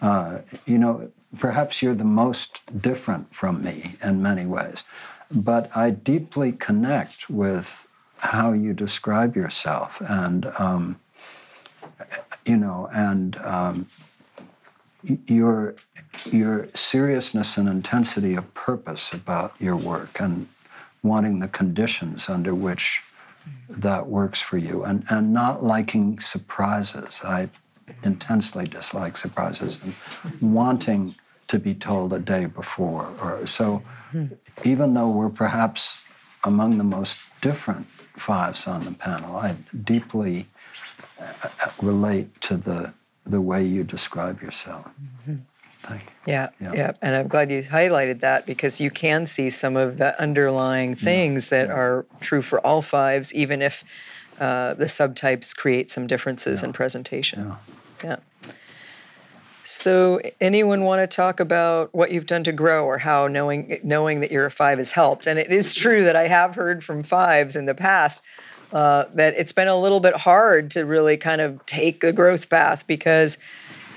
Uh, 0.00 0.38
you 0.66 0.78
know, 0.78 1.10
perhaps 1.38 1.82
you're 1.82 1.94
the 1.94 2.04
most 2.04 2.60
different 2.80 3.34
from 3.34 3.62
me 3.62 3.94
in 4.02 4.22
many 4.22 4.46
ways, 4.46 4.84
but 5.30 5.74
I 5.76 5.90
deeply 5.90 6.52
connect 6.52 7.30
with 7.30 7.88
how 8.18 8.52
you 8.52 8.72
describe 8.72 9.36
yourself 9.36 10.00
and. 10.08 10.46
Um, 10.58 11.00
you 12.44 12.56
know, 12.56 12.88
and 12.92 13.36
um, 13.38 13.86
your 15.26 15.74
your 16.30 16.68
seriousness 16.74 17.56
and 17.56 17.68
intensity 17.68 18.34
of 18.34 18.52
purpose 18.54 19.12
about 19.12 19.54
your 19.58 19.76
work 19.76 20.20
and 20.20 20.48
wanting 21.02 21.40
the 21.40 21.48
conditions 21.48 22.28
under 22.28 22.54
which 22.54 23.02
that 23.68 24.06
works 24.06 24.40
for 24.40 24.58
you 24.58 24.84
and, 24.84 25.04
and 25.10 25.32
not 25.32 25.62
liking 25.62 26.20
surprises. 26.20 27.20
I 27.24 27.48
intensely 28.04 28.66
dislike 28.66 29.16
surprises 29.16 29.80
and 29.82 29.94
wanting 30.40 31.14
to 31.48 31.58
be 31.58 31.74
told 31.74 32.12
a 32.12 32.18
day 32.18 32.46
before 32.46 33.12
or 33.20 33.46
so 33.46 33.82
even 34.64 34.94
though 34.94 35.08
we're 35.08 35.30
perhaps 35.30 36.04
among 36.44 36.78
the 36.78 36.84
most 36.84 37.18
different 37.40 37.86
fives 37.86 38.66
on 38.66 38.84
the 38.84 38.92
panel, 38.92 39.36
I 39.36 39.56
deeply 39.84 40.46
relate 41.80 42.40
to 42.42 42.56
the 42.56 42.92
the 43.24 43.40
way 43.40 43.64
you 43.64 43.84
describe 43.84 44.42
yourself. 44.42 44.90
Mm-hmm. 45.00 45.36
You. 45.90 45.98
Yeah, 46.26 46.50
yeah, 46.60 46.72
yeah, 46.72 46.92
and 47.02 47.16
I'm 47.16 47.28
glad 47.28 47.50
you 47.50 47.62
highlighted 47.62 48.20
that 48.20 48.46
because 48.46 48.80
you 48.80 48.90
can 48.90 49.26
see 49.26 49.50
some 49.50 49.76
of 49.76 49.98
the 49.98 50.20
underlying 50.20 50.94
things 50.94 51.50
yeah. 51.50 51.58
that 51.58 51.68
yeah. 51.68 51.74
are 51.74 52.06
true 52.20 52.42
for 52.42 52.64
all 52.64 52.82
fives, 52.82 53.34
even 53.34 53.60
if 53.60 53.82
uh, 54.38 54.74
the 54.74 54.84
subtypes 54.84 55.56
create 55.56 55.90
some 55.90 56.06
differences 56.06 56.62
in 56.62 56.72
presentation. 56.72 57.52
Yeah. 58.02 58.16
So, 59.64 60.20
anyone 60.40 60.82
want 60.82 61.08
to 61.08 61.16
talk 61.16 61.38
about 61.38 61.94
what 61.94 62.10
you've 62.10 62.26
done 62.26 62.42
to 62.44 62.52
grow, 62.52 62.84
or 62.84 62.98
how 62.98 63.28
knowing 63.28 63.78
knowing 63.84 64.20
that 64.20 64.32
you're 64.32 64.46
a 64.46 64.50
five 64.50 64.78
has 64.78 64.92
helped? 64.92 65.26
And 65.26 65.38
it 65.38 65.52
is 65.52 65.74
true 65.74 66.02
that 66.04 66.16
I 66.16 66.26
have 66.26 66.56
heard 66.56 66.82
from 66.82 67.02
fives 67.02 67.54
in 67.54 67.66
the 67.66 67.74
past 67.74 68.24
uh, 68.72 69.06
that 69.14 69.34
it's 69.36 69.52
been 69.52 69.68
a 69.68 69.78
little 69.78 70.00
bit 70.00 70.16
hard 70.16 70.70
to 70.72 70.84
really 70.84 71.16
kind 71.16 71.40
of 71.40 71.64
take 71.66 72.00
the 72.00 72.12
growth 72.12 72.48
path 72.48 72.86
because 72.86 73.38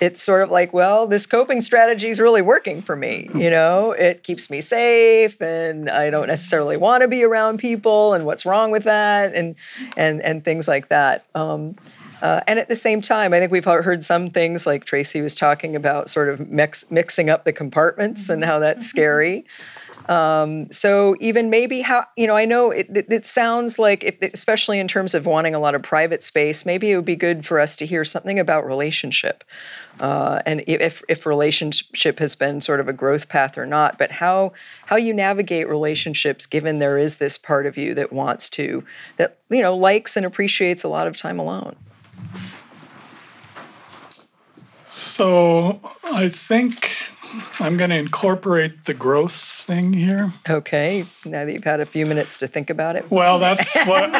it's 0.02 0.22
sort 0.22 0.44
of 0.44 0.52
like, 0.52 0.74
well, 0.74 1.08
this 1.08 1.26
coping 1.26 1.62
strategy 1.62 2.10
is 2.10 2.20
really 2.20 2.42
working 2.42 2.82
for 2.82 2.96
me. 2.96 3.30
You 3.34 3.50
know, 3.58 3.92
it 3.92 4.24
keeps 4.24 4.50
me 4.50 4.62
safe, 4.62 5.42
and 5.42 5.90
I 5.90 6.10
don't 6.10 6.28
necessarily 6.28 6.78
want 6.78 7.02
to 7.02 7.08
be 7.08 7.24
around 7.24 7.60
people, 7.60 8.14
and 8.14 8.26
what's 8.26 8.46
wrong 8.46 8.72
with 8.72 8.84
that, 8.84 9.34
and 9.34 9.56
and 9.96 10.22
and 10.22 10.44
things 10.44 10.68
like 10.68 10.90
that. 10.90 11.26
Um, 11.34 11.76
uh, 12.22 12.42
and 12.48 12.60
at 12.60 12.70
the 12.70 12.76
same 12.76 13.02
time, 13.02 13.34
I 13.34 13.40
think 13.40 13.52
we've 13.52 13.66
heard 13.66 14.04
some 14.04 14.30
things 14.30 14.66
like 14.66 14.86
Tracy 14.86 15.22
was 15.22 15.36
talking 15.36 15.76
about, 15.76 16.10
sort 16.10 16.30
of 16.30 16.50
mix, 16.50 16.90
mixing 16.90 17.30
up 17.30 17.44
the 17.44 17.54
compartments 17.54 18.30
and 18.30 18.44
how 18.44 18.60
that's 18.60 18.86
scary. 18.86 19.46
Um, 20.08 20.72
so 20.72 21.16
even 21.20 21.50
maybe 21.50 21.82
how 21.82 22.06
you 22.16 22.28
know 22.28 22.36
I 22.36 22.46
know 22.46 22.70
it, 22.72 22.88
it, 22.96 23.12
it 23.12 23.26
sounds 23.26 23.80
like 23.80 24.04
if, 24.04 24.22
especially 24.34 24.80
in 24.80 24.88
terms 24.88 25.16
of 25.16 25.26
wanting 25.26 25.56
a 25.56 25.60
lot 25.60 25.74
of 25.74 25.82
private 25.82 26.22
space, 26.22 26.66
maybe 26.66 26.92
it 26.92 26.96
would 26.96 27.06
be 27.06 27.16
good 27.16 27.46
for 27.46 27.60
us 27.60 27.76
to 27.78 27.86
hear 27.86 28.06
something 28.06 28.40
about 28.40 28.66
relationship. 28.66 29.44
Uh, 30.00 30.42
and 30.46 30.62
if, 30.68 31.02
if 31.08 31.26
relationship 31.26 32.20
has 32.20 32.36
been 32.36 32.60
sort 32.60 32.82
of 32.82 32.90
a 32.90 32.94
growth 32.94 33.30
path 33.30 33.58
or 33.58 33.66
not, 33.66 33.98
but 33.98 34.12
how 34.12 34.52
how 34.88 34.96
you 34.96 35.14
navigate 35.14 35.68
relationships, 35.68 36.46
given 36.46 36.80
there 36.80 36.98
is 36.98 37.18
this 37.18 37.38
part 37.38 37.66
of 37.66 37.78
you 37.78 37.94
that 37.96 38.14
wants 38.14 38.50
to, 38.50 38.84
that 39.18 39.38
you 39.50 39.62
know 39.62 39.76
likes 39.76 40.16
and 40.16 40.26
appreciates 40.26 40.84
a 40.84 40.90
lot 40.90 41.08
of 41.08 41.18
time 41.18 41.40
alone. 41.40 41.76
So 44.88 45.82
I 46.06 46.30
think 46.30 46.92
I'm 47.60 47.78
going 47.78 47.90
to 47.90 47.98
incorporate 47.98 48.86
the 48.86 48.94
growth 48.94 49.34
thing 49.34 49.94
here. 49.94 50.32
Okay, 50.50 51.06
now 51.26 51.44
that 51.46 51.52
you've 51.52 51.64
had 51.64 51.80
a 51.80 51.86
few 51.86 52.06
minutes 52.06 52.38
to 52.40 52.48
think 52.48 52.70
about 52.70 52.96
it. 52.96 53.10
Well, 53.10 53.40
that's 53.40 53.76
what. 53.86 54.12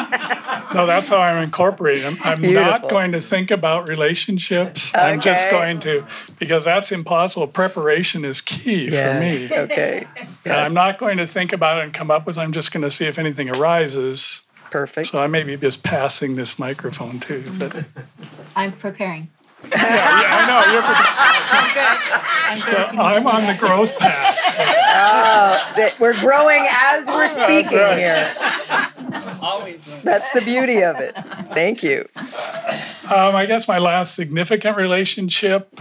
so 0.72 0.86
that's 0.86 1.08
how 1.08 1.18
I'm 1.18 1.42
incorporating 1.42 2.02
them. 2.02 2.18
I'm 2.22 2.42
not 2.52 2.88
going 2.88 3.12
to 3.12 3.20
think 3.20 3.50
about 3.50 3.88
relationships. 3.88 4.94
I'm 4.94 5.20
just 5.20 5.48
going 5.50 5.80
to, 5.80 6.04
because 6.38 6.64
that's 6.64 6.92
impossible. 6.92 7.46
Preparation 7.46 8.24
is 8.24 8.40
key 8.40 8.88
Yes, 8.90 9.48
for 9.48 9.54
me. 9.54 9.60
okay. 9.64 10.08
Yes. 10.44 10.68
I'm 10.68 10.74
not 10.74 10.98
going 10.98 11.16
to 11.18 11.26
think 11.26 11.52
about 11.52 11.78
it 11.78 11.84
and 11.84 11.94
come 11.94 12.10
up 12.10 12.26
with. 12.26 12.36
I'm 12.36 12.52
just 12.52 12.72
going 12.72 12.82
to 12.82 12.90
see 12.90 13.06
if 13.06 13.18
anything 13.18 13.48
arises. 13.48 14.42
Perfect. 14.70 15.08
So 15.08 15.18
I 15.18 15.26
may 15.26 15.42
be 15.42 15.56
just 15.56 15.82
passing 15.82 16.36
this 16.36 16.58
microphone 16.58 17.20
too. 17.20 17.44
But 17.58 17.84
I'm 18.54 18.72
preparing. 18.72 19.28
yeah, 19.70 19.78
I 20.30 20.46
know 20.46 20.60
I'm 22.48 22.58
good. 22.58 22.92
you're. 22.92 23.00
I'm 23.02 23.26
on 23.26 23.46
the 23.46 23.56
growth 23.58 23.98
path. 23.98 24.36
That 25.76 25.98
we're 25.98 26.18
growing 26.20 26.66
as 26.68 27.06
we're 27.06 27.28
speaking 27.28 27.78
right. 27.78 27.98
here. 27.98 28.28
That's 30.02 30.32
the 30.32 30.42
beauty 30.44 30.82
of 30.82 31.00
it. 31.00 31.16
Thank 31.52 31.82
you. 31.82 32.08
Um, 33.10 33.34
I 33.34 33.46
guess 33.46 33.66
my 33.66 33.78
last 33.78 34.14
significant 34.14 34.76
relationship, 34.76 35.80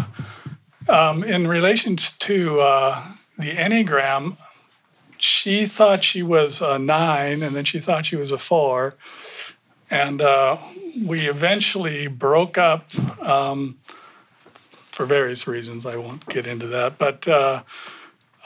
um, 0.89 1.23
in 1.23 1.47
relations 1.47 2.17
to 2.19 2.59
uh, 2.61 3.03
the 3.37 3.51
Enneagram, 3.51 4.37
she 5.25 5.65
thought 5.65 6.03
she 6.03 6.23
was 6.23 6.61
a 6.61 6.79
nine, 6.79 7.41
and 7.43 7.55
then 7.55 7.65
she 7.65 7.79
thought 7.79 8.05
she 8.05 8.15
was 8.15 8.31
a 8.31 8.37
four, 8.37 8.95
and 9.89 10.21
uh, 10.21 10.57
we 11.03 11.27
eventually 11.27 12.07
broke 12.07 12.57
up 12.57 12.89
um, 13.21 13.77
for 14.77 15.05
various 15.05 15.47
reasons. 15.47 15.85
I 15.85 15.97
won't 15.97 16.25
get 16.27 16.47
into 16.47 16.67
that, 16.67 16.97
but. 16.97 17.27
Uh, 17.27 17.63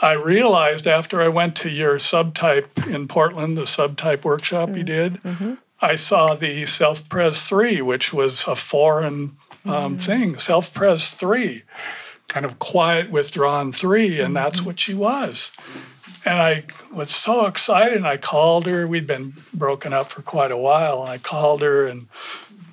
I 0.01 0.13
realized 0.13 0.87
after 0.87 1.21
I 1.21 1.27
went 1.27 1.57
to 1.57 1.69
your 1.69 1.97
subtype 1.97 2.87
in 2.87 3.09
Portland, 3.09 3.57
the 3.57 3.63
subtype 3.63 4.23
workshop 4.23 4.73
you 4.73 4.83
did, 4.83 5.19
I 5.81 5.95
saw 5.95 6.35
the 6.35 6.65
Self 6.65 7.09
Pres 7.09 7.43
3, 7.43 7.81
which 7.81 8.13
was 8.13 8.45
a 8.47 8.55
foreign 8.55 9.35
um, 9.65 9.97
thing. 9.97 10.39
Self 10.39 10.73
Pres 10.73 11.11
3, 11.11 11.63
kind 12.29 12.45
of 12.45 12.59
quiet, 12.59 13.11
withdrawn 13.11 13.73
3, 13.73 14.21
and 14.21 14.35
that's 14.35 14.61
what 14.61 14.79
she 14.79 14.93
was. 14.93 15.51
And 16.25 16.39
I 16.39 16.63
was 16.93 17.11
so 17.11 17.45
excited, 17.45 17.97
and 17.97 18.07
I 18.07 18.17
called 18.17 18.65
her. 18.65 18.87
We'd 18.87 19.07
been 19.07 19.33
broken 19.53 19.93
up 19.93 20.07
for 20.07 20.21
quite 20.21 20.51
a 20.51 20.57
while, 20.57 21.01
and 21.01 21.09
I 21.09 21.17
called 21.17 21.61
her 21.61 21.87
and 21.87 22.07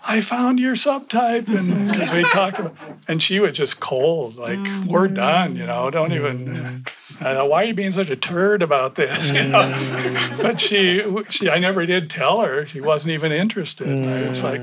I 0.09 0.20
found 0.20 0.60
your 0.60 0.74
subtype, 0.74 1.48
and 1.48 1.89
because 1.93 2.12
we 2.12 2.23
talked 2.24 2.59
about, 2.59 2.77
and 3.09 3.23
she 3.23 3.40
was 3.40 3.52
just 3.52 3.81
cold, 3.81 4.36
like 4.36 4.59
mm. 4.59 4.86
we're 4.86 5.09
done, 5.09 5.56
you 5.56 5.66
know. 5.66 5.90
Don't 5.90 6.12
even. 6.12 6.85
Uh, 7.20 7.47
why 7.47 7.62
are 7.62 7.64
you 7.66 7.74
being 7.74 7.93
such 7.93 8.10
a 8.10 8.16
turd 8.16 8.62
about 8.62 8.94
this? 8.94 9.32
You 9.36 9.48
know. 9.48 9.62
Mm. 9.62 10.43
But 10.43 10.60
she, 10.60 11.02
she, 11.31 11.51
I 11.51 11.59
never 11.59 11.85
did 11.86 12.09
tell 12.09 12.40
her. 12.40 12.66
She 12.66 12.81
wasn't 12.81 13.12
even 13.12 13.32
interested. 13.32 13.89
And 13.89 14.09
I 14.09 14.28
was 14.28 14.43
like, 14.43 14.62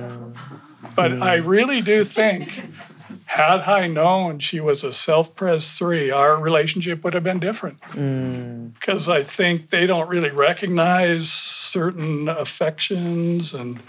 but 0.95 1.21
I 1.21 1.35
really 1.35 1.81
do 1.81 2.03
think, 2.03 2.63
had 3.33 3.61
I 3.61 3.87
known 3.87 4.39
she 4.39 4.59
was 4.59 4.83
a 4.83 4.93
self-pres 4.93 5.73
three, 5.73 6.11
our 6.11 6.39
relationship 6.39 7.03
would 7.03 7.15
have 7.15 7.23
been 7.23 7.39
different. 7.39 7.81
Mm. 7.81 8.73
Because 8.75 9.09
I 9.09 9.23
think 9.23 9.71
they 9.71 9.87
don't 9.87 10.07
really 10.07 10.29
recognize 10.29 11.31
certain 11.31 12.29
affections 12.29 13.53
and 13.53 13.79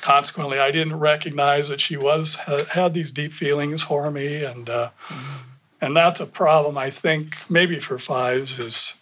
consequently 0.00 0.60
i 0.60 0.70
didn't 0.70 0.96
recognize 0.96 1.68
that 1.68 1.80
she 1.80 1.96
was 1.96 2.36
had, 2.36 2.66
had 2.68 2.94
these 2.94 3.10
deep 3.10 3.32
feelings 3.32 3.82
for 3.82 4.12
me 4.12 4.44
and 4.44 4.70
uh, 4.70 4.90
mm. 5.08 5.38
and 5.80 5.96
that's 5.96 6.20
a 6.20 6.26
problem 6.26 6.78
i 6.78 6.88
think 6.88 7.36
maybe 7.50 7.80
for 7.80 7.98
fives 7.98 8.60
is 8.60 8.94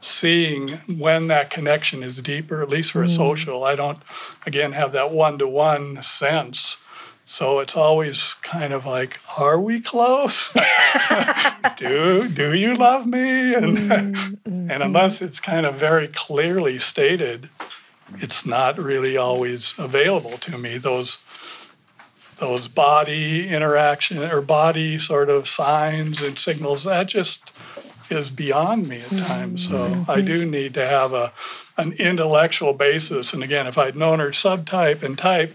seeing 0.00 0.68
when 0.98 1.28
that 1.28 1.50
connection 1.50 2.02
is 2.02 2.18
deeper 2.18 2.62
at 2.62 2.68
least 2.68 2.92
for 2.92 3.02
a 3.02 3.06
mm. 3.06 3.16
social. 3.16 3.64
I 3.64 3.74
don't 3.74 3.98
again 4.46 4.72
have 4.72 4.92
that 4.92 5.10
one-to-one 5.10 6.02
sense 6.02 6.78
so 7.30 7.60
it's 7.60 7.76
always 7.76 8.34
kind 8.42 8.72
of 8.72 8.84
like 8.84 9.20
are 9.38 9.60
we 9.60 9.80
close? 9.80 10.52
Do 11.76 12.28
do 12.28 12.52
you 12.52 12.74
love 12.74 13.06
me? 13.06 13.54
And 13.54 13.78
mm-hmm. 13.78 14.68
and 14.68 14.82
unless 14.82 15.22
it's 15.22 15.38
kind 15.38 15.64
of 15.64 15.76
very 15.76 16.08
clearly 16.08 16.80
stated 16.80 17.48
it's 18.16 18.44
not 18.44 18.82
really 18.82 19.16
always 19.16 19.76
available 19.78 20.38
to 20.38 20.58
me. 20.58 20.76
Those 20.76 21.24
those 22.40 22.66
body 22.66 23.48
interaction 23.48 24.18
or 24.18 24.42
body 24.42 24.98
sort 24.98 25.30
of 25.30 25.46
signs 25.46 26.20
and 26.20 26.36
signals 26.36 26.82
that 26.82 27.06
just 27.06 27.52
is 28.10 28.28
beyond 28.28 28.88
me 28.88 29.02
at 29.02 29.26
times. 29.28 29.68
So 29.68 29.84
i 29.84 30.16
mm-hmm. 30.16 30.26
do 30.26 30.46
need 30.46 30.74
to 30.74 30.84
have 30.84 31.12
a 31.12 31.32
an 31.78 31.92
intellectual 31.92 32.72
basis. 32.72 33.32
And 33.32 33.44
again 33.44 33.68
if 33.68 33.78
i'd 33.78 33.94
known 33.94 34.18
her 34.18 34.30
subtype 34.30 35.04
and 35.04 35.16
type 35.16 35.54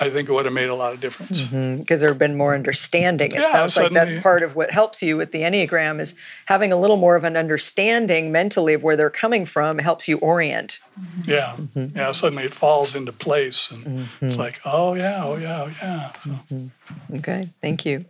i 0.00 0.08
think 0.10 0.28
it 0.28 0.32
would 0.32 0.44
have 0.44 0.54
made 0.54 0.68
a 0.68 0.74
lot 0.74 0.92
of 0.92 1.00
difference 1.00 1.42
mm-hmm, 1.42 1.76
Because 1.80 2.00
there 2.00 2.10
have 2.10 2.18
been 2.18 2.36
more 2.36 2.54
understanding. 2.54 3.32
It 3.32 3.40
Yeah, 3.40 3.46
sounds 3.46 3.76
like 3.76 3.92
that's 3.92 4.18
part 4.20 4.42
of 4.42 4.54
what 4.54 4.70
helps 4.70 5.02
you 5.02 5.16
with 5.16 5.32
the 5.32 5.42
Enneagram 5.42 6.00
is 6.00 6.14
having 6.46 6.72
a 6.72 6.76
little 6.76 6.96
more 6.96 7.16
of 7.16 7.24
an 7.24 7.36
understanding 7.36 8.30
mentally 8.32 8.74
of 8.74 8.82
where 8.82 8.96
they're 8.96 9.10
coming 9.10 9.46
from 9.46 9.78
helps 9.78 10.08
you 10.08 10.18
orient. 10.18 10.80
Mm-hmm. 10.98 11.30
yeah 11.30 11.54
mm-hmm. 11.56 11.96
yeah 11.96 12.12
suddenly 12.12 12.44
it 12.44 12.54
falls 12.54 12.94
into 12.94 13.12
place 13.12 13.70
and 13.70 14.08
it's 14.20 14.36
like 14.36 14.60
oh 14.64 14.94
yeah 14.94 15.24
oh 15.24 15.36
yeah 15.36 15.62
oh 15.64 15.72
yeah 15.82 16.12
So- 16.12 16.70
Okay, 17.18 17.48
thank 17.62 17.84
you. 17.86 18.04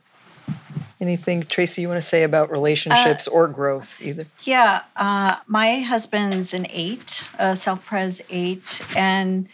Anything, 1.01 1.43
Tracy, 1.45 1.83
you 1.83 1.89
want 1.89 2.03
to 2.03 2.07
say 2.07 2.23
about 2.25 2.49
uh, 2.49 2.53
relationships 2.53 3.27
or 3.27 3.49
growth 3.49 4.01
either? 4.03 4.25
Yeah, 4.43 4.83
uh, 4.97 5.37
my 5.47 5.81
husband's 5.81 6.53
an 6.53 6.67
eight, 6.71 7.29
a 7.39 7.57
self 7.57 7.87
pres 7.87 8.21
eight. 8.29 8.83
And 8.97 9.49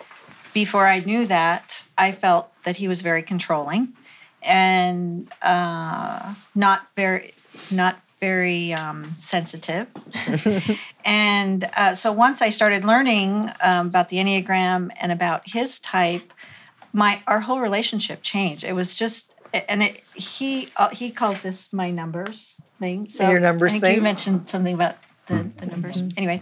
before 0.57 0.87
I 0.87 1.01
knew 1.01 1.27
that, 1.27 1.85
I 1.99 2.13
felt 2.13 2.51
that 2.63 2.77
he 2.77 2.89
was 2.89 3.03
very 3.03 3.21
controlling 3.21 3.93
and 4.43 5.29
uh, 5.43 6.33
not 6.55 6.89
very, 6.97 7.35
not 7.71 8.01
very 8.21 8.73
um, 8.73 9.05
sensitive. 9.21 9.89
and 11.05 11.69
uh, 11.77 11.95
so 11.95 12.11
once 12.11 12.41
I 12.41 12.49
started 12.49 12.87
learning 12.87 13.51
um, 13.63 13.89
about 13.89 14.09
the 14.09 14.17
Enneagram 14.17 14.91
and 14.99 15.13
about 15.13 15.43
his 15.45 15.79
type, 15.79 16.33
my 16.91 17.21
our 17.27 17.41
whole 17.41 17.61
relationship 17.61 18.23
changed. 18.23 18.65
It 18.65 18.75
was 18.75 18.97
just, 18.97 19.35
and 19.69 19.83
it 19.83 20.03
he 20.15 20.71
uh, 20.79 20.89
he 20.89 21.11
calls 21.11 21.43
this 21.43 21.71
my 21.71 21.91
numbers 21.91 22.59
thing. 22.79 23.11
So 23.11 23.29
Your 23.29 23.41
numbers 23.41 23.77
thing? 23.77 23.97
You 23.97 24.01
mentioned 24.01 24.49
something 24.49 24.73
about 24.73 24.97
the, 25.27 25.51
the 25.59 25.67
numbers. 25.67 26.01
Anyway, 26.17 26.41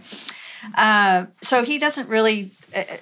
uh, 0.79 1.27
so 1.43 1.65
he 1.65 1.81
doesn't 1.81 2.09
really 2.09 2.53
uh, 2.77 2.79
uh, 2.79 2.97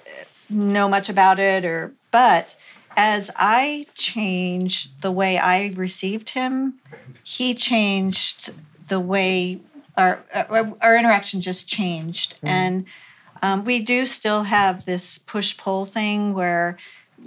know 0.49 0.87
much 0.87 1.09
about 1.09 1.39
it, 1.39 1.65
or 1.65 1.93
but 2.11 2.55
as 2.95 3.31
I 3.35 3.87
changed 3.95 5.01
the 5.01 5.11
way 5.11 5.37
I 5.37 5.67
received 5.75 6.29
him, 6.31 6.75
he 7.23 7.53
changed 7.53 8.53
the 8.89 8.99
way 8.99 9.59
our 9.97 10.23
our, 10.33 10.73
our 10.81 10.97
interaction 10.97 11.41
just 11.41 11.67
changed, 11.67 12.39
and 12.43 12.85
um, 13.41 13.63
we 13.65 13.81
do 13.81 14.05
still 14.05 14.43
have 14.43 14.85
this 14.85 15.17
push 15.17 15.57
pull 15.57 15.85
thing 15.85 16.33
where 16.33 16.77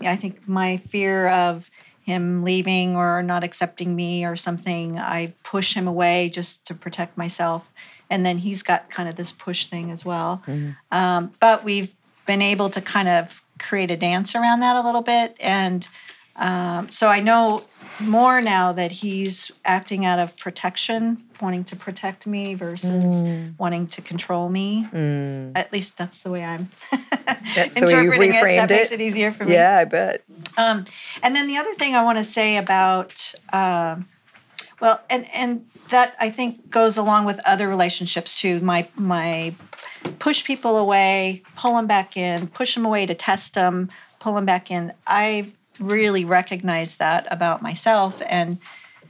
I 0.03 0.17
think 0.17 0.47
my 0.49 0.77
fear 0.79 1.29
of 1.29 1.71
him 2.03 2.45
leaving 2.45 2.95
or 2.95 3.21
not 3.21 3.43
accepting 3.43 3.97
me 3.97 4.25
or 4.25 4.37
something, 4.37 4.97
I 4.97 5.35
push 5.43 5.75
him 5.75 5.89
away 5.89 6.31
just 6.33 6.65
to 6.69 6.75
protect 6.75 7.19
myself. 7.19 7.73
And 8.09 8.25
then 8.25 8.39
he's 8.39 8.63
got 8.63 8.89
kind 8.91 9.09
of 9.09 9.17
this 9.17 9.33
push 9.33 9.67
thing 9.67 9.91
as 9.91 10.05
well. 10.05 10.41
Um, 10.93 11.33
but 11.41 11.65
we've 11.65 11.96
been 12.27 12.43
able 12.43 12.71
to 12.71 12.81
kind 12.81 13.09
of 13.09 13.43
create 13.59 13.91
a 13.91 13.97
dance 13.97 14.35
around 14.35 14.61
that 14.61 14.77
a 14.77 14.83
little 14.83 15.03
bit. 15.03 15.37
And 15.41 15.87
um, 16.37 16.91
so 16.91 17.09
I 17.09 17.21
know 17.21 17.65
more 18.05 18.41
now 18.43 18.73
that 18.73 18.93
he's 18.93 19.51
acting 19.65 20.05
out 20.05 20.19
of 20.19 20.37
protection, 20.39 21.19
wanting 21.41 21.65
to 21.65 21.77
protect 21.77 22.27
me 22.27 22.55
versus 22.55 23.23
wanting 23.59 23.87
to 23.89 24.03
control 24.03 24.49
me. 24.49 24.87
At 25.55 25.73
least 25.73 25.97
that's 25.97 26.23
the 26.23 26.31
way 26.31 26.45
I'm 26.45 26.69
That's 27.55 27.75
the 27.75 27.87
way 27.87 27.93
you've 28.03 28.15
interpreting 28.15 28.35
it. 28.35 28.57
That 28.57 28.71
makes 28.71 28.93
it. 28.93 29.01
it 29.01 29.05
easier 29.05 29.33
for 29.33 29.45
me. 29.45 29.55
Yeah, 29.55 29.79
I 29.79 29.85
bet. 29.85 30.25
Um, 30.59 30.85
and 31.23 31.35
then 31.35 31.47
the 31.47 31.57
other 31.57 31.73
thing 31.75 31.95
I 31.95 32.05
want 32.05 32.19
to 32.19 32.25
say 32.25 32.57
about, 32.57 33.35
um, 33.53 34.07
well, 34.81 35.01
and 35.09 35.27
and 35.35 35.67
that 35.89 36.15
I 36.21 36.31
think 36.31 36.69
goes 36.69 36.99
along 36.99 37.25
with 37.25 37.41
other 37.47 37.69
relationships 37.69 38.39
too. 38.39 38.61
My 38.61 38.89
my 38.95 39.55
push 40.19 40.45
people 40.45 40.77
away, 40.77 41.43
pull 41.57 41.77
them 41.77 41.87
back 41.87 42.17
in, 42.17 42.49
push 42.49 42.75
them 42.75 42.85
away 42.85 43.07
to 43.07 43.15
test 43.15 43.55
them, 43.55 43.89
pull 44.21 44.35
them 44.35 44.45
back 44.45 44.71
in. 44.71 44.93
I 45.07 45.53
really 45.79 46.25
recognize 46.25 46.97
that 46.97 47.27
about 47.31 47.63
myself 47.63 48.23
and 48.29 48.59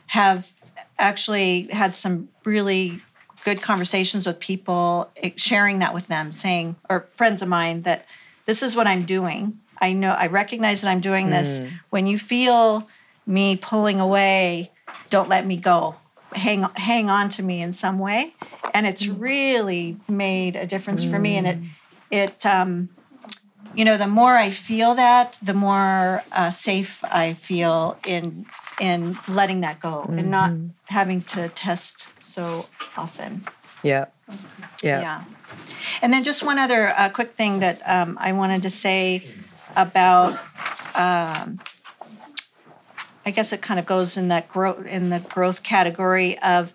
have 0.09 0.52
actually 0.98 1.68
had 1.70 1.94
some 1.94 2.28
really 2.44 3.01
good 3.44 3.62
conversations 3.62 4.27
with 4.27 4.40
people, 4.40 5.10
eh, 5.23 5.31
sharing 5.36 5.78
that 5.78 5.94
with 5.94 6.06
them, 6.09 6.32
saying, 6.32 6.77
or 6.90 7.01
friends 7.12 7.43
of 7.43 7.48
mine, 7.48 7.82
that 7.82 8.06
this 8.47 8.62
is 8.62 8.74
what 8.74 8.86
I'm 8.86 9.05
doing. 9.05 9.59
I 9.81 9.93
know, 9.93 10.12
I 10.12 10.27
recognize 10.27 10.81
that 10.81 10.89
I'm 10.89 11.01
doing 11.01 11.31
this. 11.31 11.64
When 11.90 12.06
you 12.06 12.18
feel 12.18 12.89
me 13.27 13.56
pulling 13.56 14.01
away, 14.01 14.70
don't 15.10 15.28
let 15.28 15.47
me 15.47 15.56
go 15.56 15.97
hang 16.32 16.64
hang 16.74 17.09
on 17.09 17.28
to 17.28 17.43
me 17.43 17.62
in 17.62 17.73
some 17.73 17.98
way 17.98 18.32
and 18.77 18.86
it's 18.86 19.07
really 19.09 19.97
made 20.11 20.55
a 20.65 20.66
difference 20.66 21.03
for 21.11 21.19
me 21.19 21.32
and 21.39 21.47
it 21.53 21.59
it 22.11 22.47
um 22.47 22.89
you 23.74 23.85
know 23.86 23.97
the 23.97 24.07
more 24.07 24.35
i 24.47 24.51
feel 24.51 24.94
that 24.94 25.39
the 25.43 25.55
more 25.55 26.23
uh, 26.39 26.51
safe 26.51 26.93
i 27.24 27.32
feel 27.48 27.97
in 28.07 28.44
in 28.81 29.01
letting 29.28 29.62
that 29.62 29.81
go 29.81 29.97
and 30.19 30.31
not 30.31 30.51
having 30.98 31.20
to 31.23 31.48
test 31.48 32.12
so 32.23 32.66
often 32.97 33.32
Yeah. 33.82 34.07
Yeah. 34.82 35.01
yeah. 35.07 35.24
And 36.03 36.12
then 36.12 36.23
just 36.24 36.43
one 36.43 36.59
other 36.59 36.89
uh, 36.89 37.09
quick 37.09 37.32
thing 37.40 37.61
that 37.61 37.81
um, 37.86 38.19
I 38.20 38.32
wanted 38.32 38.62
to 38.62 38.70
say 38.70 39.23
about, 39.77 40.32
um, 40.94 41.61
I 43.24 43.31
guess 43.32 43.53
it 43.53 43.62
kind 43.62 43.78
of 43.81 43.86
goes 43.86 44.16
in 44.16 44.28
that 44.28 44.48
growth 44.48 44.85
in 44.86 45.11
the 45.11 45.20
growth 45.20 45.62
category 45.62 46.39
of. 46.40 46.74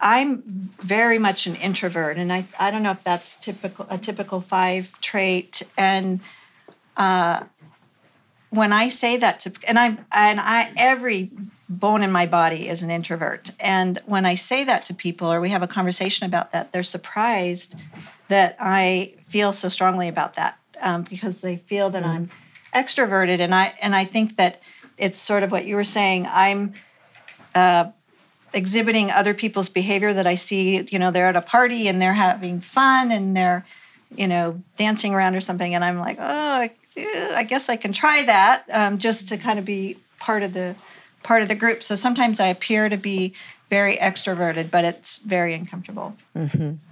I'm 0.00 0.42
very 0.78 1.18
much 1.18 1.46
an 1.46 1.56
introvert, 1.56 2.16
and 2.16 2.32
I, 2.32 2.44
I 2.58 2.70
don't 2.70 2.82
know 2.82 2.90
if 2.90 3.04
that's 3.04 3.36
typical 3.36 3.86
a 3.90 3.98
typical 3.98 4.40
five 4.40 4.98
trait. 5.00 5.62
And 5.76 6.20
uh, 6.96 7.44
when 8.48 8.72
I 8.72 8.88
say 8.88 9.16
that 9.18 9.40
to, 9.40 9.52
and 9.68 9.78
I'm 9.78 10.04
and 10.12 10.40
I 10.40 10.72
every 10.76 11.30
bone 11.68 12.02
in 12.02 12.10
my 12.10 12.26
body 12.26 12.68
is 12.68 12.82
an 12.82 12.90
introvert, 12.90 13.50
and 13.60 14.00
when 14.06 14.24
I 14.24 14.34
say 14.34 14.64
that 14.64 14.84
to 14.86 14.94
people 14.94 15.32
or 15.32 15.40
we 15.40 15.50
have 15.50 15.62
a 15.62 15.68
conversation 15.68 16.26
about 16.26 16.52
that, 16.52 16.72
they're 16.72 16.82
surprised 16.82 17.74
that 18.28 18.56
I 18.58 19.14
feel 19.24 19.52
so 19.52 19.68
strongly 19.68 20.08
about 20.08 20.34
that 20.34 20.58
um, 20.80 21.02
because 21.02 21.42
they 21.42 21.56
feel 21.56 21.90
that 21.90 22.04
I'm 22.04 22.30
extroverted, 22.74 23.40
and 23.40 23.54
I 23.54 23.74
and 23.82 23.94
I 23.94 24.04
think 24.04 24.36
that 24.36 24.62
it's 24.96 25.18
sort 25.18 25.42
of 25.42 25.52
what 25.52 25.66
you 25.66 25.74
were 25.76 25.84
saying. 25.84 26.26
I'm 26.26 26.74
uh, 27.54 27.90
exhibiting 28.52 29.10
other 29.10 29.34
people's 29.34 29.68
behavior 29.68 30.12
that 30.12 30.26
I 30.26 30.34
see. 30.34 30.86
You 30.90 30.98
know, 30.98 31.10
they're 31.10 31.26
at 31.26 31.36
a 31.36 31.42
party 31.42 31.88
and 31.88 32.00
they're 32.00 32.14
having 32.14 32.60
fun 32.60 33.10
and 33.10 33.36
they're 33.36 33.64
you 34.16 34.26
know 34.26 34.60
dancing 34.76 35.14
around 35.14 35.36
or 35.36 35.40
something, 35.40 35.74
and 35.74 35.84
I'm 35.84 35.98
like, 35.98 36.18
oh, 36.18 36.24
I, 36.24 36.70
eh, 36.96 37.42
guess 37.44 37.68
I 37.68 37.76
can 37.76 37.92
try 37.92 38.24
that 38.24 38.64
um, 38.70 38.98
just 38.98 39.28
to 39.28 39.36
kind 39.36 39.58
of 39.58 39.64
be 39.64 39.96
part 40.18 40.42
of 40.42 40.52
the 40.52 40.74
part 41.22 41.42
of 41.42 41.48
the 41.48 41.54
group. 41.54 41.82
So 41.82 41.94
sometimes 41.94 42.40
I 42.40 42.48
appear 42.48 42.88
to 42.88 42.96
be 42.96 43.34
very 43.70 43.96
extroverted, 43.96 44.70
but 44.70 44.84
it's 44.84 45.18
very 45.18 45.54
uncomfortable. 45.54 46.14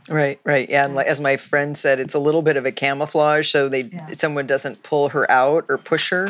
Right, 0.08 0.40
right. 0.44 0.70
Yeah, 0.70 0.86
and 0.86 0.94
like, 0.94 1.08
as 1.08 1.20
my 1.20 1.36
friend 1.36 1.76
said, 1.76 1.98
it's 2.00 2.14
a 2.14 2.18
little 2.18 2.40
bit 2.40 2.56
of 2.56 2.64
a 2.64 2.72
camouflage, 2.72 3.48
so 3.48 3.68
they 3.68 3.80
Yeah. 3.82 4.06
someone 4.12 4.46
doesn't 4.46 4.82
pull 4.82 5.10
her 5.10 5.30
out 5.30 5.66
or 5.68 5.76
push 5.76 6.10
her. 6.10 6.28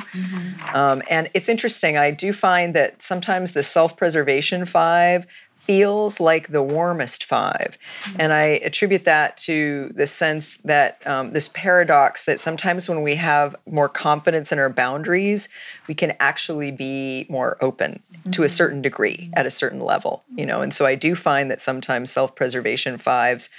Um, 0.75 1.03
and 1.09 1.29
it's 1.35 1.49
interesting. 1.49 1.97
I 1.97 2.11
do 2.11 2.33
find 2.33 2.75
that 2.75 3.03
sometimes 3.03 3.53
the 3.53 3.63
self-preservation 3.63 4.65
five 4.67 5.27
feels 5.61 6.19
like 6.19 6.49
the 6.49 6.63
warmest 6.63 7.23
5 7.25 7.77
and 8.19 8.33
I 8.33 8.45
attribute 8.65 9.05
that 9.05 9.37
to 9.49 9.93
the 9.95 10.07
sense 10.07 10.57
that 10.65 11.03
um, 11.07 11.35
this 11.35 11.49
paradox 11.49 12.25
that 12.25 12.41
sometimes 12.41 12.89
when 12.89 13.03
we 13.03 13.17
have 13.17 13.55
more 13.67 13.91
confidence 13.91 14.51
in 14.51 14.59
our 14.59 14.71
boundaries, 14.71 15.51
we 15.87 15.95
can 15.95 16.15
actually 16.21 16.71
be 16.71 17.27
more 17.29 17.59
open 17.61 18.01
to 18.33 18.43
a 18.43 18.49
certain 18.49 18.83
degree 18.83 19.31
at 19.35 19.47
a 19.47 19.51
certain 19.51 19.81
level. 19.81 20.25
You 20.35 20.47
know, 20.47 20.61
and 20.63 20.73
so 20.73 20.87
I 20.87 20.95
do 20.95 21.15
find 21.15 21.51
that 21.51 21.61
sometimes 21.61 22.11
self-preservation 22.11 22.99
fives 22.99 23.51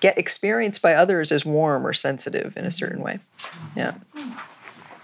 get 0.00 0.18
experienced 0.18 0.82
by 0.82 0.94
others 0.94 1.30
as 1.30 1.44
warm 1.44 1.86
or 1.86 1.92
sensitive 1.92 2.56
in 2.56 2.64
a 2.64 2.70
certain 2.70 3.00
way. 3.00 3.20
Yeah. 3.76 3.94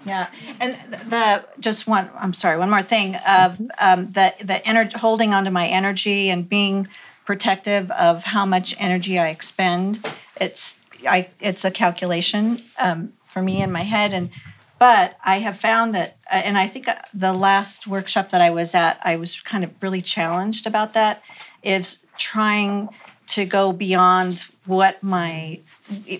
Yeah, 0.06 0.28
and 0.60 0.72
the 1.10 1.44
just 1.60 1.86
one. 1.86 2.08
I'm 2.18 2.32
sorry, 2.32 2.56
one 2.56 2.70
more 2.70 2.82
thing 2.82 3.16
of 3.28 3.60
um, 3.78 4.06
the 4.06 4.32
the 4.42 4.66
energy, 4.66 4.96
holding 4.96 5.34
onto 5.34 5.50
my 5.50 5.66
energy 5.66 6.30
and 6.30 6.48
being 6.48 6.88
protective 7.26 7.90
of 7.90 8.24
how 8.24 8.46
much 8.46 8.74
energy 8.78 9.18
I 9.18 9.28
expend. 9.28 9.98
It's 10.40 10.80
I 11.06 11.28
it's 11.40 11.64
a 11.64 11.70
calculation 11.70 12.62
um, 12.78 13.12
for 13.24 13.42
me 13.42 13.60
in 13.60 13.70
my 13.70 13.82
head, 13.82 14.14
and 14.14 14.30
but 14.78 15.16
I 15.24 15.38
have 15.40 15.56
found 15.56 15.94
that, 15.94 16.16
uh, 16.30 16.42
and 16.44 16.56
I 16.58 16.66
think 16.66 16.88
uh, 16.88 16.96
the 17.12 17.32
last 17.32 17.86
workshop 17.86 18.30
that 18.30 18.40
I 18.40 18.50
was 18.50 18.74
at, 18.74 19.00
I 19.02 19.16
was 19.16 19.40
kind 19.40 19.64
of 19.64 19.82
really 19.82 20.02
challenged 20.02 20.66
about 20.66 20.94
that. 20.94 21.22
Is 21.62 22.06
trying 22.16 22.88
to 23.28 23.44
go 23.44 23.72
beyond 23.72 24.44
what 24.66 25.02
my 25.02 25.60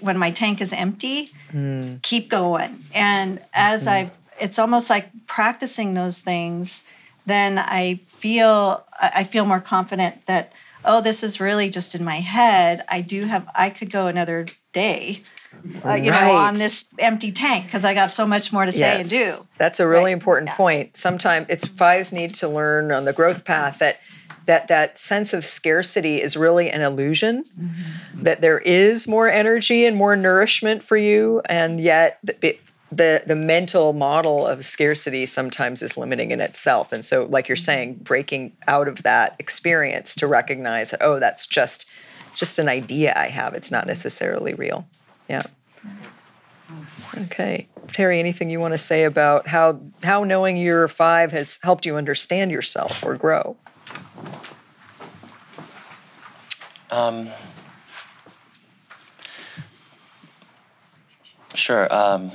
when 0.00 0.18
my 0.18 0.30
tank 0.30 0.60
is 0.60 0.72
empty 0.72 1.30
keep 2.02 2.28
going. 2.28 2.84
And 2.94 3.40
as 3.54 3.86
I've, 3.86 4.16
it's 4.40 4.58
almost 4.58 4.90
like 4.90 5.10
practicing 5.26 5.94
those 5.94 6.20
things, 6.20 6.82
then 7.26 7.58
I 7.58 8.00
feel, 8.04 8.84
I 9.00 9.24
feel 9.24 9.44
more 9.44 9.60
confident 9.60 10.26
that, 10.26 10.52
oh, 10.84 11.00
this 11.00 11.22
is 11.22 11.40
really 11.40 11.70
just 11.70 11.94
in 11.94 12.04
my 12.04 12.16
head. 12.16 12.84
I 12.88 13.00
do 13.00 13.22
have, 13.22 13.48
I 13.54 13.70
could 13.70 13.90
go 13.90 14.06
another 14.06 14.46
day, 14.72 15.22
uh, 15.84 15.94
you 15.94 16.10
know, 16.10 16.32
on 16.32 16.54
this 16.54 16.86
empty 16.98 17.32
tank 17.32 17.66
because 17.66 17.84
I 17.84 17.94
got 17.94 18.10
so 18.12 18.26
much 18.26 18.52
more 18.52 18.64
to 18.66 18.72
say 18.72 19.00
and 19.00 19.08
do. 19.08 19.34
That's 19.58 19.80
a 19.80 19.86
really 19.88 20.04
Right. 20.04 20.12
important 20.12 20.48
Yeah. 20.50 20.56
point. 20.56 20.96
Sometimes 20.96 21.46
it's 21.48 21.66
fives 21.66 22.12
need 22.12 22.34
to 22.36 22.48
learn 22.48 22.90
on 22.92 23.04
the 23.04 23.12
growth 23.12 23.44
path 23.44 23.78
that 23.78 23.98
that 24.46 24.68
that 24.68 24.96
sense 24.96 25.34
of 25.34 25.44
scarcity 25.44 26.22
is 26.22 26.36
really 26.36 26.70
an 26.70 26.80
illusion. 26.80 27.44
Mm-hmm. 27.44 28.22
That 28.22 28.40
there 28.40 28.58
is 28.60 29.06
more 29.06 29.28
energy 29.28 29.84
and 29.84 29.94
more 29.96 30.16
nourishment 30.16 30.82
for 30.82 30.96
you, 30.96 31.42
and 31.46 31.80
yet 31.80 32.18
the, 32.24 32.58
the 32.90 33.22
the 33.26 33.36
mental 33.36 33.92
model 33.92 34.46
of 34.46 34.64
scarcity 34.64 35.26
sometimes 35.26 35.82
is 35.82 35.98
limiting 35.98 36.30
in 36.30 36.40
itself. 36.40 36.92
And 36.92 37.04
so, 37.04 37.26
like 37.26 37.46
you're 37.48 37.56
Mm-hmm. 37.56 37.62
saying, 37.64 37.94
breaking 38.02 38.52
out 38.66 38.88
of 38.88 39.02
that 39.02 39.36
experience 39.38 40.14
to 40.14 40.26
recognize 40.26 40.92
that 40.92 41.02
oh, 41.02 41.18
that's 41.20 41.46
just 41.46 41.84
it's 42.30 42.38
just 42.38 42.58
an 42.58 42.68
idea 42.68 43.12
I 43.14 43.28
have. 43.28 43.52
It's 43.52 43.70
not 43.70 43.86
necessarily 43.86 44.54
real. 44.54 44.86
Yeah. 45.28 45.42
Okay. 47.16 47.68
Terry, 47.88 48.18
anything 48.18 48.50
you 48.50 48.60
want 48.60 48.74
to 48.74 48.78
say 48.78 49.04
about 49.04 49.48
how 49.48 49.80
how 50.02 50.24
knowing 50.24 50.56
your 50.56 50.88
five 50.88 51.32
has 51.32 51.58
helped 51.62 51.86
you 51.86 51.96
understand 51.96 52.50
yourself 52.50 53.04
or 53.04 53.16
grow? 53.16 53.56
Um, 56.90 57.28
sure. 61.54 61.92
Um, 61.92 62.32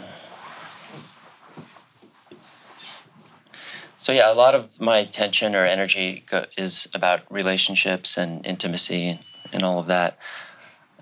so 3.98 4.12
yeah, 4.12 4.32
a 4.32 4.36
lot 4.36 4.54
of 4.54 4.80
my 4.82 4.98
attention 4.98 5.56
or 5.56 5.66
energy 5.66 6.24
go- 6.30 6.46
is 6.58 6.88
about 6.94 7.22
relationships 7.32 8.18
and 8.18 8.46
intimacy 8.46 9.20
and, 9.52 9.64
all 9.64 9.80
of 9.80 9.88
that. 9.88 10.18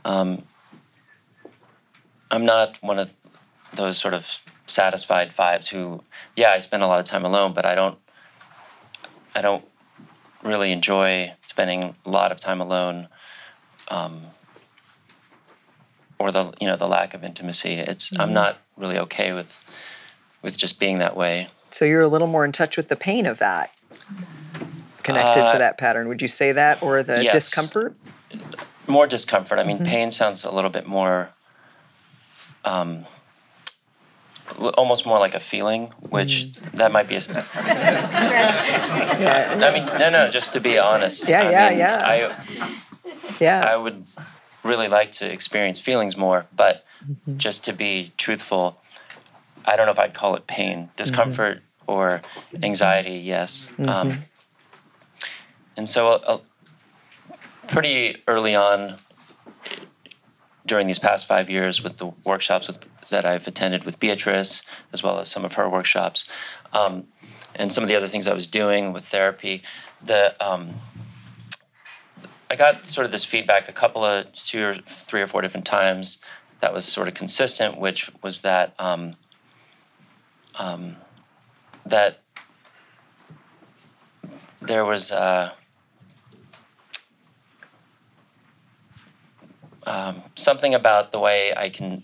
Um, 0.06 0.44
I'm 2.32 2.46
not 2.46 2.78
one 2.82 2.98
of 2.98 3.12
those 3.74 3.98
sort 4.00 4.14
of 4.14 4.40
satisfied 4.66 5.32
fives 5.34 5.68
who, 5.70 6.02
yeah, 6.36 6.52
I 6.52 6.60
spend 6.60 6.82
a 6.82 6.88
lot 6.88 7.00
of 7.00 7.06
time 7.06 7.26
alone, 7.26 7.54
but 7.54 7.66
I 7.66 7.76
don't. 7.76 7.98
I 9.36 9.42
don't 9.42 9.64
really 10.44 10.72
enjoy 10.74 11.34
spending 11.48 11.96
a 12.06 12.10
lot 12.10 12.32
of 12.34 12.40
time 12.40 12.60
alone 12.60 13.08
um, 13.90 14.24
or 16.20 16.32
the 16.32 16.54
you 16.60 16.68
know 16.68 16.76
the 16.76 16.88
lack 16.88 17.14
of 17.14 17.24
intimacy 17.24 17.74
it's 17.76 18.12
i'm 18.20 18.34
not 18.34 18.58
really 18.76 18.98
okay 18.98 19.32
with 19.34 19.64
with 20.42 20.58
just 20.58 20.80
being 20.80 20.98
that 21.00 21.16
way 21.16 21.48
So 21.70 21.86
you're 21.86 22.02
a 22.02 22.08
little 22.10 22.28
more 22.28 22.44
in 22.44 22.52
touch 22.52 22.76
with 22.76 22.88
the 22.90 22.96
pain 22.98 23.26
of 23.26 23.38
that, 23.40 23.72
connected 25.04 25.48
to 25.48 25.56
Uh, 25.56 25.58
that 25.60 25.78
pattern. 25.78 26.08
Would 26.10 26.22
you 26.22 26.28
say 26.28 26.52
that, 26.52 26.82
or 26.84 27.04
the 27.04 27.24
yes. 27.24 27.34
discomfort? 27.34 27.96
more 28.88 29.08
discomfort 29.08 29.60
i 29.60 29.64
mean 29.64 29.86
pain 29.86 30.12
sounds 30.12 30.44
a 30.44 30.52
little 30.52 30.70
bit 30.72 30.88
more 30.88 31.30
um, 32.66 33.06
almost 34.78 35.06
more 35.06 35.20
like 35.20 35.34
a 35.34 35.40
feeling 35.40 35.88
which 36.10 36.52
that 36.74 36.92
might 36.92 37.08
be 37.08 37.16
a 37.16 37.22
Yeah, 39.20 39.56
i 39.62 39.74
mean 39.74 39.86
no 40.00 40.10
no 40.10 40.30
just 40.30 40.54
to 40.54 40.60
be 40.60 40.78
honest 40.78 41.28
Yeah, 41.30 41.44
I 41.44 41.52
yeah, 41.52 41.70
mean, 41.70 41.80
yeah. 41.80 42.06
i 42.06 42.36
yeah. 43.40 43.66
I 43.74 43.76
would 43.78 44.04
really 44.64 44.88
like 44.88 45.12
to 45.14 45.32
experience 45.32 45.80
feelings 45.80 46.16
more, 46.16 46.46
but 46.56 46.86
just 47.38 47.66
to 47.66 47.74
be 47.74 48.12
truthful, 48.18 48.78
I 49.66 49.76
don't 49.76 49.88
know 49.88 49.92
if 49.92 49.98
I'd 50.00 50.14
call 50.14 50.36
it 50.36 50.46
pain, 50.46 50.90
discomfort, 50.96 51.64
or 51.88 52.22
anxiety. 52.62 53.18
Yes. 53.18 53.68
Um, 53.80 54.20
and 55.76 55.90
so, 55.90 56.10
uh, 56.12 56.38
pretty 57.68 58.18
early 58.28 58.54
on, 58.54 58.98
during 60.72 60.88
these 60.88 61.00
past 61.00 61.28
five 61.28 61.50
years, 61.50 61.84
with 61.84 61.98
the 61.98 62.14
workshops 62.24 62.66
with, 62.70 63.10
that 63.10 63.26
I've 63.26 63.46
attended 63.46 63.84
with 63.84 64.00
Beatrice, 64.00 64.64
as 64.94 65.04
well 65.04 65.20
as 65.20 65.28
some 65.28 65.44
of 65.44 65.56
her 65.56 65.68
workshops, 65.68 66.26
um, 66.72 67.08
and 67.56 67.74
some 67.74 67.84
of 67.84 67.90
the 67.90 67.96
other 67.98 68.08
things 68.08 68.26
I 68.26 68.34
was 68.34 68.48
doing 68.48 68.94
with 68.94 69.04
therapy, 69.04 69.64
the 70.02 70.34
um, 70.40 70.70
I 72.50 72.56
got 72.56 72.88
sort 72.88 73.04
of 73.04 73.12
this 73.12 73.26
feedback 73.26 73.68
a 73.68 73.74
couple 73.74 74.06
of 74.06 74.32
two 74.32 74.64
or 74.64 74.76
three 74.76 75.22
or 75.22 75.28
four 75.28 75.42
different 75.42 75.66
times 75.66 76.22
that 76.62 76.74
was 76.74 76.86
sort 76.86 77.10
of 77.10 77.16
consistent, 77.16 77.78
which 77.78 78.10
was 78.24 78.40
that 78.40 78.74
um, 78.80 79.16
um, 80.56 80.96
that 81.86 82.20
there 84.62 84.86
was 84.86 85.12
uh, 85.12 85.54
um, 89.86 90.24
something 90.36 90.74
about 90.74 91.12
the 91.12 91.20
way 91.20 91.54
I 91.56 91.70
can 91.70 92.04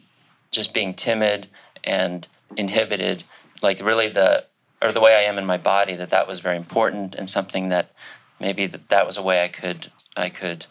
just 0.51 0.73
being 0.73 0.93
timid 0.93 1.47
and 1.83 2.27
inhibited, 2.55 3.23
like 3.61 3.79
really 3.81 4.09
the 4.09 4.45
or 4.81 4.91
the 4.91 5.01
way 5.01 5.15
I 5.15 5.21
am 5.23 5.37
in 5.37 5.45
my 5.45 5.57
body, 5.57 5.95
that 5.95 6.11
that 6.11 6.27
was 6.27 6.39
very 6.39 6.57
important 6.57 7.15
and 7.15 7.29
something 7.29 7.69
that 7.69 7.91
maybe 8.39 8.67
that, 8.67 8.89
that 8.89 9.07
was 9.07 9.17
a 9.17 9.23
way 9.23 9.43
I 9.43 9.47
could 9.47 9.87
I 10.15 10.29
could 10.29 10.65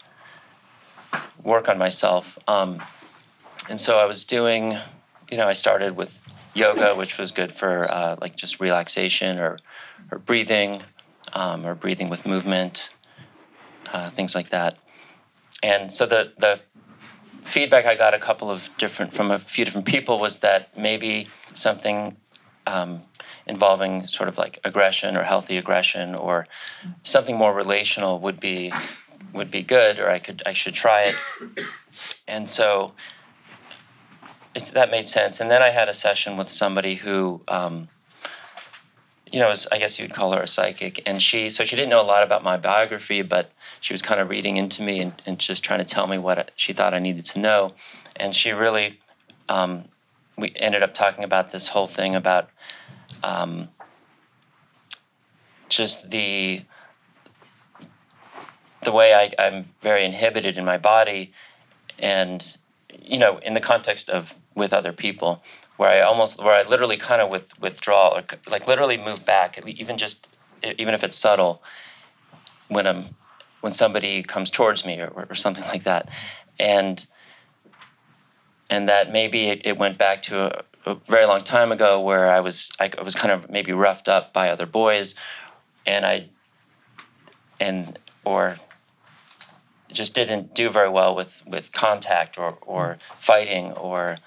work 1.43 1.69
on 1.69 1.77
myself. 1.77 2.37
Um, 2.47 2.81
and 3.69 3.79
so 3.79 3.99
I 3.99 4.05
was 4.05 4.25
doing, 4.25 4.77
you 5.29 5.37
know, 5.37 5.47
I 5.47 5.53
started 5.53 5.95
with 5.95 6.51
yoga, 6.53 6.95
which 6.95 7.17
was 7.17 7.31
good 7.31 7.51
for 7.51 7.89
uh, 7.91 8.15
like 8.19 8.35
just 8.35 8.59
relaxation 8.59 9.39
or 9.39 9.59
or 10.11 10.19
breathing, 10.19 10.83
um, 11.33 11.65
or 11.65 11.75
breathing 11.75 12.09
with 12.09 12.25
movement, 12.25 12.89
uh, 13.93 14.09
things 14.09 14.35
like 14.35 14.49
that. 14.49 14.77
And 15.63 15.91
so 15.91 16.05
the 16.05 16.33
the 16.37 16.59
feedback 17.47 17.85
I 17.85 17.95
got 17.95 18.13
a 18.13 18.19
couple 18.19 18.51
of 18.51 18.69
different 18.77 19.13
from 19.13 19.31
a 19.31 19.39
few 19.39 19.63
different 19.65 19.87
people 19.87 20.19
was 20.19 20.39
that 20.41 20.77
maybe 20.77 21.29
something 21.53 22.17
um, 22.65 23.01
involving 23.45 24.07
sort 24.07 24.27
of 24.27 24.37
like 24.37 24.59
aggression 24.63 25.15
or 25.15 25.23
healthy 25.23 25.57
aggression 25.57 26.13
or 26.13 26.47
something 27.03 27.37
more 27.37 27.53
relational 27.53 28.19
would 28.19 28.39
be 28.39 28.73
would 29.33 29.49
be 29.49 29.63
good 29.63 29.97
or 29.97 30.09
I 30.09 30.19
could 30.19 30.43
I 30.45 30.53
should 30.53 30.73
try 30.73 31.03
it. 31.03 31.15
And 32.27 32.49
so 32.49 32.91
it's 34.53 34.71
that 34.71 34.91
made 34.91 35.07
sense. 35.07 35.39
And 35.39 35.49
then 35.49 35.61
I 35.61 35.69
had 35.69 35.87
a 35.87 35.93
session 35.93 36.35
with 36.35 36.49
somebody 36.49 36.95
who 36.95 37.41
um, 37.47 37.87
you 39.31 39.39
know, 39.39 39.49
was, 39.49 39.67
I 39.71 39.77
guess 39.77 39.99
you'd 39.99 40.13
call 40.13 40.31
her 40.33 40.41
a 40.41 40.47
psychic, 40.47 41.01
and 41.05 41.21
she 41.21 41.49
so 41.49 41.63
she 41.63 41.75
didn't 41.75 41.89
know 41.89 42.01
a 42.01 42.03
lot 42.03 42.23
about 42.23 42.43
my 42.43 42.57
biography, 42.57 43.21
but 43.21 43.51
she 43.79 43.93
was 43.93 44.01
kind 44.01 44.19
of 44.19 44.29
reading 44.29 44.57
into 44.57 44.81
me 44.81 44.99
and, 44.99 45.13
and 45.25 45.39
just 45.39 45.63
trying 45.63 45.79
to 45.79 45.85
tell 45.85 46.07
me 46.07 46.17
what 46.17 46.51
she 46.55 46.73
thought 46.73 46.93
I 46.93 46.99
needed 46.99 47.25
to 47.25 47.39
know, 47.39 47.73
and 48.15 48.35
she 48.35 48.51
really, 48.51 48.99
um, 49.49 49.85
we 50.37 50.53
ended 50.55 50.83
up 50.83 50.93
talking 50.93 51.23
about 51.23 51.51
this 51.51 51.69
whole 51.69 51.87
thing 51.87 52.15
about 52.15 52.49
um, 53.23 53.69
just 55.69 56.11
the 56.11 56.61
the 58.83 58.91
way 58.91 59.13
I, 59.13 59.33
I'm 59.37 59.65
very 59.81 60.05
inhibited 60.05 60.57
in 60.57 60.63
my 60.63 60.77
body, 60.77 61.33
and 61.99 62.57
you 63.03 63.17
know, 63.17 63.37
in 63.39 63.53
the 63.53 63.59
context 63.59 64.09
of 64.09 64.35
with 64.55 64.73
other 64.73 64.93
people, 64.93 65.43
where 65.77 65.89
I 65.89 66.01
almost, 66.01 66.41
where 66.41 66.53
I 66.53 66.63
literally 66.63 66.97
kind 66.97 67.21
of 67.21 67.29
with 67.29 67.59
withdraw, 67.59 68.15
or 68.15 68.23
like 68.49 68.67
literally 68.67 68.97
move 68.97 69.25
back, 69.25 69.61
even 69.65 69.97
just, 69.97 70.27
even 70.63 70.93
if 70.93 71.03
it's 71.03 71.15
subtle, 71.15 71.61
when 72.67 72.87
I'm, 72.87 73.05
when 73.61 73.73
somebody 73.73 74.23
comes 74.23 74.51
towards 74.51 74.85
me 74.85 74.99
or, 74.99 75.25
or 75.29 75.35
something 75.35 75.63
like 75.65 75.83
that, 75.83 76.09
and 76.59 77.05
and 78.69 78.89
that 78.89 79.11
maybe 79.11 79.47
it, 79.47 79.61
it 79.65 79.77
went 79.77 79.97
back 79.97 80.21
to 80.23 80.59
a, 80.85 80.91
a, 80.91 80.95
very 81.07 81.25
long 81.25 81.41
time 81.41 81.71
ago 81.71 82.01
where 82.01 82.29
I 82.29 82.39
was 82.39 82.71
I, 82.79 82.91
I 82.97 83.01
was 83.01 83.15
kind 83.15 83.31
of 83.31 83.49
maybe 83.49 83.71
roughed 83.71 84.07
up 84.07 84.33
by 84.33 84.49
other 84.49 84.65
boys, 84.65 85.15
and 85.85 86.05
I 86.05 86.29
and 87.59 87.97
or 88.25 88.57
just 89.91 90.13
didn't 90.13 90.53
do 90.53 90.69
very 90.69 90.89
well 90.89 91.15
with 91.15 91.43
with 91.47 91.71
contact 91.71 92.37
or 92.37 92.57
or 92.61 92.97
fighting 93.09 93.71
or 93.73 94.17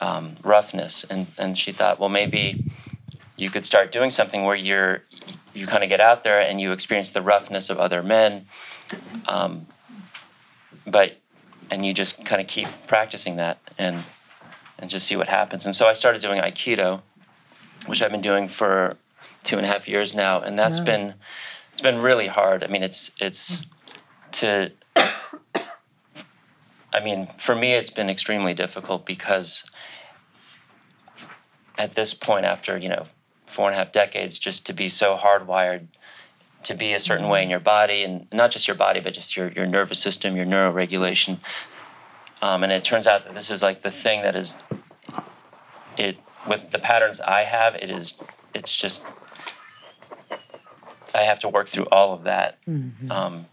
um, 0.00 0.36
roughness, 0.42 1.04
and 1.04 1.28
and 1.38 1.56
she 1.56 1.72
thought, 1.72 1.98
well, 2.00 2.08
maybe 2.08 2.64
you 3.36 3.50
could 3.50 3.66
start 3.66 3.92
doing 3.92 4.10
something 4.10 4.44
where 4.44 4.56
you're 4.56 5.00
you 5.54 5.66
kind 5.66 5.82
of 5.82 5.88
get 5.88 6.00
out 6.00 6.24
there 6.24 6.40
and 6.40 6.60
you 6.60 6.72
experience 6.72 7.10
the 7.10 7.22
roughness 7.22 7.70
of 7.70 7.78
other 7.78 8.02
men, 8.02 8.46
um, 9.28 9.66
but 10.86 11.18
and 11.70 11.86
you 11.86 11.94
just 11.94 12.24
kind 12.24 12.40
of 12.40 12.48
keep 12.48 12.68
practicing 12.86 13.36
that 13.36 13.58
and 13.78 14.04
and 14.78 14.90
just 14.90 15.06
see 15.06 15.16
what 15.16 15.28
happens. 15.28 15.64
And 15.64 15.74
so 15.74 15.86
I 15.86 15.92
started 15.92 16.20
doing 16.20 16.40
Aikido, 16.40 17.02
which 17.86 18.02
I've 18.02 18.10
been 18.10 18.20
doing 18.20 18.48
for 18.48 18.96
two 19.44 19.56
and 19.56 19.64
a 19.64 19.68
half 19.68 19.88
years 19.88 20.14
now, 20.14 20.40
and 20.40 20.58
that's 20.58 20.78
yeah. 20.78 20.84
been 20.84 21.14
it's 21.72 21.82
been 21.82 22.02
really 22.02 22.26
hard. 22.26 22.64
I 22.64 22.66
mean, 22.66 22.82
it's 22.82 23.12
it's 23.20 23.66
to 24.32 24.72
I 26.92 27.00
mean, 27.02 27.28
for 27.38 27.54
me, 27.54 27.72
it's 27.72 27.90
been 27.90 28.10
extremely 28.10 28.54
difficult 28.54 29.06
because 29.06 29.70
at 31.78 31.94
this 31.94 32.12
point, 32.12 32.44
after 32.44 32.76
you 32.76 32.88
know 32.88 33.06
four 33.46 33.68
and 33.68 33.74
a 33.74 33.78
half 33.78 33.92
decades, 33.92 34.38
just 34.38 34.66
to 34.66 34.72
be 34.72 34.88
so 34.88 35.16
hardwired 35.16 35.86
to 36.64 36.74
be 36.74 36.92
a 36.92 37.00
certain 37.00 37.28
way 37.28 37.42
in 37.42 37.50
your 37.50 37.60
body, 37.60 38.02
and 38.02 38.26
not 38.32 38.50
just 38.50 38.68
your 38.68 38.76
body, 38.76 39.00
but 39.00 39.14
just 39.14 39.36
your 39.36 39.50
your 39.52 39.66
nervous 39.66 39.98
system, 39.98 40.36
your 40.36 40.46
neuroregulation. 40.46 41.38
Um, 42.40 42.64
and 42.64 42.72
it 42.72 42.82
turns 42.82 43.06
out 43.06 43.24
that 43.24 43.34
this 43.34 43.50
is 43.50 43.62
like 43.62 43.82
the 43.82 43.90
thing 43.90 44.22
that 44.22 44.34
is 44.34 44.62
it 45.96 46.18
with 46.48 46.70
the 46.70 46.78
patterns 46.78 47.20
I 47.20 47.42
have. 47.42 47.74
It 47.76 47.90
is 47.90 48.20
it's 48.54 48.76
just 48.76 49.06
I 51.14 51.22
have 51.22 51.38
to 51.40 51.48
work 51.48 51.68
through 51.68 51.86
all 51.86 52.12
of 52.14 52.24
that. 52.24 52.58
Mm-hmm. 52.66 53.10
Um, 53.10 53.46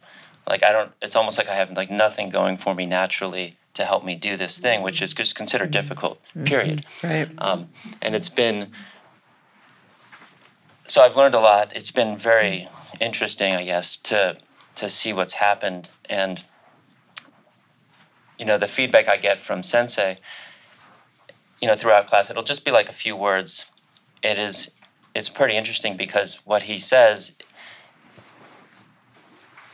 like 0.47 0.63
I 0.63 0.71
don't. 0.71 0.91
It's 1.01 1.15
almost 1.15 1.37
like 1.37 1.49
I 1.49 1.55
have 1.55 1.71
like 1.71 1.91
nothing 1.91 2.29
going 2.29 2.57
for 2.57 2.73
me 2.73 2.85
naturally 2.85 3.57
to 3.75 3.85
help 3.85 4.03
me 4.03 4.15
do 4.15 4.35
this 4.35 4.57
thing, 4.57 4.81
which 4.81 5.01
is 5.01 5.13
just 5.13 5.35
considered 5.35 5.71
difficult. 5.71 6.19
Mm-hmm. 6.29 6.43
Period. 6.45 6.85
Right. 7.03 7.29
Um, 7.37 7.69
and 8.01 8.15
it's 8.15 8.29
been 8.29 8.71
so 10.89 11.03
I've 11.03 11.15
learned 11.15 11.35
a 11.35 11.39
lot. 11.39 11.71
It's 11.75 11.91
been 11.91 12.17
very 12.17 12.67
interesting, 12.99 13.53
I 13.53 13.65
guess, 13.65 13.97
to 13.97 14.37
to 14.75 14.89
see 14.89 15.11
what's 15.11 15.35
happened 15.35 15.89
and 16.09 16.43
you 18.37 18.45
know 18.45 18.57
the 18.57 18.67
feedback 18.67 19.07
I 19.07 19.17
get 19.17 19.39
from 19.39 19.63
Sensei. 19.63 20.17
You 21.61 21.67
know, 21.67 21.75
throughout 21.75 22.07
class, 22.07 22.29
it'll 22.29 22.43
just 22.43 22.63
be 22.63 22.71
like 22.71 22.87
a 22.87 22.93
few 22.93 23.15
words. 23.15 23.65
It 24.23 24.37
is. 24.37 24.71
It's 25.15 25.29
pretty 25.29 25.57
interesting 25.57 25.97
because 25.97 26.39
what 26.45 26.63
he 26.63 26.77
says 26.77 27.37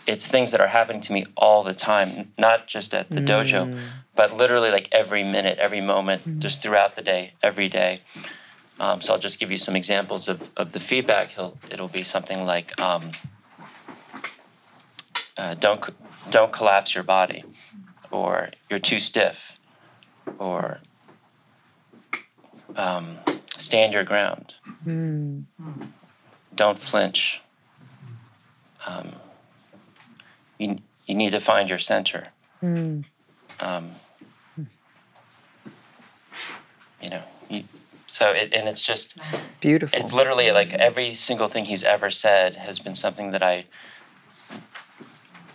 it's 0.07 0.27
things 0.27 0.51
that 0.51 0.61
are 0.61 0.67
happening 0.67 1.01
to 1.01 1.13
me 1.13 1.25
all 1.35 1.63
the 1.63 1.73
time, 1.73 2.31
not 2.37 2.67
just 2.67 2.93
at 2.93 3.09
the 3.09 3.21
mm. 3.21 3.27
dojo, 3.27 3.79
but 4.15 4.35
literally 4.35 4.71
like 4.71 4.87
every 4.91 5.23
minute, 5.23 5.57
every 5.57 5.81
moment, 5.81 6.27
mm. 6.27 6.39
just 6.39 6.61
throughout 6.61 6.95
the 6.95 7.01
day, 7.01 7.33
every 7.41 7.67
day. 7.67 8.01
Um, 8.79 9.01
so 9.01 9.13
I'll 9.13 9.19
just 9.19 9.39
give 9.39 9.51
you 9.51 9.57
some 9.57 9.75
examples 9.75 10.27
of, 10.27 10.51
of 10.57 10.73
the 10.73 10.79
feedback. 10.79 11.31
He'll, 11.31 11.57
it'll 11.71 11.87
be 11.87 12.03
something 12.03 12.45
like, 12.45 12.79
um, 12.81 13.11
uh, 15.37 15.53
don't 15.55 15.81
don't 16.29 16.51
collapse 16.51 16.95
your 16.95 17.03
body, 17.03 17.43
or 18.11 18.49
you're 18.69 18.79
too 18.79 18.99
stiff, 18.99 19.57
or 20.37 20.79
um, 22.75 23.17
stand 23.57 23.93
your 23.93 24.03
ground. 24.03 24.55
Mm. 24.85 25.43
Don't 26.55 26.79
flinch. 26.79 27.41
Um, 28.87 29.13
you, 30.57 30.77
you 31.05 31.15
need 31.15 31.31
to 31.31 31.39
find 31.39 31.69
your 31.69 31.79
center. 31.79 32.27
Mm. 32.61 33.05
Um, 33.59 33.91
you 37.01 37.09
know, 37.09 37.23
you, 37.49 37.63
so 38.15 38.31
it, 38.31 38.53
and 38.53 38.69
it's 38.69 38.81
just 38.81 39.17
beautiful. 39.59 39.99
It's 39.99 40.13
literally 40.13 40.49
like 40.51 40.71
every 40.71 41.13
single 41.15 41.49
thing 41.49 41.65
he's 41.65 41.83
ever 41.83 42.09
said 42.09 42.55
has 42.55 42.79
been 42.79 42.95
something 42.95 43.31
that 43.31 43.43
I 43.43 43.65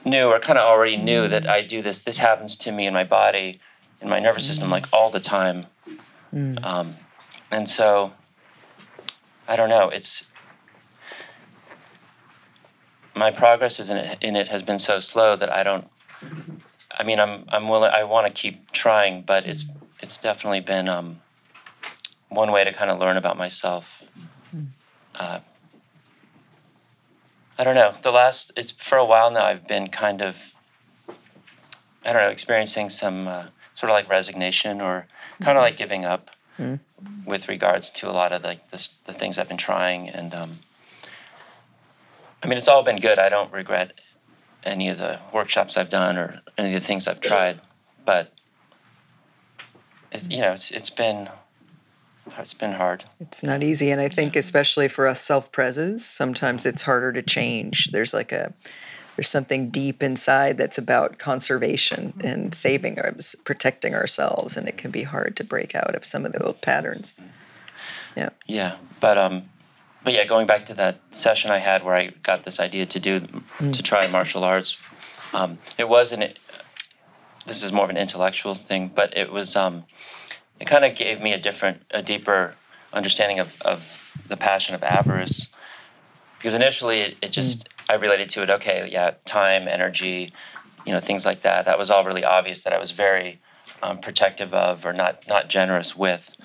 knew 0.04 0.26
or 0.26 0.38
kind 0.40 0.58
of 0.58 0.68
already 0.68 0.98
knew 0.98 1.26
that 1.26 1.48
I 1.48 1.62
do 1.62 1.80
this. 1.80 2.02
This 2.02 2.18
happens 2.18 2.58
to 2.58 2.70
me 2.70 2.86
in 2.86 2.92
my 2.92 3.04
body, 3.04 3.60
in 4.02 4.10
my 4.10 4.20
nervous 4.20 4.46
system, 4.46 4.68
like 4.68 4.84
all 4.92 5.08
the 5.08 5.20
time. 5.20 5.68
Mm. 6.34 6.62
Um, 6.62 6.94
and 7.50 7.66
so, 7.66 8.12
I 9.48 9.56
don't 9.56 9.70
know. 9.70 9.88
It's 9.88 10.26
my 13.16 13.30
progress 13.30 13.80
in 13.88 13.96
it, 13.96 14.18
in 14.20 14.36
it 14.36 14.48
has 14.48 14.62
been 14.62 14.78
so 14.78 15.00
slow 15.00 15.34
that 15.34 15.50
I 15.50 15.62
don't. 15.62 15.88
I 16.92 17.04
mean, 17.04 17.18
I'm 17.18 17.44
I'm 17.48 17.70
willing. 17.70 17.90
I 17.90 18.04
want 18.04 18.26
to 18.26 18.32
keep 18.38 18.70
trying, 18.72 19.22
but 19.22 19.46
it's 19.46 19.64
it's 20.00 20.18
definitely 20.18 20.60
been 20.60 20.90
um, 20.90 21.20
one 22.30 22.50
way 22.50 22.64
to 22.64 22.72
kind 22.72 22.90
of 22.90 22.98
learn 22.98 23.16
about 23.16 23.36
myself. 23.36 24.02
Uh, 25.14 25.40
I 27.58 27.64
don't 27.64 27.74
know. 27.74 27.92
The 28.00 28.10
last 28.10 28.52
it's 28.56 28.70
for 28.70 28.96
a 28.96 29.04
while 29.04 29.30
now. 29.30 29.44
I've 29.44 29.68
been 29.68 29.88
kind 29.88 30.22
of 30.22 30.54
I 32.04 32.12
don't 32.12 32.22
know 32.22 32.30
experiencing 32.30 32.88
some 32.88 33.28
uh, 33.28 33.46
sort 33.74 33.90
of 33.90 33.94
like 33.94 34.08
resignation 34.08 34.80
or 34.80 35.06
kind 35.42 35.58
of 35.58 35.62
like 35.62 35.76
giving 35.76 36.04
up 36.06 36.30
mm-hmm. 36.58 37.28
with 37.28 37.48
regards 37.48 37.90
to 37.90 38.08
a 38.08 38.12
lot 38.12 38.32
of 38.32 38.42
like 38.42 38.70
the 38.70 38.88
the 39.04 39.12
things 39.12 39.36
I've 39.38 39.48
been 39.48 39.58
trying 39.58 40.08
and. 40.08 40.32
Um, 40.34 40.58
I 42.42 42.46
mean, 42.46 42.56
it's 42.56 42.68
all 42.68 42.82
been 42.82 43.00
good. 43.00 43.18
I 43.18 43.28
don't 43.28 43.52
regret 43.52 44.00
any 44.64 44.88
of 44.88 44.98
the 44.98 45.20
workshops 45.32 45.76
I've 45.76 45.90
done 45.90 46.16
or 46.16 46.40
any 46.56 46.74
of 46.74 46.80
the 46.80 46.86
things 46.86 47.06
I've 47.06 47.20
tried, 47.20 47.60
but 48.04 48.32
it's, 50.10 50.28
you 50.28 50.40
know, 50.40 50.52
it's 50.52 50.70
it's 50.70 50.90
been 50.90 51.28
it's 52.38 52.54
been 52.54 52.72
hard. 52.72 53.04
It's 53.20 53.42
not 53.42 53.62
easy. 53.62 53.90
And 53.90 54.00
I 54.00 54.08
think, 54.08 54.36
especially 54.36 54.88
for 54.88 55.06
us 55.06 55.20
self 55.20 55.50
preses, 55.52 56.04
sometimes 56.04 56.66
it's 56.66 56.82
harder 56.82 57.12
to 57.12 57.22
change. 57.22 57.90
There's 57.92 58.14
like 58.14 58.32
a, 58.32 58.52
there's 59.16 59.28
something 59.28 59.70
deep 59.70 60.02
inside 60.02 60.56
that's 60.56 60.78
about 60.78 61.18
conservation 61.18 62.12
and 62.20 62.54
saving 62.54 62.98
or 62.98 63.14
protecting 63.44 63.94
ourselves. 63.94 64.56
And 64.56 64.68
it 64.68 64.78
can 64.78 64.90
be 64.90 65.02
hard 65.02 65.36
to 65.36 65.44
break 65.44 65.74
out 65.74 65.94
of 65.94 66.04
some 66.04 66.24
of 66.24 66.32
the 66.32 66.42
old 66.42 66.60
patterns. 66.60 67.18
Yeah. 68.16 68.30
Yeah. 68.46 68.76
But, 69.00 69.18
um, 69.18 69.44
but 70.02 70.14
yeah, 70.14 70.24
going 70.24 70.46
back 70.46 70.66
to 70.66 70.74
that 70.74 71.00
session 71.10 71.50
I 71.50 71.58
had 71.58 71.84
where 71.84 71.94
I 71.94 72.08
got 72.22 72.44
this 72.44 72.58
idea 72.58 72.86
to 72.86 73.00
do, 73.00 73.20
to 73.58 73.82
try 73.82 74.06
martial 74.06 74.44
arts, 74.44 74.80
um, 75.34 75.58
it 75.78 75.88
wasn't, 75.88 76.38
this 77.46 77.62
is 77.62 77.72
more 77.72 77.84
of 77.84 77.90
an 77.90 77.96
intellectual 77.96 78.54
thing, 78.54 78.90
but 78.94 79.16
it 79.16 79.30
was, 79.30 79.56
um, 79.56 79.84
it 80.60 80.66
kind 80.66 80.84
of 80.84 80.94
gave 80.94 81.20
me 81.20 81.32
a 81.32 81.38
different, 81.38 81.82
a 81.90 82.02
deeper 82.02 82.54
understanding 82.92 83.40
of, 83.40 83.60
of 83.62 84.12
the 84.28 84.36
passion 84.36 84.74
of 84.74 84.82
avarice. 84.82 85.48
Because 86.38 86.54
initially, 86.54 87.00
it, 87.00 87.16
it 87.22 87.28
just, 87.30 87.68
I 87.88 87.94
related 87.94 88.28
to 88.30 88.42
it, 88.42 88.50
okay, 88.50 88.88
yeah, 88.90 89.12
time, 89.24 89.66
energy, 89.66 90.32
you 90.86 90.92
know, 90.92 91.00
things 91.00 91.24
like 91.24 91.42
that. 91.42 91.64
That 91.64 91.78
was 91.78 91.90
all 91.90 92.04
really 92.04 92.24
obvious 92.24 92.62
that 92.62 92.72
I 92.72 92.78
was 92.78 92.90
very 92.90 93.38
um, 93.82 93.98
protective 93.98 94.54
of 94.54 94.84
or 94.84 94.92
not, 94.92 95.26
not 95.26 95.48
generous 95.48 95.96
with. 95.96 96.36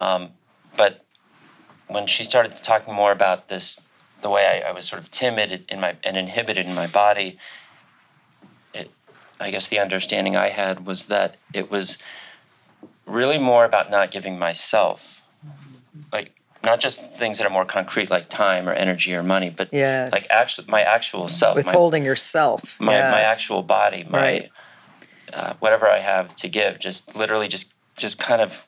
Um, 0.00 0.30
but 0.76 1.04
when 1.88 2.06
she 2.06 2.24
started 2.24 2.56
talking 2.56 2.94
more 2.94 3.12
about 3.12 3.48
this, 3.48 3.88
the 4.20 4.30
way 4.30 4.62
I, 4.64 4.70
I 4.70 4.72
was 4.72 4.86
sort 4.86 5.02
of 5.02 5.10
timid 5.10 5.64
in 5.68 5.80
my 5.80 5.96
and 6.04 6.16
inhibited 6.16 6.66
in 6.66 6.74
my 6.74 6.86
body, 6.86 7.38
it, 8.72 8.90
I 9.40 9.50
guess 9.50 9.68
the 9.68 9.78
understanding 9.78 10.36
I 10.36 10.48
had 10.48 10.86
was 10.86 11.06
that 11.06 11.36
it 11.52 11.70
was 11.70 11.98
really 13.06 13.38
more 13.38 13.64
about 13.64 13.90
not 13.90 14.10
giving 14.10 14.38
myself, 14.38 15.22
like 16.12 16.32
not 16.62 16.80
just 16.80 17.14
things 17.14 17.38
that 17.38 17.46
are 17.46 17.50
more 17.50 17.64
concrete 17.64 18.10
like 18.10 18.28
time 18.28 18.68
or 18.68 18.72
energy 18.72 19.14
or 19.14 19.22
money, 19.22 19.50
but 19.50 19.68
yes. 19.72 20.12
like 20.12 20.24
actually 20.30 20.66
my 20.68 20.82
actual 20.82 21.28
self, 21.28 21.56
withholding 21.56 22.02
my, 22.02 22.06
yourself, 22.06 22.80
my 22.80 22.92
yes. 22.92 23.12
my 23.12 23.20
actual 23.20 23.62
body, 23.62 24.04
my 24.08 24.18
right. 24.18 24.50
uh, 25.32 25.54
whatever 25.58 25.88
I 25.88 25.98
have 25.98 26.34
to 26.36 26.48
give, 26.48 26.78
just 26.78 27.16
literally 27.16 27.48
just 27.48 27.74
just 27.96 28.18
kind 28.18 28.40
of 28.40 28.66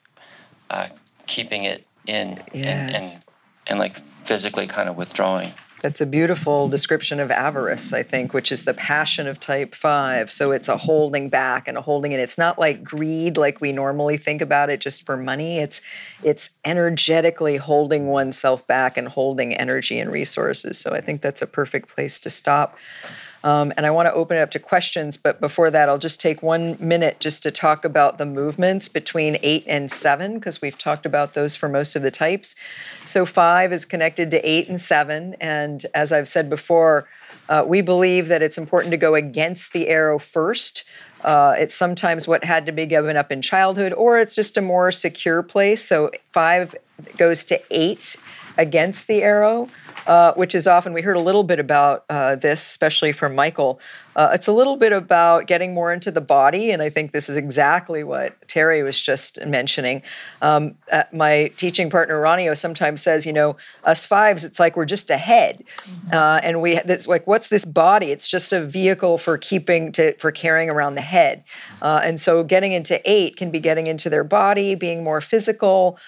uh, 0.70 0.88
keeping 1.26 1.64
it 1.64 1.86
in 2.06 2.42
yes. 2.52 2.54
and, 2.54 2.94
and 2.94 3.24
and 3.66 3.78
like 3.78 3.96
physically 3.96 4.66
kind 4.66 4.88
of 4.88 4.96
withdrawing. 4.96 5.52
That's 5.84 6.00
a 6.00 6.06
beautiful 6.06 6.66
description 6.66 7.20
of 7.20 7.30
avarice, 7.30 7.92
I 7.92 8.02
think, 8.02 8.32
which 8.32 8.50
is 8.50 8.64
the 8.64 8.72
passion 8.72 9.26
of 9.26 9.38
type 9.38 9.74
five. 9.74 10.32
So 10.32 10.50
it's 10.50 10.66
a 10.66 10.78
holding 10.78 11.28
back 11.28 11.68
and 11.68 11.76
a 11.76 11.82
holding 11.82 12.12
in. 12.12 12.20
It's 12.20 12.38
not 12.38 12.58
like 12.58 12.82
greed, 12.82 13.36
like 13.36 13.60
we 13.60 13.70
normally 13.70 14.16
think 14.16 14.40
about 14.40 14.70
it, 14.70 14.80
just 14.80 15.04
for 15.04 15.18
money. 15.18 15.58
It's 15.58 15.82
it's 16.22 16.56
energetically 16.64 17.58
holding 17.58 18.06
oneself 18.06 18.66
back 18.66 18.96
and 18.96 19.08
holding 19.08 19.52
energy 19.52 19.98
and 19.98 20.10
resources. 20.10 20.78
So 20.78 20.92
I 20.94 21.02
think 21.02 21.20
that's 21.20 21.42
a 21.42 21.46
perfect 21.46 21.90
place 21.90 22.18
to 22.20 22.30
stop. 22.30 22.78
Um, 23.44 23.74
and 23.76 23.84
I 23.84 23.90
want 23.90 24.06
to 24.06 24.12
open 24.14 24.38
it 24.38 24.40
up 24.40 24.50
to 24.52 24.58
questions, 24.58 25.18
but 25.18 25.38
before 25.38 25.70
that, 25.70 25.90
I'll 25.90 25.98
just 25.98 26.18
take 26.18 26.42
one 26.42 26.78
minute 26.80 27.20
just 27.20 27.42
to 27.42 27.50
talk 27.50 27.84
about 27.84 28.16
the 28.16 28.24
movements 28.24 28.88
between 28.88 29.36
eight 29.42 29.64
and 29.68 29.90
seven, 29.90 30.38
because 30.38 30.62
we've 30.62 30.78
talked 30.78 31.04
about 31.04 31.34
those 31.34 31.54
for 31.54 31.68
most 31.68 31.94
of 31.94 32.00
the 32.00 32.10
types. 32.10 32.56
So 33.04 33.26
five 33.26 33.70
is 33.70 33.84
connected 33.84 34.30
to 34.30 34.48
eight 34.48 34.70
and 34.70 34.80
seven. 34.80 35.36
And 35.42 35.84
as 35.94 36.10
I've 36.10 36.26
said 36.26 36.48
before, 36.48 37.06
uh, 37.50 37.64
we 37.66 37.82
believe 37.82 38.28
that 38.28 38.40
it's 38.40 38.56
important 38.56 38.92
to 38.92 38.96
go 38.96 39.14
against 39.14 39.74
the 39.74 39.88
arrow 39.88 40.18
first. 40.18 40.84
Uh, 41.22 41.54
it's 41.58 41.74
sometimes 41.74 42.26
what 42.26 42.44
had 42.44 42.64
to 42.64 42.72
be 42.72 42.86
given 42.86 43.14
up 43.14 43.30
in 43.30 43.42
childhood, 43.42 43.92
or 43.92 44.18
it's 44.18 44.34
just 44.34 44.56
a 44.56 44.62
more 44.62 44.90
secure 44.90 45.42
place. 45.42 45.84
So 45.84 46.10
five 46.32 46.74
goes 47.18 47.44
to 47.44 47.60
eight 47.70 48.16
against 48.56 49.06
the 49.08 49.22
arrow 49.22 49.68
uh, 50.06 50.32
which 50.34 50.54
is 50.54 50.66
often 50.66 50.92
we 50.92 51.02
heard 51.02 51.16
a 51.16 51.20
little 51.20 51.44
bit 51.44 51.58
about 51.58 52.04
uh, 52.08 52.36
this, 52.36 52.60
especially 52.60 53.12
from 53.12 53.34
Michael. 53.34 53.80
Uh, 54.16 54.30
it's 54.32 54.46
a 54.46 54.52
little 54.52 54.76
bit 54.76 54.92
about 54.92 55.46
getting 55.46 55.74
more 55.74 55.92
into 55.92 56.10
the 56.10 56.20
body, 56.20 56.70
and 56.70 56.80
I 56.80 56.90
think 56.90 57.12
this 57.12 57.28
is 57.28 57.36
exactly 57.36 58.04
what 58.04 58.34
Terry 58.48 58.82
was 58.82 59.00
just 59.00 59.44
mentioning. 59.44 60.02
Um, 60.40 60.76
uh, 60.92 61.04
my 61.12 61.50
teaching 61.56 61.90
partner 61.90 62.20
Uranio 62.20 62.56
sometimes 62.56 63.02
says, 63.02 63.26
you 63.26 63.32
know, 63.32 63.56
us 63.82 64.06
fives, 64.06 64.44
it's 64.44 64.60
like 64.60 64.76
we're 64.76 64.84
just 64.84 65.10
a 65.10 65.16
head, 65.16 65.64
uh, 66.12 66.40
and 66.42 66.62
we 66.62 66.76
it's 66.76 67.08
like 67.08 67.26
what's 67.26 67.48
this 67.48 67.64
body? 67.64 68.10
It's 68.10 68.28
just 68.28 68.52
a 68.52 68.64
vehicle 68.64 69.18
for 69.18 69.36
keeping 69.38 69.90
to 69.92 70.14
for 70.18 70.30
carrying 70.30 70.70
around 70.70 70.94
the 70.94 71.00
head, 71.00 71.44
uh, 71.82 72.00
and 72.04 72.20
so 72.20 72.44
getting 72.44 72.72
into 72.72 73.00
eight 73.04 73.36
can 73.36 73.50
be 73.50 73.60
getting 73.60 73.86
into 73.86 74.08
their 74.08 74.24
body, 74.24 74.74
being 74.74 75.02
more 75.02 75.20
physical, 75.20 75.98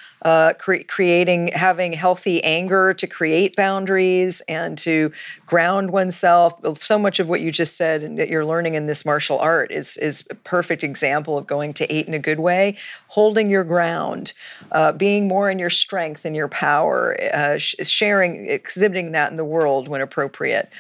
cre- 0.59 0.87
creating 0.87 1.49
having 1.49 1.93
healthy 1.93 2.43
anger 2.45 2.95
to 2.95 3.07
create 3.07 3.57
boundaries 3.57 4.43
and 4.49 4.79
to 4.79 5.13
ground 5.45 5.91
oneself. 5.91 6.55
So 6.81 6.99
much 6.99 7.19
of 7.19 7.29
what 7.29 7.41
you 7.41 7.51
just 7.51 7.77
said 7.77 7.96
and 8.03 8.19
that 8.19 8.29
you're 8.29 8.45
learning 8.45 8.75
in 8.75 8.87
this 8.87 9.05
martial 9.05 9.39
art 9.39 9.71
is 9.71 9.97
is 9.97 10.27
a 10.31 10.35
perfect 10.35 10.83
example 10.83 11.37
of 11.39 11.47
going 11.47 11.73
to 11.75 11.93
eight 11.93 12.07
in 12.07 12.15
a 12.15 12.19
good 12.19 12.41
way, 12.41 12.77
holding 13.09 13.51
your 13.51 13.65
ground, 13.65 14.33
uh, 14.73 14.93
being 14.93 15.29
more 15.29 15.51
in 15.51 15.59
your 15.59 15.71
strength 15.71 16.25
and 16.25 16.37
your 16.37 16.49
power, 16.49 17.17
uh, 17.33 17.59
sharing, 17.59 18.49
exhibiting 18.49 19.13
that 19.13 19.31
in 19.31 19.37
the 19.37 19.45
world 19.45 19.89
when 19.89 20.01
appropriate. 20.01 20.71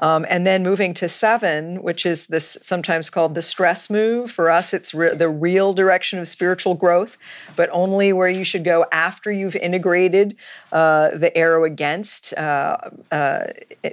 Um, 0.00 0.26
and 0.28 0.46
then 0.46 0.62
moving 0.62 0.94
to 0.94 1.08
seven, 1.08 1.82
which 1.82 2.06
is 2.06 2.26
this 2.28 2.56
sometimes 2.62 3.10
called 3.10 3.34
the 3.34 3.42
stress 3.42 3.90
move. 3.90 4.32
For 4.32 4.50
us, 4.50 4.72
it's 4.72 4.94
re- 4.94 5.14
the 5.14 5.28
real 5.28 5.74
direction 5.74 6.18
of 6.18 6.26
spiritual 6.26 6.74
growth, 6.74 7.18
but 7.54 7.68
only 7.70 8.12
where 8.12 8.28
you 8.28 8.44
should 8.44 8.64
go 8.64 8.86
after 8.90 9.30
you've 9.30 9.56
integrated 9.56 10.36
uh, 10.72 11.10
the 11.10 11.36
arrow 11.36 11.64
against, 11.64 12.32
uh, 12.34 12.78
uh, 13.12 13.44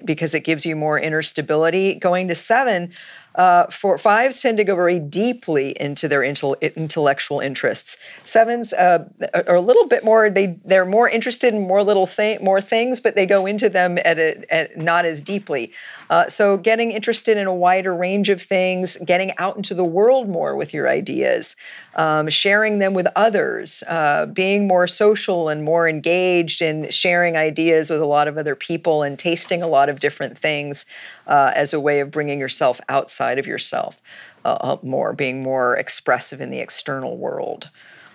because 0.05 0.33
it 0.33 0.41
gives 0.41 0.65
you 0.65 0.75
more 0.75 0.97
inner 0.97 1.21
stability. 1.21 1.95
Going 1.95 2.29
to 2.29 2.35
seven, 2.35 2.93
uh, 3.37 3.67
for 3.67 3.97
fives 3.99 4.41
tend 4.41 4.57
to 4.57 4.63
go 4.63 4.75
very 4.75 4.99
deeply 4.99 5.79
into 5.79 6.07
their 6.07 6.21
intel- 6.21 6.59
intellectual 6.75 7.39
interests. 7.39 7.97
Sevens 8.25 8.73
uh, 8.73 9.05
are 9.47 9.55
a 9.55 9.61
little 9.61 9.87
bit 9.87 10.03
more 10.03 10.29
they 10.29 10.59
they're 10.65 10.85
more 10.85 11.07
interested 11.07 11.53
in 11.53 11.61
more 11.61 11.83
little 11.83 12.07
thing 12.07 12.43
more 12.43 12.59
things, 12.59 12.99
but 12.99 13.15
they 13.15 13.25
go 13.25 13.45
into 13.45 13.69
them 13.69 13.99
at, 14.03 14.17
a, 14.17 14.53
at 14.53 14.77
not 14.77 15.05
as 15.05 15.21
deeply. 15.21 15.71
Uh, 16.09 16.27
so 16.27 16.57
getting 16.57 16.91
interested 16.91 17.37
in 17.37 17.45
a 17.45 17.53
wider 17.53 17.95
range 17.95 18.29
of 18.29 18.41
things, 18.41 18.97
getting 19.05 19.37
out 19.37 19.55
into 19.55 19.75
the 19.75 19.85
world 19.85 20.27
more 20.27 20.55
with 20.55 20.73
your 20.73 20.89
ideas, 20.89 21.55
um, 21.95 22.29
sharing 22.29 22.79
them 22.79 22.93
with 22.93 23.07
others, 23.15 23.83
uh, 23.87 24.25
being 24.25 24.67
more 24.67 24.87
social 24.87 25.47
and 25.47 25.63
more 25.63 25.87
engaged 25.87 26.61
in 26.61 26.89
sharing 26.89 27.37
ideas 27.37 27.89
with 27.89 28.01
a 28.01 28.05
lot 28.05 28.27
of 28.27 28.37
other 28.37 28.55
people 28.55 29.03
and 29.03 29.19
tasting 29.19 29.61
a 29.61 29.67
lot 29.67 29.89
of 29.89 29.99
different 29.99 30.37
things 30.37 30.85
uh, 31.27 31.51
as 31.55 31.73
a 31.73 31.79
way 31.79 31.99
of 31.99 32.11
bringing 32.11 32.39
yourself 32.39 32.81
outside 32.89 33.37
of 33.37 33.45
yourself 33.45 34.01
uh, 34.45 34.57
uh, 34.61 34.77
more, 34.81 35.13
being 35.13 35.43
more 35.43 35.75
expressive 35.75 36.41
in 36.41 36.49
the 36.49 36.59
external 36.59 37.17
world 37.17 37.69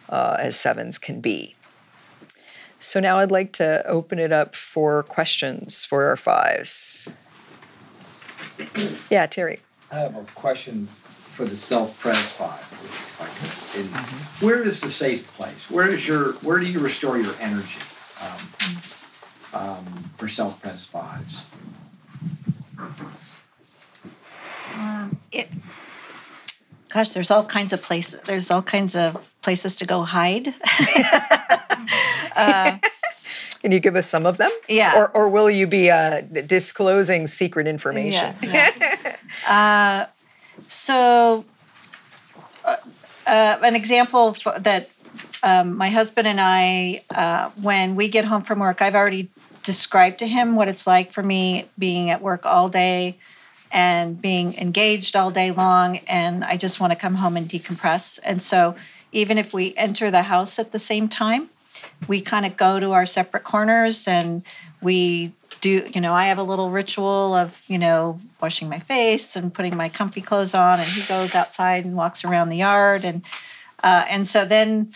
uh, 0.09 0.37
as 0.39 0.59
sevens 0.59 0.99
can 0.99 1.21
be. 1.21 1.55
So 2.79 2.99
now 2.99 3.19
I'd 3.19 3.31
like 3.31 3.53
to 3.53 3.87
open 3.87 4.19
it 4.19 4.33
up 4.33 4.57
for 4.57 5.05
questions 5.05 5.85
for 5.85 6.07
our 6.07 6.17
fives. 6.17 7.15
yeah, 9.11 9.27
Terry. 9.27 9.61
I 9.91 9.97
have 9.97 10.17
a 10.17 10.25
question 10.35 10.87
for 10.87 11.45
the 11.45 11.57
self-pres 11.57 12.33
five. 12.33 12.69
Mm-hmm. 13.23 14.45
where 14.45 14.63
is 14.63 14.81
the 14.81 14.91
safe 14.91 15.33
place? 15.35 15.71
Where 15.71 15.89
is 15.89 16.07
your 16.07 16.33
where 16.43 16.59
do 16.59 16.67
you 16.67 16.81
restore 16.81 17.17
your 17.19 17.33
energy 17.41 17.81
um, 18.21 18.41
um, 19.55 19.85
for 20.17 20.29
self-pres 20.29 20.87
fives? 20.87 21.43
Um, 24.79 25.19
it, 25.31 25.49
gosh, 26.89 27.13
there's 27.13 27.31
all 27.31 27.45
kinds 27.45 27.73
of 27.73 27.83
places. 27.83 28.23
There's 28.23 28.51
all 28.51 28.63
kinds 28.63 28.97
of 28.97 29.31
places 29.43 29.77
to 29.77 29.87
go 29.87 30.03
hide. 30.03 30.55
uh, 32.37 32.79
Can 33.61 33.71
you 33.71 33.79
give 33.79 33.95
us 33.95 34.09
some 34.09 34.27
of 34.27 34.39
them? 34.39 34.51
Yeah. 34.69 34.99
Or, 34.99 35.09
or 35.11 35.29
will 35.29 35.49
you 35.49 35.69
be 35.69 35.89
uh, 35.89 36.23
disclosing 36.23 37.29
secret 37.29 37.69
information? 37.69 38.35
Yeah, 38.43 39.17
uh, 39.49 40.07
so, 40.67 41.45
uh, 42.65 42.77
uh, 43.27 43.59
an 43.63 43.77
example 43.77 44.35
for, 44.35 44.59
that 44.59 44.91
um, 45.45 45.77
my 45.77 45.91
husband 45.91 46.27
and 46.27 46.41
I, 46.41 47.03
uh, 47.15 47.51
when 47.63 47.95
we 47.95 48.09
get 48.09 48.25
home 48.25 48.43
from 48.43 48.59
work, 48.59 48.83
I've 48.83 48.97
already 48.97 49.29
described 49.63 50.19
to 50.19 50.27
him 50.27 50.55
what 50.57 50.69
it's 50.69 50.87
like 50.87 51.13
for 51.13 51.23
me 51.23 51.67
being 51.79 52.11
at 52.11 52.21
work 52.21 52.45
all 52.45 52.69
day 52.69 53.19
and 53.71 54.21
being 54.21 54.55
engaged 54.55 55.17
all 55.17 55.31
day 55.31 55.51
long, 55.51 55.99
and 56.09 56.45
I 56.45 56.57
just 56.57 56.79
want 56.79 56.93
to 56.93 56.99
come 56.99 57.15
home 57.15 57.37
and 57.37 57.49
decompress. 57.49 58.21
And 58.25 58.43
so, 58.43 58.77
even 59.13 59.39
if 59.39 59.53
we 59.53 59.75
enter 59.77 60.11
the 60.11 60.23
house 60.23 60.59
at 60.59 60.73
the 60.73 60.79
same 60.79 61.09
time, 61.09 61.49
we 62.09 62.21
kind 62.21 62.45
of 62.45 62.57
go 62.57 62.81
to 62.81 62.93
our 62.93 63.07
separate 63.07 63.45
corners 63.45 64.07
and 64.07 64.43
we 64.81 65.33
do 65.61 65.87
you 65.95 66.01
know 66.01 66.13
i 66.13 66.27
have 66.27 66.39
a 66.39 66.43
little 66.43 66.71
ritual 66.71 67.35
of 67.35 67.63
you 67.69 67.79
know 67.79 68.19
washing 68.41 68.69
my 68.69 68.81
face 68.81 69.37
and 69.37 69.55
putting 69.55 69.77
my 69.77 69.89
comfy 69.89 70.21
clothes 70.21 70.55
on 70.55 70.81
and 70.81 70.89
he 70.89 71.07
goes 71.07 71.37
outside 71.37 71.85
and 71.85 71.95
walks 71.95 72.25
around 72.25 72.49
the 72.49 72.57
yard 72.57 73.05
and 73.05 73.23
uh, 73.85 74.05
and 74.09 74.27
so 74.27 74.45
then 74.45 74.93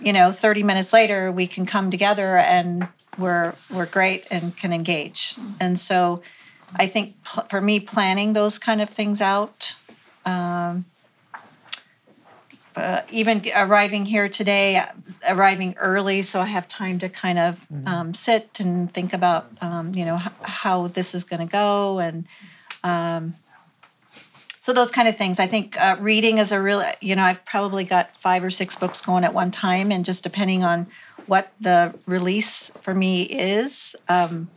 you 0.00 0.12
know, 0.12 0.32
30 0.32 0.62
minutes 0.62 0.92
later, 0.92 1.30
we 1.30 1.46
can 1.46 1.66
come 1.66 1.90
together 1.90 2.36
and 2.36 2.88
we're 3.18 3.54
we're 3.70 3.86
great 3.86 4.26
and 4.30 4.56
can 4.56 4.72
engage. 4.72 5.34
And 5.60 5.78
so, 5.78 6.22
I 6.76 6.86
think 6.86 7.16
for 7.48 7.60
me, 7.60 7.80
planning 7.80 8.32
those 8.32 8.58
kind 8.58 8.80
of 8.80 8.88
things 8.88 9.20
out. 9.20 9.74
Um, 10.24 10.84
uh, 12.76 13.02
even 13.10 13.42
arriving 13.56 14.06
here 14.06 14.28
today, 14.28 14.84
arriving 15.28 15.74
early, 15.78 16.22
so 16.22 16.40
I 16.40 16.44
have 16.44 16.68
time 16.68 17.00
to 17.00 17.08
kind 17.08 17.36
of 17.36 17.66
um, 17.86 18.14
sit 18.14 18.60
and 18.60 18.92
think 18.92 19.12
about, 19.12 19.48
um, 19.60 19.92
you 19.94 20.04
know, 20.04 20.16
h- 20.16 20.32
how 20.42 20.86
this 20.86 21.12
is 21.12 21.24
going 21.24 21.40
to 21.40 21.50
go, 21.50 21.98
and 21.98 22.24
um, 22.84 23.34
so 24.60 24.72
those 24.72 24.92
kind 24.92 25.08
of 25.08 25.16
things. 25.16 25.40
I 25.40 25.46
think 25.48 25.80
uh, 25.80 25.96
reading 25.98 26.38
is 26.38 26.52
a 26.52 26.60
real, 26.62 26.82
you 27.00 27.16
know, 27.16 27.24
I've 27.24 27.44
probably 27.44 27.82
got 27.84 28.14
five 28.14 28.44
or 28.44 28.50
six 28.50 28.76
books 28.76 29.00
going 29.00 29.24
at 29.24 29.34
one 29.34 29.50
time, 29.50 29.90
and 29.90 30.04
just 30.04 30.22
depending 30.22 30.62
on 30.62 30.86
what 31.28 31.52
the 31.60 31.94
release 32.06 32.70
for 32.70 32.94
me 32.94 33.22
is, 33.22 33.94
um, 34.08 34.48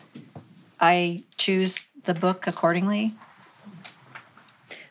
I 0.80 1.24
choose 1.38 1.88
the 2.06 2.14
book 2.14 2.48
accordingly. 2.48 3.14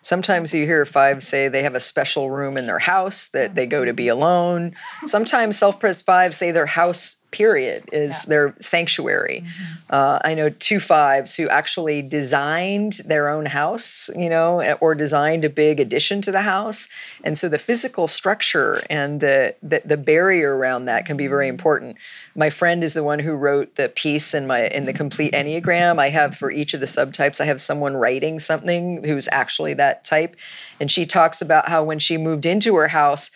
Sometimes 0.02 0.54
you 0.54 0.64
hear 0.64 0.84
fives 0.86 1.26
say 1.26 1.48
they 1.48 1.62
have 1.62 1.74
a 1.74 1.80
special 1.80 2.30
room 2.30 2.56
in 2.56 2.66
their 2.66 2.78
house 2.78 3.28
that 3.28 3.54
they 3.54 3.66
go 3.66 3.84
to 3.84 3.92
be 3.92 4.08
alone. 4.08 4.74
Sometimes 5.06 5.58
self-pres 5.58 6.00
fives 6.00 6.36
say 6.36 6.50
their 6.52 6.66
house 6.66 7.19
period 7.30 7.88
is 7.92 8.24
their 8.24 8.54
sanctuary. 8.60 9.44
Mm-hmm. 9.44 9.94
Uh, 9.94 10.18
I 10.24 10.34
know 10.34 10.48
two 10.50 10.80
fives 10.80 11.36
who 11.36 11.48
actually 11.48 12.02
designed 12.02 12.94
their 13.04 13.28
own 13.28 13.46
house, 13.46 14.10
you 14.16 14.28
know, 14.28 14.60
eh, 14.60 14.74
or 14.80 14.94
designed 14.94 15.44
a 15.44 15.50
big 15.50 15.80
addition 15.80 16.20
to 16.22 16.32
the 16.32 16.42
house, 16.42 16.88
and 17.24 17.36
so 17.36 17.48
the 17.48 17.58
physical 17.58 18.06
structure 18.06 18.80
and 18.88 19.20
the 19.20 19.54
the, 19.62 19.82
the 19.84 19.96
barrier 19.96 20.56
around 20.56 20.84
that 20.86 21.06
can 21.06 21.16
be 21.16 21.26
very 21.26 21.46
mm-hmm. 21.46 21.54
important. 21.54 21.96
My 22.34 22.50
friend 22.50 22.84
is 22.84 22.94
the 22.94 23.04
one 23.04 23.18
who 23.20 23.32
wrote 23.32 23.76
the 23.76 23.88
piece 23.88 24.34
in 24.34 24.46
my 24.46 24.66
in 24.68 24.84
the 24.84 24.92
complete 24.92 25.32
enneagram. 25.32 25.98
I 25.98 26.10
have 26.10 26.36
for 26.36 26.50
each 26.50 26.74
of 26.74 26.80
the 26.80 26.86
subtypes, 26.86 27.40
I 27.40 27.46
have 27.46 27.60
someone 27.60 27.96
writing 27.96 28.38
something 28.38 29.04
who's 29.04 29.28
actually 29.32 29.74
that 29.74 30.04
type, 30.04 30.36
and 30.78 30.90
she 30.90 31.06
talks 31.06 31.42
about 31.42 31.68
how 31.68 31.82
when 31.82 31.98
she 31.98 32.16
moved 32.16 32.46
into 32.46 32.76
her 32.76 32.88
house 32.88 33.30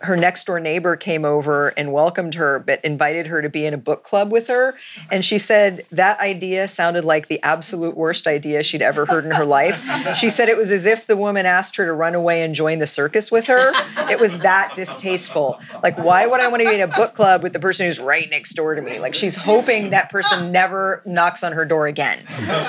her 0.00 0.16
next 0.16 0.44
door 0.44 0.60
neighbor 0.60 0.96
came 0.96 1.24
over 1.24 1.68
and 1.68 1.92
welcomed 1.92 2.34
her, 2.34 2.58
but 2.58 2.84
invited 2.84 3.26
her 3.26 3.42
to 3.42 3.48
be 3.48 3.64
in 3.64 3.74
a 3.74 3.78
book 3.78 4.02
club 4.04 4.30
with 4.30 4.48
her. 4.48 4.76
And 5.10 5.24
she 5.24 5.38
said 5.38 5.84
that 5.90 6.18
idea 6.20 6.68
sounded 6.68 7.04
like 7.04 7.28
the 7.28 7.42
absolute 7.42 7.96
worst 7.96 8.26
idea 8.26 8.62
she'd 8.62 8.82
ever 8.82 9.06
heard 9.06 9.24
in 9.24 9.32
her 9.32 9.44
life. 9.44 9.80
She 10.16 10.30
said 10.30 10.48
it 10.48 10.56
was 10.56 10.70
as 10.70 10.86
if 10.86 11.06
the 11.06 11.16
woman 11.16 11.46
asked 11.46 11.76
her 11.76 11.84
to 11.84 11.92
run 11.92 12.14
away 12.14 12.42
and 12.42 12.54
join 12.54 12.78
the 12.78 12.86
circus 12.86 13.30
with 13.30 13.46
her. 13.46 13.72
It 14.10 14.20
was 14.20 14.38
that 14.40 14.74
distasteful. 14.74 15.60
Like, 15.82 15.98
why 15.98 16.26
would 16.26 16.40
I 16.40 16.48
want 16.48 16.62
to 16.62 16.68
be 16.68 16.74
in 16.74 16.80
a 16.80 16.86
book 16.86 17.14
club 17.14 17.42
with 17.42 17.52
the 17.52 17.60
person 17.60 17.86
who's 17.86 18.00
right 18.00 18.28
next 18.30 18.54
door 18.54 18.74
to 18.74 18.82
me? 18.82 19.00
Like, 19.00 19.14
she's 19.14 19.36
hoping 19.36 19.90
that 19.90 20.10
person 20.10 20.52
never 20.52 21.02
knocks 21.04 21.42
on 21.42 21.52
her 21.52 21.64
door 21.64 21.86
again. 21.86 22.18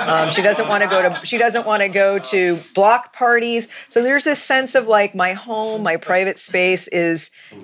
Um, 0.08 0.32
she 0.32 0.42
doesn't 0.42 0.68
want 0.68 0.84
to 0.84 0.90
go 0.90 1.02
to. 1.02 1.26
She 1.26 1.38
doesn't 1.38 1.66
want 1.66 1.82
to 1.82 1.90
go 1.90 2.18
to 2.20 2.58
block 2.74 3.14
parties. 3.14 3.68
So 3.88 4.02
there's 4.02 4.24
this 4.24 4.42
sense 4.42 4.76
of 4.76 4.88
like 4.88 5.14
my 5.14 5.34
home, 5.34 5.84
my 5.84 5.98
private 5.98 6.40
space 6.40 6.88
is 6.88 7.19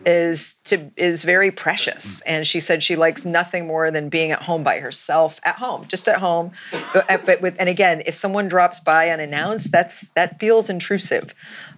is 0.06 0.56
to 0.66 0.92
is 0.98 1.24
very 1.24 1.52
precious. 1.52 2.22
And 2.22 2.46
she 2.46 2.60
said 2.60 2.84
she 2.84 2.96
likes 2.96 3.26
nothing 3.26 3.68
more 3.68 3.92
than 3.92 4.10
being 4.10 4.32
at 4.32 4.44
home 4.44 4.64
by 4.64 4.80
herself 4.80 5.40
at 5.44 5.56
home 5.56 5.86
just 5.88 6.08
at 6.08 6.18
home. 6.18 6.52
But, 6.94 7.26
but 7.26 7.42
with 7.42 7.56
and 7.60 7.70
again 7.70 8.02
if 8.06 8.16
someone 8.16 8.48
drops 8.48 8.80
by 8.80 9.10
unannounced 9.10 9.72
that's 9.72 10.10
that 10.12 10.40
feels 10.40 10.70
intrusive 10.70 11.34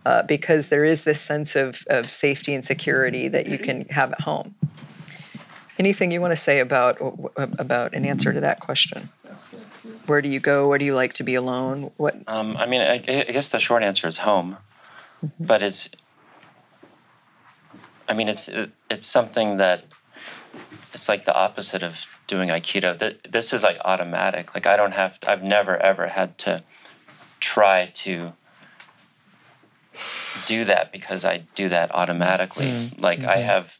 uh, 0.06 0.24
because 0.24 0.70
there 0.70 0.86
is 0.86 1.04
this 1.04 1.20
sense 1.22 1.56
of, 1.56 1.86
of 1.90 2.10
safety 2.10 2.54
and 2.54 2.64
security 2.64 3.28
that 3.28 3.48
you 3.48 3.58
can 3.58 3.86
have 3.90 4.14
at 4.14 4.22
home. 4.22 4.56
Anything 5.80 6.12
you 6.12 6.22
want 6.22 6.32
to 6.32 6.38
say 6.38 6.60
about 6.60 6.98
about 7.36 7.94
an 7.94 8.06
answer 8.06 8.34
to 8.34 8.40
that 8.40 8.60
question? 8.60 9.10
Where 10.08 10.22
do 10.22 10.30
you 10.30 10.40
go? 10.40 10.68
Where 10.68 10.80
do 10.80 10.86
you 10.86 10.96
like 10.96 11.14
to 11.14 11.24
be 11.24 11.36
alone? 11.36 11.92
What 11.98 12.16
Um, 12.28 12.56
I 12.58 12.66
mean, 12.66 12.82
I, 12.82 12.94
I 12.94 13.32
guess 13.32 13.50
the 13.50 13.60
short 13.60 13.84
answer 13.84 14.08
is 14.08 14.20
home, 14.20 14.58
but 15.40 15.62
it's. 15.62 15.92
I 18.08 18.14
mean, 18.14 18.30
it's 18.30 18.48
it, 18.48 18.72
it's 18.90 19.08
something 19.08 19.58
that 19.58 19.84
it's 20.94 21.10
like 21.10 21.26
the 21.26 21.36
opposite 21.36 21.84
of 21.84 22.06
doing 22.28 22.50
aikido. 22.50 22.98
Th- 22.98 23.20
This 23.24 23.54
is 23.54 23.64
like 23.64 23.78
automatic. 23.84 24.54
Like 24.54 24.66
I 24.66 24.76
don't 24.78 24.94
have. 24.94 25.20
I've 25.28 25.44
never 25.44 25.78
ever 25.78 26.08
had 26.08 26.38
to 26.40 26.64
try 27.40 27.92
to 27.94 28.34
do 30.46 30.64
that 30.66 30.92
because 30.92 31.26
I 31.26 31.44
do 31.56 31.70
that 31.70 31.94
automatically. 31.94 32.66
Mm-hmm. 32.66 33.02
Like 33.02 33.24
I 33.24 33.38
mm-hmm. 33.38 33.44
have. 33.44 33.78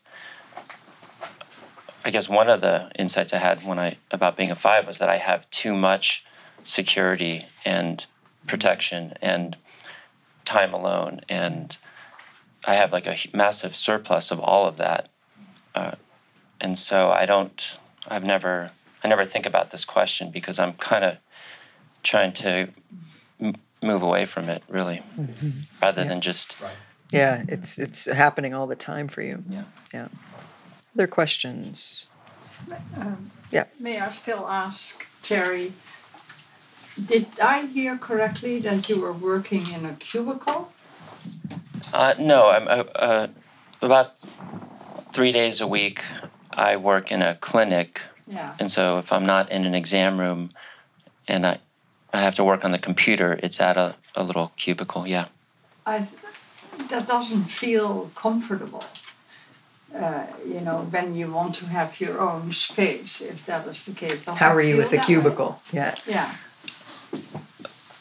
I 2.06 2.10
guess 2.10 2.30
one 2.30 2.50
of 2.50 2.62
the 2.62 2.90
insights 2.98 3.34
I 3.34 3.38
had 3.38 3.64
when 3.64 3.80
I 3.80 3.98
about 4.12 4.38
being 4.38 4.52
a 4.52 4.56
five 4.56 4.88
was 4.88 5.00
that 5.00 5.10
I 5.10 5.18
have 5.18 5.50
too 5.50 5.74
much 5.76 6.26
security 6.64 7.46
and 7.66 8.06
protection 8.48 9.14
and 9.22 9.58
time 10.46 10.74
alone 10.74 11.22
and 11.28 11.78
i 12.68 12.76
have 12.76 12.92
like 12.94 13.08
a 13.08 13.16
massive 13.34 13.76
surplus 13.76 14.30
of 14.32 14.40
all 14.40 14.68
of 14.68 14.78
that 14.78 15.10
uh, 15.76 15.94
and 16.62 16.78
so 16.78 17.10
i 17.12 17.26
don't 17.26 17.78
i've 18.08 18.24
never 18.24 18.72
i 19.04 19.08
never 19.08 19.26
think 19.26 19.46
about 19.46 19.72
this 19.72 19.86
question 19.86 20.30
because 20.32 20.60
i'm 20.60 20.74
kind 20.74 21.04
of 21.04 21.18
trying 22.04 22.32
to 22.34 22.68
m- 23.40 23.56
move 23.82 24.02
away 24.02 24.26
from 24.26 24.50
it 24.50 24.64
really 24.68 25.02
rather 25.82 26.04
than 26.04 26.22
just 26.22 26.56
yeah 27.12 27.44
it's 27.48 27.80
it's 27.80 28.06
happening 28.06 28.54
all 28.54 28.68
the 28.68 28.76
time 28.76 29.08
for 29.08 29.22
you. 29.22 29.44
Yeah. 29.50 29.64
Yeah. 29.94 30.08
Other 30.96 31.08
questions? 31.08 32.08
Yeah. 33.52 33.66
May 33.80 34.00
I 34.00 34.10
still 34.12 34.48
ask 34.48 35.06
Terry? 35.22 35.72
Did 37.06 37.28
I 37.40 37.68
hear 37.68 37.98
correctly 37.98 38.60
that 38.60 38.90
you 38.90 39.00
were 39.00 39.14
working 39.14 39.64
in 39.72 39.86
a 39.86 39.94
cubicle? 39.94 40.72
Uh, 41.94 42.14
no, 42.20 42.50
I'm 42.50 42.68
uh, 42.68 42.84
uh, 42.96 43.28
about 43.82 44.16
three 45.14 45.32
days 45.32 45.62
a 45.62 45.68
week. 45.68 46.04
I 46.52 46.76
work 46.76 47.12
in 47.12 47.22
a 47.22 47.36
clinic, 47.36 48.02
Yeah. 48.28 48.54
and 48.60 48.72
so 48.72 49.00
if 49.00 49.12
I'm 49.12 49.26
not 49.26 49.52
in 49.52 49.66
an 49.66 49.74
exam 49.76 50.20
room, 50.20 50.50
and 51.28 51.46
I, 51.46 51.58
I 52.14 52.22
have 52.22 52.36
to 52.36 52.44
work 52.44 52.66
on 52.66 52.72
the 52.72 52.80
computer, 52.80 53.40
it's 53.44 53.62
at 53.62 53.78
a, 53.78 53.96
a 54.16 54.24
little 54.24 54.52
cubicle. 54.58 55.08
Yeah. 55.08 55.26
I, 55.86 56.08
that 56.90 57.08
doesn't 57.08 57.46
feel 57.46 58.10
comfortable. 58.16 58.84
Uh, 59.96 60.26
you 60.46 60.62
know, 60.62 60.80
when 60.92 61.16
you 61.16 61.32
want 61.32 61.56
to 61.56 61.66
have 61.68 62.00
your 62.02 62.20
own 62.20 62.52
space, 62.52 63.22
if 63.22 63.46
that 63.46 63.66
is 63.68 63.86
the 63.86 63.94
case. 63.94 64.26
Does 64.26 64.38
how 64.38 64.54
are 64.54 64.62
you 64.62 64.78
with 64.78 64.90
the 64.92 64.98
that 64.98 65.08
way? 65.08 65.14
cubicle 65.14 65.62
yeah 65.72 65.96
Yeah. 66.06 66.30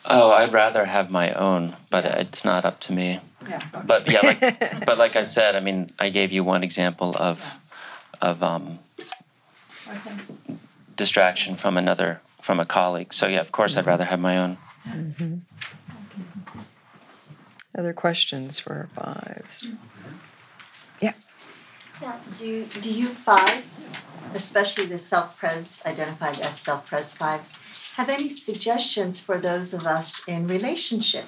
Oh, 0.08 0.30
I'd 0.32 0.52
rather 0.52 0.84
have 0.86 1.10
my 1.10 1.32
own, 1.32 1.74
but 1.90 2.04
it's 2.04 2.44
not 2.44 2.64
up 2.64 2.78
to 2.80 2.92
me. 2.92 3.20
Yeah. 3.48 3.62
But 3.84 4.10
yeah, 4.10 4.20
like, 4.22 4.40
but 4.86 4.98
like 4.98 5.16
I 5.16 5.22
said, 5.24 5.56
I 5.56 5.60
mean, 5.60 5.88
I 5.98 6.10
gave 6.10 6.32
you 6.32 6.44
one 6.44 6.62
example 6.64 7.14
of, 7.18 7.62
of 8.20 8.42
um, 8.42 8.78
Okay. 9.88 10.10
distraction 10.96 11.54
from 11.56 11.76
another 11.76 12.20
from 12.42 12.58
a 12.58 12.66
colleague. 12.66 13.14
So 13.14 13.28
yeah, 13.28 13.40
of 13.40 13.52
course, 13.52 13.76
I'd 13.76 13.80
mm-hmm. 13.80 13.90
rather 13.90 14.04
have 14.04 14.20
my 14.20 14.38
own. 14.38 14.58
Mm-hmm. 14.88 15.34
other 17.76 17.92
questions 17.92 18.58
for 18.60 18.72
our 18.72 18.86
fives 18.86 19.66
mm-hmm. 19.66 21.04
yeah 21.04 21.12
Yeah, 22.00 22.18
do 22.38 22.64
do 22.80 22.92
you 22.92 23.08
fives, 23.08 24.22
especially 24.34 24.86
the 24.86 24.98
self-pres 24.98 25.82
identified 25.84 26.38
as 26.38 26.58
self-pres 26.60 27.14
fives, 27.14 27.52
have 27.96 28.08
any 28.08 28.28
suggestions 28.28 29.18
for 29.18 29.38
those 29.38 29.74
of 29.74 29.86
us 29.86 30.26
in 30.28 30.46
relationship 30.46 31.26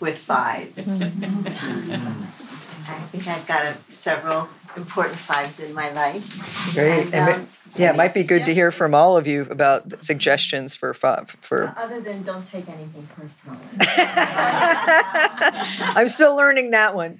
with 0.00 0.18
fives? 0.18 1.02
I 2.86 2.98
think 3.08 3.26
I've 3.28 3.46
got 3.46 3.64
a, 3.64 3.76
several 3.90 4.48
important 4.76 5.16
fives 5.16 5.60
in 5.60 5.72
my 5.74 5.90
life. 5.92 6.74
Great. 6.74 7.06
And, 7.06 7.14
And 7.14 7.26
ma- 7.26 7.32
um, 7.36 7.46
yeah, 7.76 7.90
it 7.90 7.96
might 7.96 8.14
be 8.14 8.22
good 8.22 8.44
to 8.44 8.54
hear 8.54 8.70
from 8.70 8.94
all 8.94 9.16
of 9.16 9.26
you 9.26 9.42
about 9.50 10.04
suggestions 10.04 10.76
for 10.76 10.94
five. 10.94 11.30
For 11.40 11.74
Other 11.76 12.00
than 12.00 12.22
don't 12.22 12.46
take 12.46 12.68
anything 12.68 13.08
personally. 13.16 13.58
I'm 13.80 16.06
still 16.08 16.36
learning 16.36 16.70
that 16.70 16.94
one. 16.94 17.18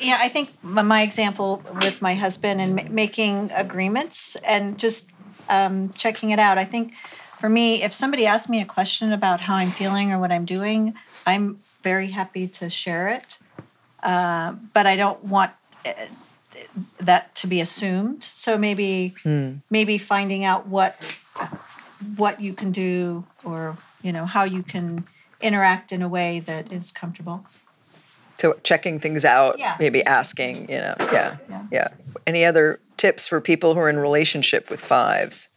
yeah, 0.00 0.18
I 0.20 0.28
think 0.28 0.50
my, 0.62 0.82
my 0.82 1.02
example 1.02 1.62
with 1.82 2.02
my 2.02 2.14
husband 2.14 2.60
and 2.60 2.74
ma- 2.74 2.82
making 2.88 3.50
agreements 3.54 4.36
and 4.36 4.78
just 4.78 5.10
um, 5.48 5.90
checking 5.90 6.30
it 6.30 6.38
out. 6.38 6.58
I 6.58 6.64
think 6.64 6.94
for 7.38 7.48
me, 7.48 7.82
if 7.82 7.92
somebody 7.92 8.26
asks 8.26 8.48
me 8.48 8.60
a 8.60 8.64
question 8.64 9.12
about 9.12 9.40
how 9.40 9.54
I'm 9.56 9.68
feeling 9.68 10.12
or 10.12 10.18
what 10.18 10.32
I'm 10.32 10.44
doing, 10.44 10.94
I'm 11.26 11.60
very 11.82 12.08
happy 12.08 12.48
to 12.48 12.70
share 12.70 13.08
it. 13.08 13.38
Uh, 14.02 14.52
but 14.72 14.86
I 14.86 14.96
don't 14.96 15.22
want 15.24 15.52
uh, 15.84 15.92
that 17.00 17.34
to 17.36 17.46
be 17.46 17.60
assumed. 17.60 18.22
So 18.22 18.56
maybe 18.56 19.14
maybe 19.70 19.98
finding 19.98 20.44
out 20.44 20.66
what 20.66 20.96
what 22.16 22.40
you 22.40 22.52
can 22.52 22.72
do 22.72 23.24
or 23.44 23.76
you 24.02 24.12
know 24.12 24.26
how 24.26 24.44
you 24.44 24.62
can 24.62 25.04
interact 25.40 25.92
in 25.92 26.02
a 26.02 26.08
way 26.08 26.40
that 26.40 26.72
is 26.72 26.92
comfortable. 26.92 27.44
So 28.38 28.54
checking 28.62 29.00
things 29.00 29.24
out, 29.24 29.58
Yeah. 29.58 29.76
maybe 29.80 30.04
asking, 30.04 30.68
you 30.70 30.76
know, 30.78 30.94
yeah, 31.12 31.36
Yeah. 31.48 31.62
yeah. 31.72 31.88
Any 32.26 32.44
other 32.44 32.80
tips 32.98 33.26
for 33.26 33.40
people 33.40 33.74
who 33.74 33.80
are 33.80 33.88
in 33.88 33.98
relationship 33.98 34.68
with 34.70 34.78
fives? 34.80 35.48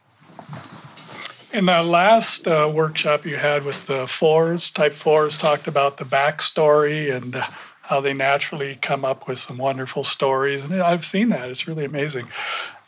In 1.51 1.65
that 1.65 1.85
last 1.85 2.47
uh, 2.47 2.71
workshop 2.71 3.25
you 3.25 3.37
had 3.37 3.65
with 3.65 3.87
the 3.87 4.05
fours, 4.05 4.69
type 4.69 4.93
fours, 4.93 5.35
talked 5.35 5.67
about 5.67 5.97
the 5.97 6.03
backstory 6.03 7.11
and 7.11 7.33
how 7.81 7.99
they 7.99 8.13
naturally 8.13 8.75
come 8.75 9.03
up 9.03 9.27
with 9.27 9.39
some 9.39 9.57
wonderful 9.57 10.03
stories. 10.03 10.63
And 10.63 10.79
I've 10.79 11.05
seen 11.05 11.29
that, 11.29 11.49
it's 11.49 11.67
really 11.67 11.85
amazing. 11.85 12.27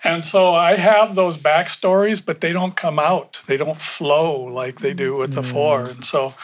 And 0.04 0.24
so 0.24 0.54
I 0.54 0.76
have 0.76 1.16
those 1.16 1.40
backstories, 1.40 2.24
but 2.24 2.42
they 2.42 2.54
don't 2.54 2.76
come 2.76 3.00
out, 3.00 3.42
they 3.48 3.58
don't 3.58 3.82
flow 3.82 4.40
like 4.40 4.80
they 4.80 4.94
do 4.94 5.18
with 5.18 5.34
the 5.34 5.44
four. 5.44 5.86
And 5.86 6.06
so 6.06 6.36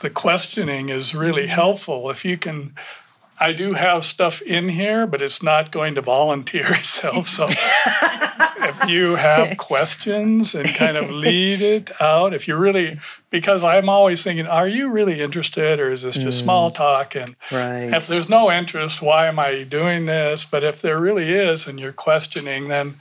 the 0.00 0.10
questioning 0.10 0.90
is 0.90 1.14
really 1.14 1.48
helpful. 1.48 2.08
If 2.10 2.24
you 2.24 2.38
can, 2.38 2.74
I 3.40 3.52
do 3.52 3.72
have 3.72 4.04
stuff 4.04 4.42
in 4.42 4.68
here, 4.68 5.06
but 5.06 5.22
it's 5.22 5.42
not 5.42 5.72
going 5.72 5.94
to 5.94 6.02
volunteer 6.02 6.66
itself. 6.74 7.28
So 7.28 7.46
if 7.48 8.88
you 8.88 9.16
have 9.16 9.56
questions 9.56 10.54
and 10.54 10.68
kind 10.68 10.96
of 10.96 11.10
lead 11.10 11.62
it 11.62 11.90
out, 12.00 12.34
if 12.34 12.46
you 12.46 12.56
really, 12.56 13.00
because 13.30 13.62
I'm 13.62 13.88
always 13.88 14.22
thinking, 14.24 14.46
are 14.46 14.66
you 14.68 14.90
really 14.90 15.20
interested 15.20 15.78
or 15.78 15.90
is 15.90 16.02
this 16.02 16.16
just 16.16 16.40
small 16.40 16.70
talk? 16.70 17.14
And 17.14 17.36
Right. 17.50 17.92
if 17.94 18.08
there's 18.08 18.28
no 18.28 18.50
interest, 18.50 19.00
why 19.00 19.26
am 19.26 19.38
I 19.38 19.62
doing 19.62 20.06
this? 20.06 20.44
But 20.44 20.64
if 20.64 20.82
there 20.82 20.98
really 20.98 21.30
is 21.32 21.66
and 21.66 21.78
you're 21.78 21.92
questioning, 21.92 22.68
then 22.68 22.94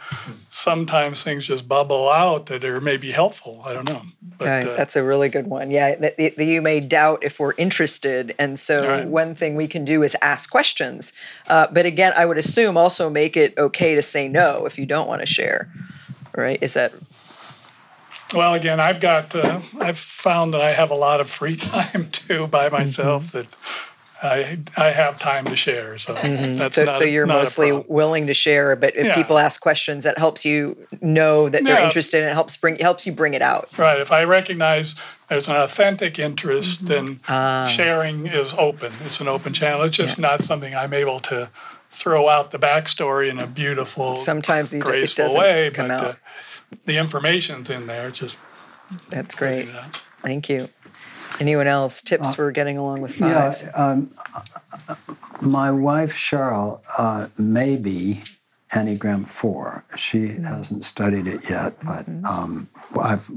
sometimes 0.52 1.24
things 1.24 1.48
just 1.48 1.68
bubble 1.68 2.10
out 2.10 2.46
that 2.48 2.64
are 2.64 2.80
maybe 2.80 3.12
helpful. 3.12 3.64
I 3.66 3.74
don't 3.74 3.90
know. 3.90 4.04
But, 4.38 4.48
Right, 4.48 4.68
uh, 4.68 4.76
that's 4.76 4.96
a 4.96 5.04
really 5.04 5.30
good 5.30 5.48
one. 5.48 5.72
Yeah, 5.72 5.96
that, 5.96 6.18
that 6.18 6.38
you 6.46 6.62
may 6.62 6.80
doubt 6.80 7.24
if 7.24 7.40
we're 7.40 7.54
interested, 7.58 8.36
and 8.40 8.58
so 8.58 8.88
Right. 8.88 9.06
one 9.06 9.36
thing 9.36 9.56
we 9.56 9.68
can 9.68 9.84
do 9.84 10.04
is 10.04 10.16
ask 10.22 10.50
questions. 10.50 11.14
Uh, 11.48 11.68
but 11.72 11.86
again, 11.86 12.14
I 12.16 12.26
would 12.26 12.38
assume 12.38 12.78
also 12.78 13.10
make 13.10 13.36
it 13.36 13.58
okay 13.58 13.96
to 13.96 14.02
say 14.02 14.28
no 14.28 14.66
if 14.66 14.78
you 14.78 14.86
don't 14.86 15.08
want 15.08 15.22
to 15.22 15.26
share. 15.26 15.70
Right? 16.36 16.60
Is 16.62 16.76
that 16.76 16.94
Well, 18.34 18.54
again, 18.54 18.80
I've 18.80 19.00
got, 19.00 19.34
uh, 19.36 19.60
I've 19.80 19.98
found 19.98 20.54
that 20.54 20.62
I 20.62 20.72
have 20.74 20.92
a 20.92 20.96
lot 20.96 21.20
of 21.20 21.30
free 21.30 21.56
time 21.74 22.10
too 22.12 22.48
by 22.48 22.70
myself 22.70 23.32
that 23.32 23.48
I, 24.22 24.60
I 24.78 24.92
have 24.92 25.18
time 25.18 25.46
to 25.46 25.56
share. 25.56 25.98
So 25.98 26.14
Mm-hmm. 26.14 26.70
so? 26.72 26.84
not, 26.84 26.96
so 26.96 27.04
you're 27.06 27.26
not 27.26 27.36
mostly 27.40 27.72
willing 27.72 28.28
to 28.28 28.34
share, 28.34 28.76
but 28.76 28.96
if 28.96 29.06
Yeah. 29.08 29.16
people 29.16 29.38
ask 29.40 29.62
questions, 29.62 30.04
that 30.04 30.18
helps 30.18 30.46
you 30.46 30.78
know 31.02 31.50
that 31.50 31.64
they're 31.64 31.80
Yeah. 31.80 31.86
interested, 31.86 32.22
and 32.22 32.30
it 32.30 32.34
helps 32.34 32.56
bring 32.58 32.78
helps 32.80 33.08
you 33.08 33.14
bring 33.14 33.34
it 33.34 33.42
out. 33.42 33.70
Right. 33.78 34.00
If 34.00 34.12
I 34.12 34.26
recognize 34.26 34.96
there's 35.30 35.48
an 35.48 35.56
authentic 35.56 36.20
interest, 36.20 36.86
Mm-hmm. 36.86 37.06
then 37.06 37.20
Ah. 37.30 37.66
sharing 37.66 38.28
is 38.28 38.54
open. 38.58 38.92
It's 39.06 39.20
an 39.22 39.28
open 39.30 39.54
channel. 39.54 39.82
It's 39.84 39.96
just 39.98 40.20
not 40.20 40.44
something 40.44 40.76
I'm 40.76 40.94
able 40.94 41.20
to 41.22 41.48
throw 41.90 42.30
out 42.30 42.52
the 42.52 42.60
backstory 42.60 43.30
in 43.30 43.40
a 43.40 43.48
beautiful, 43.48 44.16
Sometimes 44.16 44.74
you, 44.74 44.80
it 44.80 44.84
graceful 44.86 45.26
doesn't 45.26 45.40
way. 45.40 45.72
come 45.74 45.88
but 45.88 45.94
out. 45.94 46.06
uh, 46.06 46.14
the 46.86 46.98
information's 46.98 47.70
in 47.70 47.88
there. 47.88 48.12
Just 48.12 48.40
That's 49.10 49.36
great. 49.36 49.66
you. 49.66 49.74
Thank 50.22 50.50
you. 50.50 50.70
Anyone 51.40 51.68
else? 51.68 52.02
Tips 52.02 52.36
for 52.36 52.52
getting 52.52 52.78
along 52.78 53.02
with 53.02 53.16
fives? 53.16 53.64
Yeah, 53.64 53.72
um, 53.72 54.12
my 55.42 55.72
wife 55.72 56.14
Sharyle 56.14 56.82
uh, 56.98 57.28
may 57.38 57.78
be 57.78 58.22
Enneagram 58.74 59.28
Four. 59.28 59.86
She 59.96 60.28
hasn't 60.28 60.84
studied 60.84 61.28
it 61.28 61.50
yet, 61.50 61.76
but 61.86 62.08
um, 62.30 62.68
I've 63.02 63.30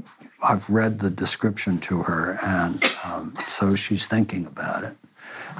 I've 0.43 0.69
read 0.69 0.99
the 0.99 1.09
description 1.09 1.77
to 1.79 2.03
her, 2.03 2.37
and 2.45 2.83
um, 3.05 3.33
so 3.47 3.75
she's 3.75 4.05
thinking 4.05 4.45
about 4.45 4.83
it. 4.83 4.97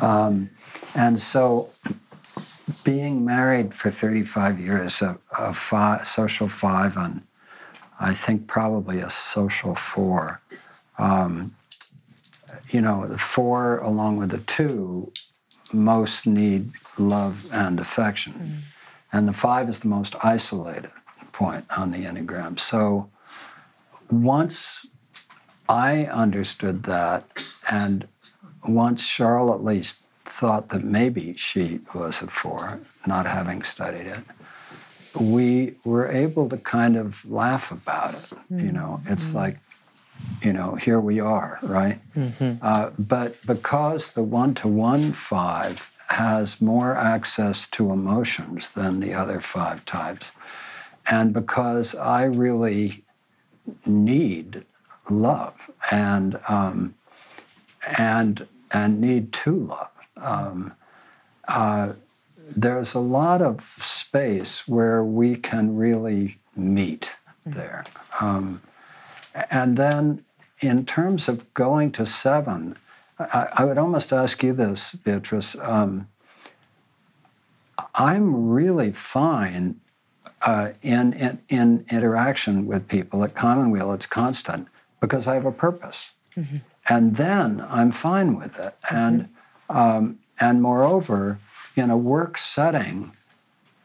Um, 0.01 0.49
and 0.95 1.17
so, 1.17 1.69
being 2.83 3.23
married 3.23 3.73
for 3.73 3.89
35 3.89 4.59
years, 4.59 5.01
a, 5.01 5.17
a 5.39 5.53
five, 5.53 6.05
social 6.05 6.47
five, 6.47 6.97
and 6.97 7.21
I 7.99 8.13
think 8.13 8.47
probably 8.47 8.99
a 8.99 9.09
social 9.09 9.75
four. 9.75 10.41
Um, 10.97 11.55
you 12.69 12.81
know, 12.81 13.07
the 13.07 13.17
four 13.17 13.77
along 13.79 14.17
with 14.17 14.31
the 14.31 14.39
two 14.39 15.11
most 15.73 16.27
need 16.27 16.71
love 16.97 17.47
and 17.51 17.79
affection. 17.79 18.63
And 19.11 19.27
the 19.27 19.33
five 19.33 19.69
is 19.69 19.79
the 19.79 19.87
most 19.87 20.15
isolated 20.23 20.91
point 21.31 21.65
on 21.77 21.91
the 21.91 21.99
Enneagram. 21.99 22.59
So 22.59 23.09
once 24.09 24.85
I 25.67 26.05
understood 26.05 26.83
that, 26.83 27.25
and 27.71 28.07
once 28.67 29.01
Sharyle 29.01 29.53
at 29.53 29.63
least 29.63 30.01
thought 30.25 30.69
that 30.69 30.83
maybe 30.83 31.35
she 31.35 31.79
was 31.93 32.21
a 32.21 32.27
four, 32.27 32.79
not 33.05 33.25
having 33.25 33.61
studied 33.63 34.07
it, 34.07 34.23
we 35.19 35.75
were 35.83 36.07
able 36.07 36.49
to 36.49 36.57
kind 36.57 36.95
of 36.95 37.29
laugh 37.29 37.71
about 37.71 38.13
it. 38.15 38.31
You 38.49 38.71
know, 38.71 39.01
it's 39.05 39.33
like, 39.35 39.57
you 40.41 40.53
know, 40.53 40.75
here 40.75 40.99
we 40.99 41.19
are, 41.19 41.59
right? 41.61 41.99
Uh, 42.61 42.91
but 42.97 43.35
because 43.45 44.13
the 44.13 44.23
one 44.23 44.53
to 44.55 44.67
one 44.67 45.11
five 45.13 45.91
has 46.09 46.61
more 46.61 46.95
access 46.95 47.67
to 47.69 47.91
emotions 47.91 48.69
than 48.71 48.99
the 48.99 49.13
other 49.13 49.39
five 49.39 49.83
types, 49.85 50.31
and 51.09 51.33
because 51.33 51.95
I 51.95 52.23
really 52.25 53.03
need 53.85 54.63
love 55.09 55.55
and 55.91 56.37
um, 56.47 56.95
and 57.97 58.47
and 58.71 58.99
need 59.01 59.31
to 59.33 59.55
love, 59.55 59.91
um, 60.17 60.73
uh, 61.47 61.93
there's 62.55 62.93
a 62.93 62.99
lot 62.99 63.41
of 63.41 63.61
space 63.61 64.67
where 64.67 65.03
we 65.03 65.35
can 65.35 65.75
really 65.75 66.37
meet 66.55 67.15
there. 67.45 67.85
Um, 68.21 68.61
and 69.49 69.77
then, 69.77 70.23
in 70.59 70.85
terms 70.85 71.27
of 71.27 71.53
going 71.53 71.91
to 71.93 72.05
seven, 72.05 72.75
I, 73.19 73.47
I 73.57 73.65
would 73.65 73.77
almost 73.77 74.13
ask 74.13 74.43
you 74.43 74.53
this, 74.53 74.95
Beatrice. 74.95 75.55
Um, 75.61 76.07
I'm 77.95 78.49
really 78.49 78.91
fine 78.91 79.79
uh, 80.45 80.69
in, 80.81 81.13
in, 81.13 81.41
in 81.49 81.85
interaction 81.91 82.65
with 82.65 82.87
people 82.87 83.23
at 83.23 83.33
Commonweal. 83.35 83.93
It's 83.93 84.05
constant 84.05 84.67
because 85.01 85.27
I 85.27 85.33
have 85.33 85.45
a 85.45 85.51
purpose, 85.51 86.11
and 86.87 87.15
then 87.15 87.65
I'm 87.67 87.91
fine 87.91 88.35
with 88.35 88.59
it. 88.59 88.75
And 88.91 89.29
um, 89.69 90.19
and 90.39 90.61
moreover, 90.61 91.39
in 91.75 91.89
a 91.89 91.97
work 91.97 92.37
setting, 92.37 93.11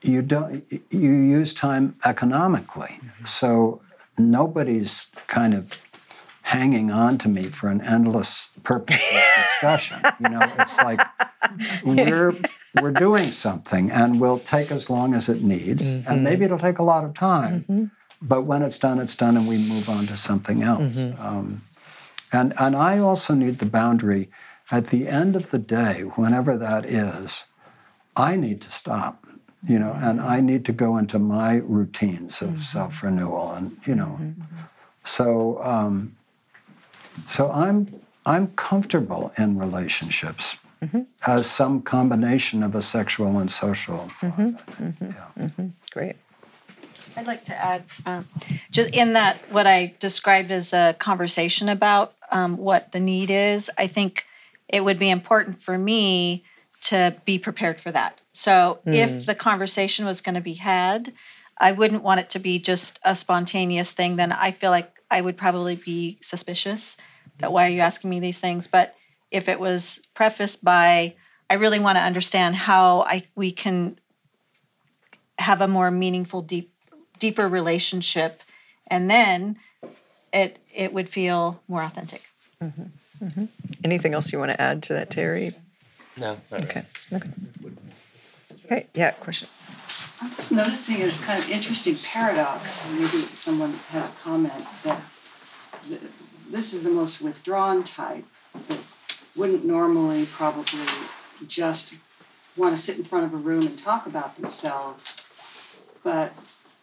you 0.02 0.23
don't 0.23 0.65
you 0.90 1.12
use 1.12 1.55
time 1.55 1.97
economically, 2.05 3.01
mm-hmm. 3.02 3.24
so 3.24 3.81
nobody's 4.16 5.06
kind 5.27 5.55
of 5.55 5.82
hanging 6.43 6.90
on 6.90 7.19
to 7.19 7.28
me 7.28 7.43
for 7.43 7.69
an 7.69 7.81
endless 7.81 8.51
purposeless 8.65 9.24
discussion. 9.36 10.01
You 10.20 10.31
know, 10.31 10.40
it's 10.59 10.77
like 10.78 11.01
we're 11.85 12.35
we're 12.81 12.93
doing 12.93 13.24
something 13.24 13.90
and 13.90 14.20
will 14.20 14.39
take 14.39 14.70
as 14.70 14.89
long 14.89 15.15
as 15.15 15.28
it 15.28 15.43
needs, 15.43 15.82
and 15.82 16.23
maybe 16.23 16.36
mm-hmm. 16.36 16.44
it'll 16.44 16.59
take 16.59 16.78
a 16.78 16.85
lot 16.85 17.05
of 17.05 17.15
time. 17.15 17.60
Mm-hmm. 17.62 17.85
But 18.20 18.43
when 18.43 18.62
it's 18.62 18.78
done, 18.78 18.98
it's 18.98 19.16
done, 19.16 19.36
and 19.36 19.48
we 19.48 19.59
move 19.59 19.89
on 19.89 20.06
to 20.06 20.16
something 20.16 20.62
else. 20.62 20.97
Um, 21.20 21.62
and 22.32 22.52
and 22.59 22.77
I 22.77 22.98
also 22.98 23.35
need 23.35 23.59
the 23.59 23.66
boundary. 23.66 24.28
At 24.70 24.89
the 24.89 25.09
end 25.09 25.35
of 25.35 25.51
the 25.51 25.59
day, 25.59 26.02
whenever 26.02 26.55
that 26.59 26.85
is, 26.85 27.44
I 28.19 28.36
need 28.36 28.61
to 28.62 28.70
stop. 28.70 29.24
You 29.66 29.78
know, 29.78 29.93
and 29.93 30.20
I 30.20 30.40
need 30.40 30.65
to 30.66 30.73
go 30.73 30.97
into 30.97 31.19
my 31.19 31.57
routines 31.57 32.40
of 32.40 32.59
self 32.59 33.03
renewal, 33.03 33.53
and 33.53 33.77
you 33.85 33.97
know, 33.97 34.35
so 35.03 35.61
um, 35.65 36.16
so 37.27 37.51
I'm 37.51 38.01
I'm 38.24 38.49
comfortable 38.49 39.32
in 39.36 39.59
relationships 39.59 40.57
as 41.27 41.51
some 41.51 41.82
combination 41.82 42.62
of 42.62 42.74
a 42.74 42.82
sexual 42.82 43.39
and 43.39 43.51
social. 43.51 44.11
Yeah. 44.23 44.28
Mm-hmm. 44.31 45.69
Great. 45.93 46.16
I'd 47.16 47.27
like 47.27 47.45
to 47.47 47.55
add, 47.57 47.85
um, 48.07 48.28
just 48.70 48.95
in 48.95 49.15
that 49.15 49.39
what 49.51 49.66
I 49.66 49.95
described 49.99 50.53
as 50.53 50.73
a 50.73 50.95
conversation 50.99 51.69
about 51.69 52.15
um, 52.31 52.57
what 52.57 52.93
the 52.93 53.01
need 53.01 53.31
is, 53.31 53.70
I 53.77 53.89
think 53.89 54.24
it 54.69 54.85
would 54.85 55.01
be 55.01 55.11
important 55.11 55.61
for 55.61 55.77
me 55.77 56.45
to 56.89 57.15
be 57.27 57.39
prepared 57.39 57.81
for 57.81 57.93
that. 57.93 58.20
So 58.32 58.81
hmm. 58.85 58.93
if 58.93 59.27
the 59.27 59.35
conversation 59.35 60.06
was 60.06 60.20
going 60.20 60.36
to 60.36 60.40
be 60.40 60.55
had, 60.55 61.12
I 61.59 61.73
wouldn't 61.73 62.02
want 62.02 62.20
it 62.20 62.31
to 62.31 62.39
be 62.39 62.59
just 62.59 62.98
a 63.05 63.15
spontaneous 63.15 63.93
thing. 63.93 64.16
Then 64.16 64.32
I 64.32 64.52
feel 64.52 64.70
like 64.70 64.90
I 65.10 65.20
would 65.20 65.36
probably 65.36 65.77
be 65.77 66.19
suspicious 66.23 66.97
that 67.39 67.52
why 67.52 67.66
are 67.66 67.70
you 67.70 67.81
asking 67.81 68.10
me 68.10 68.20
these 68.20 68.39
things? 68.39 68.66
But 68.66 68.94
if 69.31 69.48
it 69.48 69.60
was 69.60 70.06
prefaced 70.15 70.65
by, 70.65 71.15
I 71.51 71.55
really 71.55 71.78
want 71.78 71.97
to 71.98 72.02
understand 72.02 72.56
how 72.56 73.02
I 73.02 73.24
we 73.35 73.52
can 73.52 73.98
have 75.39 75.60
a 75.60 75.69
more 75.69 75.90
meaningful, 75.90 76.43
deep, 76.43 76.73
deeper 77.19 77.48
relationship, 77.48 78.43
and 78.90 79.10
then 79.10 79.56
it 80.32 80.59
it 80.74 80.93
would 80.93 81.09
feel 81.09 81.62
more 81.69 81.82
authentic. 81.82 82.23
Mm-hmm. 82.62 83.24
Mm-hmm. 83.24 83.44
Anything 83.85 84.15
else 84.15 84.32
you 84.32 84.39
want 84.39 84.52
to 84.52 84.60
add 84.60 84.82
to 84.85 84.94
that, 84.94 85.10
Terry? 85.10 85.55
No. 86.19 86.39
Okay. 86.53 86.85
Okay. 87.12 87.31
Okay. 88.65 88.86
Yeah. 88.95 89.12
Question. 89.12 89.49
I'm 90.20 90.31
just 90.31 90.53
noticing 90.53 91.03
a 91.03 91.11
kind 91.24 91.39
of 91.43 91.49
interesting 91.51 91.97
paradox. 91.97 92.90
Maybe 92.93 93.07
someone 93.07 93.73
has 93.90 94.11
a 94.11 94.12
comment 94.23 94.53
that 94.82 95.01
this 96.51 96.73
is 96.74 96.82
the 96.82 96.90
most 96.90 97.23
withdrawn 97.23 97.85
type 97.85 98.24
that 98.53 98.82
wouldn't 99.36 99.65
normally 99.65 100.27
probably 100.27 100.81
just 101.47 101.95
want 102.57 102.77
to 102.77 102.82
sit 102.82 102.99
in 102.99 103.05
front 103.05 103.24
of 103.27 103.32
a 103.32 103.36
room 103.36 103.62
and 103.62 103.78
talk 103.78 104.07
about 104.07 104.36
themselves. 104.36 105.24
But 106.03 106.32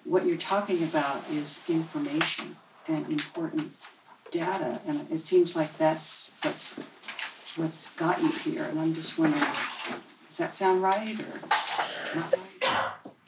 what 0.06 0.26
you're 0.26 0.38
talking 0.38 0.82
about 0.84 1.30
is 1.30 1.64
information 1.68 2.56
and 2.88 3.10
important 3.10 3.74
data, 4.32 4.80
and 4.88 5.08
it 5.12 5.20
seems 5.20 5.56
like 5.56 5.76
that's 5.78 6.34
what's 6.44 6.80
what's 7.58 7.96
got 7.96 8.22
you 8.22 8.32
here. 8.32 8.64
And 8.64 8.80
I'm 8.80 8.94
just 8.94 9.18
wondering, 9.18 9.42
does 10.28 10.38
that 10.38 10.54
sound 10.54 10.82
right 10.82 11.20
or 11.20 12.18
not 12.18 12.34
right? 12.34 12.42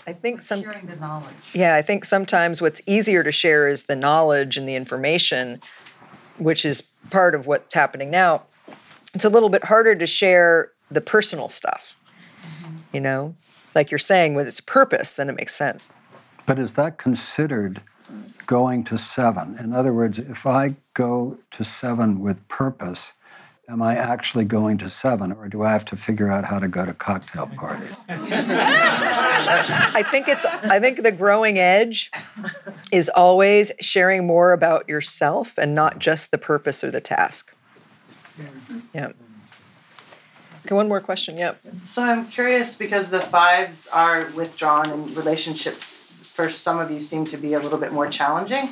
I 0.07 0.13
think 0.13 0.41
some. 0.41 0.61
Sharing 0.61 0.85
the 0.85 0.95
knowledge. 0.95 1.33
Yeah, 1.53 1.75
I 1.75 1.81
think 1.81 2.05
sometimes 2.05 2.61
what's 2.61 2.81
easier 2.85 3.23
to 3.23 3.31
share 3.31 3.67
is 3.67 3.83
the 3.83 3.95
knowledge 3.95 4.55
and 4.55 4.65
the 4.65 4.75
information, 4.75 5.61
which 6.37 6.65
is 6.65 6.81
part 7.09 7.35
of 7.35 7.45
what's 7.45 7.73
happening 7.73 8.09
now. 8.09 8.43
It's 9.13 9.25
a 9.25 9.29
little 9.29 9.49
bit 9.49 9.65
harder 9.65 9.95
to 9.95 10.07
share 10.07 10.71
the 10.89 11.01
personal 11.01 11.49
stuff. 11.49 11.97
Mm-hmm. 12.41 12.95
You 12.95 13.01
know, 13.01 13.35
like 13.75 13.91
you're 13.91 13.97
saying, 13.97 14.33
with 14.35 14.47
its 14.47 14.61
purpose, 14.61 15.13
then 15.13 15.29
it 15.29 15.35
makes 15.35 15.53
sense. 15.53 15.91
But 16.45 16.57
is 16.57 16.75
that 16.75 16.97
considered 16.97 17.81
going 18.45 18.85
to 18.85 18.97
seven? 18.97 19.57
In 19.61 19.73
other 19.73 19.93
words, 19.93 20.19
if 20.19 20.47
I 20.47 20.75
go 20.93 21.37
to 21.51 21.63
seven 21.65 22.21
with 22.21 22.47
purpose, 22.47 23.11
am 23.69 23.81
I 23.81 23.95
actually 23.95 24.45
going 24.45 24.77
to 24.77 24.89
seven, 24.89 25.34
or 25.34 25.49
do 25.49 25.61
I 25.61 25.72
have 25.72 25.84
to 25.85 25.98
figure 25.98 26.30
out 26.30 26.45
how 26.45 26.60
to 26.60 26.68
go 26.69 26.85
to 26.85 26.94
cocktail 26.94 27.48
parties? 27.48 27.98
I 28.10 30.03
think 30.10 30.27
it's 30.27 30.45
I 30.45 30.80
think 30.80 31.03
the 31.03 31.11
growing 31.11 31.60
edge 31.60 32.11
is 32.91 33.10
always 33.10 33.72
sharing 33.81 34.26
more 34.26 34.53
about 34.53 34.88
yourself 34.88 35.57
and 35.57 35.76
not 35.76 35.99
just 35.99 36.31
the 36.31 36.38
purpose 36.38 36.84
or 36.84 36.91
the 36.91 37.02
task. 37.02 37.53
Yeah. 38.94 39.11
Okay, 40.65 40.76
one 40.76 40.88
more 40.88 41.02
question. 41.02 41.38
Yep. 41.38 41.60
So 41.84 42.03
I'm 42.03 42.27
curious 42.27 42.77
because 42.77 43.10
the 43.10 43.22
fives 43.22 43.88
are 43.94 44.30
withdrawn 44.35 44.89
and 44.91 45.15
relationships 45.15 46.34
for 46.35 46.49
some 46.49 46.80
of 46.80 46.91
you 46.91 47.02
seem 47.02 47.26
to 47.26 47.38
be 47.38 47.53
a 47.53 47.60
little 47.60 47.80
bit 47.80 47.91
more 47.91 48.07
challenging. 48.07 48.68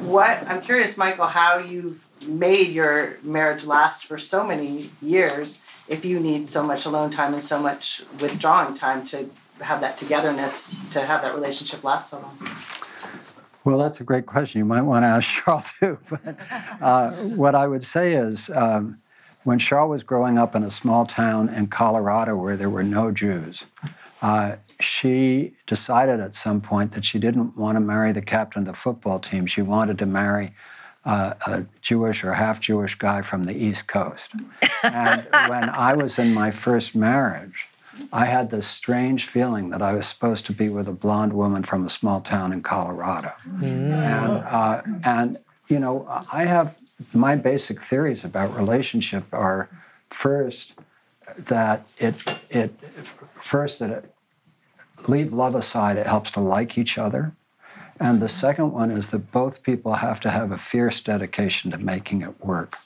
What 0.00 0.46
I'm 0.46 0.60
curious, 0.60 0.96
Michael, 0.96 1.26
how 1.26 1.58
you've 1.58 2.06
made 2.26 2.68
your 2.68 3.18
marriage 3.22 3.64
last 3.64 4.06
for 4.06 4.18
so 4.18 4.46
many 4.46 4.90
years 5.02 5.66
if 5.88 6.04
you 6.04 6.20
need 6.20 6.48
so 6.48 6.62
much 6.62 6.86
alone 6.86 7.10
time 7.10 7.34
and 7.34 7.44
so 7.44 7.60
much 7.60 8.02
withdrawing 8.20 8.74
time 8.74 9.04
to 9.06 9.28
have 9.60 9.80
that 9.80 9.96
togetherness 9.96 10.76
to 10.90 11.00
have 11.00 11.22
that 11.22 11.34
relationship 11.34 11.82
last 11.84 12.10
so 12.10 12.20
long. 12.20 12.38
Well, 13.64 13.78
that's 13.78 14.00
a 14.00 14.04
great 14.04 14.26
question. 14.26 14.60
You 14.60 14.64
might 14.64 14.82
want 14.82 15.02
to 15.02 15.08
ask 15.08 15.42
Sharyle 15.42 15.78
too. 15.80 15.98
But 16.10 16.82
uh, 16.82 17.10
what 17.36 17.54
I 17.54 17.66
would 17.66 17.82
say 17.82 18.14
is, 18.14 18.48
um, 18.50 19.00
when 19.44 19.58
Sharyle 19.58 19.88
was 19.88 20.02
growing 20.02 20.38
up 20.38 20.54
in 20.54 20.62
a 20.62 20.70
small 20.70 21.06
town 21.06 21.48
in 21.48 21.66
Colorado 21.66 22.36
where 22.36 22.56
there 22.56 22.70
were 22.70 22.82
no 22.82 23.10
Jews, 23.10 23.64
uh, 24.22 24.56
she 24.80 25.52
decided 25.66 26.20
at 26.20 26.34
some 26.34 26.60
point 26.60 26.92
that 26.92 27.04
she 27.04 27.18
didn't 27.18 27.56
want 27.56 27.76
to 27.76 27.80
marry 27.80 28.12
the 28.12 28.22
captain 28.22 28.62
of 28.62 28.66
the 28.66 28.74
football 28.74 29.18
team. 29.18 29.46
She 29.46 29.62
wanted 29.62 29.98
to 29.98 30.06
marry 30.06 30.52
uh, 31.04 31.34
a 31.46 31.66
Jewish 31.80 32.24
or 32.24 32.34
half 32.34 32.60
Jewish 32.60 32.94
guy 32.96 33.22
from 33.22 33.44
the 33.44 33.54
East 33.54 33.86
Coast. 33.88 34.30
And 34.82 35.26
when 35.48 35.68
I 35.70 35.94
was 35.94 36.18
in 36.18 36.34
my 36.34 36.50
first 36.50 36.94
marriage, 36.94 37.68
I 38.12 38.26
had 38.26 38.50
this 38.50 38.66
strange 38.66 39.26
feeling 39.26 39.70
that 39.70 39.82
I 39.82 39.92
was 39.92 40.06
supposed 40.06 40.46
to 40.46 40.52
be 40.52 40.68
with 40.68 40.88
a 40.88 40.92
blonde 40.92 41.32
woman 41.32 41.62
from 41.62 41.84
a 41.84 41.90
small 41.90 42.20
town 42.20 42.52
in 42.52 42.62
Colorado. 42.62 43.32
And, 43.62 44.44
uh, 44.46 44.82
and, 45.04 45.38
you 45.68 45.78
know, 45.78 46.06
I 46.32 46.44
have 46.44 46.78
my 47.14 47.36
basic 47.36 47.80
theories 47.80 48.24
about 48.24 48.54
relationship 48.56 49.24
are 49.32 49.68
first 50.08 50.74
that 51.38 51.86
it, 51.98 52.22
it 52.48 52.70
first 53.34 53.78
that 53.78 53.90
it, 53.90 54.14
leave 55.08 55.32
love 55.32 55.54
aside, 55.54 55.96
it 55.96 56.06
helps 56.06 56.30
to 56.32 56.40
like 56.40 56.76
each 56.76 56.98
other. 56.98 57.32
And 58.00 58.20
the 58.20 58.28
second 58.28 58.72
one 58.72 58.90
is 58.90 59.10
that 59.10 59.30
both 59.30 59.62
people 59.62 59.94
have 59.94 60.20
to 60.20 60.30
have 60.30 60.50
a 60.50 60.58
fierce 60.58 61.02
dedication 61.02 61.70
to 61.70 61.78
making 61.78 62.22
it 62.22 62.40
work. 62.42 62.78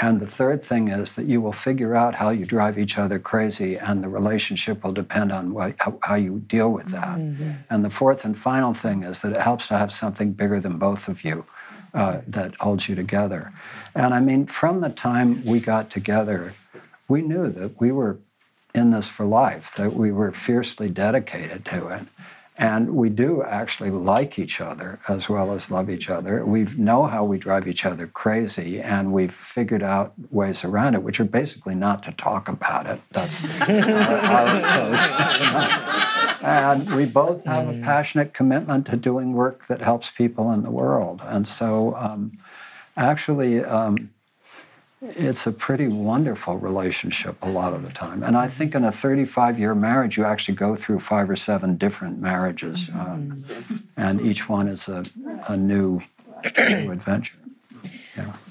And 0.00 0.18
the 0.20 0.26
third 0.26 0.64
thing 0.64 0.88
is 0.88 1.14
that 1.14 1.26
you 1.26 1.40
will 1.40 1.52
figure 1.52 1.94
out 1.94 2.16
how 2.16 2.30
you 2.30 2.44
drive 2.44 2.78
each 2.78 2.98
other 2.98 3.18
crazy, 3.18 3.76
and 3.76 4.02
the 4.02 4.08
relationship 4.08 4.82
will 4.82 4.92
depend 4.92 5.30
on 5.30 5.54
what, 5.54 5.74
how, 5.78 5.98
how 6.02 6.14
you 6.16 6.40
deal 6.40 6.72
with 6.72 6.88
that. 6.88 7.18
And 7.70 7.84
the 7.84 7.90
fourth 7.90 8.24
and 8.24 8.36
final 8.36 8.74
thing 8.74 9.02
is 9.02 9.20
that 9.20 9.32
it 9.32 9.42
helps 9.42 9.68
to 9.68 9.78
have 9.78 9.92
something 9.92 10.32
bigger 10.32 10.58
than 10.58 10.78
both 10.78 11.06
of 11.08 11.22
you 11.22 11.44
uh, 11.94 12.22
that 12.26 12.56
holds 12.56 12.88
you 12.88 12.94
together. 12.94 13.52
And 13.94 14.12
I 14.12 14.20
mean, 14.20 14.46
from 14.46 14.80
the 14.80 14.90
time 14.90 15.44
we 15.44 15.60
got 15.60 15.90
together, 15.90 16.54
we 17.08 17.22
knew 17.22 17.50
that 17.50 17.80
we 17.80 17.92
were 17.92 18.18
in 18.74 18.90
this 18.90 19.08
for 19.08 19.24
life, 19.24 19.74
that 19.76 19.92
we 19.92 20.12
were 20.12 20.32
fiercely 20.32 20.90
dedicated 20.90 21.64
to 21.66 21.88
it. 21.88 22.02
And 22.58 22.96
we 22.96 23.10
do 23.10 23.42
actually 23.42 23.90
like 23.90 24.38
each 24.38 24.62
other 24.62 24.98
as 25.08 25.28
well 25.28 25.52
as 25.52 25.70
love 25.70 25.90
each 25.90 26.08
other. 26.08 26.44
We 26.44 26.64
know 26.78 27.04
how 27.04 27.22
we 27.22 27.36
drive 27.36 27.68
each 27.68 27.84
other 27.84 28.06
crazy, 28.06 28.80
and 28.80 29.12
we've 29.12 29.32
figured 29.32 29.82
out 29.82 30.14
ways 30.30 30.64
around 30.64 30.94
it, 30.94 31.02
which 31.02 31.20
are 31.20 31.24
basically 31.24 31.74
not 31.74 32.02
to 32.04 32.12
talk 32.12 32.48
about 32.48 32.86
it. 32.86 33.00
That's 33.10 33.44
our, 33.68 33.70
our 34.32 34.56
approach. 34.56 36.42
and 36.42 36.96
we 36.96 37.04
both 37.04 37.44
have 37.44 37.68
a 37.68 37.78
passionate 37.82 38.32
commitment 38.32 38.86
to 38.86 38.96
doing 38.96 39.34
work 39.34 39.66
that 39.66 39.82
helps 39.82 40.10
people 40.10 40.50
in 40.50 40.62
the 40.62 40.70
world. 40.70 41.20
And 41.24 41.46
so, 41.46 41.94
um, 41.96 42.38
actually, 42.96 43.62
um, 43.62 44.10
it's 45.02 45.46
a 45.46 45.52
pretty 45.52 45.88
wonderful 45.88 46.56
relationship 46.56 47.36
a 47.42 47.48
lot 47.48 47.72
of 47.74 47.82
the 47.82 47.92
time. 47.92 48.22
And 48.22 48.36
I 48.36 48.48
think 48.48 48.74
in 48.74 48.82
a 48.84 48.90
35 48.92 49.58
year 49.58 49.74
marriage, 49.74 50.16
you 50.16 50.24
actually 50.24 50.54
go 50.54 50.74
through 50.76 51.00
five 51.00 51.28
or 51.28 51.36
seven 51.36 51.76
different 51.76 52.18
marriages, 52.20 52.88
uh, 52.90 53.18
and 53.96 54.20
each 54.20 54.48
one 54.48 54.68
is 54.68 54.88
a, 54.88 55.04
a 55.48 55.56
new, 55.56 56.00
new 56.58 56.90
adventure. 56.90 57.36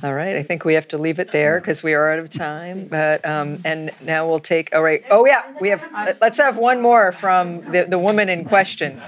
All 0.03 0.13
right, 0.13 0.35
I 0.35 0.43
think 0.43 0.63
we 0.63 0.75
have 0.75 0.87
to 0.89 0.97
leave 0.99 1.17
it 1.17 1.31
there 1.31 1.59
because 1.59 1.81
we 1.81 1.95
are 1.95 2.11
out 2.11 2.19
of 2.19 2.29
time. 2.29 2.87
But 2.87 3.25
um, 3.25 3.57
and 3.65 3.89
now 4.03 4.27
we'll 4.27 4.39
take. 4.39 4.69
All 4.75 4.83
right. 4.83 5.03
Oh 5.09 5.25
yeah, 5.25 5.41
we 5.59 5.69
have. 5.69 5.83
Let's 6.21 6.37
have 6.37 6.57
one 6.57 6.81
more 6.83 7.11
from 7.11 7.61
the, 7.71 7.85
the 7.89 7.97
woman 7.97 8.29
in 8.29 8.45
question. 8.45 9.01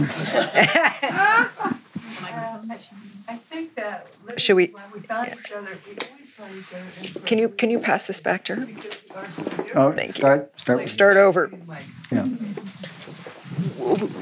I 3.29 3.35
think 3.35 3.75
that 3.75 4.07
Should 4.37 4.55
we- 4.55 4.67
when 4.67 4.83
we 4.93 4.99
found 5.01 5.27
each 5.39 5.51
other, 5.51 5.77
we 5.87 5.93
always 6.39 6.65
found 6.65 6.85
each 7.03 7.15
other. 7.15 7.25
Can 7.27 7.37
you 7.37 7.49
can 7.49 7.69
you 7.69 7.79
pass 7.79 8.07
this 8.07 8.19
back 8.19 8.43
to 8.45 8.55
her? 8.55 8.65
Because 8.65 9.03
we 9.09 9.15
are 9.15 9.27
so 9.29 9.43
different. 9.43 9.75
Oh, 9.75 9.91
Thank 9.91 10.07
you. 10.09 10.13
start, 10.13 10.59
start 10.59 10.89
Start 10.89 11.17
over. 11.17 11.51
yeah. 12.11 12.27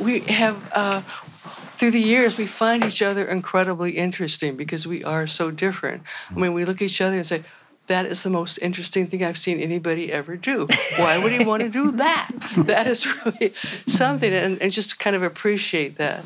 we 0.04 0.20
have 0.22 0.72
uh, 0.74 1.02
through 1.02 1.92
the 1.92 2.00
years 2.00 2.38
we 2.38 2.46
find 2.46 2.84
each 2.86 3.02
other 3.02 3.26
incredibly 3.26 3.98
interesting 3.98 4.56
because 4.56 4.88
we 4.88 5.04
are 5.04 5.28
so 5.28 5.52
different 5.52 6.04
i 6.32 6.36
mean 6.40 6.54
we 6.54 6.64
look 6.64 6.78
at 6.78 6.84
each 6.84 7.02
other 7.02 7.18
and 7.18 7.26
say 7.26 7.44
that 7.88 8.06
is 8.06 8.24
the 8.24 8.30
most 8.30 8.58
interesting 8.60 9.08
thing 9.08 9.24
i've 9.24 9.38
seen 9.38 9.60
anybody 9.60 10.12
ever 10.12 10.38
do 10.38 10.68
why 10.98 11.18
would 11.18 11.32
he 11.34 11.44
want 11.44 11.62
to 11.64 11.70
do 11.70 11.92
that 11.92 12.30
that 12.58 12.88
is 12.88 13.06
really 13.26 13.54
something 13.88 14.32
and, 14.32 14.62
and 14.62 14.72
just 14.72 15.00
kind 15.00 15.16
of 15.16 15.24
appreciate 15.24 15.98
that 15.98 16.24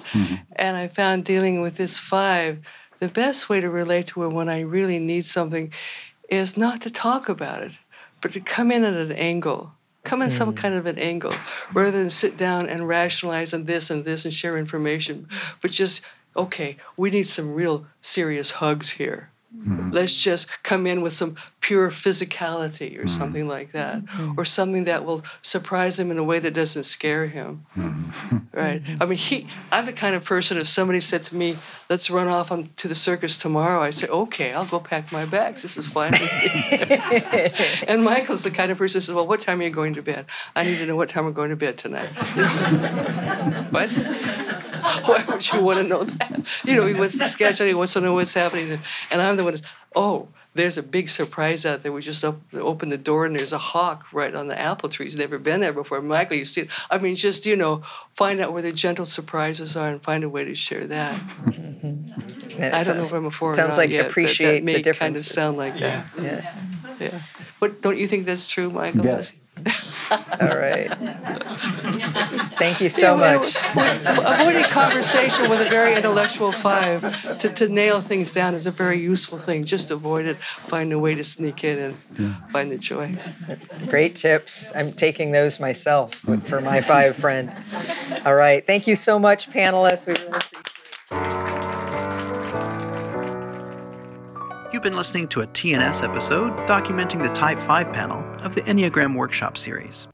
and 0.56 0.78
i 0.78 0.88
found 0.88 1.26
dealing 1.26 1.62
with 1.62 1.78
this 1.78 1.98
five 1.98 2.60
the 3.00 3.08
best 3.08 3.50
way 3.50 3.60
to 3.60 3.70
relate 3.70 4.08
to 4.08 4.22
her 4.22 4.30
when 4.30 4.50
i 4.50 4.60
really 4.60 5.00
need 5.00 5.26
something 5.26 5.72
is 6.30 6.58
not 6.58 6.82
to 6.82 6.90
talk 6.90 7.28
about 7.30 7.62
it 7.62 7.72
but 8.22 8.34
to 8.34 8.40
come 8.40 8.72
in 8.72 8.84
at 8.84 8.94
an 8.94 9.12
angle 9.12 9.74
come 10.04 10.22
in 10.22 10.30
some 10.30 10.50
hmm. 10.50 10.56
kind 10.56 10.76
of 10.76 10.86
an 10.86 10.98
angle 10.98 11.34
rather 11.74 11.92
than 11.92 12.10
sit 12.10 12.38
down 12.38 12.68
and 12.68 12.88
rationalize 12.88 13.54
and 13.54 13.68
this 13.68 13.90
and 13.90 14.06
this 14.06 14.26
and 14.26 14.34
share 14.34 14.58
information 14.58 15.28
but 15.62 15.72
just 15.72 16.02
okay 16.36 16.78
we 16.96 17.10
need 17.10 17.28
some 17.28 17.54
real 17.54 17.88
serious 18.02 18.52
hugs 18.52 18.92
here 18.92 19.30
Mm-hmm. 19.50 19.90
let's 19.90 20.22
just 20.22 20.62
come 20.62 20.86
in 20.86 21.02
with 21.02 21.12
some 21.12 21.36
pure 21.60 21.90
physicality 21.90 22.96
or 22.98 23.06
mm-hmm. 23.06 23.18
something 23.18 23.48
like 23.48 23.72
that 23.72 24.06
mm-hmm. 24.06 24.34
or 24.38 24.46
something 24.46 24.84
that 24.84 25.04
will 25.04 25.24
surprise 25.42 26.00
him 26.00 26.12
in 26.12 26.20
a 26.20 26.24
way 26.24 26.38
that 26.38 26.54
doesn't 26.54 26.84
scare 26.84 27.28
him. 27.28 27.66
Right. 28.52 28.82
I 29.00 29.06
mean 29.06 29.18
he 29.18 29.48
i'm 29.72 29.86
the 29.86 29.94
kind 29.94 30.16
of 30.16 30.26
person 30.26 30.58
if 30.58 30.68
somebody 30.68 31.00
said 31.00 31.24
to 31.26 31.36
me 31.36 31.56
let's 31.90 32.10
run 32.10 32.28
off 32.28 32.52
on, 32.52 32.66
to 32.78 32.88
the 32.90 32.96
circus 32.96 33.38
tomorrow 33.38 33.82
i 33.82 33.90
say 33.90 34.08
okay 34.08 34.52
i'll 34.52 34.66
go 34.66 34.80
pack 34.80 35.12
my 35.14 35.26
bags. 35.26 35.62
This 35.62 35.78
is 35.78 35.88
fine 35.88 36.14
and 37.88 38.04
michael's 38.04 38.44
the 38.44 38.52
kind 38.52 38.70
of 38.72 38.78
person 38.78 38.98
who 38.98 39.02
says 39.02 39.16
well 39.16 39.28
what 39.28 39.42
time 39.42 39.62
are 39.62 39.64
you 39.64 39.70
going 39.70 39.94
to 39.94 40.02
bed? 40.02 40.26
I 40.56 40.64
need 40.64 40.78
to 40.80 40.86
know 40.86 40.98
what 40.98 41.10
time 41.10 41.26
we're 41.26 41.32
going 41.32 41.52
to 41.52 41.56
bed 41.56 41.78
tonight. 41.78 42.10
What 43.72 43.90
why 45.06 45.24
would 45.28 45.52
you 45.52 45.62
want 45.62 45.80
to 45.80 45.84
know 45.84 46.04
that 46.04 46.42
you 46.64 46.76
know 46.76 46.86
he 46.86 46.94
wants 46.94 47.18
to 47.18 47.26
schedule 47.26 47.66
he 47.66 47.74
wants 47.74 47.94
to 47.94 48.02
know 48.02 48.14
what's 48.14 48.34
happening 48.34 48.80
and 49.12 49.22
i'm 49.22 49.38
the 49.38 49.44
one 49.44 49.54
that's 49.54 49.66
oh 49.96 50.28
there's 50.56 50.78
a 50.78 50.84
big 50.84 51.10
surprise 51.10 51.66
out 51.66 51.84
there. 51.84 51.92
We 51.92 52.02
just 52.02 52.24
op- 52.26 52.42
open 52.54 52.90
the 52.90 52.98
door 52.98 53.26
and 53.26 53.36
there's 53.36 53.54
a 53.54 53.60
hawk 53.60 54.08
right 54.12 54.34
on 54.34 54.48
the 54.48 54.60
apple 54.60 54.90
tree. 54.90 55.06
He's 55.06 55.16
never 55.18 55.38
been 55.38 55.62
there 55.62 55.74
before. 55.74 56.02
Michael, 56.02 56.38
you 56.38 56.46
see 56.46 56.62
it. 56.62 56.70
I 56.90 56.98
mean, 56.98 57.16
just, 57.16 57.46
you 57.46 57.56
know, 57.56 57.84
find 58.14 58.40
out 58.40 58.52
where 58.52 58.62
the 58.62 58.72
gentle 58.72 59.06
surprises 59.06 59.78
are 59.78 59.88
and 59.88 60.02
find 60.02 60.24
a 60.24 60.30
way 60.30 60.46
to 60.46 60.56
share 60.56 60.86
that. 60.88 61.14
And 61.46 62.76
I 62.76 62.84
don't 62.84 62.98
know 62.98 63.06
sounds- 63.06 63.12
if 63.12 63.14
I'm 63.14 63.26
a 63.26 63.32
four 63.32 63.56
Sounds 63.56 63.78
like 63.78 63.92
yet, 63.92 64.04
but 64.04 64.10
appreciate 64.10 64.52
that 64.60 64.64
may 64.64 64.82
the 64.82 64.94
kind 64.94 65.16
of 65.16 65.22
sound 65.22 65.58
like 65.58 65.78
that. 65.78 66.06
Yeah. 66.20 66.56
Yeah. 67.00 67.20
But 67.60 67.82
don't 67.82 67.98
you 67.98 68.08
think 68.08 68.26
that's 68.26 68.50
true, 68.50 68.70
Michael? 68.70 69.06
Yes. 69.06 69.32
All 70.42 70.58
right. 70.58 70.92
Thank 72.58 72.82
you 72.82 72.90
so 72.90 73.16
Yeah, 73.18 73.38
much. 73.38 73.56
Avoiding 74.40 74.64
conversation 74.66 75.50
with 75.50 75.62
a 75.62 75.70
very 75.70 75.96
intellectual 75.96 76.52
five 76.52 77.40
to, 77.40 77.50
to 77.50 77.68
nail 77.70 78.02
things 78.02 78.34
down 78.34 78.54
is 78.54 78.66
a 78.66 78.72
very 78.72 79.00
useful 79.00 79.38
thing. 79.38 79.64
Just 79.66 79.92
avoid 79.92 80.26
it. 80.26 80.38
Find 80.38 80.92
a 80.94 81.00
way 81.00 81.16
to 81.16 81.24
sneak 81.24 81.64
in 81.64 81.78
and 81.80 81.96
find 82.50 82.72
the 82.72 82.78
joy. 82.78 83.18
Great 83.88 84.16
tips. 84.16 84.76
I'm 84.76 84.94
taking 84.94 85.32
those 85.32 85.60
myself 85.60 86.16
for 86.16 86.62
my 86.62 86.82
five 86.82 87.16
friend. 87.16 87.52
All 88.26 88.36
right. 88.36 88.66
Thank 88.66 88.88
you 88.88 88.96
so 88.96 89.20
much, 89.20 89.50
panelists. 89.50 90.08
We 90.08 90.14
really 90.14 90.28
appreciate 90.38 91.49
You've 94.80 94.86
been 94.86 94.96
listening 94.96 95.28
to 95.28 95.42
a 95.42 95.46
TNS 95.46 96.06
episode 96.06 96.54
documenting 96.60 97.22
the 97.22 97.28
Type 97.28 97.60
5 97.60 97.92
panel 97.92 98.24
of 98.42 98.56
the 98.56 98.62
Enneagram 98.62 99.14
Workshop 99.14 99.58
Series. 99.58 100.08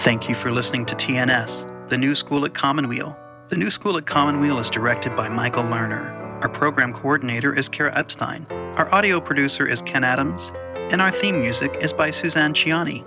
Thank 0.00 0.28
you 0.28 0.34
for 0.34 0.50
listening 0.50 0.84
to 0.86 0.96
TNS, 0.96 1.88
the 1.88 1.96
new 1.96 2.16
school 2.16 2.44
at 2.44 2.52
Commonweal. 2.52 3.16
The 3.50 3.56
new 3.56 3.70
school 3.70 3.96
at 3.98 4.06
Commonweal 4.06 4.58
is 4.58 4.68
directed 4.68 5.14
by 5.14 5.28
Michael 5.28 5.62
Lerner. 5.62 6.12
Our 6.42 6.48
program 6.48 6.92
coordinator 6.92 7.56
is 7.56 7.68
Kara 7.68 7.96
Epstein. 7.96 8.48
Our 8.50 8.92
audio 8.92 9.20
producer 9.20 9.64
is 9.64 9.80
Ken 9.80 10.02
Adams. 10.02 10.50
And 10.90 11.00
our 11.00 11.12
theme 11.12 11.38
music 11.38 11.76
is 11.80 11.92
by 11.92 12.10
Suzanne 12.10 12.52
Ciani. 12.52 13.06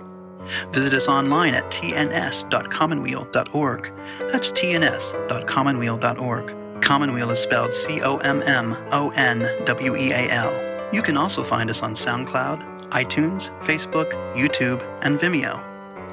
Visit 0.72 0.94
us 0.94 1.06
online 1.06 1.52
at 1.52 1.70
tns.commonweal.org. 1.70 3.92
That's 4.32 4.50
tns.commonweal.org. 4.52 6.80
Commonweal 6.80 7.30
is 7.30 7.40
spelled 7.40 7.74
C 7.74 8.00
O 8.00 8.16
M 8.16 8.40
M 8.46 8.74
O 8.90 9.10
N 9.10 9.46
W 9.66 9.96
E 9.96 10.10
A 10.10 10.30
L. 10.30 10.63
You 10.92 11.02
can 11.02 11.16
also 11.16 11.42
find 11.42 11.70
us 11.70 11.82
on 11.82 11.94
SoundCloud, 11.94 12.90
iTunes, 12.90 13.50
Facebook, 13.60 14.12
YouTube, 14.34 14.82
and 15.02 15.18
Vimeo. 15.18 15.62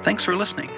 Thanks 0.03 0.23
for 0.23 0.35
listening. 0.35 0.69